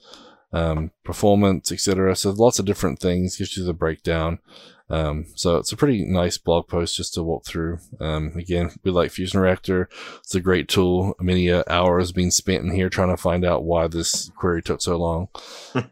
um, 0.52 0.92
performance, 1.04 1.72
etc. 1.72 2.16
So 2.16 2.32
lots 2.32 2.60
of 2.60 2.66
different 2.66 3.00
things. 3.00 3.38
Gives 3.38 3.58
you 3.58 3.64
the 3.64 3.74
breakdown. 3.74 4.40
Um, 4.88 5.26
so 5.34 5.58
it's 5.58 5.72
a 5.72 5.78
pretty 5.78 6.06
nice 6.06 6.38
blog 6.38 6.68
post 6.68 6.96
just 6.96 7.16
to 7.16 7.24
walk 7.24 7.46
through. 7.46 7.80
Um, 8.00 8.34
again, 8.36 8.72
we 8.84 8.92
like 8.92 9.12
Fusion 9.12 9.40
Reactor. 9.40 9.90
It's 10.20 10.36
a 10.36 10.42
great 10.42 10.68
tool. 10.68 11.16
Many 11.20 11.52
uh, 11.52 11.64
hours 11.68 12.12
being 12.12 12.32
spent 12.32 12.64
in 12.64 12.72
here 12.72 12.90
trying 12.90 13.10
to 13.10 13.18
find 13.18 13.44
out 13.44 13.64
why 13.64 13.88
this 13.88 14.30
query 14.36 14.62
took 14.62 14.82
so 14.82 14.98
long. 14.98 15.30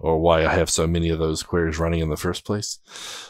Or 0.00 0.18
why 0.20 0.46
I 0.46 0.54
have 0.54 0.70
so 0.70 0.86
many 0.86 1.08
of 1.10 1.18
those 1.18 1.42
queries 1.42 1.78
running 1.78 2.00
in 2.00 2.08
the 2.08 2.16
first 2.16 2.44
place. 2.44 2.78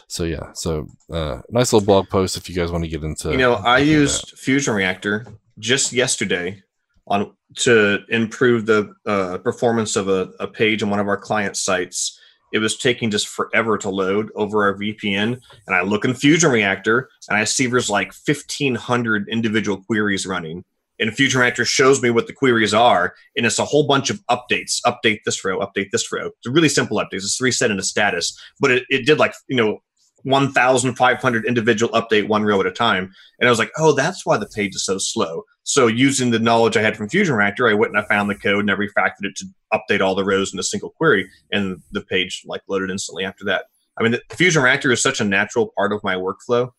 So 0.07 0.23
yeah, 0.23 0.51
so 0.53 0.87
uh, 1.11 1.41
nice 1.49 1.73
little 1.73 1.85
blog 1.85 2.09
post 2.09 2.37
if 2.37 2.47
you 2.47 2.55
guys 2.55 2.71
want 2.71 2.83
to 2.83 2.89
get 2.89 3.03
into. 3.03 3.31
You 3.31 3.37
know, 3.37 3.55
I 3.55 3.79
used 3.79 4.31
that. 4.31 4.37
Fusion 4.37 4.75
Reactor 4.75 5.25
just 5.57 5.91
yesterday 5.93 6.61
on 7.07 7.33
to 7.55 7.99
improve 8.09 8.65
the 8.65 8.93
uh, 9.05 9.39
performance 9.39 9.95
of 9.95 10.07
a, 10.07 10.29
a 10.39 10.47
page 10.47 10.83
on 10.83 10.89
one 10.89 10.99
of 10.99 11.07
our 11.07 11.17
client 11.17 11.57
sites. 11.57 12.19
It 12.53 12.59
was 12.59 12.77
taking 12.77 13.11
just 13.11 13.27
forever 13.27 13.77
to 13.79 13.89
load 13.89 14.31
over 14.35 14.63
our 14.63 14.75
VPN, 14.75 15.39
and 15.67 15.75
I 15.75 15.81
look 15.81 16.05
in 16.05 16.13
Fusion 16.13 16.51
Reactor 16.51 17.09
and 17.29 17.37
I 17.37 17.43
see 17.43 17.67
there's 17.67 17.89
like 17.89 18.13
1,500 18.25 19.27
individual 19.29 19.83
queries 19.83 20.25
running 20.25 20.63
and 20.99 21.13
Fusion 21.13 21.41
Reactor 21.41 21.65
shows 21.65 22.01
me 22.01 22.09
what 22.09 22.27
the 22.27 22.33
queries 22.33 22.73
are, 22.73 23.13
and 23.35 23.45
it's 23.45 23.59
a 23.59 23.65
whole 23.65 23.87
bunch 23.87 24.09
of 24.09 24.21
updates. 24.27 24.79
Update 24.85 25.19
this 25.25 25.43
row, 25.43 25.59
update 25.59 25.91
this 25.91 26.11
row. 26.11 26.27
It's 26.27 26.47
a 26.47 26.51
really 26.51 26.69
simple 26.69 26.97
updates. 26.97 27.23
It's 27.23 27.41
reset 27.41 27.71
in 27.71 27.79
a 27.79 27.83
status, 27.83 28.37
but 28.59 28.71
it, 28.71 28.83
it 28.89 29.05
did 29.05 29.19
like 29.19 29.33
you 29.47 29.55
know 29.55 29.79
1,500 30.23 31.45
individual 31.45 31.91
update 31.93 32.27
one 32.27 32.43
row 32.43 32.59
at 32.59 32.65
a 32.65 32.71
time. 32.71 33.11
And 33.39 33.47
I 33.47 33.51
was 33.51 33.59
like, 33.59 33.71
oh, 33.77 33.93
that's 33.93 34.25
why 34.25 34.37
the 34.37 34.47
page 34.47 34.75
is 34.75 34.85
so 34.85 34.97
slow. 34.97 35.43
So 35.63 35.87
using 35.87 36.31
the 36.31 36.39
knowledge 36.39 36.75
I 36.77 36.81
had 36.81 36.97
from 36.97 37.09
Fusion 37.09 37.35
Reactor, 37.35 37.67
I 37.69 37.73
went 37.73 37.95
and 37.95 38.03
I 38.03 38.07
found 38.07 38.29
the 38.29 38.35
code 38.35 38.61
and 38.61 38.71
I 38.71 38.75
refactored 38.75 39.23
it 39.23 39.35
to 39.37 39.45
update 39.73 40.01
all 40.01 40.15
the 40.15 40.25
rows 40.25 40.53
in 40.53 40.59
a 40.59 40.63
single 40.63 40.89
query, 40.89 41.29
and 41.51 41.81
the 41.91 42.01
page 42.01 42.43
like 42.45 42.61
loaded 42.67 42.89
instantly 42.89 43.23
after 43.23 43.45
that. 43.45 43.65
I 43.97 44.03
mean, 44.03 44.13
the 44.13 44.35
Fusion 44.35 44.63
Reactor 44.63 44.91
is 44.91 45.01
such 45.01 45.19
a 45.19 45.25
natural 45.25 45.71
part 45.77 45.93
of 45.93 46.03
my 46.03 46.15
workflow. 46.15 46.71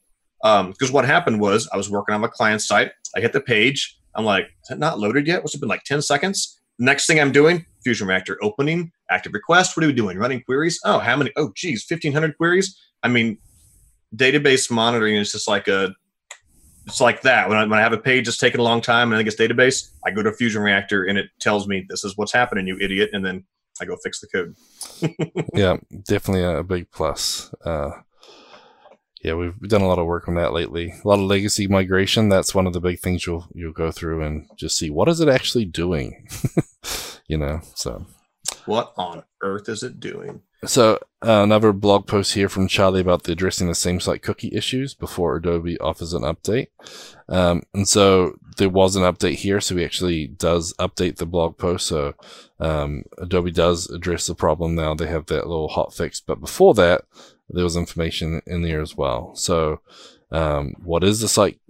Because 0.43 0.89
um, 0.89 0.93
what 0.93 1.05
happened 1.05 1.39
was 1.39 1.69
I 1.71 1.77
was 1.77 1.91
working 1.91 2.15
on 2.15 2.23
my 2.23 2.29
client 2.29 2.63
site. 2.63 2.93
I 3.15 3.21
hit 3.21 3.35
the 3.35 3.43
page. 3.43 4.00
I'm 4.15 4.25
like, 4.25 4.49
not 4.71 4.99
loaded 4.99 5.27
yet? 5.27 5.43
What's 5.43 5.55
it 5.55 5.61
been 5.61 5.69
like 5.69 5.85
10 5.85 6.03
seconds? 6.03 6.61
Next 6.79 7.07
thing 7.07 7.21
I'm 7.21 7.33
doing, 7.33 7.67
Fusion 7.85 8.09
Reactor 8.09 8.39
opening, 8.43 8.91
active 9.11 9.35
request. 9.35 9.77
What 9.77 9.85
are 9.85 9.87
we 9.87 9.93
doing? 9.93 10.19
Running 10.19 10.43
queries? 10.43 10.81
Oh, 10.85 10.99
how 10.99 11.17
many? 11.17 11.31
Oh, 11.37 11.53
geez, 11.55 11.85
1,500 11.89 12.37
queries. 12.37 12.79
I 13.03 13.09
mean, 13.09 13.39
database 14.17 14.71
monitoring 14.71 15.17
is 15.17 15.33
just 15.33 15.47
like 15.47 15.69
a, 15.69 15.95
it's 16.87 17.01
like 17.01 17.23
that. 17.23 17.49
When 17.49 17.59
I, 17.59 17.63
when 17.65 17.79
I 17.79 17.83
have 17.83 17.93
a 17.93 17.99
page 17.99 18.25
that's 18.27 18.39
taking 18.39 18.61
a 18.61 18.65
long 18.65 18.81
time 18.81 19.13
and 19.13 19.21
I 19.21 19.27
it's 19.27 19.37
database, 19.37 19.91
I 20.05 20.11
go 20.11 20.23
to 20.23 20.33
Fusion 20.33 20.63
Reactor 20.63 21.05
and 21.05 21.19
it 21.19 21.27
tells 21.39 21.69
me 21.69 21.85
this 21.89 22.03
is 22.05 22.17
what's 22.17 22.33
happening, 22.33 22.67
you 22.67 22.79
idiot. 22.81 23.11
And 23.13 23.25
then 23.25 23.45
I 23.81 23.85
go 23.85 23.97
fix 24.03 24.21
the 24.21 24.27
code. 24.29 24.57
yeah, 25.55 25.77
definitely 26.05 26.45
a 26.45 26.63
big 26.63 26.91
plus. 26.91 27.53
Uh, 27.65 27.91
yeah, 29.23 29.35
we've 29.35 29.59
done 29.61 29.83
a 29.83 29.87
lot 29.87 29.99
of 29.99 30.07
work 30.07 30.29
on 30.29 30.35
that 30.37 30.53
lately. 30.53 30.95
A 31.05 31.09
lot 31.09 31.19
of 31.19 31.27
legacy 31.27 31.67
migration. 31.67 32.29
That's 32.29 32.55
one 32.55 32.67
of 32.67 32.73
the 32.73 32.81
big 32.81 33.01
things 33.01 33.27
you'll 33.27 33.47
you'll 33.53 33.73
go 33.73 33.91
through 33.91 34.23
and 34.23 34.49
just 34.57 34.79
see 34.79 34.91
what 34.91 35.09
is 35.09 35.21
it 35.21 35.29
actually 35.29 35.67
doing. 35.67 36.27
you 37.27 37.37
know, 37.37 37.61
so 37.75 38.07
what 38.65 38.93
on 38.97 39.25
earth 39.43 39.69
is 39.69 39.83
it 39.83 40.01
doing? 40.01 40.43
So 40.65 40.99
uh, 41.25 41.43
another 41.43 41.73
blog 41.73 42.07
post 42.07 42.35
here 42.35 42.49
from 42.49 42.69
Charlie 42.69 43.01
about 43.01 43.23
the 43.23 43.33
addressing 43.33 43.69
the 43.69 43.75
same 43.75 43.99
site 43.99 44.23
cookie 44.23 44.55
issues 44.55 44.95
before 44.95 45.37
Adobe 45.37 45.79
offers 45.81 46.13
an 46.13 46.23
update. 46.23 46.69
Um, 47.29 47.63
and 47.73 47.89
so 47.89 48.39
there 48.59 48.69
was 48.69 48.95
an 48.95 49.03
update 49.03 49.37
here, 49.37 49.61
so 49.61 49.77
he 49.77 49.85
actually 49.85 50.27
does 50.27 50.75
update 50.79 51.17
the 51.17 51.27
blog 51.27 51.57
post. 51.57 51.87
So 51.87 52.15
um, 52.59 53.05
Adobe 53.19 53.53
does 53.53 53.89
address 53.89 54.27
the 54.27 54.35
problem 54.35 54.75
now. 54.75 54.95
They 54.95 55.07
have 55.07 55.27
that 55.27 55.47
little 55.47 55.69
hot 55.69 55.95
fix, 55.95 56.21
but 56.21 56.41
before 56.41 56.75
that, 56.75 57.03
there 57.53 57.65
was 57.65 57.77
information 57.77 58.43
in 58.47 58.63
there 58.63 58.81
as 58.81 58.97
well. 58.97 59.35
So, 59.35 59.81
um, 60.31 60.75
what 60.83 61.05
is 61.05 61.21
the 61.21 61.29
site 61.29 61.61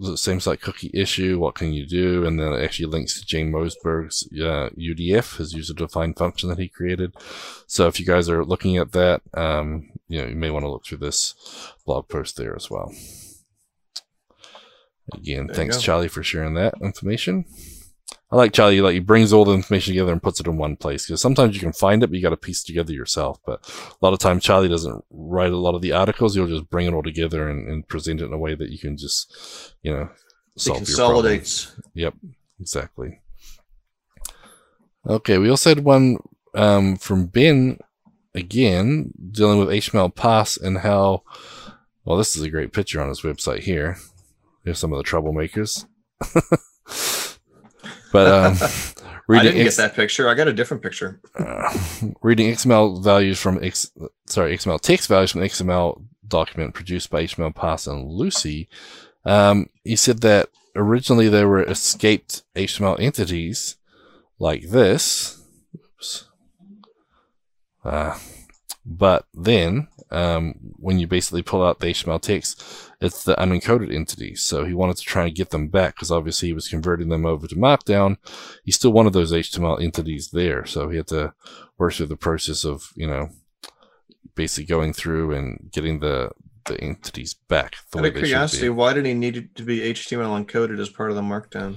the 0.00 0.16
same 0.16 0.40
site 0.40 0.62
cookie 0.62 0.90
issue? 0.94 1.38
What 1.38 1.54
can 1.54 1.72
you 1.74 1.86
do? 1.86 2.24
And 2.24 2.40
then 2.40 2.52
it 2.54 2.64
actually 2.64 2.86
links 2.86 3.20
to 3.20 3.26
James 3.26 3.52
Moberg's 3.52 4.26
uh, 4.32 4.70
UDF, 4.78 5.36
his 5.36 5.52
user 5.52 5.74
defined 5.74 6.16
function 6.16 6.48
that 6.48 6.58
he 6.58 6.68
created. 6.68 7.14
So 7.66 7.86
if 7.86 8.00
you 8.00 8.06
guys 8.06 8.28
are 8.28 8.44
looking 8.44 8.78
at 8.78 8.92
that, 8.92 9.20
um, 9.34 9.90
you 10.08 10.20
know, 10.20 10.28
you 10.28 10.36
may 10.36 10.50
want 10.50 10.64
to 10.64 10.70
look 10.70 10.86
through 10.86 10.98
this 10.98 11.34
blog 11.84 12.08
post 12.08 12.36
there 12.36 12.56
as 12.56 12.70
well. 12.70 12.94
Again, 15.12 15.48
There 15.48 15.56
thanks. 15.56 15.82
Charlie 15.82 16.08
for 16.08 16.22
sharing 16.22 16.54
that 16.54 16.74
information. 16.80 17.44
I 18.32 18.36
like 18.36 18.52
Charlie, 18.52 18.80
like 18.80 18.92
he 18.94 19.00
brings 19.00 19.32
all 19.32 19.44
the 19.44 19.54
information 19.54 19.92
together 19.92 20.12
and 20.12 20.22
puts 20.22 20.38
it 20.38 20.46
in 20.46 20.56
one 20.56 20.76
place 20.76 21.04
because 21.04 21.20
sometimes 21.20 21.54
you 21.54 21.60
can 21.60 21.72
find 21.72 22.02
it, 22.02 22.06
but 22.06 22.14
you 22.16 22.22
got 22.22 22.30
to 22.30 22.36
piece 22.36 22.62
it 22.62 22.66
together 22.68 22.92
yourself. 22.92 23.40
But 23.44 23.68
a 23.68 24.04
lot 24.04 24.12
of 24.12 24.20
times 24.20 24.44
Charlie 24.44 24.68
doesn't 24.68 25.04
write 25.10 25.52
a 25.52 25.56
lot 25.56 25.74
of 25.74 25.82
the 25.82 25.92
articles; 25.92 26.34
he'll 26.36 26.46
just 26.46 26.70
bring 26.70 26.86
it 26.86 26.94
all 26.94 27.02
together 27.02 27.48
and, 27.48 27.68
and 27.68 27.88
present 27.88 28.20
it 28.20 28.26
in 28.26 28.32
a 28.32 28.38
way 28.38 28.54
that 28.54 28.70
you 28.70 28.78
can 28.78 28.96
just, 28.96 29.74
you 29.82 29.92
know, 29.92 30.08
It 30.54 30.60
solve 30.60 30.88
your 30.88 30.96
problem. 30.96 31.24
consolidates. 31.24 31.76
Yep, 31.94 32.14
exactly. 32.60 33.20
Okay, 35.06 35.38
we 35.38 35.50
also 35.50 35.70
had 35.70 35.84
one 35.84 36.18
um, 36.54 36.96
from 36.96 37.26
Ben 37.26 37.78
again 38.34 39.12
dealing 39.32 39.58
with 39.58 39.68
HTML 39.70 40.14
pass 40.14 40.56
and 40.56 40.78
how. 40.78 41.24
Well, 42.04 42.16
this 42.16 42.36
is 42.36 42.42
a 42.42 42.50
great 42.50 42.72
picture 42.72 43.00
on 43.00 43.08
his 43.08 43.20
website 43.22 43.60
here. 43.60 43.98
Here's 44.64 44.78
some 44.78 44.92
of 44.92 44.98
the 44.98 45.04
troublemakers. 45.04 45.84
but 48.12 48.26
um, 48.26 48.56
I 49.30 49.42
didn't 49.42 49.60
X- 49.66 49.76
get 49.76 49.82
that 49.82 49.94
picture. 49.94 50.28
I 50.28 50.34
got 50.34 50.48
a 50.48 50.52
different 50.52 50.82
picture. 50.82 51.20
uh, 51.38 51.76
reading 52.22 52.50
XML 52.52 53.02
values 53.02 53.40
from 53.40 53.62
X, 53.62 53.90
sorry 54.26 54.56
XML 54.56 54.80
text 54.80 55.08
values 55.08 55.32
from 55.32 55.42
XML 55.42 56.02
document 56.26 56.74
produced 56.74 57.10
by 57.10 57.24
HTML 57.24 57.54
Pass 57.54 57.86
and 57.86 58.10
Lucee. 58.10 58.68
Um, 59.24 59.68
he 59.84 59.96
said 59.96 60.20
that 60.22 60.48
originally 60.74 61.28
there 61.28 61.48
were 61.48 61.62
escaped 61.62 62.42
HTML 62.56 63.00
entities 63.00 63.76
like 64.38 64.68
this. 64.70 65.40
Oops. 65.74 66.24
Uh, 67.84 68.18
but 68.84 69.26
then 69.34 69.88
um, 70.10 70.54
when 70.76 70.98
you 70.98 71.06
basically 71.06 71.42
pull 71.42 71.64
out 71.64 71.80
the 71.80 71.88
HTML 71.88 72.20
text, 72.20 72.62
it's 73.00 73.24
the 73.24 73.34
unencoded 73.36 73.94
entities. 73.94 74.42
So 74.42 74.64
he 74.64 74.74
wanted 74.74 74.96
to 74.96 75.04
try 75.04 75.26
and 75.26 75.34
get 75.34 75.50
them 75.50 75.68
back 75.68 75.94
because 75.94 76.10
obviously 76.10 76.48
he 76.48 76.52
was 76.52 76.68
converting 76.68 77.08
them 77.08 77.24
over 77.24 77.46
to 77.46 77.54
Markdown. 77.54 78.16
He 78.64 78.72
still 78.72 78.92
wanted 78.92 79.12
those 79.12 79.32
HTML 79.32 79.82
entities 79.82 80.30
there, 80.30 80.66
so 80.66 80.88
he 80.88 80.96
had 80.96 81.06
to 81.08 81.34
work 81.78 81.94
through 81.94 82.06
the 82.06 82.16
process 82.16 82.64
of 82.64 82.90
you 82.94 83.06
know 83.06 83.30
basically 84.34 84.66
going 84.66 84.92
through 84.92 85.32
and 85.32 85.70
getting 85.72 86.00
the 86.00 86.30
the 86.66 86.80
entities 86.80 87.34
back 87.34 87.76
the 87.92 87.98
Out 87.98 88.06
of 88.06 88.14
curiosity, 88.14 88.68
why 88.68 88.92
did 88.92 89.06
he 89.06 89.14
need 89.14 89.36
it 89.36 89.54
to 89.56 89.62
be 89.62 89.80
HTML 89.80 90.44
encoded 90.44 90.78
as 90.78 90.88
part 90.88 91.10
of 91.10 91.16
the 91.16 91.22
markdown? 91.22 91.76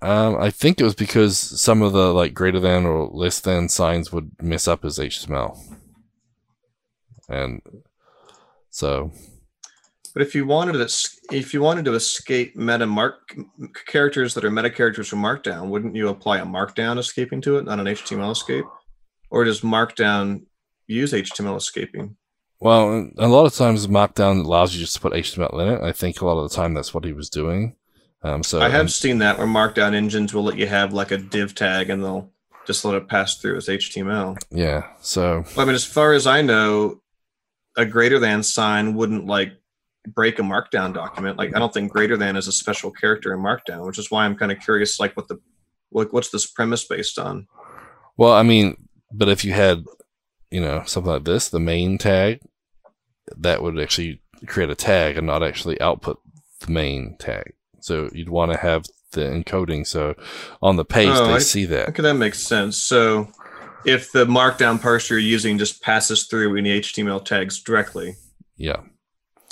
Um, 0.00 0.36
I 0.38 0.50
think 0.50 0.80
it 0.80 0.84
was 0.84 0.94
because 0.94 1.36
some 1.36 1.82
of 1.82 1.92
the 1.92 2.12
like 2.14 2.32
greater 2.34 2.60
than 2.60 2.86
or 2.86 3.08
less 3.08 3.40
than 3.40 3.68
signs 3.68 4.12
would 4.12 4.30
mess 4.40 4.68
up 4.68 4.84
as 4.84 4.98
HTML, 4.98 5.58
and 7.28 7.60
so 8.70 9.10
But 10.14 10.22
if 10.22 10.34
you 10.34 10.46
wanted 10.46 10.72
to, 10.74 10.88
if 11.32 11.52
you 11.52 11.60
wanted 11.62 11.84
to 11.86 11.94
escape 11.94 12.56
meta 12.56 12.86
mark 12.86 13.34
characters 13.86 14.34
that 14.34 14.44
are 14.44 14.50
meta 14.50 14.70
characters 14.70 15.08
from 15.08 15.20
Markdown, 15.20 15.68
wouldn't 15.68 15.96
you 15.96 16.08
apply 16.08 16.38
a 16.38 16.46
Markdown 16.46 16.98
escaping 16.98 17.40
to 17.42 17.58
it, 17.58 17.64
not 17.64 17.80
an 17.80 17.86
HTML 17.86 18.30
escape? 18.32 18.64
Or 19.30 19.44
does 19.44 19.62
Markdown 19.62 20.46
use 20.86 21.12
HTML 21.12 21.56
escaping? 21.56 22.16
Well, 22.60 23.10
a 23.18 23.28
lot 23.28 23.46
of 23.46 23.54
times 23.54 23.86
Markdown 23.86 24.44
allows 24.44 24.74
you 24.74 24.80
just 24.80 24.94
to 24.94 25.00
put 25.00 25.12
HTML 25.12 25.60
in 25.60 25.68
it. 25.74 25.80
I 25.82 25.92
think 25.92 26.20
a 26.20 26.26
lot 26.26 26.38
of 26.42 26.50
the 26.50 26.56
time 26.56 26.74
that's 26.74 26.94
what 26.94 27.04
he 27.04 27.12
was 27.12 27.30
doing. 27.30 27.76
Um, 28.22 28.42
so 28.42 28.60
I 28.60 28.68
have 28.68 28.90
seen 28.90 29.18
that 29.18 29.38
where 29.38 29.46
Markdown 29.46 29.94
engines 29.94 30.34
will 30.34 30.42
let 30.42 30.58
you 30.58 30.66
have 30.66 30.92
like 30.92 31.12
a 31.12 31.18
div 31.18 31.54
tag 31.54 31.88
and 31.88 32.02
they'll 32.02 32.30
just 32.66 32.84
let 32.84 32.94
it 32.94 33.08
pass 33.08 33.36
through 33.36 33.56
as 33.56 33.68
HTML. 33.68 34.36
yeah. 34.50 34.88
So 35.00 35.44
I 35.56 35.64
mean, 35.64 35.74
as 35.74 35.84
far 35.84 36.12
as 36.12 36.26
I 36.26 36.42
know, 36.42 37.00
a 37.76 37.84
greater 37.84 38.18
than 38.18 38.42
sign 38.42 38.94
wouldn't 38.94 39.26
like 39.26 39.52
break 40.06 40.38
a 40.38 40.42
markdown 40.42 40.92
document. 40.92 41.38
Like, 41.38 41.54
I 41.54 41.58
don't 41.58 41.72
think 41.72 41.92
greater 41.92 42.16
than 42.16 42.36
is 42.36 42.48
a 42.48 42.52
special 42.52 42.90
character 42.90 43.32
in 43.32 43.40
markdown, 43.40 43.86
which 43.86 43.98
is 43.98 44.10
why 44.10 44.24
I'm 44.24 44.36
kind 44.36 44.52
of 44.52 44.60
curious, 44.60 44.98
like, 44.98 45.16
what 45.16 45.28
the 45.28 45.38
what, 45.90 46.12
what's 46.12 46.30
this 46.30 46.46
premise 46.46 46.84
based 46.84 47.18
on? 47.18 47.46
well, 48.16 48.32
I 48.32 48.42
mean, 48.42 48.88
but 49.12 49.28
if 49.28 49.44
you 49.44 49.52
had, 49.52 49.84
you 50.50 50.60
know, 50.60 50.82
something 50.84 51.12
like 51.12 51.24
this, 51.24 51.48
the 51.48 51.60
main 51.60 51.98
tag, 51.98 52.40
that 53.36 53.62
would 53.62 53.78
actually 53.78 54.20
create 54.46 54.70
a 54.70 54.74
tag 54.74 55.16
and 55.16 55.26
not 55.26 55.42
actually 55.42 55.80
output 55.80 56.20
the 56.60 56.72
main 56.72 57.16
tag. 57.18 57.54
So 57.80 58.08
you'd 58.12 58.28
want 58.28 58.52
to 58.52 58.58
have 58.58 58.84
the 59.12 59.22
encoding. 59.22 59.86
So 59.86 60.14
on 60.62 60.76
the 60.76 60.84
page, 60.84 61.08
Oh, 61.12 61.26
they 61.26 61.34
I- 61.34 61.38
see 61.38 61.64
that. 61.66 61.88
Okay, 61.90 62.02
that 62.02 62.14
makes 62.14 62.40
sense. 62.40 62.76
So, 62.76 63.28
if 63.86 64.10
the 64.12 64.26
markdown 64.26 64.78
parser 64.80 65.10
you're 65.10 65.18
using 65.20 65.56
just 65.56 65.80
passes 65.82 66.24
through 66.26 66.56
any 66.58 66.70
HTML 66.80 67.24
tags 67.24 67.62
directly, 67.62 68.16
Yeah. 68.56 68.80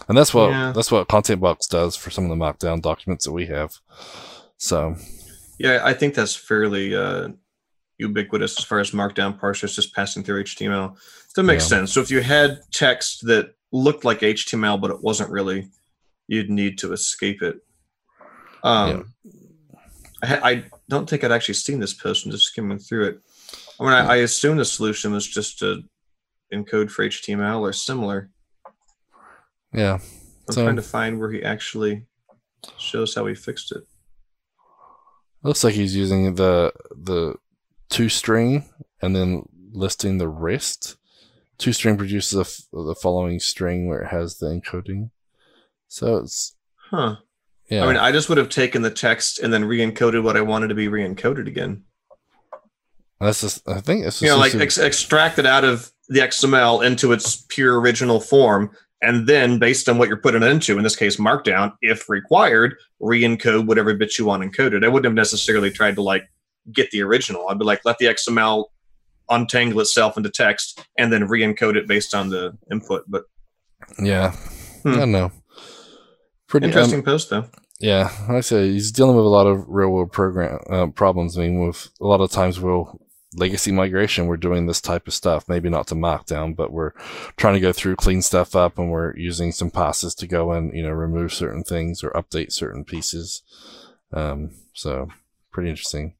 And 0.08 0.18
that's 0.18 0.34
what 0.34 0.50
Yeah. 0.50 0.72
that's 0.74 0.90
what 0.92 1.08
Content 1.08 1.40
Box 1.40 1.66
does 1.68 1.96
for 1.96 2.10
some 2.10 2.24
of 2.24 2.30
the 2.30 2.36
Markdown 2.44 2.82
documents 2.82 3.24
that 3.24 3.32
we 3.32 3.46
have. 3.46 3.78
So 4.58 4.96
yeah, 5.58 5.80
I 5.84 5.94
think 5.94 6.14
that's 6.14 6.34
fairly 6.34 6.94
uh, 6.94 7.28
ubiquitous 7.98 8.58
as 8.58 8.64
far 8.64 8.78
as 8.80 8.90
markdown 8.90 9.38
parsers 9.40 9.74
just 9.74 9.94
passing 9.94 10.22
through 10.22 10.42
HTML. 10.44 10.96
That 11.34 11.42
makes 11.44 11.64
Yeah. 11.64 11.68
sense. 11.78 11.92
So 11.92 12.00
if 12.02 12.10
you 12.10 12.20
had 12.20 12.60
text 12.72 13.26
that 13.26 13.54
looked 13.72 14.04
like 14.04 14.22
HTML 14.22 14.76
but 14.78 14.90
it 14.90 15.02
wasn't 15.02 15.30
really, 15.30 15.68
you'd 16.28 16.50
need 16.50 16.78
to 16.78 16.92
escape 16.92 17.42
it. 17.42 17.56
Um, 18.62 19.12
I, 20.22 20.50
I 20.52 20.64
don't 20.88 21.08
think 21.08 21.22
I'd 21.24 21.32
actually 21.32 21.54
seen 21.54 21.78
this 21.80 21.94
post. 21.94 22.24
I'm 22.24 22.32
just 22.32 22.46
skimming 22.46 22.78
through 22.78 23.06
it. 23.08 23.20
I 23.78 23.84
mean, 23.84 23.92
I, 23.92 24.06
I 24.06 24.16
assume 24.16 24.56
the 24.56 24.64
solution 24.64 25.12
was 25.12 25.26
just 25.26 25.58
to 25.60 25.82
encode 26.52 26.90
for 26.90 27.06
HTML 27.06 27.60
or 27.60 27.72
similar. 27.72 28.30
yeah. 29.72 29.94
I'm 30.48 30.52
So- 30.52 30.62
trying 30.64 30.76
to 30.76 30.82
find 30.82 31.18
where 31.18 31.30
he 31.32 31.42
actually 31.42 32.06
shows 32.78 33.14
how 33.14 33.26
he 33.26 33.34
fixed 33.34 33.72
it. 33.72 33.82
Looks 35.42 35.62
like 35.62 35.74
he's 35.74 35.94
using 35.94 36.34
the 36.34 36.72
the 36.90 37.34
toString 37.90 38.64
and 39.02 39.14
then 39.14 39.42
listing 39.72 40.18
the 40.18 40.28
rest. 40.28 40.96
toString 41.58 41.96
produces 41.98 42.36
a 42.36 42.40
f- 42.40 42.60
the 42.72 42.94
following 43.00 43.38
string 43.38 43.86
where 43.86 44.00
it 44.02 44.08
has 44.08 44.38
the 44.38 44.46
encoding. 44.46 45.10
So 45.88 46.16
it's 46.18 46.56
Huh. 46.90 47.16
Yeah. 47.68 47.84
I 47.84 47.86
mean, 47.86 47.96
I 47.96 48.12
just 48.12 48.28
would 48.28 48.38
have 48.38 48.48
taken 48.48 48.82
the 48.82 48.90
text 48.90 49.38
and 49.38 49.52
then 49.52 49.64
re-encoded 49.64 50.22
what 50.22 50.36
I 50.36 50.40
wanted 50.40 50.68
to 50.68 50.74
be 50.74 50.88
re-encoded 50.88 51.46
again. 51.46 51.84
that's 53.20 53.40
just 53.40 53.68
I 53.68 53.80
think 53.80 54.04
it's 54.04 54.22
You 54.22 54.28
know, 54.28 54.38
like 54.38 54.54
ex- 54.54 54.78
extract 54.78 55.38
it 55.38 55.46
out 55.46 55.64
of 55.64 55.90
the 56.08 56.20
XML 56.20 56.84
into 56.84 57.12
its 57.12 57.44
pure 57.48 57.80
original 57.80 58.20
form, 58.20 58.70
and 59.02 59.26
then 59.26 59.58
based 59.58 59.88
on 59.88 59.98
what 59.98 60.08
you're 60.08 60.16
putting 60.16 60.42
it 60.42 60.48
into, 60.48 60.76
in 60.76 60.84
this 60.84 60.96
case 60.96 61.16
Markdown, 61.16 61.72
if 61.82 62.08
required, 62.08 62.76
re-encode 63.00 63.66
whatever 63.66 63.94
bit 63.94 64.18
you 64.18 64.24
want 64.24 64.42
encoded. 64.42 64.84
I 64.84 64.88
wouldn't 64.88 65.04
have 65.04 65.14
necessarily 65.14 65.70
tried 65.70 65.96
to 65.96 66.02
like 66.02 66.28
get 66.72 66.90
the 66.90 67.02
original. 67.02 67.48
I'd 67.48 67.58
be 67.58 67.64
like, 67.64 67.84
let 67.84 67.98
the 67.98 68.06
XML 68.06 68.66
untangle 69.28 69.80
itself 69.80 70.16
into 70.16 70.30
text 70.30 70.86
and 70.98 71.12
then 71.12 71.28
re-encode 71.28 71.76
it 71.76 71.88
based 71.88 72.14
on 72.14 72.30
the 72.30 72.56
input. 72.70 73.04
But 73.08 73.24
yeah. 73.98 74.32
Hmm. 74.82 74.88
I 74.88 74.96
don't 74.96 75.12
know. 75.12 75.32
Pretty 76.48 76.66
um, 76.66 76.72
interesting 76.72 77.02
post 77.02 77.30
though. 77.30 77.48
Yeah, 77.78 78.10
like 78.22 78.38
I 78.38 78.40
say, 78.40 78.72
he's 78.72 78.90
dealing 78.90 79.16
with 79.16 79.26
a 79.26 79.28
lot 79.28 79.46
of 79.46 79.64
real 79.68 79.90
world 79.90 80.12
program 80.12 80.60
uh, 80.70 80.86
problems. 80.86 81.36
I 81.36 81.42
mean, 81.42 81.66
with 81.66 81.90
a 82.00 82.06
lot 82.06 82.20
of 82.20 82.30
times 82.30 82.58
we'll 82.58 83.00
legacy 83.34 83.70
migration, 83.70 84.26
we're 84.26 84.38
doing 84.38 84.66
this 84.66 84.80
type 84.80 85.06
of 85.06 85.14
stuff. 85.14 85.48
Maybe 85.48 85.68
not 85.68 85.86
to 85.88 85.94
Markdown, 85.94 86.56
but 86.56 86.72
we're 86.72 86.92
trying 87.36 87.54
to 87.54 87.60
go 87.60 87.72
through, 87.72 87.96
clean 87.96 88.22
stuff 88.22 88.56
up, 88.56 88.78
and 88.78 88.90
we're 88.90 89.14
using 89.16 89.52
some 89.52 89.70
passes 89.70 90.14
to 90.16 90.26
go 90.26 90.52
and 90.52 90.74
you 90.74 90.82
know 90.82 90.90
remove 90.90 91.34
certain 91.34 91.64
things 91.64 92.02
or 92.02 92.10
update 92.10 92.52
certain 92.52 92.84
pieces. 92.84 93.42
Um, 94.12 94.52
so 94.72 95.08
pretty 95.50 95.68
interesting. 95.68 96.14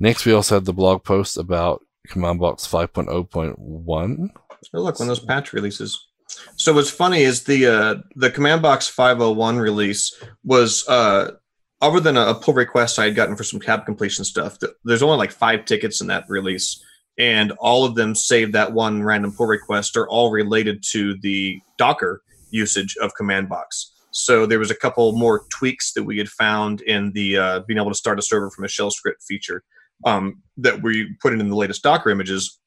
Next, 0.00 0.24
we 0.24 0.32
also 0.32 0.56
had 0.56 0.64
the 0.64 0.72
blog 0.72 1.04
post 1.04 1.36
about 1.36 1.84
Command 2.06 2.40
Box 2.40 2.66
5.0.1. 2.66 4.28
Oh, 4.74 4.80
look, 4.80 4.98
one 4.98 5.08
of 5.08 5.16
those 5.16 5.24
patch 5.24 5.52
releases. 5.52 6.07
So 6.56 6.74
what's 6.74 6.90
funny 6.90 7.22
is 7.22 7.44
the 7.44 7.66
uh, 7.66 7.94
the 8.16 8.30
Command 8.30 8.62
Box 8.62 8.88
501 8.88 9.58
release 9.58 10.14
was 10.44 10.86
uh, 10.88 11.32
other 11.80 12.00
than 12.00 12.16
a, 12.16 12.34
pull 12.34 12.54
request 12.54 12.98
I 12.98 13.04
had 13.04 13.14
gotten 13.14 13.36
for 13.36 13.44
some 13.44 13.60
tab 13.60 13.86
completion 13.86 14.24
stuff. 14.24 14.58
th- 14.58 14.72
There's 14.84 15.02
only 15.02 15.16
like 15.16 15.30
five 15.30 15.64
tickets 15.64 16.00
in 16.00 16.08
that 16.08 16.24
release, 16.28 16.82
and 17.18 17.52
all 17.52 17.84
of 17.84 17.94
them, 17.94 18.14
save 18.14 18.52
that 18.52 18.72
one 18.72 19.02
random 19.02 19.32
pull 19.32 19.46
request, 19.46 19.96
are 19.96 20.08
all 20.08 20.30
related 20.30 20.82
to 20.90 21.16
the 21.20 21.60
Docker 21.76 22.22
usage 22.50 22.96
of 23.00 23.14
Command 23.14 23.48
Box. 23.48 23.92
So 24.10 24.46
there 24.46 24.58
was 24.58 24.70
a 24.70 24.74
couple 24.74 25.12
more 25.12 25.44
tweaks 25.50 25.92
that 25.92 26.02
we 26.02 26.18
had 26.18 26.28
found 26.28 26.80
in 26.80 27.12
the 27.12 27.36
uh, 27.36 27.60
being 27.60 27.78
able 27.78 27.90
to 27.90 27.96
start 27.96 28.18
a 28.18 28.22
server 28.22 28.50
from 28.50 28.64
a 28.64 28.68
shell 28.68 28.90
script 28.90 29.22
feature 29.22 29.62
um, 30.04 30.42
that 30.56 30.82
we 30.82 31.14
put 31.20 31.32
in, 31.32 31.40
in 31.40 31.48
the 31.48 31.56
latest 31.56 31.82
Docker 31.82 32.10
images 32.10 32.58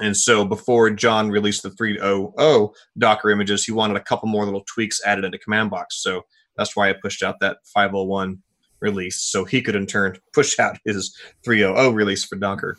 And 0.00 0.16
so 0.16 0.44
before 0.44 0.90
John 0.90 1.30
released 1.30 1.62
the 1.62 1.70
3.0 1.70 2.74
Docker 2.98 3.30
images, 3.30 3.64
he 3.64 3.72
wanted 3.72 3.96
a 3.96 4.02
couple 4.02 4.28
more 4.28 4.44
little 4.44 4.64
tweaks 4.66 5.04
added 5.04 5.24
into 5.24 5.38
command 5.38 5.70
box. 5.70 6.02
So 6.02 6.22
that's 6.56 6.76
why 6.76 6.90
I 6.90 6.94
pushed 6.94 7.22
out 7.22 7.40
that 7.40 7.58
501 7.74 8.42
release 8.80 9.20
so 9.20 9.44
he 9.44 9.62
could 9.62 9.76
in 9.76 9.86
turn 9.86 10.18
push 10.34 10.58
out 10.58 10.78
his 10.84 11.16
3.0 11.46 11.94
release 11.94 12.24
for 12.24 12.36
Docker. 12.36 12.76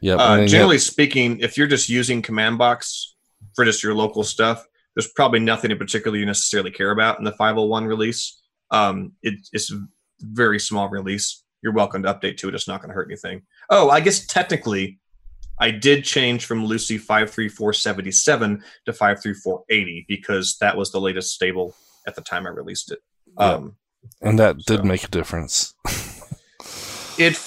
Yeah. 0.00 0.16
Uh, 0.16 0.46
generally 0.46 0.78
speaking, 0.78 1.40
if 1.40 1.56
you're 1.56 1.66
just 1.66 1.88
using 1.88 2.22
command 2.22 2.58
box 2.58 3.16
for 3.54 3.64
just 3.64 3.82
your 3.82 3.94
local 3.94 4.22
stuff, 4.22 4.64
there's 4.94 5.10
probably 5.12 5.40
nothing 5.40 5.70
in 5.70 5.78
particular 5.78 6.16
you 6.16 6.26
necessarily 6.26 6.70
care 6.70 6.90
about 6.90 7.18
in 7.18 7.24
the 7.24 7.32
501 7.32 7.86
release. 7.86 8.40
Um, 8.70 9.12
it, 9.22 9.34
it's 9.52 9.72
a 9.72 9.80
very 10.20 10.60
small 10.60 10.88
release. 10.88 11.42
You're 11.62 11.72
welcome 11.72 12.02
to 12.04 12.14
update 12.14 12.36
to 12.38 12.48
it. 12.48 12.54
It's 12.54 12.68
not 12.68 12.80
going 12.80 12.90
to 12.90 12.94
hurt 12.94 13.08
anything. 13.08 13.42
Oh, 13.68 13.90
I 13.90 14.00
guess 14.00 14.26
technically, 14.26 14.99
I 15.60 15.70
did 15.70 16.04
change 16.04 16.46
from 16.46 16.64
Lucee 16.64 16.98
53477 16.98 18.64
to 18.86 18.92
53480 18.92 20.06
because 20.08 20.56
that 20.60 20.76
was 20.76 20.90
the 20.90 21.00
latest 21.00 21.34
stable 21.34 21.74
at 22.06 22.14
the 22.14 22.22
time 22.22 22.46
I 22.46 22.50
released 22.50 22.90
it. 22.90 23.00
Yeah. 23.38 23.46
Um, 23.46 23.76
and 24.22 24.38
that 24.38 24.56
did 24.66 24.80
so. 24.80 24.84
make 24.84 25.04
a 25.04 25.08
difference. 25.08 25.74
it 27.18 27.38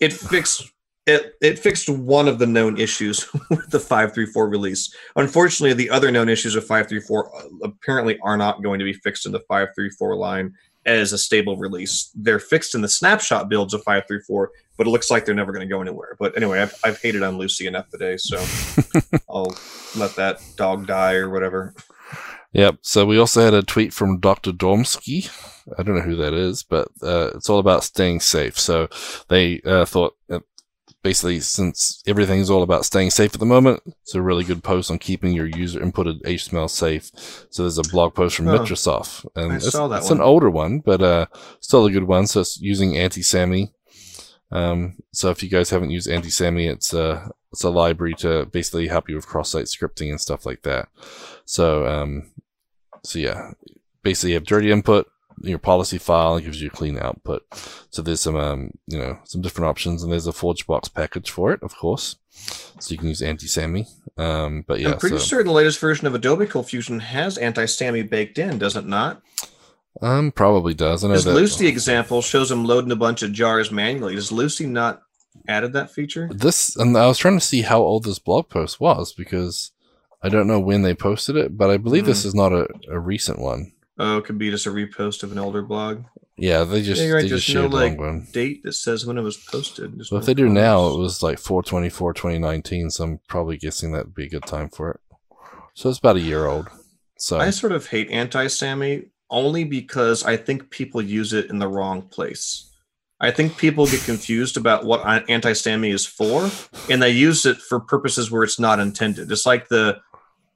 it 0.00 0.12
fixed 0.12 0.72
it, 1.06 1.34
it 1.40 1.58
fixed 1.58 1.88
one 1.88 2.28
of 2.28 2.38
the 2.38 2.46
known 2.46 2.78
issues 2.78 3.32
with 3.50 3.70
the 3.70 3.80
534 3.80 4.48
release. 4.48 4.94
Unfortunately, 5.16 5.74
the 5.74 5.90
other 5.90 6.10
known 6.10 6.28
issues 6.28 6.54
of 6.54 6.62
534 6.64 7.36
uh, 7.36 7.42
apparently 7.64 8.18
are 8.20 8.36
not 8.36 8.62
going 8.62 8.78
to 8.78 8.84
be 8.84 8.92
fixed 8.92 9.26
in 9.26 9.32
the 9.32 9.40
534 9.40 10.16
line 10.16 10.54
as 10.86 11.12
a 11.12 11.18
stable 11.18 11.56
release. 11.56 12.10
They're 12.14 12.38
fixed 12.38 12.74
in 12.74 12.80
the 12.80 12.88
snapshot 12.88 13.48
builds 13.48 13.74
of 13.74 13.82
534, 13.82 14.50
but 14.76 14.86
it 14.86 14.90
looks 14.90 15.10
like 15.10 15.24
they're 15.24 15.34
never 15.34 15.52
going 15.52 15.66
to 15.66 15.72
go 15.72 15.80
anywhere. 15.80 16.16
But 16.18 16.36
anyway, 16.36 16.60
I've, 16.60 16.74
I've 16.84 17.00
hated 17.00 17.22
on 17.22 17.38
Lucee 17.38 17.66
enough 17.66 17.88
today, 17.90 18.16
so 18.16 18.38
I'll 19.28 19.54
let 19.96 20.16
that 20.16 20.40
dog 20.56 20.86
die 20.86 21.14
or 21.14 21.30
whatever. 21.30 21.74
Yep. 22.52 22.78
So 22.82 23.06
we 23.06 23.18
also 23.18 23.42
had 23.42 23.54
a 23.54 23.62
tweet 23.62 23.92
from 23.92 24.20
Dr. 24.20 24.52
Domsky. 24.52 25.30
I 25.78 25.82
don't 25.82 25.94
know 25.94 26.02
who 26.02 26.16
that 26.16 26.34
is, 26.34 26.62
but 26.62 26.88
uh, 27.02 27.30
it's 27.34 27.48
all 27.48 27.58
about 27.58 27.84
staying 27.84 28.20
safe. 28.20 28.58
So 28.58 28.88
they 29.28 29.60
uh, 29.62 29.86
thought 29.86 30.16
uh, 30.30 30.40
basically 31.02 31.40
since 31.40 32.02
everything's 32.06 32.50
all 32.50 32.62
about 32.62 32.84
staying 32.84 33.10
safe 33.10 33.34
at 33.34 33.40
the 33.40 33.46
moment, 33.46 33.82
it's 34.02 34.14
a 34.14 34.22
really 34.22 34.44
good 34.44 34.62
post 34.62 34.90
on 34.90 34.98
keeping 34.98 35.32
your 35.32 35.46
user 35.46 35.80
inputted 35.80 36.22
HTML 36.22 36.70
safe. 36.70 37.10
So 37.50 37.62
there's 37.62 37.78
a 37.78 37.82
blog 37.82 38.14
post 38.14 38.36
from 38.36 38.48
oh, 38.48 38.52
and 39.34 39.52
I 39.52 39.56
it's, 39.56 39.74
it's 39.74 40.10
an 40.10 40.20
older 40.20 40.50
one, 40.50 40.80
but 40.80 41.02
uh, 41.02 41.26
still 41.60 41.86
a 41.86 41.90
good 41.90 42.04
one. 42.04 42.26
So 42.26 42.40
it's 42.40 42.60
using 42.60 42.92
AntiSamy. 42.92 43.72
Um, 44.50 44.98
so 45.12 45.30
if 45.30 45.42
you 45.42 45.48
guys 45.48 45.70
haven't 45.70 45.90
used 45.90 46.08
AntiSamy, 46.08 46.70
it's 46.70 46.92
a 46.92 47.30
it's 47.52 47.64
a 47.64 47.70
library 47.70 48.14
to 48.14 48.46
basically 48.46 48.88
help 48.88 49.08
you 49.08 49.16
with 49.16 49.26
cross-site 49.26 49.66
scripting 49.66 50.10
and 50.10 50.20
stuff 50.20 50.46
like 50.46 50.62
that. 50.62 50.88
So 51.44 51.86
um, 51.86 52.30
so 53.02 53.18
yeah, 53.18 53.52
basically 54.02 54.30
you 54.30 54.36
have 54.36 54.44
dirty 54.44 54.70
input, 54.70 55.06
your 55.40 55.58
policy 55.58 55.98
file 55.98 56.34
and 56.34 56.44
gives 56.44 56.60
you 56.60 56.68
a 56.68 56.70
clean 56.70 56.98
output. 56.98 57.42
So 57.90 58.02
there's 58.02 58.20
some, 58.20 58.36
um, 58.36 58.70
you 58.86 58.98
know, 58.98 59.18
some 59.24 59.40
different 59.40 59.68
options, 59.68 60.02
and 60.02 60.12
there's 60.12 60.26
a 60.26 60.32
ForgeBox 60.32 60.92
package 60.92 61.30
for 61.30 61.52
it, 61.52 61.62
of 61.62 61.76
course. 61.76 62.16
So 62.30 62.92
you 62.92 62.98
can 62.98 63.08
use 63.08 63.20
AntiSamy. 63.20 63.86
Um, 64.16 64.64
but 64.66 64.80
yeah, 64.80 64.92
I'm 64.92 64.98
pretty 64.98 65.18
so, 65.18 65.24
sure 65.24 65.44
the 65.44 65.52
latest 65.52 65.78
version 65.78 66.06
of 66.06 66.14
Adobe 66.14 66.46
ColdFusion 66.46 67.00
has 67.00 67.38
AntiSamy 67.38 68.08
baked 68.08 68.38
in, 68.38 68.58
does 68.58 68.76
it 68.76 68.86
not? 68.86 69.22
Um, 70.00 70.32
probably 70.32 70.74
does. 70.74 71.04
I 71.04 71.08
know 71.08 71.14
This 71.14 71.24
that 71.24 71.34
Lucee 71.34 71.66
example 71.66 72.22
shows 72.22 72.50
him 72.50 72.64
loading 72.64 72.92
a 72.92 72.96
bunch 72.96 73.22
of 73.22 73.32
jars 73.32 73.70
manually. 73.70 74.14
Does 74.14 74.32
Lucee 74.32 74.66
not 74.66 75.02
added 75.46 75.74
that 75.74 75.90
feature? 75.90 76.28
This, 76.32 76.76
and 76.76 76.96
I 76.96 77.06
was 77.06 77.18
trying 77.18 77.38
to 77.38 77.44
see 77.44 77.62
how 77.62 77.80
old 77.80 78.04
this 78.04 78.18
blog 78.18 78.48
post 78.48 78.80
was 78.80 79.12
because 79.12 79.70
I 80.22 80.28
don't 80.28 80.46
know 80.46 80.60
when 80.60 80.82
they 80.82 80.94
posted 80.94 81.36
it, 81.36 81.56
but 81.56 81.70
I 81.70 81.76
believe 81.76 82.04
mm. 82.04 82.06
this 82.06 82.22
hmm. 82.22 82.28
is 82.28 82.34
not 82.34 82.52
a, 82.52 82.68
a 82.88 82.98
recent 82.98 83.38
one. 83.38 83.72
Oh, 83.98 84.18
it 84.18 84.24
could 84.24 84.38
be 84.38 84.50
just 84.50 84.66
a 84.66 84.70
repost 84.70 85.22
of 85.22 85.32
an 85.32 85.38
older 85.38 85.62
blog. 85.62 86.04
Yeah, 86.36 86.64
they 86.64 86.82
just 86.82 87.00
yeah, 87.00 87.10
right. 87.10 87.22
they 87.22 87.28
There's 87.28 87.44
just 87.44 87.54
no 87.54 87.66
like 87.66 87.98
one. 87.98 88.26
date 88.32 88.62
that 88.64 88.72
says 88.72 89.04
when 89.04 89.18
it 89.18 89.22
was 89.22 89.36
posted. 89.36 90.04
So 90.06 90.16
if 90.16 90.24
they 90.24 90.34
do 90.34 90.48
now, 90.48 90.88
it 90.88 90.98
was 90.98 91.22
like 91.22 91.38
424 91.38 92.14
2019, 92.14 92.90
so 92.90 93.04
I'm 93.04 93.20
probably 93.28 93.58
guessing 93.58 93.92
that'd 93.92 94.14
be 94.14 94.26
a 94.26 94.30
good 94.30 94.46
time 94.46 94.70
for 94.70 94.90
it. 94.92 95.00
So 95.74 95.88
it's 95.90 95.98
about 95.98 96.16
a 96.16 96.20
year 96.20 96.46
old. 96.46 96.68
So 97.18 97.38
I 97.38 97.50
sort 97.50 97.72
of 97.72 97.86
hate 97.86 98.10
AntiSamy 98.10 99.10
only 99.30 99.64
because 99.64 100.24
I 100.24 100.36
think 100.36 100.70
people 100.70 101.00
use 101.00 101.32
it 101.32 101.50
in 101.50 101.58
the 101.58 101.68
wrong 101.68 102.02
place. 102.02 102.68
I 103.20 103.30
think 103.30 103.56
people 103.56 103.86
get 103.86 104.02
confused 104.02 104.56
about 104.56 104.84
what 104.84 105.02
AntiSamy 105.02 105.92
is 105.94 106.04
for, 106.04 106.50
and 106.90 107.00
they 107.00 107.10
use 107.10 107.46
it 107.46 107.58
for 107.58 107.78
purposes 107.78 108.30
where 108.30 108.42
it's 108.42 108.58
not 108.58 108.80
intended. 108.80 109.30
It's 109.30 109.46
like 109.46 109.68
the 109.68 110.00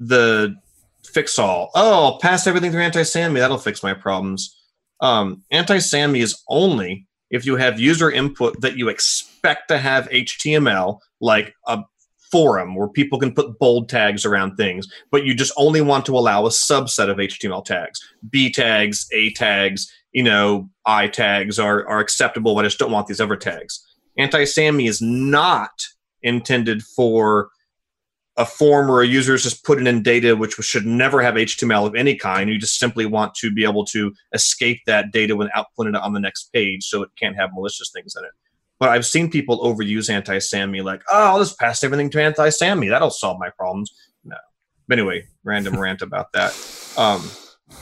the 0.00 0.56
fix 1.16 1.38
all. 1.38 1.70
Oh, 1.74 2.04
I'll 2.04 2.18
pass 2.18 2.46
everything 2.46 2.70
through 2.70 2.82
AntiSamy. 2.82 3.38
That'll 3.38 3.56
fix 3.56 3.82
my 3.82 3.94
problems. 3.94 4.54
Um, 5.00 5.44
AntiSamy 5.50 6.20
is 6.20 6.42
only 6.46 7.06
if 7.30 7.46
you 7.46 7.56
have 7.56 7.80
user 7.80 8.10
input 8.10 8.60
that 8.60 8.76
you 8.76 8.90
expect 8.90 9.68
to 9.68 9.78
have 9.78 10.10
HTML, 10.10 10.98
like 11.22 11.54
a 11.66 11.82
forum 12.30 12.74
where 12.74 12.88
people 12.88 13.18
can 13.18 13.32
put 13.32 13.58
bold 13.58 13.88
tags 13.88 14.26
around 14.26 14.56
things, 14.56 14.86
but 15.10 15.24
you 15.24 15.34
just 15.34 15.54
only 15.56 15.80
want 15.80 16.04
to 16.04 16.18
allow 16.18 16.44
a 16.44 16.50
subset 16.50 17.08
of 17.08 17.16
HTML 17.16 17.64
tags. 17.64 17.98
B 18.28 18.52
tags, 18.52 19.06
A 19.14 19.32
tags, 19.32 19.90
you 20.12 20.22
know, 20.22 20.68
I 20.84 21.08
tags 21.08 21.58
are, 21.58 21.88
are 21.88 22.00
acceptable, 22.00 22.54
but 22.54 22.66
I 22.66 22.68
just 22.68 22.78
don't 22.78 22.92
want 22.92 23.06
these 23.06 23.22
other 23.22 23.36
tags. 23.36 23.82
AntiSamy 24.20 24.86
is 24.86 25.00
not 25.00 25.86
intended 26.22 26.82
for 26.82 27.48
a 28.36 28.44
form 28.44 28.88
where 28.88 29.00
a 29.00 29.06
user 29.06 29.34
is 29.34 29.42
just 29.42 29.64
putting 29.64 29.86
in 29.86 30.02
data 30.02 30.36
which 30.36 30.54
should 30.54 30.84
never 30.84 31.22
have 31.22 31.34
HTML 31.34 31.86
of 31.86 31.94
any 31.94 32.14
kind. 32.14 32.50
You 32.50 32.58
just 32.58 32.78
simply 32.78 33.06
want 33.06 33.34
to 33.36 33.50
be 33.50 33.64
able 33.64 33.84
to 33.86 34.12
escape 34.34 34.80
that 34.86 35.10
data 35.10 35.34
without 35.34 35.66
putting 35.76 35.94
it 35.94 36.02
on 36.02 36.12
the 36.12 36.20
next 36.20 36.52
page 36.52 36.84
so 36.84 37.02
it 37.02 37.10
can't 37.18 37.36
have 37.36 37.50
malicious 37.54 37.90
things 37.94 38.14
in 38.16 38.24
it. 38.24 38.30
But 38.78 38.90
I've 38.90 39.06
seen 39.06 39.30
people 39.30 39.60
overuse 39.60 40.10
AntiSamy 40.10 40.84
like, 40.84 41.02
oh, 41.10 41.26
I'll 41.26 41.38
just 41.38 41.58
pass 41.58 41.82
everything 41.82 42.10
to 42.10 42.18
AntiSamy. 42.18 42.90
That'll 42.90 43.10
solve 43.10 43.38
my 43.38 43.48
problems. 43.56 43.90
No. 44.22 44.36
But 44.86 44.98
anyway, 44.98 45.24
random 45.42 45.76
rant 45.80 46.02
about 46.02 46.32
that. 46.32 46.52
Um, 46.98 47.30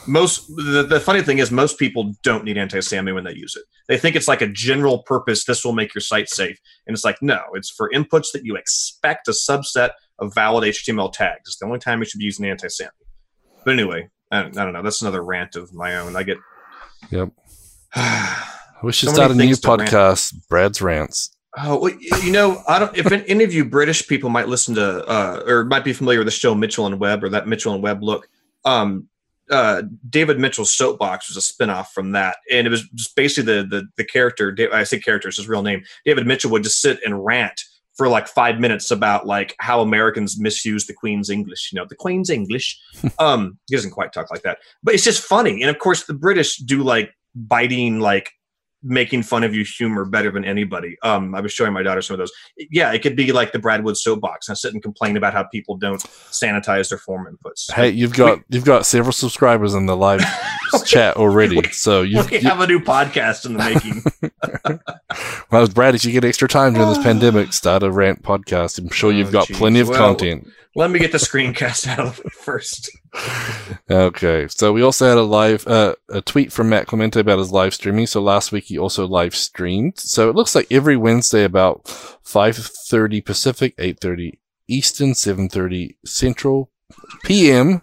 most 0.07 0.47
the, 0.55 0.85
the 0.87 0.99
funny 0.99 1.21
thing 1.21 1.37
is 1.37 1.51
most 1.51 1.77
people 1.77 2.13
don't 2.23 2.43
need 2.43 2.57
AntiSamy 2.57 3.13
when 3.13 3.23
they 3.23 3.35
use 3.35 3.55
it. 3.55 3.63
They 3.87 3.97
think 3.97 4.15
it's 4.15 4.27
like 4.27 4.41
a 4.41 4.47
general 4.47 5.03
purpose. 5.03 5.45
This 5.45 5.63
will 5.63 5.73
make 5.73 5.93
your 5.93 6.01
site 6.01 6.27
safe, 6.27 6.57
and 6.87 6.95
it's 6.95 7.05
like 7.05 7.21
no, 7.21 7.41
it's 7.53 7.69
for 7.69 7.91
inputs 7.93 8.31
that 8.33 8.45
you 8.45 8.55
expect 8.55 9.27
a 9.27 9.31
subset 9.31 9.91
of 10.19 10.33
valid 10.33 10.63
HTML 10.63 11.11
tags. 11.11 11.41
It's 11.45 11.57
the 11.57 11.65
only 11.65 11.79
time 11.79 11.99
you 11.99 12.05
should 12.05 12.19
be 12.19 12.25
using 12.25 12.45
AntiSamy. 12.45 12.89
But 13.63 13.73
anyway, 13.73 14.09
I 14.31 14.43
don't, 14.43 14.57
I 14.57 14.63
don't 14.63 14.73
know. 14.73 14.83
That's 14.83 15.01
another 15.01 15.23
rant 15.23 15.55
of 15.55 15.73
my 15.73 15.97
own. 15.97 16.15
I 16.15 16.23
get. 16.23 16.37
Yep. 17.11 17.29
we 18.83 18.91
should 18.91 19.09
so 19.09 19.15
start 19.15 19.31
a 19.31 19.35
new 19.35 19.55
podcast, 19.55 20.33
rant. 20.33 20.47
Brad's 20.49 20.81
rants. 20.81 21.31
Oh, 21.57 21.79
well, 21.79 21.93
you 22.23 22.31
know, 22.31 22.61
I 22.67 22.79
don't. 22.79 22.95
If 22.97 23.11
any 23.11 23.43
of 23.43 23.53
you 23.53 23.65
British 23.65 24.07
people 24.07 24.29
might 24.29 24.49
listen 24.49 24.75
to 24.75 25.05
uh, 25.05 25.43
or 25.47 25.65
might 25.65 25.85
be 25.85 25.93
familiar 25.93 26.19
with 26.19 26.27
the 26.27 26.31
show 26.31 26.53
Mitchell 26.53 26.85
and 26.85 26.99
Webb 26.99 27.23
or 27.23 27.29
that 27.29 27.47
Mitchell 27.47 27.73
and 27.73 27.81
Webb 27.81 28.03
look, 28.03 28.27
um, 28.65 29.07
uh, 29.49 29.83
David 30.09 30.37
Mitchell's 30.37 30.73
soapbox 30.73 31.29
was 31.29 31.37
a 31.37 31.39
spinoff 31.39 31.87
from 31.87 32.11
that, 32.11 32.37
and 32.51 32.67
it 32.67 32.69
was 32.69 32.87
just 32.89 33.15
basically 33.15 33.53
the 33.53 33.63
the 33.63 33.87
the 33.95 34.03
character. 34.03 34.55
I 34.73 34.83
say 34.83 34.99
character 34.99 35.29
is 35.29 35.37
his 35.37 35.47
real 35.47 35.63
name. 35.63 35.83
David 36.03 36.27
Mitchell 36.27 36.51
would 36.51 36.63
just 36.63 36.81
sit 36.81 36.99
and 37.05 37.23
rant 37.23 37.63
for 37.95 38.07
like 38.07 38.27
five 38.27 38.59
minutes 38.59 38.91
about 38.91 39.25
like 39.25 39.55
how 39.59 39.81
Americans 39.81 40.39
misuse 40.39 40.85
the 40.85 40.93
Queen's 40.93 41.29
English. 41.29 41.69
You 41.71 41.79
know, 41.79 41.85
the 41.87 41.95
Queen's 41.95 42.29
English. 42.29 42.79
um, 43.19 43.57
he 43.67 43.75
doesn't 43.75 43.91
quite 43.91 44.13
talk 44.13 44.29
like 44.31 44.43
that, 44.43 44.59
but 44.83 44.93
it's 44.93 45.03
just 45.03 45.23
funny. 45.23 45.61
And 45.61 45.69
of 45.69 45.79
course, 45.79 46.05
the 46.05 46.13
British 46.13 46.57
do 46.57 46.83
like 46.83 47.11
biting 47.35 47.99
like 47.99 48.31
making 48.85 49.23
fun 49.23 49.43
of 49.43 49.55
you 49.55 49.65
humor 49.65 50.05
better 50.05 50.31
than 50.31 50.45
anybody. 50.45 50.95
Um, 51.01 51.33
I 51.33 51.41
was 51.41 51.51
showing 51.51 51.73
my 51.73 51.81
daughter 51.81 52.01
some 52.01 52.13
of 52.13 52.19
those. 52.19 52.31
Yeah, 52.69 52.93
it 52.93 53.01
could 53.01 53.15
be 53.15 53.31
like 53.31 53.51
the 53.51 53.59
Brad 53.59 53.83
Wood 53.83 53.97
soapbox. 53.97 54.49
I 54.49 54.53
sit 54.53 54.73
and 54.73 54.81
complain 54.81 55.17
about 55.17 55.33
how 55.33 55.43
people 55.43 55.75
don't 55.75 56.01
sanitize 56.29 56.89
their 56.89 56.99
form 56.99 57.25
inputs. 57.25 57.71
Hey, 57.73 57.89
you've 57.89 58.13
got 58.13 58.37
we, 58.37 58.43
you've 58.49 58.65
got 58.65 58.85
several 58.85 59.11
subscribers 59.11 59.73
in 59.73 59.87
the 59.87 59.97
live 59.97 60.21
chat 60.83 61.17
already, 61.17 61.61
so 61.71 62.01
you 62.01 62.17
have 62.21 62.59
a 62.59 62.67
new 62.67 62.79
podcast 62.79 63.45
in 63.45 63.53
the 63.53 63.59
making. 63.59 64.03
well, 65.51 65.67
Brad, 65.67 65.95
if 65.95 66.05
you 66.05 66.11
get 66.11 66.25
extra 66.25 66.47
time 66.47 66.73
during 66.73 66.89
this 66.89 66.97
pandemic, 67.03 67.53
start 67.53 67.83
a 67.83 67.91
rant 67.91 68.23
podcast. 68.23 68.79
I'm 68.79 68.89
sure 68.89 69.11
you've 69.11 69.29
oh, 69.29 69.31
got 69.31 69.47
geez. 69.47 69.57
plenty 69.57 69.79
of 69.79 69.89
well, 69.89 69.97
content. 69.97 70.47
Let 70.75 70.91
me 70.91 70.99
get 70.99 71.13
the 71.13 71.17
screencast 71.17 71.87
out 71.97 71.99
of 71.99 72.19
it 72.19 72.33
first. 72.33 72.89
okay, 73.89 74.47
so 74.49 74.73
we 74.73 74.81
also 74.81 75.07
had 75.07 75.17
a 75.17 75.23
live 75.23 75.65
uh, 75.67 75.95
a 76.09 76.21
tweet 76.21 76.51
from 76.51 76.69
Matt 76.69 76.87
Clemente 76.87 77.19
about 77.19 77.39
his 77.39 77.51
live 77.51 77.73
streaming. 77.73 78.07
So 78.07 78.21
last 78.21 78.51
week 78.51 78.65
he 78.65 78.77
also 78.77 79.07
live 79.07 79.35
streamed. 79.35 79.99
So 79.99 80.29
it 80.29 80.35
looks 80.35 80.53
like 80.53 80.67
every 80.71 80.97
Wednesday 80.97 81.43
about 81.43 81.87
five 82.23 82.57
thirty 82.57 83.21
Pacific, 83.21 83.73
eight 83.77 83.99
thirty 84.01 84.39
Eastern, 84.67 85.15
seven 85.15 85.47
thirty 85.47 85.97
Central 86.05 86.71
PM 87.23 87.81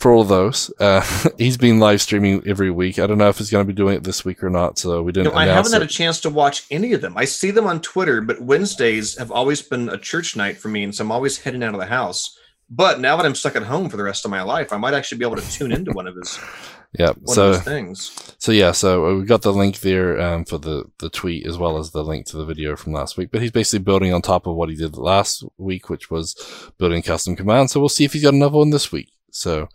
for 0.00 0.12
all 0.12 0.22
of 0.22 0.28
those. 0.28 0.72
Uh, 0.80 1.02
he's 1.38 1.58
been 1.58 1.78
live 1.78 2.00
streaming 2.00 2.42
every 2.46 2.70
week. 2.70 2.98
I 2.98 3.06
don't 3.06 3.18
know 3.18 3.28
if 3.28 3.36
he's 3.36 3.50
going 3.50 3.66
to 3.66 3.72
be 3.72 3.76
doing 3.76 3.96
it 3.96 4.02
this 4.02 4.24
week 4.24 4.42
or 4.42 4.48
not, 4.48 4.78
so 4.78 5.02
we 5.02 5.12
didn't. 5.12 5.34
No, 5.34 5.38
I 5.38 5.44
haven't 5.44 5.72
had 5.72 5.82
it. 5.82 5.90
a 5.90 5.94
chance 5.94 6.20
to 6.22 6.30
watch 6.30 6.64
any 6.70 6.94
of 6.94 7.02
them. 7.02 7.16
I 7.18 7.26
see 7.26 7.50
them 7.50 7.66
on 7.66 7.82
Twitter, 7.82 8.22
but 8.22 8.40
Wednesdays 8.40 9.18
have 9.18 9.30
always 9.30 9.60
been 9.60 9.90
a 9.90 9.98
church 9.98 10.36
night 10.36 10.56
for 10.56 10.68
me, 10.68 10.84
and 10.84 10.94
so 10.94 11.04
I'm 11.04 11.12
always 11.12 11.38
heading 11.38 11.62
out 11.62 11.74
of 11.74 11.80
the 11.80 11.86
house. 11.86 12.36
But 12.70 13.00
now 13.00 13.16
that 13.16 13.26
I'm 13.26 13.34
stuck 13.34 13.56
at 13.56 13.64
home 13.64 13.88
for 13.90 13.96
the 13.96 14.04
rest 14.04 14.24
of 14.24 14.30
my 14.30 14.42
life, 14.42 14.72
I 14.72 14.78
might 14.78 14.94
actually 14.94 15.18
be 15.18 15.26
able 15.26 15.36
to 15.36 15.50
tune 15.52 15.72
into 15.72 15.92
one 15.92 16.06
of 16.06 16.14
his 16.14 16.36
one 17.20 17.26
So 17.26 17.48
of 17.48 17.54
his 17.56 17.64
things. 17.64 18.34
So 18.38 18.52
yeah, 18.52 18.72
so 18.72 19.04
uh, 19.06 19.14
we 19.16 19.24
got 19.26 19.42
the 19.42 19.52
link 19.52 19.80
there 19.80 20.18
um, 20.18 20.46
for 20.46 20.56
the 20.56 20.84
the 20.98 21.10
tweet 21.10 21.46
as 21.46 21.58
well 21.58 21.76
as 21.76 21.90
the 21.90 22.02
link 22.02 22.24
to 22.26 22.38
the 22.38 22.46
video 22.46 22.74
from 22.74 22.94
last 22.94 23.18
week. 23.18 23.30
But 23.32 23.42
he's 23.42 23.50
basically 23.50 23.80
building 23.80 24.14
on 24.14 24.22
top 24.22 24.46
of 24.46 24.54
what 24.54 24.70
he 24.70 24.76
did 24.76 24.96
last 24.96 25.44
week, 25.58 25.90
which 25.90 26.10
was 26.10 26.72
building 26.78 27.02
custom 27.02 27.36
commands. 27.36 27.72
So 27.72 27.80
we'll 27.80 27.90
see 27.90 28.04
if 28.04 28.14
he's 28.14 28.22
got 28.22 28.34
another 28.34 28.56
one 28.58 28.70
this 28.70 28.90
week. 28.90 29.10
So, 29.30 29.68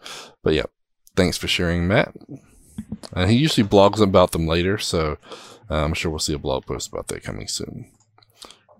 but 0.44 0.54
yeah, 0.54 0.64
thanks 1.16 1.38
for 1.38 1.48
sharing, 1.48 1.88
Matt. 1.88 2.14
And 3.14 3.30
he 3.30 3.38
usually 3.38 3.68
blogs 3.68 4.02
about 4.02 4.32
them 4.32 4.48
later, 4.48 4.78
so 4.78 5.18
uh, 5.70 5.84
I'm 5.84 5.94
sure 5.94 6.12
we'll 6.12 6.20
see 6.20 6.34
a 6.34 6.38
blog 6.40 6.66
post 6.66 6.90
about 6.90 7.08
that 7.08 7.24
coming 7.24 7.48
soon. 7.48 7.90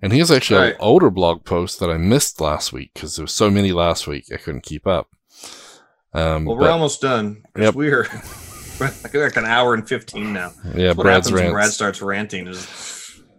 And 0.02 0.12
he 0.14 0.20
has 0.20 0.30
actually 0.32 0.60
Right. 0.60 0.74
an 0.74 0.82
older 0.82 1.10
blog 1.10 1.46
post 1.46 1.80
that 1.80 1.90
I 1.90 1.98
missed 1.98 2.42
last 2.42 2.74
week 2.74 2.92
because 2.94 3.16
there 3.16 3.24
was 3.24 3.34
so 3.34 3.50
many 3.50 3.72
last 3.72 4.08
week 4.08 4.26
I 4.32 4.38
couldn't 4.38 4.62
keep 4.62 4.86
up. 4.86 5.08
Um, 6.14 6.46
Well, 6.46 6.56
but- 6.58 6.64
we're 6.64 6.70
almost 6.72 7.02
done. 7.02 7.44
Yep. 7.58 7.76
We're 7.76 8.04
like, 8.80 9.14
like 9.14 9.38
an 9.38 9.46
hour 9.46 9.74
and 9.74 9.88
fifteen 9.88 10.34
now. 10.34 10.52
yeah, 10.76 10.90
what 10.90 11.04
Brad's 11.04 11.28
happens 11.28 11.32
when 11.32 11.44
rants. 11.44 11.54
Brad 11.54 11.72
starts 11.72 12.02
ranting? 12.02 12.48
Is 12.48 12.66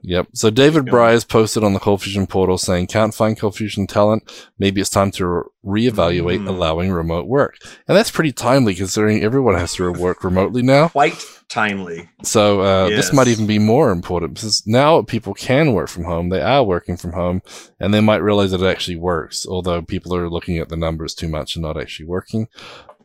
Yep. 0.08 0.28
So 0.34 0.50
David 0.50 0.86
Yeah. 0.86 0.90
Bry 0.92 1.10
has 1.10 1.24
posted 1.24 1.64
on 1.64 1.72
the 1.72 1.80
Cold 1.80 2.00
Fusion 2.00 2.28
portal 2.28 2.56
saying, 2.58 2.86
can't 2.86 3.12
find 3.12 3.36
Cold 3.36 3.56
Fusion 3.56 3.88
talent. 3.88 4.22
Maybe 4.56 4.80
it's 4.80 4.88
time 4.88 5.10
to 5.12 5.26
re- 5.26 5.42
reevaluate 5.90 6.42
Mm. 6.44 6.48
allowing 6.48 6.92
remote 6.92 7.26
work. 7.26 7.56
And 7.88 7.96
that's 7.96 8.12
pretty 8.12 8.30
timely 8.30 8.76
considering 8.76 9.22
everyone 9.24 9.56
has 9.56 9.74
to 9.74 9.90
work 9.92 10.22
remotely 10.22 10.62
now. 10.62 10.88
quite 10.88 11.24
timely. 11.48 12.08
So 12.22 12.60
uh, 12.60 12.88
this 12.88 13.12
might 13.12 13.26
even 13.26 13.48
be 13.48 13.58
more 13.58 13.90
important 13.90 14.34
because 14.34 14.64
now 14.64 15.02
people 15.02 15.34
can 15.34 15.72
work 15.72 15.88
from 15.88 16.04
home. 16.04 16.28
They 16.28 16.40
are 16.40 16.62
working 16.62 16.96
from 16.96 17.12
home 17.12 17.42
and 17.80 17.92
they 17.92 18.00
might 18.00 18.22
realize 18.22 18.52
that 18.52 18.62
it 18.62 18.66
actually 18.70 18.96
works, 18.96 19.44
although 19.44 19.82
people 19.82 20.14
are 20.14 20.30
looking 20.30 20.58
at 20.58 20.68
the 20.68 20.76
numbers 20.76 21.14
too 21.14 21.28
much 21.28 21.56
and 21.56 21.64
not 21.64 21.76
actually 21.76 22.06
working. 22.06 22.46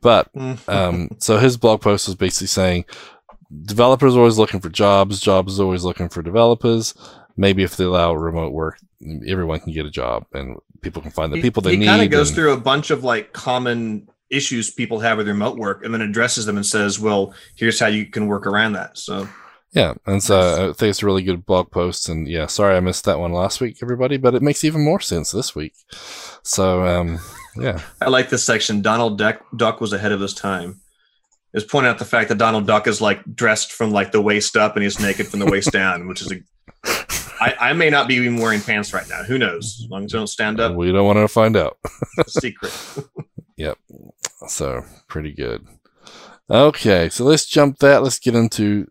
But 0.01 0.29
um, 0.67 1.09
so 1.19 1.37
his 1.37 1.57
blog 1.57 1.81
post 1.81 2.07
was 2.07 2.15
basically 2.15 2.47
saying 2.47 2.85
developers 3.65 4.15
are 4.15 4.19
always 4.19 4.37
looking 4.37 4.59
for 4.59 4.69
jobs, 4.69 5.19
jobs 5.19 5.59
are 5.59 5.63
always 5.63 5.83
looking 5.83 6.09
for 6.09 6.21
developers. 6.21 6.93
Maybe 7.37 7.63
if 7.63 7.77
they 7.77 7.85
allow 7.85 8.13
remote 8.13 8.51
work, 8.53 8.77
everyone 9.27 9.59
can 9.61 9.73
get 9.73 9.85
a 9.85 9.89
job 9.91 10.25
and 10.33 10.57
people 10.81 11.01
can 11.01 11.11
find 11.11 11.31
the 11.31 11.37
He- 11.37 11.41
people 11.43 11.61
they 11.61 11.71
he 11.71 11.77
need. 11.77 11.85
kind 11.85 12.01
of 12.01 12.09
goes 12.11 12.29
and- 12.29 12.35
through 12.35 12.53
a 12.53 12.57
bunch 12.57 12.91
of 12.91 13.03
like 13.03 13.33
common 13.33 14.07
issues 14.29 14.69
people 14.71 14.99
have 14.99 15.17
with 15.17 15.27
remote 15.27 15.57
work, 15.57 15.83
and 15.83 15.93
then 15.93 16.01
addresses 16.01 16.45
them 16.45 16.55
and 16.57 16.65
says, 16.65 16.99
"Well, 16.99 17.33
here's 17.55 17.79
how 17.79 17.87
you 17.87 18.05
can 18.05 18.27
work 18.27 18.45
around 18.47 18.73
that." 18.73 18.97
So 18.97 19.27
yeah, 19.73 19.93
and 20.05 20.21
so 20.23 20.69
I 20.69 20.73
think 20.73 20.89
it's 20.89 21.01
a 21.01 21.05
really 21.05 21.23
good 21.23 21.45
blog 21.45 21.71
post. 21.71 22.09
And 22.09 22.27
yeah, 22.27 22.45
sorry 22.47 22.75
I 22.75 22.79
missed 22.81 23.05
that 23.05 23.19
one 23.19 23.31
last 23.33 23.61
week, 23.61 23.77
everybody, 23.81 24.17
but 24.17 24.35
it 24.35 24.41
makes 24.41 24.63
even 24.65 24.83
more 24.83 24.99
sense 24.99 25.31
this 25.31 25.55
week. 25.55 25.73
So 26.43 26.85
um, 26.85 27.19
yeah, 27.57 27.79
I 28.01 28.09
like 28.09 28.29
this 28.29 28.43
section. 28.43 28.81
Donald 28.81 29.17
Duck, 29.17 29.41
Duck 29.55 29.79
was 29.81 29.93
ahead 29.93 30.11
of 30.11 30.19
his 30.19 30.33
time. 30.33 30.80
Is 31.53 31.63
pointing 31.65 31.89
out 31.89 31.99
the 31.99 32.05
fact 32.05 32.29
that 32.29 32.37
Donald 32.37 32.65
Duck 32.65 32.87
is 32.87 33.01
like 33.01 33.21
dressed 33.35 33.73
from 33.73 33.91
like 33.91 34.11
the 34.11 34.21
waist 34.21 34.55
up 34.55 34.75
and 34.75 34.83
he's 34.83 34.99
naked 34.99 35.27
from 35.27 35.39
the 35.39 35.45
waist 35.45 35.71
down, 35.73 36.07
which 36.07 36.21
is 36.21 36.31
a. 36.31 36.41
I, 37.41 37.55
I 37.59 37.73
may 37.73 37.89
not 37.89 38.07
be 38.07 38.15
even 38.15 38.37
wearing 38.37 38.61
pants 38.61 38.93
right 38.93 39.07
now. 39.09 39.23
Who 39.23 39.37
knows? 39.37 39.81
As 39.83 39.89
long 39.89 40.05
as 40.05 40.13
I 40.13 40.19
don't 40.19 40.27
stand 40.27 40.59
up, 40.59 40.75
we 40.75 40.91
don't 40.91 41.05
want 41.05 41.17
to 41.17 41.27
find 41.27 41.57
out. 41.57 41.77
secret. 42.27 42.71
yep. 43.57 43.77
So 44.47 44.83
pretty 45.07 45.33
good. 45.33 45.67
Okay, 46.49 47.09
so 47.09 47.23
let's 47.23 47.45
jump 47.45 47.79
that. 47.79 48.03
Let's 48.03 48.19
get 48.19 48.35
into 48.35 48.87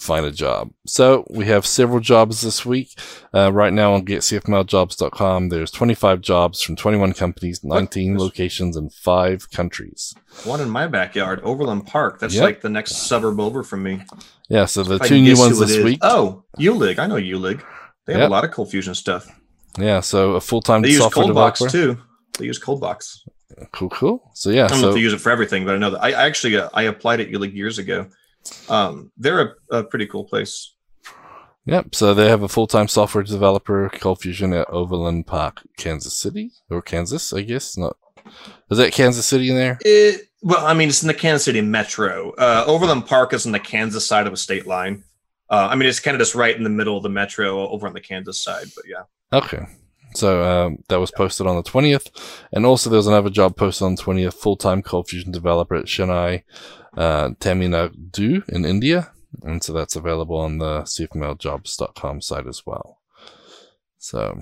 find 0.00 0.24
a 0.26 0.30
job. 0.32 0.70
So 0.86 1.26
we 1.30 1.46
have 1.46 1.66
several 1.66 2.00
jobs 2.00 2.40
this 2.42 2.64
week. 2.66 2.98
Uh, 3.34 3.52
right 3.52 3.72
now 3.72 3.94
on 3.94 4.04
getcfmljobs.com, 4.04 5.48
there's 5.48 5.70
25 5.70 6.20
jobs 6.20 6.62
from 6.62 6.76
21 6.76 7.12
companies, 7.12 7.62
19 7.64 8.14
What? 8.16 8.22
locations, 8.24 8.76
and 8.76 8.92
five 8.92 9.50
countries. 9.50 10.14
One 10.44 10.60
in 10.60 10.70
my 10.70 10.86
backyard, 10.86 11.40
Overland 11.42 11.86
Park. 11.86 12.18
That's 12.20 12.34
Yep. 12.34 12.42
like 12.44 12.60
the 12.62 12.68
next 12.68 12.96
suburb 13.06 13.40
over 13.40 13.62
from 13.62 13.82
me. 13.82 14.02
Yeah, 14.48 14.66
so 14.66 14.82
the 14.82 14.96
If 14.96 15.02
two 15.08 15.20
new 15.20 15.36
ones 15.36 15.58
this 15.58 15.70
is. 15.70 15.84
week. 15.84 15.98
Oh, 16.02 16.44
Uhlig. 16.58 16.98
I 16.98 17.06
know 17.06 17.16
Uhlig. 17.16 17.62
They 18.06 18.12
have 18.12 18.20
Yep. 18.22 18.28
a 18.30 18.32
lot 18.32 18.44
of 18.44 18.50
cold 18.52 18.70
fusion 18.70 18.94
stuff. 18.94 19.26
Yeah, 19.78 20.00
so 20.00 20.32
a 20.32 20.40
full-time 20.40 20.82
They 20.82 20.88
use 20.90 20.98
software 20.98 21.26
Coldbox 21.26 21.58
developer. 21.58 21.68
too. 21.70 21.98
They 22.38 22.46
use 22.46 22.58
Coldbox. 22.60 23.18
Cool, 23.72 23.88
cool. 23.90 24.30
So 24.34 24.50
yeah, 24.50 24.64
I 24.66 24.68
don't 24.68 24.78
know 24.78 24.82
so 24.84 24.88
if 24.90 24.94
they 24.96 25.00
use 25.00 25.12
it 25.14 25.20
for 25.20 25.30
everything, 25.30 25.64
but 25.64 25.74
I 25.74 25.78
know 25.78 25.90
that 25.90 26.02
I 26.02 26.08
I 26.12 26.26
actually 26.26 26.56
uh, 26.58 26.68
I 26.74 26.82
applied 26.84 27.20
at 27.20 27.28
Uhlig 27.30 27.54
years 27.54 27.78
ago. 27.78 28.06
Um, 28.68 29.12
they're 29.16 29.56
a, 29.70 29.78
a 29.78 29.84
pretty 29.84 30.06
cool 30.06 30.24
place. 30.24 30.74
Yep. 31.66 31.94
So 31.94 32.14
they 32.14 32.28
have 32.28 32.42
a 32.42 32.48
full-time 32.48 32.88
software 32.88 33.24
developer, 33.24 33.90
Cold 33.94 34.20
Fusion 34.20 34.52
at 34.52 34.70
Overland 34.70 35.26
Park, 35.26 35.62
Kansas 35.76 36.16
City 36.16 36.52
or 36.70 36.80
Kansas, 36.80 37.32
I 37.32 37.42
guess. 37.42 37.76
Not 37.76 37.96
is 38.70 38.78
that 38.78 38.92
Kansas 38.92 39.26
City 39.26 39.50
in 39.50 39.56
there? 39.56 39.78
It, 39.82 40.28
well, 40.42 40.64
I 40.64 40.74
mean, 40.74 40.88
it's 40.88 41.02
in 41.02 41.08
the 41.08 41.14
Kansas 41.14 41.44
City 41.44 41.60
metro. 41.60 42.32
Uh, 42.38 42.64
Overland 42.66 43.06
Park 43.06 43.32
is 43.32 43.46
on 43.46 43.52
the 43.52 43.58
Kansas 43.58 44.06
side 44.06 44.26
of 44.26 44.32
a 44.32 44.36
state 44.36 44.66
line. 44.66 45.02
Uh, 45.50 45.68
I 45.70 45.76
mean, 45.76 45.88
it's 45.88 46.00
kind 46.00 46.14
of 46.14 46.20
just 46.20 46.34
right 46.34 46.56
in 46.56 46.64
the 46.64 46.70
middle 46.70 46.96
of 46.96 47.02
the 47.02 47.08
metro 47.08 47.68
over 47.68 47.86
on 47.86 47.94
the 47.94 48.00
Kansas 48.00 48.42
side. 48.42 48.66
But 48.74 48.84
yeah, 48.88 49.02
Okay. 49.32 49.66
So 50.14 50.42
um, 50.42 50.78
that 50.88 50.98
was 50.98 51.10
posted 51.10 51.46
on 51.46 51.56
the 51.56 51.62
twentieth, 51.62 52.08
and 52.52 52.64
also 52.64 52.88
there's 52.88 53.06
another 53.06 53.28
job 53.28 53.56
posted 53.56 53.84
on 53.84 53.96
the 53.96 54.02
twentieth, 54.02 54.34
full-time 54.34 54.82
Cold 54.82 55.08
Fusion 55.08 55.30
developer 55.30 55.74
at 55.74 55.84
Chennai, 55.84 56.42
uh, 56.96 57.30
Tamil 57.40 57.70
Nadu 57.70 58.48
in 58.48 58.64
India, 58.64 59.12
and 59.42 59.62
so 59.62 59.72
that's 59.72 59.96
available 59.96 60.36
on 60.36 60.58
the 60.58 60.82
cfmljobs.com 60.82 62.20
site 62.20 62.46
as 62.46 62.64
well. 62.66 62.98
So 63.98 64.40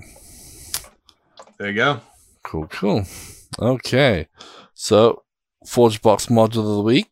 there 1.57 1.69
you 1.69 1.75
go. 1.75 2.01
Cool, 2.43 2.67
cool. 2.67 3.05
Okay. 3.59 4.27
So, 4.73 5.23
ForgeBox 5.65 6.29
module 6.29 6.59
of 6.59 6.75
the 6.77 6.81
week. 6.81 7.09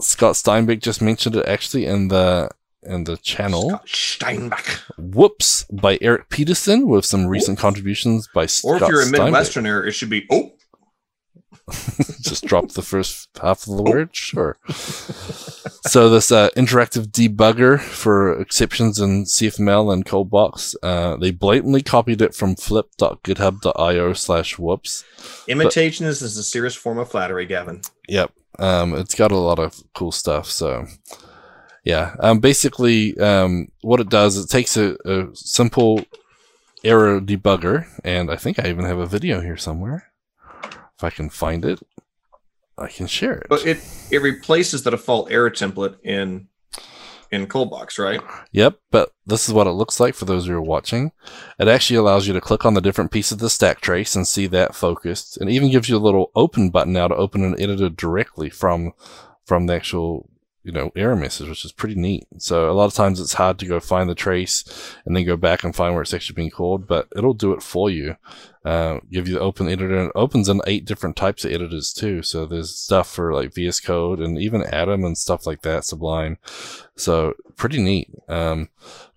Scott 0.00 0.34
Steinbeck 0.34 0.80
just 0.80 1.00
mentioned 1.00 1.36
it 1.36 1.46
actually 1.46 1.86
in 1.86 2.08
the 2.08 2.50
in 2.82 3.04
the 3.04 3.16
channel. 3.16 3.70
Scott 3.70 3.88
Steinbach. 3.88 4.66
Whoops 4.98 5.64
by 5.70 5.98
Eric 6.00 6.28
Peterson 6.28 6.86
with 6.88 7.04
some 7.04 7.26
recent 7.26 7.58
contributions 7.58 8.28
by 8.34 8.46
Scott 8.46 8.82
Or 8.82 8.84
if 8.84 8.88
you're 8.88 9.02
a 9.02 9.04
Steinbeck. 9.04 9.30
Midwesterner, 9.30 9.86
it 9.86 9.92
should 9.92 10.10
be 10.10 10.26
oh. 10.30 10.52
just 12.20 12.44
drop 12.44 12.70
the 12.70 12.82
first 12.82 13.28
half 13.40 13.66
of 13.66 13.76
the 13.76 13.82
word. 13.82 14.14
Sure. 14.14 14.58
so 15.86 16.08
this 16.10 16.32
uh, 16.32 16.50
interactive 16.56 17.06
debugger 17.06 17.80
for 17.80 18.40
exceptions 18.40 18.98
in 18.98 19.24
CFML 19.24 19.92
and 19.92 20.04
Coldbox, 20.04 20.74
uh, 20.82 21.16
they 21.16 21.30
blatantly 21.30 21.82
copied 21.82 22.20
it 22.20 22.34
from 22.34 22.56
flip.github.io 22.56 24.12
slash 24.12 24.58
whoops. 24.58 25.04
Imitation 25.46 26.06
is, 26.06 26.22
is 26.22 26.36
a 26.36 26.44
serious 26.44 26.74
form 26.74 26.98
of 26.98 27.10
flattery, 27.10 27.46
Gavin. 27.46 27.80
Yep. 28.08 28.32
Um, 28.58 28.94
it's 28.94 29.14
got 29.14 29.32
a 29.32 29.36
lot 29.36 29.58
of 29.58 29.82
cool 29.94 30.12
stuff. 30.12 30.46
So, 30.46 30.86
yeah. 31.84 32.16
Um, 32.20 32.40
basically, 32.40 33.16
um, 33.18 33.68
what 33.82 34.00
it 34.00 34.08
does, 34.08 34.36
it 34.36 34.50
takes 34.50 34.76
a, 34.76 34.96
a 35.04 35.34
simple 35.34 36.04
error 36.84 37.20
debugger, 37.20 37.86
and 38.04 38.30
I 38.30 38.36
think 38.36 38.58
I 38.58 38.68
even 38.68 38.84
have 38.84 38.98
a 38.98 39.06
video 39.06 39.40
here 39.40 39.56
somewhere. 39.56 40.11
If 41.02 41.04
I 41.04 41.10
can 41.10 41.30
find 41.30 41.64
it, 41.64 41.80
I 42.78 42.86
can 42.86 43.08
share 43.08 43.32
it. 43.32 43.48
But 43.48 43.66
it 43.66 43.78
it 44.12 44.22
replaces 44.22 44.84
the 44.84 44.92
default 44.92 45.32
error 45.32 45.50
template 45.50 45.96
in 46.04 46.46
in 47.32 47.48
Coldbox, 47.48 47.98
right? 47.98 48.20
Yep, 48.52 48.78
but 48.92 49.12
this 49.26 49.48
is 49.48 49.54
what 49.54 49.66
it 49.66 49.72
looks 49.72 49.98
like 49.98 50.14
for 50.14 50.26
those 50.26 50.46
who 50.46 50.54
are 50.54 50.62
watching. 50.62 51.10
It 51.58 51.66
actually 51.66 51.96
allows 51.96 52.28
you 52.28 52.34
to 52.34 52.40
click 52.40 52.64
on 52.64 52.74
the 52.74 52.80
different 52.80 53.10
piece 53.10 53.32
of 53.32 53.40
the 53.40 53.50
stack 53.50 53.80
trace 53.80 54.14
and 54.14 54.28
see 54.28 54.46
that 54.48 54.76
focused, 54.76 55.38
and 55.38 55.50
even 55.50 55.72
gives 55.72 55.88
you 55.88 55.96
a 55.96 55.98
little 55.98 56.30
open 56.36 56.70
button 56.70 56.92
now 56.92 57.08
to 57.08 57.16
open 57.16 57.42
an 57.42 57.60
editor 57.60 57.88
directly 57.88 58.48
from 58.48 58.92
from 59.44 59.66
the 59.66 59.74
actual 59.74 60.30
you 60.62 60.70
know 60.70 60.92
error 60.94 61.16
message, 61.16 61.48
which 61.48 61.64
is 61.64 61.72
pretty 61.72 61.96
neat. 61.96 62.28
So 62.38 62.70
a 62.70 62.74
lot 62.74 62.84
of 62.84 62.94
times 62.94 63.18
it's 63.18 63.34
hard 63.34 63.58
to 63.58 63.66
go 63.66 63.80
find 63.80 64.08
the 64.08 64.14
trace 64.14 64.64
and 65.04 65.16
then 65.16 65.24
go 65.24 65.36
back 65.36 65.64
and 65.64 65.74
find 65.74 65.94
where 65.94 66.02
it's 66.02 66.14
actually 66.14 66.36
being 66.36 66.50
called, 66.50 66.86
but 66.86 67.08
it'll 67.16 67.34
do 67.34 67.52
it 67.52 67.62
for 67.62 67.90
you. 67.90 68.14
Uh, 68.64 69.00
give 69.10 69.26
you 69.26 69.34
the 69.34 69.40
open 69.40 69.66
editor 69.66 69.98
and 69.98 70.08
it 70.08 70.12
opens 70.14 70.48
in 70.48 70.60
eight 70.68 70.84
different 70.84 71.16
types 71.16 71.44
of 71.44 71.50
editors 71.50 71.92
too. 71.92 72.22
So 72.22 72.46
there's 72.46 72.78
stuff 72.78 73.10
for 73.10 73.34
like 73.34 73.54
VS 73.54 73.80
Code 73.80 74.20
and 74.20 74.38
even 74.38 74.62
Atom 74.62 75.04
and 75.04 75.18
stuff 75.18 75.46
like 75.46 75.62
that, 75.62 75.84
Sublime. 75.84 76.38
So 76.94 77.34
pretty 77.56 77.82
neat. 77.82 78.08
Um, 78.28 78.68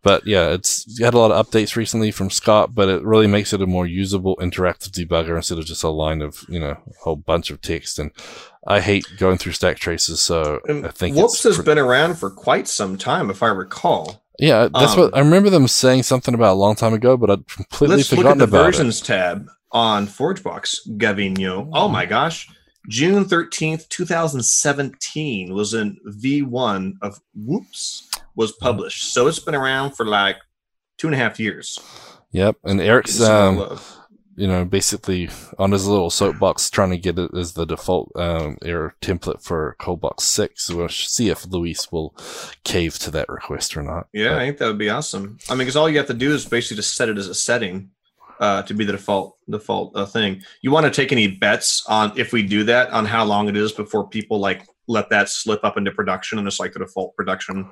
but 0.02 0.26
yeah, 0.26 0.50
it's 0.50 1.00
had 1.00 1.14
a 1.14 1.20
lot 1.20 1.32
of 1.32 1.48
updates 1.48 1.76
recently 1.76 2.12
from 2.12 2.30
Scott, 2.30 2.76
but 2.76 2.90
it 2.90 3.04
really 3.04 3.28
makes 3.28 3.54
it 3.54 3.62
a 3.62 3.68
more 3.68 3.88
usable 3.88 4.36
interactive 4.38 4.92
debugger 4.92 5.36
instead 5.36 5.58
of 5.58 5.66
just 5.66 5.84
a 5.84 5.90
line 5.90 6.22
of, 6.22 6.44
you 6.48 6.60
know, 6.60 6.72
a 6.72 7.04
whole 7.04 7.16
bunch 7.16 7.50
of 7.50 7.62
text. 7.62 7.98
And 7.98 8.12
I 8.68 8.82
hate 8.82 9.06
going 9.18 9.38
through 9.38 9.54
stack 9.54 9.78
traces. 9.78 10.22
So 10.22 10.60
And 10.68 10.86
I 10.86 10.92
think 10.92 11.16
Whoops 11.16 11.44
has 11.44 11.56
pre- 11.56 11.66
been 11.66 11.80
around 11.80 12.20
for 12.20 12.30
quite 12.30 12.68
some 12.68 12.98
time, 12.98 13.30
if 13.30 13.42
I 13.44 13.48
recall. 13.48 14.25
Yeah, 14.40 14.68
that's 14.74 14.94
um, 14.94 15.00
what 15.00 15.16
I 15.16 15.20
remember 15.20 15.50
them 15.50 15.68
saying 15.68 16.04
something 16.04 16.34
about 16.34 16.54
a 16.54 16.60
long 16.60 16.76
time 16.76 16.94
ago, 16.94 17.18
but 17.18 17.30
I'd 17.30 17.48
completely 17.48 17.98
Let's 17.98 18.12
look 18.12 18.26
at 18.26 18.38
the 18.38 18.48
versions 18.48 19.02
tab 19.02 19.48
on 19.72 20.08
ForgeBox, 20.08 20.98
Gavino. 20.98 21.70
Oh 21.74 21.88
my 21.88 22.06
gosh. 22.06 22.50
June 22.88 23.26
13th, 23.26 23.90
2017 23.90 25.54
was 25.54 25.74
in 25.74 25.98
V1 26.08 26.94
of 27.02 27.20
Whoops 27.34 28.10
was 28.36 28.52
published. 28.52 29.12
So 29.14 29.28
it's 29.28 29.40
been 29.40 29.56
around 29.56 29.94
for 29.94 30.06
like 30.06 30.38
two 30.98 31.08
and 31.08 31.16
a 31.16 31.18
half 31.18 31.40
years. 31.40 31.80
Yep, 32.32 32.58
and 32.66 32.82
Eric's 32.82 33.22
um. 33.22 33.80
You 34.36 34.48
know, 34.48 34.66
basically 34.66 35.30
on 35.58 35.72
his 35.72 35.88
little 35.88 36.10
soapbox 36.10 36.70
trying 36.70 36.90
to 36.92 36.98
get 36.98 37.18
it 37.18 37.32
as 37.34 37.54
the 37.54 37.66
default 37.66 38.12
um, 38.16 38.58
error 38.62 38.96
template 39.02 39.42
for 39.42 39.76
Coldbox 39.80 40.22
6. 40.22 40.70
We'll 40.72 40.90
see 40.90 41.30
if 41.30 41.48
Luis 41.48 41.92
will 41.92 42.16
cave 42.64 43.00
to 43.00 43.12
that 43.12 43.30
request 43.30 43.78
or 43.78 43.82
not. 43.82 44.08
Yeah, 44.14 44.30
But, 44.30 44.38
I 44.38 44.46
think 44.46 44.58
that 44.58 44.68
would 44.68 44.78
be 44.78 44.90
awesome. 44.90 45.38
I 45.50 45.54
mean, 45.54 45.60
because 45.60 45.76
all 45.76 45.90
you 45.90 45.98
have 45.98 46.08
to 46.08 46.14
do 46.14 46.34
is 46.34 46.46
basically 46.46 46.78
just 46.78 46.96
set 46.96 47.10
it 47.10 47.18
as 47.18 47.28
a 47.28 47.36
setting 47.36 47.92
uh, 48.40 48.64
to 48.64 48.74
be 48.74 48.84
the 48.84 48.92
default 48.94 49.38
default 49.50 49.96
uh, 49.96 50.06
thing. 50.06 50.42
You 50.62 50.72
want 50.72 50.86
to 50.86 50.92
take 50.92 51.12
any 51.12 51.28
bets 51.28 51.86
on 51.88 52.12
if 52.18 52.34
we 52.34 52.44
do 52.44 52.64
that 52.66 52.90
on 52.90 53.06
how 53.06 53.24
long 53.24 53.48
it 53.48 53.56
is 53.56 53.72
before 53.72 54.10
people 54.10 54.40
like 54.40 54.68
let 54.88 55.10
that 55.10 55.30
slip 55.30 55.64
up 55.64 55.78
into 55.78 55.92
production 55.92 56.38
and 56.38 56.48
it's 56.48 56.60
like 56.60 56.74
the 56.74 56.80
default 56.80 57.16
production 57.16 57.68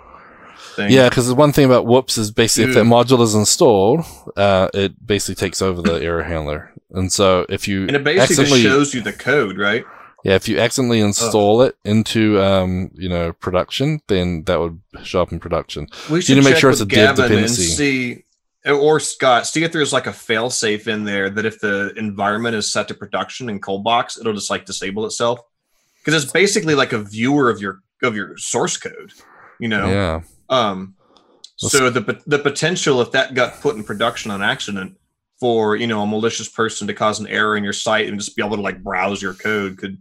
thing. 0.75 0.91
yeah, 0.91 1.09
because 1.09 1.27
the 1.27 1.35
one 1.35 1.51
thing 1.51 1.65
about 1.65 1.85
Whoops 1.85 2.17
is 2.17 2.31
basically 2.31 2.71
if 2.71 2.75
that 2.75 2.85
module 2.85 3.21
is 3.21 3.35
installed, 3.35 4.05
uh, 4.35 4.69
it 4.73 5.05
basically 5.05 5.35
takes 5.35 5.61
over 5.61 5.81
the 5.81 6.01
error 6.01 6.23
handler. 6.23 6.73
And 6.91 7.11
so 7.11 7.45
if 7.49 7.67
you 7.67 7.88
and 7.88 7.95
it 7.95 8.03
basically 8.03 8.21
accidentally, 8.21 8.61
shows 8.61 8.93
you 8.93 9.01
the 9.01 9.13
code, 9.13 9.57
right? 9.57 9.85
yeah, 10.23 10.35
if 10.35 10.47
you 10.47 10.59
accidentally 10.59 11.01
install 11.01 11.61
it 11.63 11.75
into 11.84 12.41
um, 12.41 12.91
you 12.93 13.09
know 13.09 13.34
production, 13.34 14.01
then 14.07 14.43
that 14.43 14.59
would 14.59 14.80
show 15.03 15.21
up 15.21 15.31
in 15.31 15.39
production. 15.39 15.88
We 16.09 16.19
need 16.19 16.25
to 16.25 16.41
make 16.41 16.55
sure 16.55 16.71
it's 16.71 16.80
a 16.80 16.85
Gavin 16.85 17.09
and 17.09 17.17
dependency. 17.17 17.63
see, 17.63 18.23
or 18.65 19.01
Scott, 19.01 19.45
see 19.47 19.63
if 19.63 19.73
there's 19.73 19.91
like 19.91 20.07
a 20.07 20.13
fail 20.13 20.49
safe 20.49 20.88
in 20.88 21.03
there 21.03 21.30
that 21.30 21.45
if 21.45 21.59
the 21.59 21.93
environment 21.97 22.55
is 22.55 22.71
set 22.71 22.88
to 22.88 22.93
production 22.93 23.49
in 23.49 23.59
Coldbox, 23.59 24.19
it'll 24.19 24.34
just 24.34 24.49
like 24.49 24.65
disable 24.65 25.05
itself 25.05 25.41
because 26.03 26.23
it's 26.23 26.31
basically 26.31 26.75
like 26.75 26.93
a 26.93 26.99
viewer 26.99 27.49
of 27.49 27.59
your 27.59 27.81
of 28.01 28.15
your 28.15 28.38
source 28.38 28.77
code, 28.77 29.11
you 29.59 29.67
know. 29.67 29.89
Yeah. 29.89 30.21
Um, 30.53 30.95
so 31.55 31.89
the 31.89 32.21
the 32.27 32.39
potential 32.39 33.01
if 33.01 33.11
that 33.11 33.34
got 33.35 33.61
put 33.61 33.75
in 33.75 33.84
production 33.84 34.31
on 34.31 34.41
accident 34.41 34.97
for 35.39 35.75
you 35.75 35.88
know 35.88 36.01
a 36.01 36.07
malicious 36.07 36.49
person 36.49 36.88
to 36.88 36.93
cause 36.93 37.19
an 37.19 37.27
error 37.27 37.55
in 37.55 37.63
your 37.63 37.73
site 37.73 38.07
and 38.07 38.19
just 38.19 38.35
be 38.35 38.43
able 38.43 38.55
to 38.57 38.61
like 38.61 38.84
browse 38.84 39.21
your 39.21 39.34
code 39.34 39.77
could 39.77 39.97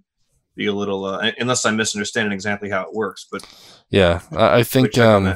be 0.56 0.66
a 0.66 0.72
little 0.72 1.04
uh, 1.04 1.30
unless 1.38 1.64
I'm 1.64 1.76
misunderstanding 1.76 2.32
exactly 2.32 2.68
how 2.70 2.82
it 2.82 2.94
works. 2.94 3.26
But 3.30 3.46
Yeah, 3.90 4.20
I, 4.32 4.62
think 4.62 4.98
um. 4.98 5.34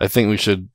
I 0.00 0.08
think 0.08 0.28
we 0.28 0.36
should 0.36 0.68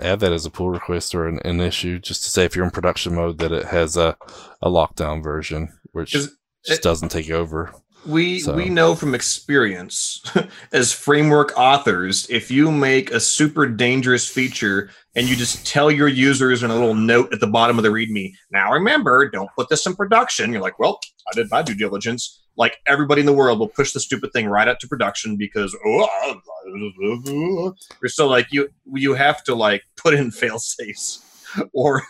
add 0.00 0.20
that 0.20 0.32
as 0.32 0.46
a 0.46 0.50
pull 0.50 0.70
request 0.70 1.14
or 1.14 1.26
an, 1.26 1.40
an 1.44 1.60
issue, 1.60 1.98
just 1.98 2.22
to 2.24 2.30
say 2.30 2.44
if 2.44 2.54
you're 2.54 2.64
in 2.64 2.70
production 2.70 3.14
mode 3.14 3.38
that 3.38 3.52
it 3.52 3.66
has 3.66 3.96
a, 3.96 4.16
a 4.62 4.68
lockdown 4.68 5.22
version, 5.22 5.76
which 5.92 6.10
just 6.12 6.30
it- 6.66 6.82
doesn't 6.82 7.08
take 7.10 7.30
over. 7.30 7.72
We 8.06 8.40
So- 8.40 8.54
we 8.54 8.68
know 8.68 8.94
from 8.94 9.14
experience 9.14 10.22
as 10.72 10.92
framework 10.92 11.52
authors, 11.56 12.26
if 12.30 12.50
you 12.50 12.70
make 12.70 13.10
a 13.10 13.20
super 13.20 13.66
dangerous 13.66 14.26
feature 14.26 14.90
and 15.14 15.28
you 15.28 15.36
just 15.36 15.66
tell 15.66 15.90
your 15.90 16.08
users 16.08 16.62
in 16.62 16.70
a 16.70 16.74
little 16.74 16.94
note 16.94 17.32
at 17.32 17.40
the 17.40 17.46
bottom 17.46 17.78
of 17.78 17.82
the 17.82 17.90
README, 17.90 18.32
now 18.50 18.72
remember, 18.72 19.28
don't 19.28 19.50
put 19.56 19.68
this 19.68 19.84
in 19.86 19.94
production. 19.94 20.52
You're 20.52 20.62
like, 20.62 20.78
well, 20.78 20.98
I 21.30 21.34
did 21.34 21.50
my 21.50 21.62
due 21.62 21.74
diligence. 21.74 22.38
Like 22.56 22.78
everybody 22.86 23.20
in 23.20 23.26
the 23.26 23.32
world 23.32 23.58
will 23.58 23.68
push 23.68 23.92
the 23.92 24.00
stupid 24.00 24.32
thing 24.32 24.46
right 24.46 24.68
out 24.68 24.80
to 24.80 24.88
production 24.88 25.36
because 25.36 25.76
oh, 25.86 26.40
you're 28.02 28.08
so 28.08 28.28
like 28.28 28.46
you 28.50 28.68
you 28.92 29.14
have 29.14 29.42
to 29.44 29.54
like 29.54 29.82
put 29.96 30.14
in 30.14 30.30
fail 30.40 30.58
safes 30.58 31.24
or 31.72 32.02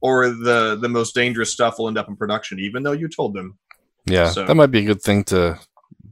or 0.00 0.28
the 0.28 0.76
the 0.80 0.88
most 0.88 1.14
dangerous 1.14 1.52
stuff 1.52 1.78
will 1.78 1.88
end 1.88 1.98
up 1.98 2.08
in 2.08 2.16
production 2.16 2.58
even 2.58 2.82
though 2.82 2.92
you 2.92 3.08
told 3.08 3.34
them 3.34 3.58
Yeah, 4.10 4.30
So- 4.30 4.44
that 4.46 4.54
might 4.54 4.70
be 4.70 4.80
a 4.80 4.86
good 4.86 5.02
thing 5.02 5.24
to 5.24 5.58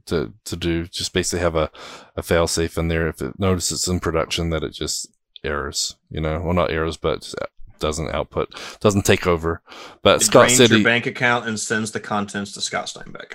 to 0.07 0.33
to 0.45 0.55
do. 0.55 0.85
Just 0.87 1.13
basically 1.13 1.39
have 1.39 1.55
a 1.55 1.69
a 2.15 2.23
fail 2.23 2.47
safe 2.47 2.77
in 2.77 2.87
there 2.87 3.07
if 3.07 3.21
it 3.21 3.37
notices 3.39 3.79
it's 3.79 3.87
in 3.87 3.99
production 3.99 4.49
that 4.51 4.63
it 4.63 4.71
just 4.73 5.07
errors. 5.43 5.95
You 6.09 6.21
know, 6.21 6.41
well 6.41 6.53
not 6.53 6.71
errors, 6.71 6.97
but 6.97 7.21
just 7.21 7.35
doesn't 7.79 8.09
output, 8.09 8.49
doesn't 8.79 9.05
take 9.05 9.27
over. 9.27 9.61
But 10.01 10.23
Scott 10.23 10.49
said 10.51 10.69
your 10.69 10.83
bank 10.83 11.05
account 11.05 11.47
and 11.47 11.59
sends 11.59 11.91
the 11.91 11.99
contents 11.99 12.51
to 12.53 12.61
Scott 12.61 12.85
Steinbeck. 12.87 13.33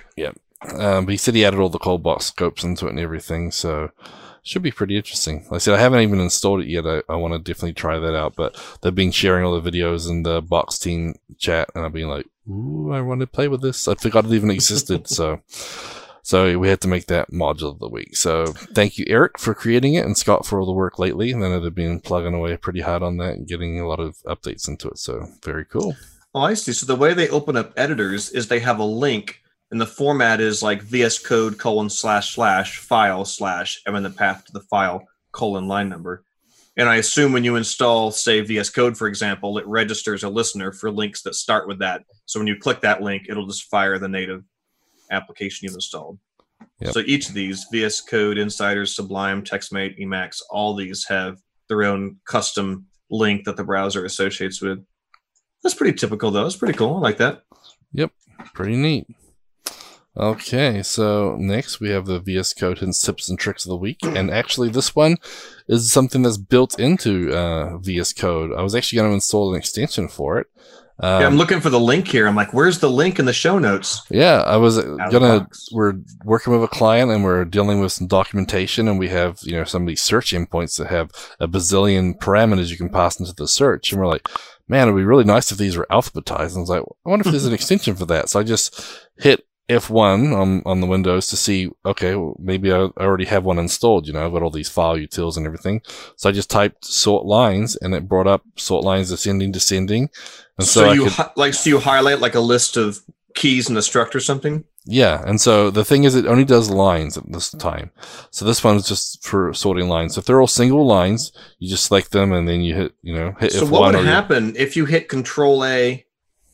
Um, 0.77 1.05
but 1.05 1.11
he 1.11 1.17
said 1.17 1.35
he 1.35 1.45
added 1.45 1.59
all 1.59 1.69
the 1.69 1.77
cold 1.77 2.03
box 2.03 2.25
scopes 2.25 2.63
into 2.63 2.87
it 2.87 2.91
and 2.91 2.99
everything, 2.99 3.51
so 3.51 3.91
should 4.43 4.61
be 4.61 4.71
pretty 4.71 4.95
interesting. 4.97 5.43
Like 5.45 5.53
I 5.53 5.57
said 5.59 5.73
I 5.75 5.79
haven't 5.79 6.01
even 6.01 6.19
installed 6.19 6.61
it 6.61 6.67
yet. 6.67 6.85
I, 6.85 7.01
I 7.09 7.15
want 7.15 7.33
to 7.33 7.39
definitely 7.39 7.73
try 7.73 7.99
that 7.99 8.15
out. 8.15 8.35
But 8.35 8.57
they've 8.81 8.93
been 8.95 9.11
sharing 9.11 9.45
all 9.45 9.59
the 9.59 9.71
videos 9.71 10.09
in 10.09 10.23
the 10.23 10.41
box 10.41 10.77
team 10.79 11.15
chat, 11.37 11.69
and 11.75 11.85
I've 11.85 11.93
been 11.93 12.09
like, 12.09 12.27
"Ooh, 12.49 12.91
I 12.91 13.01
want 13.01 13.21
to 13.21 13.27
play 13.27 13.47
with 13.47 13.61
this." 13.61 13.87
I 13.87 13.95
forgot 13.95 14.25
it 14.25 14.31
even 14.31 14.51
existed. 14.51 15.07
so, 15.07 15.41
so 16.21 16.57
we 16.57 16.69
had 16.69 16.81
to 16.81 16.87
make 16.87 17.07
that 17.07 17.31
module 17.31 17.71
of 17.71 17.79
the 17.79 17.89
week. 17.89 18.15
So 18.15 18.45
thank 18.45 18.97
you, 18.97 19.05
Eric, 19.07 19.39
for 19.39 19.53
creating 19.53 19.95
it, 19.95 20.05
and 20.05 20.17
Scott 20.17 20.45
for 20.45 20.59
all 20.59 20.65
the 20.65 20.71
work 20.71 20.99
lately. 20.99 21.31
And 21.31 21.41
then 21.41 21.61
they've 21.61 21.73
been 21.73 21.99
plugging 21.99 22.33
away 22.33 22.55
pretty 22.57 22.81
hard 22.81 23.03
on 23.03 23.17
that 23.17 23.35
and 23.35 23.47
getting 23.47 23.79
a 23.79 23.87
lot 23.87 23.99
of 23.99 24.17
updates 24.25 24.67
into 24.67 24.87
it. 24.87 24.97
So 24.97 25.27
very 25.43 25.65
cool. 25.65 25.95
Oh, 26.33 26.41
I 26.41 26.55
see. 26.55 26.73
So 26.73 26.85
the 26.85 26.95
way 26.95 27.13
they 27.13 27.29
open 27.29 27.55
up 27.57 27.73
editors 27.77 28.29
is 28.31 28.47
they 28.47 28.59
have 28.59 28.79
a 28.79 28.85
link, 28.85 29.41
and 29.69 29.79
the 29.79 29.85
format 29.85 30.39
is 30.41 30.63
like 30.63 30.81
VS 30.81 31.19
Code 31.19 31.57
colon 31.57 31.89
slash 31.89 32.35
slash 32.35 32.79
file 32.79 33.25
slash 33.25 33.81
and 33.85 33.95
then 33.95 34.03
the 34.03 34.09
path 34.09 34.45
to 34.45 34.51
the 34.51 34.61
file 34.61 35.07
colon 35.31 35.67
line 35.67 35.89
number. 35.89 36.23
And 36.75 36.89
I 36.89 36.95
assume 36.95 37.33
when 37.33 37.43
you 37.43 37.55
install, 37.55 38.09
say, 38.11 38.41
VS 38.41 38.71
Code, 38.71 38.97
for 38.97 39.07
example, 39.07 39.57
it 39.59 39.67
registers 39.67 40.23
a 40.23 40.29
listener 40.29 40.71
for 40.71 40.89
links 40.89 41.21
that 41.21 41.35
start 41.35 41.67
with 41.67 41.79
that. 41.79 42.03
So 42.25 42.39
when 42.39 42.47
you 42.47 42.57
click 42.57 42.81
that 42.81 43.01
link, 43.01 43.27
it'll 43.29 43.45
just 43.45 43.69
fire 43.69 43.99
the 43.99 44.07
native 44.07 44.43
application 45.11 45.65
you've 45.65 45.75
installed. 45.75 46.17
Yep. 46.79 46.93
So 46.93 47.01
each 47.01 47.29
of 47.29 47.35
these, 47.35 47.67
VS 47.71 48.01
Code, 48.01 48.39
Insiders, 48.39 48.95
Sublime, 48.95 49.43
TextMate, 49.43 49.99
Emacs, 49.99 50.41
all 50.49 50.73
these 50.73 51.05
have 51.07 51.37
their 51.69 51.83
own 51.83 52.17
custom 52.25 52.87
link 53.11 53.45
that 53.45 53.55
the 53.55 53.63
browser 53.63 54.05
associates 54.05 54.61
with. 54.61 54.83
That's 55.61 55.75
pretty 55.75 55.95
typical, 55.95 56.31
though. 56.31 56.45
It's 56.45 56.55
pretty 56.55 56.77
cool. 56.77 56.95
I 56.95 56.99
like 56.99 57.17
that. 57.17 57.43
Yep. 57.93 58.11
Pretty 58.53 58.75
neat. 58.75 59.05
Okay, 60.15 60.83
so 60.83 61.35
next 61.39 61.79
we 61.79 61.89
have 61.89 62.05
the 62.05 62.19
VS 62.19 62.53
Code 62.53 62.79
hints, 62.79 63.01
tips, 63.01 63.29
and 63.29 63.39
tricks 63.39 63.65
of 63.65 63.69
the 63.69 63.77
week, 63.77 63.97
and 64.03 64.29
actually 64.29 64.69
this 64.69 64.95
one 64.95 65.17
is 65.67 65.91
something 65.91 66.21
that's 66.21 66.37
built 66.37 66.79
into 66.79 67.35
uh, 67.35 67.77
VS 67.79 68.13
Code. 68.13 68.51
I 68.55 68.61
was 68.61 68.75
actually 68.75 68.97
going 68.97 69.09
to 69.09 69.15
install 69.15 69.51
an 69.51 69.57
extension 69.57 70.07
for 70.07 70.37
it. 70.37 70.47
Um, 70.99 71.21
yeah, 71.21 71.27
I'm 71.27 71.37
looking 71.37 71.59
for 71.59 71.71
the 71.71 71.79
link 71.79 72.07
here. 72.07 72.27
I'm 72.27 72.35
like, 72.35 72.53
where's 72.53 72.77
the 72.77 72.91
link 72.91 73.17
in 73.17 73.25
the 73.25 73.33
show 73.33 73.57
notes? 73.57 74.05
yeah, 74.11 74.43
I 74.43 74.57
was 74.57 74.77
uh, 74.77 74.95
gonna. 75.09 75.47
We're 75.71 75.95
working 76.23 76.53
with 76.53 76.63
a 76.63 76.67
client 76.67 77.09
and 77.09 77.23
we're 77.23 77.45
dealing 77.45 77.79
with 77.79 77.91
some 77.91 78.05
documentation, 78.05 78.87
and 78.87 78.99
we 78.99 79.09
have 79.09 79.39
you 79.41 79.53
know 79.53 79.63
some 79.63 79.81
of 79.81 79.87
these 79.87 80.03
search 80.03 80.31
endpoints 80.31 80.77
that 80.77 80.91
have 80.91 81.09
a 81.39 81.47
bazillion 81.47 82.19
parameters 82.19 82.69
you 82.69 82.77
can 82.77 82.89
pass 82.89 83.19
into 83.19 83.33
the 83.33 83.47
search, 83.47 83.91
and 83.91 83.99
we're 83.99 84.07
like, 84.07 84.29
man, 84.67 84.83
it'd 84.87 84.95
be 84.95 85.03
really 85.03 85.23
nice 85.23 85.51
if 85.51 85.57
these 85.57 85.75
were 85.75 85.87
alphabetized. 85.89 86.49
And 86.49 86.57
I 86.57 86.59
was 86.59 86.69
like, 86.69 86.83
I 87.05 87.09
wonder 87.09 87.27
if 87.27 87.31
there's 87.31 87.47
an 87.47 87.53
extension 87.55 87.95
for 87.95 88.05
that. 88.05 88.29
So 88.29 88.39
I 88.39 88.43
just 88.43 88.79
hit 89.17 89.43
F1 89.69 90.33
on, 90.33 90.33
um, 90.33 90.63
on 90.65 90.81
the 90.81 90.87
Windows 90.87 91.27
to 91.27 91.37
see, 91.37 91.69
okay, 91.85 92.15
well, 92.15 92.35
maybe 92.39 92.71
I 92.71 92.79
already 92.97 93.25
have 93.25 93.43
one 93.45 93.57
installed. 93.57 94.07
You 94.07 94.13
know, 94.13 94.25
I've 94.25 94.33
got 94.33 94.43
all 94.43 94.49
these 94.49 94.69
file 94.69 94.95
utils 94.97 95.37
and 95.37 95.45
everything. 95.45 95.81
So 96.17 96.29
I 96.29 96.31
just 96.33 96.49
typed 96.49 96.85
sort 96.85 97.25
lines 97.25 97.75
and 97.77 97.93
it 97.95 98.07
brought 98.07 98.27
up 98.27 98.43
sort 98.57 98.83
lines 98.83 99.09
ascending, 99.11 99.51
descending. 99.53 100.09
And 100.57 100.67
so, 100.67 100.81
So, 100.85 100.91
you 100.91 101.03
could, 101.05 101.13
hi- 101.13 101.31
like, 101.37 101.53
so 101.53 101.69
you 101.69 101.79
highlight 101.79 102.19
like 102.19 102.35
a 102.35 102.39
list 102.41 102.75
of 102.77 102.99
keys 103.35 103.67
in 103.69 103.73
the 103.75 103.81
struct 103.81 104.13
or 104.13 104.19
something. 104.19 104.63
yeah. 104.85 105.23
And 105.25 105.41
so 105.41 105.71
the 105.71 105.83
thing 105.85 106.03
is, 106.03 106.13
it 106.13 106.27
only 106.27 106.45
does 106.45 106.69
lines 106.69 107.17
at 107.17 107.23
this 107.31 107.49
time. 107.49 107.89
So 108.31 108.45
this 108.45 108.63
one 108.63 108.75
is 108.75 108.87
just 108.87 109.23
for 109.23 109.53
sorting 109.53 109.87
lines. 109.87 110.13
So 110.15 110.19
if 110.19 110.25
they're 110.25 110.39
all 110.41 110.45
single 110.45 110.85
lines, 110.85 111.31
you 111.57 111.67
just 111.69 111.85
select 111.85 112.11
them 112.11 112.31
and 112.33 112.47
then 112.47 112.61
you 112.61 112.75
hit, 112.75 112.93
you 113.01 113.15
know, 113.15 113.33
hit 113.39 113.53
So 113.53 113.65
F1. 113.65 113.69
what 113.71 113.93
would 113.95 114.01
you- 114.01 114.05
happen 114.07 114.53
if 114.57 114.75
you 114.75 114.85
hit 114.85 115.07
Control 115.09 115.63
A, 115.65 116.05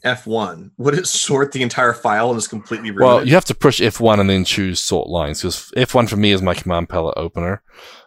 F1? 0.05 0.71
Would 0.77 0.93
it 0.95 1.07
sort 1.07 1.51
the 1.51 1.61
entire 1.61 1.93
file 1.93 2.29
and 2.31 2.37
just 2.37 2.49
completely 2.49 2.91
ruin 2.91 3.05
Well, 3.07 3.17
it? 3.19 3.27
you 3.27 3.33
have 3.33 3.45
to 3.45 3.55
push 3.55 3.79
F1 3.81 4.19
and 4.19 4.29
then 4.29 4.43
choose 4.45 4.79
sort 4.79 5.07
lines 5.09 5.41
because 5.41 5.71
F1 5.77 6.09
for 6.09 6.15
me 6.17 6.31
is 6.31 6.41
my 6.41 6.53
command 6.53 6.89
palette 6.89 7.17
opener. 7.17 7.61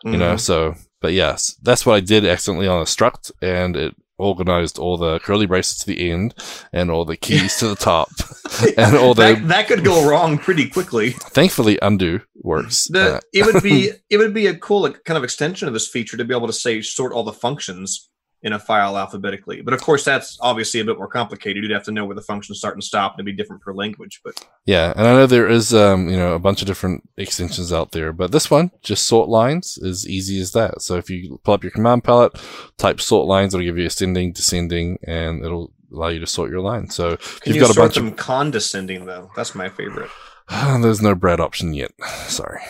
you 0.05 0.16
know 0.16 0.35
Mhm. 0.35 0.40
so 0.40 0.74
but 1.01 1.12
yes 1.12 1.56
that's 1.62 1.86
what 1.86 1.94
i 1.94 2.01
did 2.01 2.24
accidentally 2.27 2.66
on 2.69 2.81
a 2.82 2.85
struct 2.85 3.31
and 3.40 3.77
it 3.77 3.94
organized 4.19 4.78
all 4.78 4.97
the 4.97 5.19
curly 5.20 5.47
braces 5.47 5.78
to 5.78 5.86
the 5.86 6.10
end 6.10 6.35
and 6.73 6.90
all 6.90 7.05
the 7.05 7.16
keys 7.16 7.56
to 7.56 7.66
the 7.69 7.74
top 7.77 8.09
and 8.77 8.97
all 8.97 9.14
the 9.14 9.23
that, 9.35 9.48
that 9.48 9.66
could 9.69 9.82
go 9.85 10.09
wrong 10.09 10.39
pretty 10.39 10.69
quickly. 10.69 11.10
thankfully 11.10 11.78
undo 11.82 12.20
works 12.43 12.86
The, 12.89 13.16
Uh, 13.16 13.20
it 13.32 13.47
would 13.47 13.62
be 13.62 13.90
it 14.10 14.19
would 14.19 14.35
be 14.35 14.47
a 14.47 14.55
cool 14.56 14.82
like, 14.82 15.02
kind 15.05 15.16
of 15.19 15.24
extension 15.24 15.66
of 15.69 15.74
this 15.74 15.89
feature 15.89 16.16
to 16.16 16.24
be 16.24 16.35
able 16.35 16.47
to 16.48 16.52
say 16.52 16.82
sort 16.82 17.12
all 17.12 17.24
the 17.24 17.32
functions 17.32 18.09
in 18.43 18.52
a 18.52 18.59
file 18.59 18.98
alphabetically. 18.98 19.62
But 19.62 19.74
of 19.74 19.81
course, 19.81 20.05
that's 20.05 20.39
obviously 20.40 20.81
a 20.81 20.85
bit 20.85 20.98
more 20.98 21.09
complicated. 21.09 21.62
You'd 21.62 21.73
have 21.73 21.85
to 21.85 21.93
know 21.93 22.05
where 22.05 22.16
the 22.16 22.23
functions 22.23 22.59
start 22.59 22.74
and 22.74 22.85
stop, 22.85 23.12
and 23.12 23.20
it'd 23.20 23.36
be 23.36 23.43
different 23.43 23.62
per 23.62 23.73
language. 23.73 24.20
But 24.24 24.44
yeah 24.64 24.93
and 24.94 25.06
i 25.09 25.12
know 25.12 25.27
there 25.27 25.48
is 25.48 25.74
um 25.74 26.09
you 26.09 26.16
know 26.16 26.35
a 26.35 26.39
bunch 26.39 26.60
of 26.60 26.69
different 26.69 27.02
extensions 27.16 27.73
out 27.73 27.90
there 27.90 28.12
but 28.12 28.31
this 28.31 28.48
one 28.48 28.70
just 28.81 29.09
sort 29.09 29.28
lines 29.28 29.77
is 29.82 30.09
easy 30.09 30.40
as 30.40 30.52
that 30.52 30.81
so 30.81 30.97
if 30.97 31.10
you 31.10 31.40
pull 31.43 31.55
up 31.55 31.64
your 31.64 31.73
command 31.73 32.05
palette 32.05 32.32
type 32.78 33.01
sort 33.01 33.27
lines 33.27 33.52
it'll 33.52 33.64
give 33.64 33.77
you 33.77 33.86
ascending 33.86 34.32
descending 34.32 34.98
and 35.05 35.44
it'll 35.44 35.73
allow 35.93 36.09
you 36.09 36.20
to 36.20 36.27
sort 36.27 36.51
your 36.51 36.60
line 36.60 36.89
so 36.89 37.16
can 37.16 37.55
you've 37.55 37.56
you 37.56 37.60
got 37.60 37.77
a 37.77 37.78
bunch 37.78 37.97
of 37.97 38.16
condescending 38.16 39.06
though? 39.06 39.31
That's 39.36 39.55
my 39.55 39.69
favorite. 39.69 40.10
There's 40.48 41.02
no 41.02 41.14
bread 41.14 41.40
option 41.40 41.74
yet. 41.74 41.93
Sorry. 42.27 42.60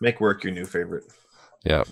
Make 0.00 0.20
work 0.20 0.44
your 0.44 0.52
new 0.52 0.64
favorite. 0.64 1.04
Yeah. 1.64 1.84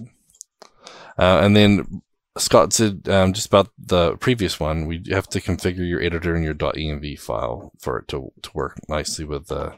Uh, 1.18 1.40
and 1.42 1.54
then 1.54 2.02
Scott 2.38 2.72
said 2.72 3.08
um, 3.08 3.32
just 3.32 3.48
about 3.48 3.70
the 3.76 4.16
previous 4.18 4.60
one, 4.60 4.86
we 4.86 5.02
have 5.10 5.28
to 5.28 5.40
configure 5.40 5.88
your 5.88 6.00
editor 6.00 6.34
and 6.34 6.44
your 6.44 6.54
.env 6.54 7.18
file 7.18 7.72
for 7.78 7.98
it 7.98 8.08
to, 8.08 8.32
to 8.42 8.50
work 8.54 8.78
nicely 8.88 9.24
with 9.24 9.48
the 9.48 9.74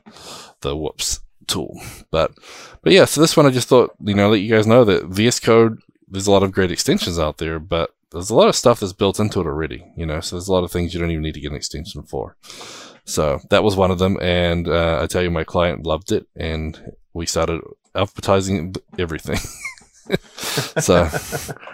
the 0.60 0.76
whoops 0.76 1.20
tool. 1.46 1.80
But 2.10 2.32
but 2.82 2.92
yeah, 2.92 3.06
so 3.06 3.20
this 3.20 3.36
one 3.36 3.46
I 3.46 3.50
just 3.50 3.68
thought 3.68 3.94
you 4.04 4.14
know 4.14 4.28
let 4.28 4.40
you 4.40 4.54
guys 4.54 4.66
know 4.66 4.84
that 4.84 5.06
VS 5.06 5.40
Code 5.40 5.80
there's 6.08 6.26
a 6.26 6.30
lot 6.30 6.42
of 6.42 6.52
great 6.52 6.70
extensions 6.70 7.18
out 7.18 7.38
there, 7.38 7.58
but 7.58 7.94
there's 8.10 8.30
a 8.30 8.34
lot 8.34 8.48
of 8.48 8.54
stuff 8.54 8.80
that's 8.80 8.92
built 8.92 9.18
into 9.18 9.40
it 9.40 9.46
already. 9.46 9.84
You 9.96 10.04
know, 10.04 10.20
so 10.20 10.36
there's 10.36 10.48
a 10.48 10.52
lot 10.52 10.64
of 10.64 10.70
things 10.70 10.92
you 10.92 11.00
don't 11.00 11.10
even 11.10 11.22
need 11.22 11.34
to 11.34 11.40
get 11.40 11.50
an 11.50 11.56
extension 11.56 12.02
for. 12.02 12.36
So 13.04 13.40
that 13.50 13.64
was 13.64 13.74
one 13.74 13.90
of 13.90 13.98
them, 13.98 14.16
and 14.20 14.68
uh, 14.68 15.00
I 15.02 15.06
tell 15.06 15.22
you, 15.22 15.30
my 15.30 15.42
client 15.42 15.84
loved 15.86 16.12
it, 16.12 16.28
and 16.36 16.94
we 17.14 17.26
started 17.26 17.62
alphabetizing 17.94 18.76
everything. 18.98 19.38
so 20.36 21.08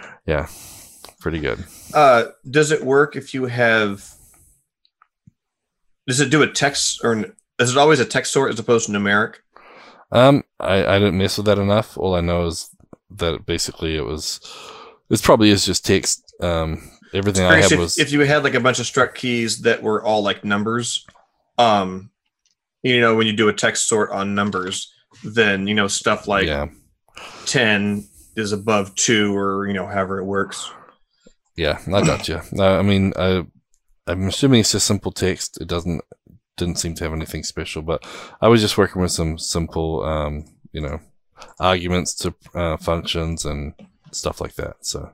yeah, 0.25 0.47
pretty 1.19 1.39
good. 1.39 1.63
Uh, 1.93 2.25
does 2.49 2.71
it 2.71 2.83
work 2.83 3.15
if 3.15 3.33
you 3.33 3.45
have? 3.45 4.09
Does 6.07 6.19
it 6.19 6.29
do 6.29 6.41
a 6.41 6.47
text 6.47 7.01
or 7.03 7.33
is 7.59 7.71
it 7.71 7.77
always 7.77 7.99
a 7.99 8.05
text 8.05 8.33
sort 8.33 8.51
as 8.51 8.59
opposed 8.59 8.87
to 8.87 8.91
numeric? 8.91 9.35
Um, 10.11 10.43
I, 10.59 10.85
I 10.85 10.99
didn't 10.99 11.17
mess 11.17 11.37
with 11.37 11.45
that 11.45 11.59
enough. 11.59 11.97
All 11.97 12.15
I 12.15 12.21
know 12.21 12.47
is 12.47 12.69
that 13.11 13.45
basically 13.45 13.95
it 13.95 14.05
was, 14.05 14.39
this 15.09 15.21
probably 15.21 15.51
is 15.51 15.65
just 15.65 15.85
text. 15.85 16.33
Um, 16.41 16.89
everything 17.13 17.45
I 17.45 17.61
had 17.61 17.71
if, 17.71 17.79
was 17.79 17.99
if 17.99 18.11
you 18.11 18.21
had 18.21 18.43
like 18.43 18.55
a 18.55 18.59
bunch 18.59 18.79
of 18.79 18.85
struct 18.85 19.15
keys 19.15 19.61
that 19.63 19.83
were 19.83 20.03
all 20.03 20.23
like 20.23 20.43
numbers, 20.43 21.05
um, 21.57 22.09
you 22.81 23.01
know, 23.01 23.15
when 23.15 23.27
you 23.27 23.33
do 23.33 23.49
a 23.49 23.53
text 23.53 23.87
sort 23.87 24.09
on 24.11 24.35
numbers, 24.35 24.91
then 25.23 25.67
you 25.67 25.75
know 25.75 25.87
stuff 25.87 26.27
like 26.27 26.47
yeah, 26.47 26.67
ten 27.45 28.07
is 28.35 28.51
above 28.51 28.95
two, 28.95 29.35
or 29.35 29.67
you 29.67 29.73
know, 29.73 29.85
however 29.85 30.19
it 30.19 30.25
works. 30.25 30.71
Yeah. 31.59 31.79
I 31.93 32.01
got 32.05 32.27
you. 32.27 32.41
I 32.59 32.81
mean, 32.81 33.13
I, 33.17 33.45
I'm 34.07 34.27
assuming 34.27 34.61
it's 34.61 34.71
just 34.71 34.87
simple 34.87 35.11
text. 35.11 35.59
It 35.61 35.67
doesn't 35.67 36.01
didn't 36.57 36.77
seem 36.77 36.93
to 36.93 37.03
have 37.03 37.13
anything 37.13 37.43
special, 37.43 37.81
but 37.81 38.05
I 38.41 38.47
was 38.47 38.61
just 38.61 38.77
working 38.77 39.01
with 39.01 39.11
some 39.11 39.37
simple, 39.37 40.03
um, 40.03 40.45
you 40.71 40.81
know, 40.81 40.99
arguments 41.59 42.13
to 42.15 42.33
uh, 42.53 42.77
functions 42.77 43.45
and 43.45 43.73
stuff 44.11 44.41
like 44.41 44.55
that. 44.55 44.85
So 44.85 45.13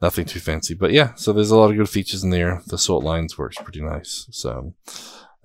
nothing 0.00 0.24
too 0.24 0.40
fancy, 0.40 0.74
but 0.74 0.92
yeah. 0.92 1.14
So 1.14 1.32
there's 1.32 1.50
a 1.50 1.56
lot 1.56 1.70
of 1.70 1.76
good 1.76 1.88
features 1.88 2.24
in 2.24 2.30
there. 2.30 2.62
The 2.66 2.78
sort 2.78 3.04
lines 3.04 3.38
works 3.38 3.56
pretty 3.56 3.82
nice. 3.82 4.26
So, 4.30 4.74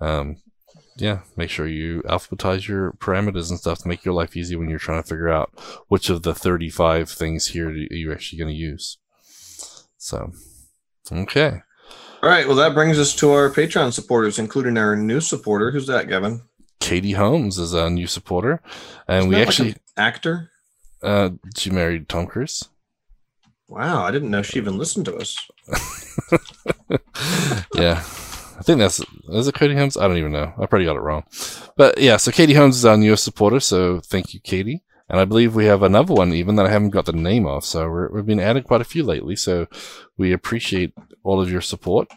um, 0.00 0.36
yeah, 0.96 1.20
make 1.36 1.50
sure 1.50 1.66
you 1.66 2.02
alphabetize 2.02 2.68
your 2.68 2.92
parameters 2.92 3.50
and 3.50 3.58
stuff 3.58 3.78
to 3.78 3.88
make 3.88 4.04
your 4.04 4.14
life 4.14 4.36
easy 4.36 4.56
when 4.56 4.68
you're 4.68 4.78
trying 4.78 5.02
to 5.02 5.08
figure 5.08 5.30
out 5.30 5.50
which 5.88 6.10
of 6.10 6.22
the 6.22 6.34
35 6.34 7.10
things 7.10 7.48
here 7.48 7.70
you're 7.70 8.12
actually 8.12 8.38
going 8.38 8.52
to 8.52 8.58
use. 8.58 8.98
So, 10.00 10.32
okay. 11.12 11.60
All 12.22 12.28
right. 12.30 12.46
Well, 12.46 12.56
that 12.56 12.72
brings 12.72 12.98
us 12.98 13.14
to 13.16 13.30
our 13.32 13.50
Patreon 13.50 13.92
supporters, 13.92 14.38
including 14.38 14.78
our 14.78 14.96
new 14.96 15.20
supporter. 15.20 15.70
Who's 15.70 15.86
that, 15.88 16.08
Gavin? 16.08 16.40
Katie 16.80 17.12
Holmes 17.12 17.58
is 17.58 17.74
a 17.74 17.90
new 17.90 18.06
supporter, 18.06 18.62
and 19.06 19.18
Isn't 19.18 19.28
we 19.30 19.36
like 19.36 19.46
actually 19.48 19.68
an 19.70 19.76
actor. 19.98 20.50
uh, 21.02 21.30
she 21.54 21.68
married 21.70 22.08
Tom 22.08 22.26
Cruise. 22.26 22.66
Wow, 23.68 24.04
I 24.04 24.10
didn't 24.10 24.30
know 24.30 24.40
she 24.42 24.58
even 24.58 24.78
listened 24.78 25.04
to 25.04 25.16
us. 25.16 25.36
yeah, 27.74 27.98
I 28.58 28.62
think 28.62 28.78
that's 28.78 29.00
is 29.28 29.46
it 29.48 29.54
Katie 29.54 29.76
Holmes. 29.76 29.96
I 29.98 30.08
don't 30.08 30.16
even 30.16 30.32
know. 30.32 30.52
I 30.58 30.66
probably 30.66 30.86
got 30.86 30.96
it 30.96 31.00
wrong, 31.00 31.24
but 31.76 31.98
yeah. 31.98 32.16
So 32.16 32.32
Katie 32.32 32.54
Holmes 32.54 32.76
is 32.76 32.84
our 32.86 32.96
newest 32.96 33.24
supporter. 33.24 33.60
So 33.60 34.00
thank 34.00 34.32
you, 34.34 34.40
Katie. 34.40 34.82
And 35.10 35.18
I 35.18 35.24
believe 35.24 35.54
we 35.54 35.66
have 35.66 35.82
another 35.82 36.14
one 36.14 36.32
even 36.32 36.54
that 36.56 36.66
I 36.66 36.70
haven't 36.70 36.90
got 36.90 37.06
the 37.06 37.12
name 37.12 37.44
of. 37.46 37.64
So 37.64 37.90
we're, 37.90 38.08
we've 38.10 38.26
been 38.26 38.40
adding 38.40 38.62
quite 38.62 38.80
a 38.80 38.84
few 38.84 39.02
lately. 39.02 39.34
So 39.34 39.66
we 40.16 40.32
appreciate 40.32 40.94
all 41.24 41.40
of 41.40 41.50
your 41.50 41.60
support. 41.60 42.08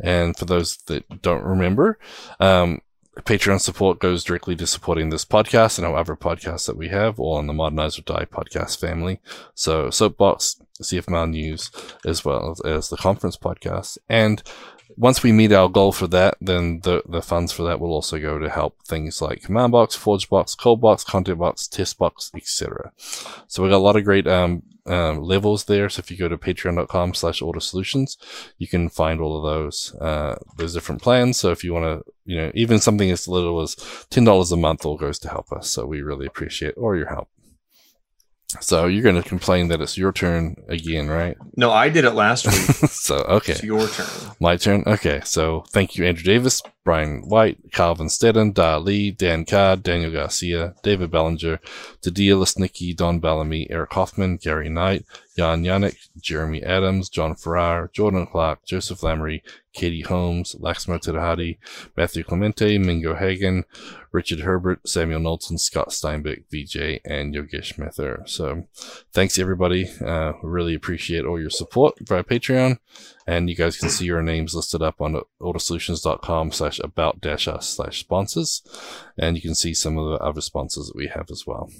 And 0.00 0.36
for 0.36 0.44
those 0.44 0.78
that 0.86 1.22
don't 1.22 1.44
remember, 1.44 1.98
um, 2.40 2.80
Patreon 3.20 3.60
support 3.60 4.00
goes 4.00 4.24
directly 4.24 4.56
to 4.56 4.66
supporting 4.66 5.10
this 5.10 5.24
podcast 5.24 5.78
and 5.78 5.86
our 5.86 5.96
other 5.96 6.16
podcasts 6.16 6.66
that 6.66 6.76
we 6.76 6.88
have, 6.88 7.20
all 7.20 7.38
in 7.38 7.46
the 7.46 7.52
Modernize 7.52 7.98
or 7.98 8.02
Die 8.02 8.24
podcast 8.24 8.80
family. 8.80 9.20
So 9.54 9.88
Soapbox, 9.90 10.60
CFML 10.82 11.30
News, 11.30 11.70
as 12.04 12.24
well 12.24 12.56
as 12.64 12.88
the 12.88 12.96
conference 12.96 13.36
podcast. 13.36 13.98
And 14.08 14.42
once 14.96 15.22
we 15.22 15.32
meet 15.32 15.52
our 15.52 15.68
goal 15.68 15.92
for 15.92 16.06
that, 16.08 16.36
then 16.40 16.80
the, 16.80 17.02
the 17.08 17.22
funds 17.22 17.52
for 17.52 17.62
that 17.64 17.80
will 17.80 17.92
also 17.92 18.18
go 18.18 18.38
to 18.38 18.48
help 18.48 18.82
things 18.84 19.20
like 19.20 19.42
command 19.42 19.72
box, 19.72 19.96
ForgeBox, 19.96 20.56
call 20.56 20.76
box, 20.76 21.04
content 21.04 21.38
box, 21.38 21.66
test 21.66 21.98
box, 21.98 22.30
etc. 22.34 22.92
So 23.48 23.62
we 23.62 23.70
got 23.70 23.76
a 23.76 23.78
lot 23.78 23.96
of 23.96 24.04
great 24.04 24.26
um, 24.26 24.62
um, 24.86 25.22
levels 25.22 25.64
there. 25.64 25.88
So 25.88 26.00
if 26.00 26.10
you 26.10 26.16
go 26.16 26.28
to 26.28 26.38
patreon.com 26.38 27.14
slash 27.14 27.40
ortus 27.40 27.62
solutions, 27.62 28.18
you 28.58 28.68
can 28.68 28.88
find 28.88 29.20
all 29.20 29.36
of 29.36 29.42
those, 29.42 29.94
uh, 30.00 30.36
those 30.56 30.74
different 30.74 31.02
plans. 31.02 31.38
So 31.38 31.50
if 31.50 31.64
you 31.64 31.72
want 31.72 31.84
to, 31.84 32.12
you 32.24 32.36
know, 32.36 32.52
even 32.54 32.78
something 32.78 33.10
as 33.10 33.28
little 33.28 33.60
as 33.60 33.74
$10 33.76 34.52
a 34.52 34.56
month 34.56 34.84
all 34.84 34.96
goes 34.96 35.18
to 35.20 35.28
help 35.28 35.52
us. 35.52 35.70
So 35.70 35.86
we 35.86 36.02
really 36.02 36.26
appreciate 36.26 36.76
all 36.76 36.96
your 36.96 37.08
help. 37.08 37.28
So 38.60 38.86
you're 38.86 39.02
going 39.02 39.20
to 39.20 39.28
complain 39.28 39.68
that 39.68 39.80
it's 39.80 39.98
your 39.98 40.12
turn 40.12 40.56
again, 40.68 41.08
right? 41.08 41.36
No, 41.56 41.70
I 41.70 41.88
did 41.88 42.04
it 42.04 42.12
last 42.12 42.46
week. 42.46 42.54
so, 42.90 43.16
okay. 43.16 43.52
It's 43.52 43.62
your 43.62 43.86
turn. 43.88 44.06
My 44.40 44.56
turn. 44.56 44.84
Okay. 44.86 45.20
So 45.24 45.64
thank 45.70 45.96
you, 45.96 46.04
Andrew 46.04 46.24
Davis, 46.24 46.62
Brian 46.84 47.22
White, 47.28 47.58
Calvin 47.72 48.08
Stedden, 48.08 48.54
Da 48.54 48.76
Lee, 48.76 49.10
Dan 49.10 49.44
Card, 49.44 49.82
Daniel 49.82 50.12
Garcia, 50.12 50.74
David 50.82 51.10
Bellinger, 51.10 51.58
Dadia 52.02 52.36
Lesnicki, 52.36 52.94
Don 52.96 53.20
Bellamy, 53.20 53.66
Eric 53.70 53.92
Hoffman, 53.92 54.36
Gary 54.36 54.68
Knight, 54.68 55.04
Jan 55.36 55.64
Yannick, 55.64 55.96
Jeremy 56.20 56.62
Adams, 56.62 57.08
John 57.08 57.34
Farrar, 57.34 57.90
Jordan 57.92 58.26
Clark, 58.26 58.64
Joseph 58.64 59.00
Lamoree, 59.00 59.42
Katie 59.72 60.02
Holmes, 60.02 60.54
Laxma 60.60 61.00
Tirahadi, 61.00 61.58
Matthew 61.96 62.22
Clemente, 62.22 62.78
Mingo 62.78 63.16
Hagen, 63.16 63.64
Richard 64.12 64.40
Herbert, 64.40 64.88
Samuel 64.88 65.18
Knowlton, 65.18 65.58
Scott 65.58 65.88
Steinbeck, 65.88 66.44
VJ, 66.50 67.00
and 67.04 67.34
Yogesh 67.34 67.76
Mether. 67.76 68.22
So 68.26 68.68
thanks 69.12 69.36
everybody. 69.36 69.90
Uh, 70.00 70.34
we 70.40 70.48
really 70.48 70.74
appreciate 70.74 71.24
all 71.24 71.40
your 71.40 71.50
support 71.50 71.94
via 72.00 72.22
Patreon. 72.22 72.78
And 73.26 73.50
you 73.50 73.56
guys 73.56 73.76
can 73.76 73.90
see 73.90 74.04
your 74.04 74.22
names 74.22 74.54
listed 74.54 74.82
up 74.82 75.00
on 75.00 75.20
ortussolutions.com 75.40 76.52
slash 76.52 76.78
about 76.78 77.20
dash 77.20 77.48
us 77.48 77.68
slash 77.68 77.98
sponsors. 77.98 78.62
And 79.18 79.34
you 79.34 79.42
can 79.42 79.56
see 79.56 79.74
some 79.74 79.98
of 79.98 80.10
the 80.10 80.24
other 80.24 80.42
sponsors 80.42 80.86
that 80.86 80.96
we 80.96 81.08
have 81.08 81.30
as 81.30 81.44
well. 81.44 81.70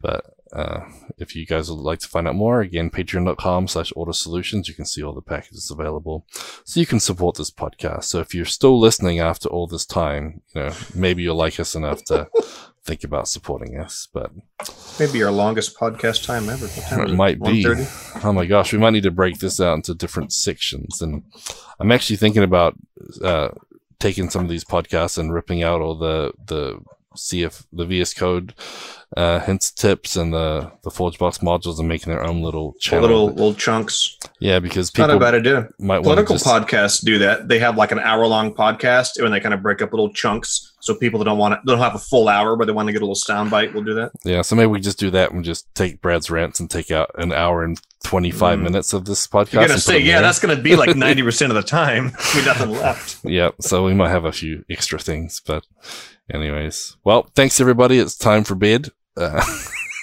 But 0.00 0.24
uh, 0.52 0.80
if 1.18 1.34
you 1.34 1.46
guys 1.46 1.70
would 1.70 1.80
like 1.80 1.98
to 2.00 2.08
find 2.08 2.28
out 2.28 2.34
more, 2.34 2.60
again, 2.60 2.90
patreon.com 2.90 3.68
slash 3.68 3.92
ortus 3.92 4.16
solutions. 4.16 4.68
You 4.68 4.74
can 4.74 4.84
see 4.84 5.02
all 5.02 5.14
the 5.14 5.22
packages 5.22 5.70
available. 5.70 6.26
So 6.64 6.78
you 6.78 6.86
can 6.86 7.00
support 7.00 7.36
this 7.36 7.50
podcast. 7.50 8.04
So 8.04 8.20
if 8.20 8.34
you're 8.34 8.44
still 8.44 8.78
listening 8.78 9.18
after 9.20 9.48
all 9.48 9.66
this 9.66 9.86
time, 9.86 10.42
you 10.54 10.62
know, 10.62 10.72
maybe 10.94 11.22
you'll 11.22 11.36
like 11.36 11.58
us 11.58 11.74
enough 11.74 12.04
to 12.04 12.28
think 12.84 13.02
about 13.02 13.28
supporting 13.28 13.78
us. 13.78 14.08
But 14.12 14.30
Maybe 14.98 15.22
our 15.22 15.30
longest 15.30 15.76
podcast 15.78 16.26
time 16.26 16.48
ever. 16.48 16.68
Time 16.68 17.08
it 17.08 17.14
might 17.14 17.42
be. 17.42 17.64
1:30? 17.64 18.24
Oh 18.24 18.32
my 18.32 18.44
gosh, 18.44 18.72
we 18.72 18.78
might 18.78 18.90
need 18.90 19.04
to 19.04 19.10
break 19.10 19.38
this 19.38 19.58
out 19.60 19.74
into 19.74 19.94
different 19.94 20.32
sections. 20.32 21.00
And 21.00 21.22
I'm 21.80 21.92
actually 21.92 22.16
thinking 22.16 22.42
about 22.42 22.74
uh, 23.22 23.48
taking 23.98 24.28
some 24.28 24.42
of 24.42 24.50
these 24.50 24.64
podcasts 24.64 25.16
and 25.16 25.32
ripping 25.32 25.62
out 25.62 25.80
all 25.80 25.94
the 25.94 26.32
the 26.44 26.80
CF 27.16 27.66
the 27.72 27.86
VS 27.86 28.14
Code 28.14 28.54
uh, 29.16 29.40
hints, 29.40 29.70
tips, 29.70 30.16
and 30.16 30.32
the 30.32 30.72
the 30.84 30.90
ForgeBox 30.90 31.40
modules 31.40 31.78
and 31.78 31.86
making 31.88 32.12
their 32.12 32.24
own 32.24 32.42
little 32.42 32.74
channel. 32.80 33.02
Little 33.02 33.26
little 33.28 33.54
chunks. 33.54 34.16
yeah, 34.40 34.58
because 34.58 34.96
Not 34.96 35.06
people 35.08 35.16
a 35.16 35.20
bad 35.20 35.34
idea. 35.34 35.68
might 35.78 35.98
want 36.00 36.18
to 36.18 36.24
do 36.24 36.34
that. 36.34 36.34
Political 36.34 36.36
just, 36.36 36.46
podcasts 36.46 37.04
do 37.04 37.18
that. 37.18 37.48
They 37.48 37.58
have 37.58 37.76
like 37.76 37.92
an 37.92 37.98
hour 37.98 38.26
long 38.26 38.54
podcast 38.54 39.22
and 39.22 39.32
they 39.32 39.40
kind 39.40 39.54
of 39.54 39.62
break 39.62 39.82
up 39.82 39.92
little 39.92 40.12
chunks. 40.12 40.70
So 40.80 40.96
people 40.96 41.18
that 41.20 41.26
don't 41.26 41.38
want 41.38 41.54
to, 41.54 41.60
don't 41.64 41.78
have 41.78 41.94
a 41.94 41.98
full 41.98 42.26
hour, 42.28 42.56
but 42.56 42.66
they 42.66 42.72
want 42.72 42.88
to 42.88 42.92
get 42.92 43.02
a 43.02 43.04
little 43.04 43.14
sound 43.14 43.50
bite, 43.52 43.72
will 43.72 43.84
do 43.84 43.94
that. 43.94 44.10
yeah. 44.24 44.42
So 44.42 44.56
maybe 44.56 44.66
we 44.66 44.80
just 44.80 44.98
do 44.98 45.10
that 45.10 45.30
and 45.30 45.44
just 45.44 45.72
take 45.76 46.00
Brad's 46.00 46.28
rants 46.28 46.58
and 46.58 46.68
take 46.68 46.90
out 46.90 47.10
an 47.18 47.32
hour 47.32 47.62
and 47.62 47.80
twenty 48.02 48.30
five 48.32 48.58
Mm. 48.58 48.62
minutes 48.64 48.92
of 48.92 49.04
this 49.04 49.26
podcast. 49.28 49.52
You're 49.52 49.66
gonna 49.68 49.78
say, 49.78 49.98
yeah, 50.00 50.14
there. 50.14 50.22
that's 50.22 50.40
gonna 50.40 50.56
be 50.60 50.74
like 50.74 50.96
ninety 50.96 51.22
percent 51.22 51.52
of 51.52 51.56
the 51.56 51.62
time. 51.62 52.12
We 52.34 52.44
nothing 52.44 52.70
left. 52.70 53.18
yeah, 53.24 53.50
so 53.60 53.84
we 53.84 53.94
might 53.94 54.08
have 54.10 54.24
a 54.24 54.32
few 54.32 54.64
extra 54.70 54.98
things, 54.98 55.40
but 55.46 55.64
anyways, 56.32 56.96
well, 57.04 57.30
thanks 57.34 57.60
everybody. 57.60 57.98
It's 57.98 58.16
time 58.16 58.44
for 58.44 58.54
bed. 58.54 58.88
Uh, 59.16 59.42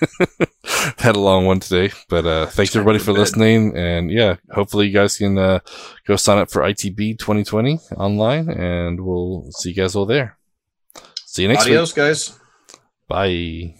had 0.97 1.15
a 1.15 1.19
long 1.19 1.45
one 1.45 1.59
today, 1.59 1.93
but 2.09 2.25
uh, 2.25 2.47
thanks 2.47 2.75
everybody 2.75 2.99
for 2.99 3.11
listening, 3.11 3.75
and 3.75 4.09
yeah, 4.11 4.35
hopefully 4.51 4.87
you 4.87 4.93
guys 4.93 5.17
can 5.17 5.37
uh, 5.37 5.59
go 6.05 6.15
sign 6.15 6.37
up 6.37 6.49
for 6.51 6.61
ITB 6.61 7.17
2020 7.17 7.79
online, 7.97 8.49
and 8.49 9.01
we'll 9.01 9.49
see 9.51 9.69
you 9.69 9.75
guys 9.75 9.95
all 9.95 10.05
there. 10.05 10.37
See 11.25 11.41
you 11.43 11.47
next 11.47 11.65
Adios, 11.65 11.93
guys. 11.93 12.37
Bye. 13.07 13.75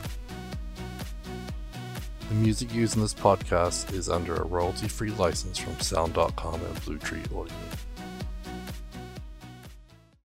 The 2.29 2.35
music 2.35 2.73
used 2.73 2.97
in 2.97 3.03
this 3.03 3.15
podcast 3.15 3.93
is 3.93 4.09
under 4.09 4.37
a 4.37 4.45
royalty 4.45 4.89
free 4.89 5.11
license 5.11 5.59
from 5.59 5.79
Sound.com 5.81 6.61
and 6.61 6.85
Blue 6.85 6.99
Tree 6.99 7.23
Audio. 7.37 7.53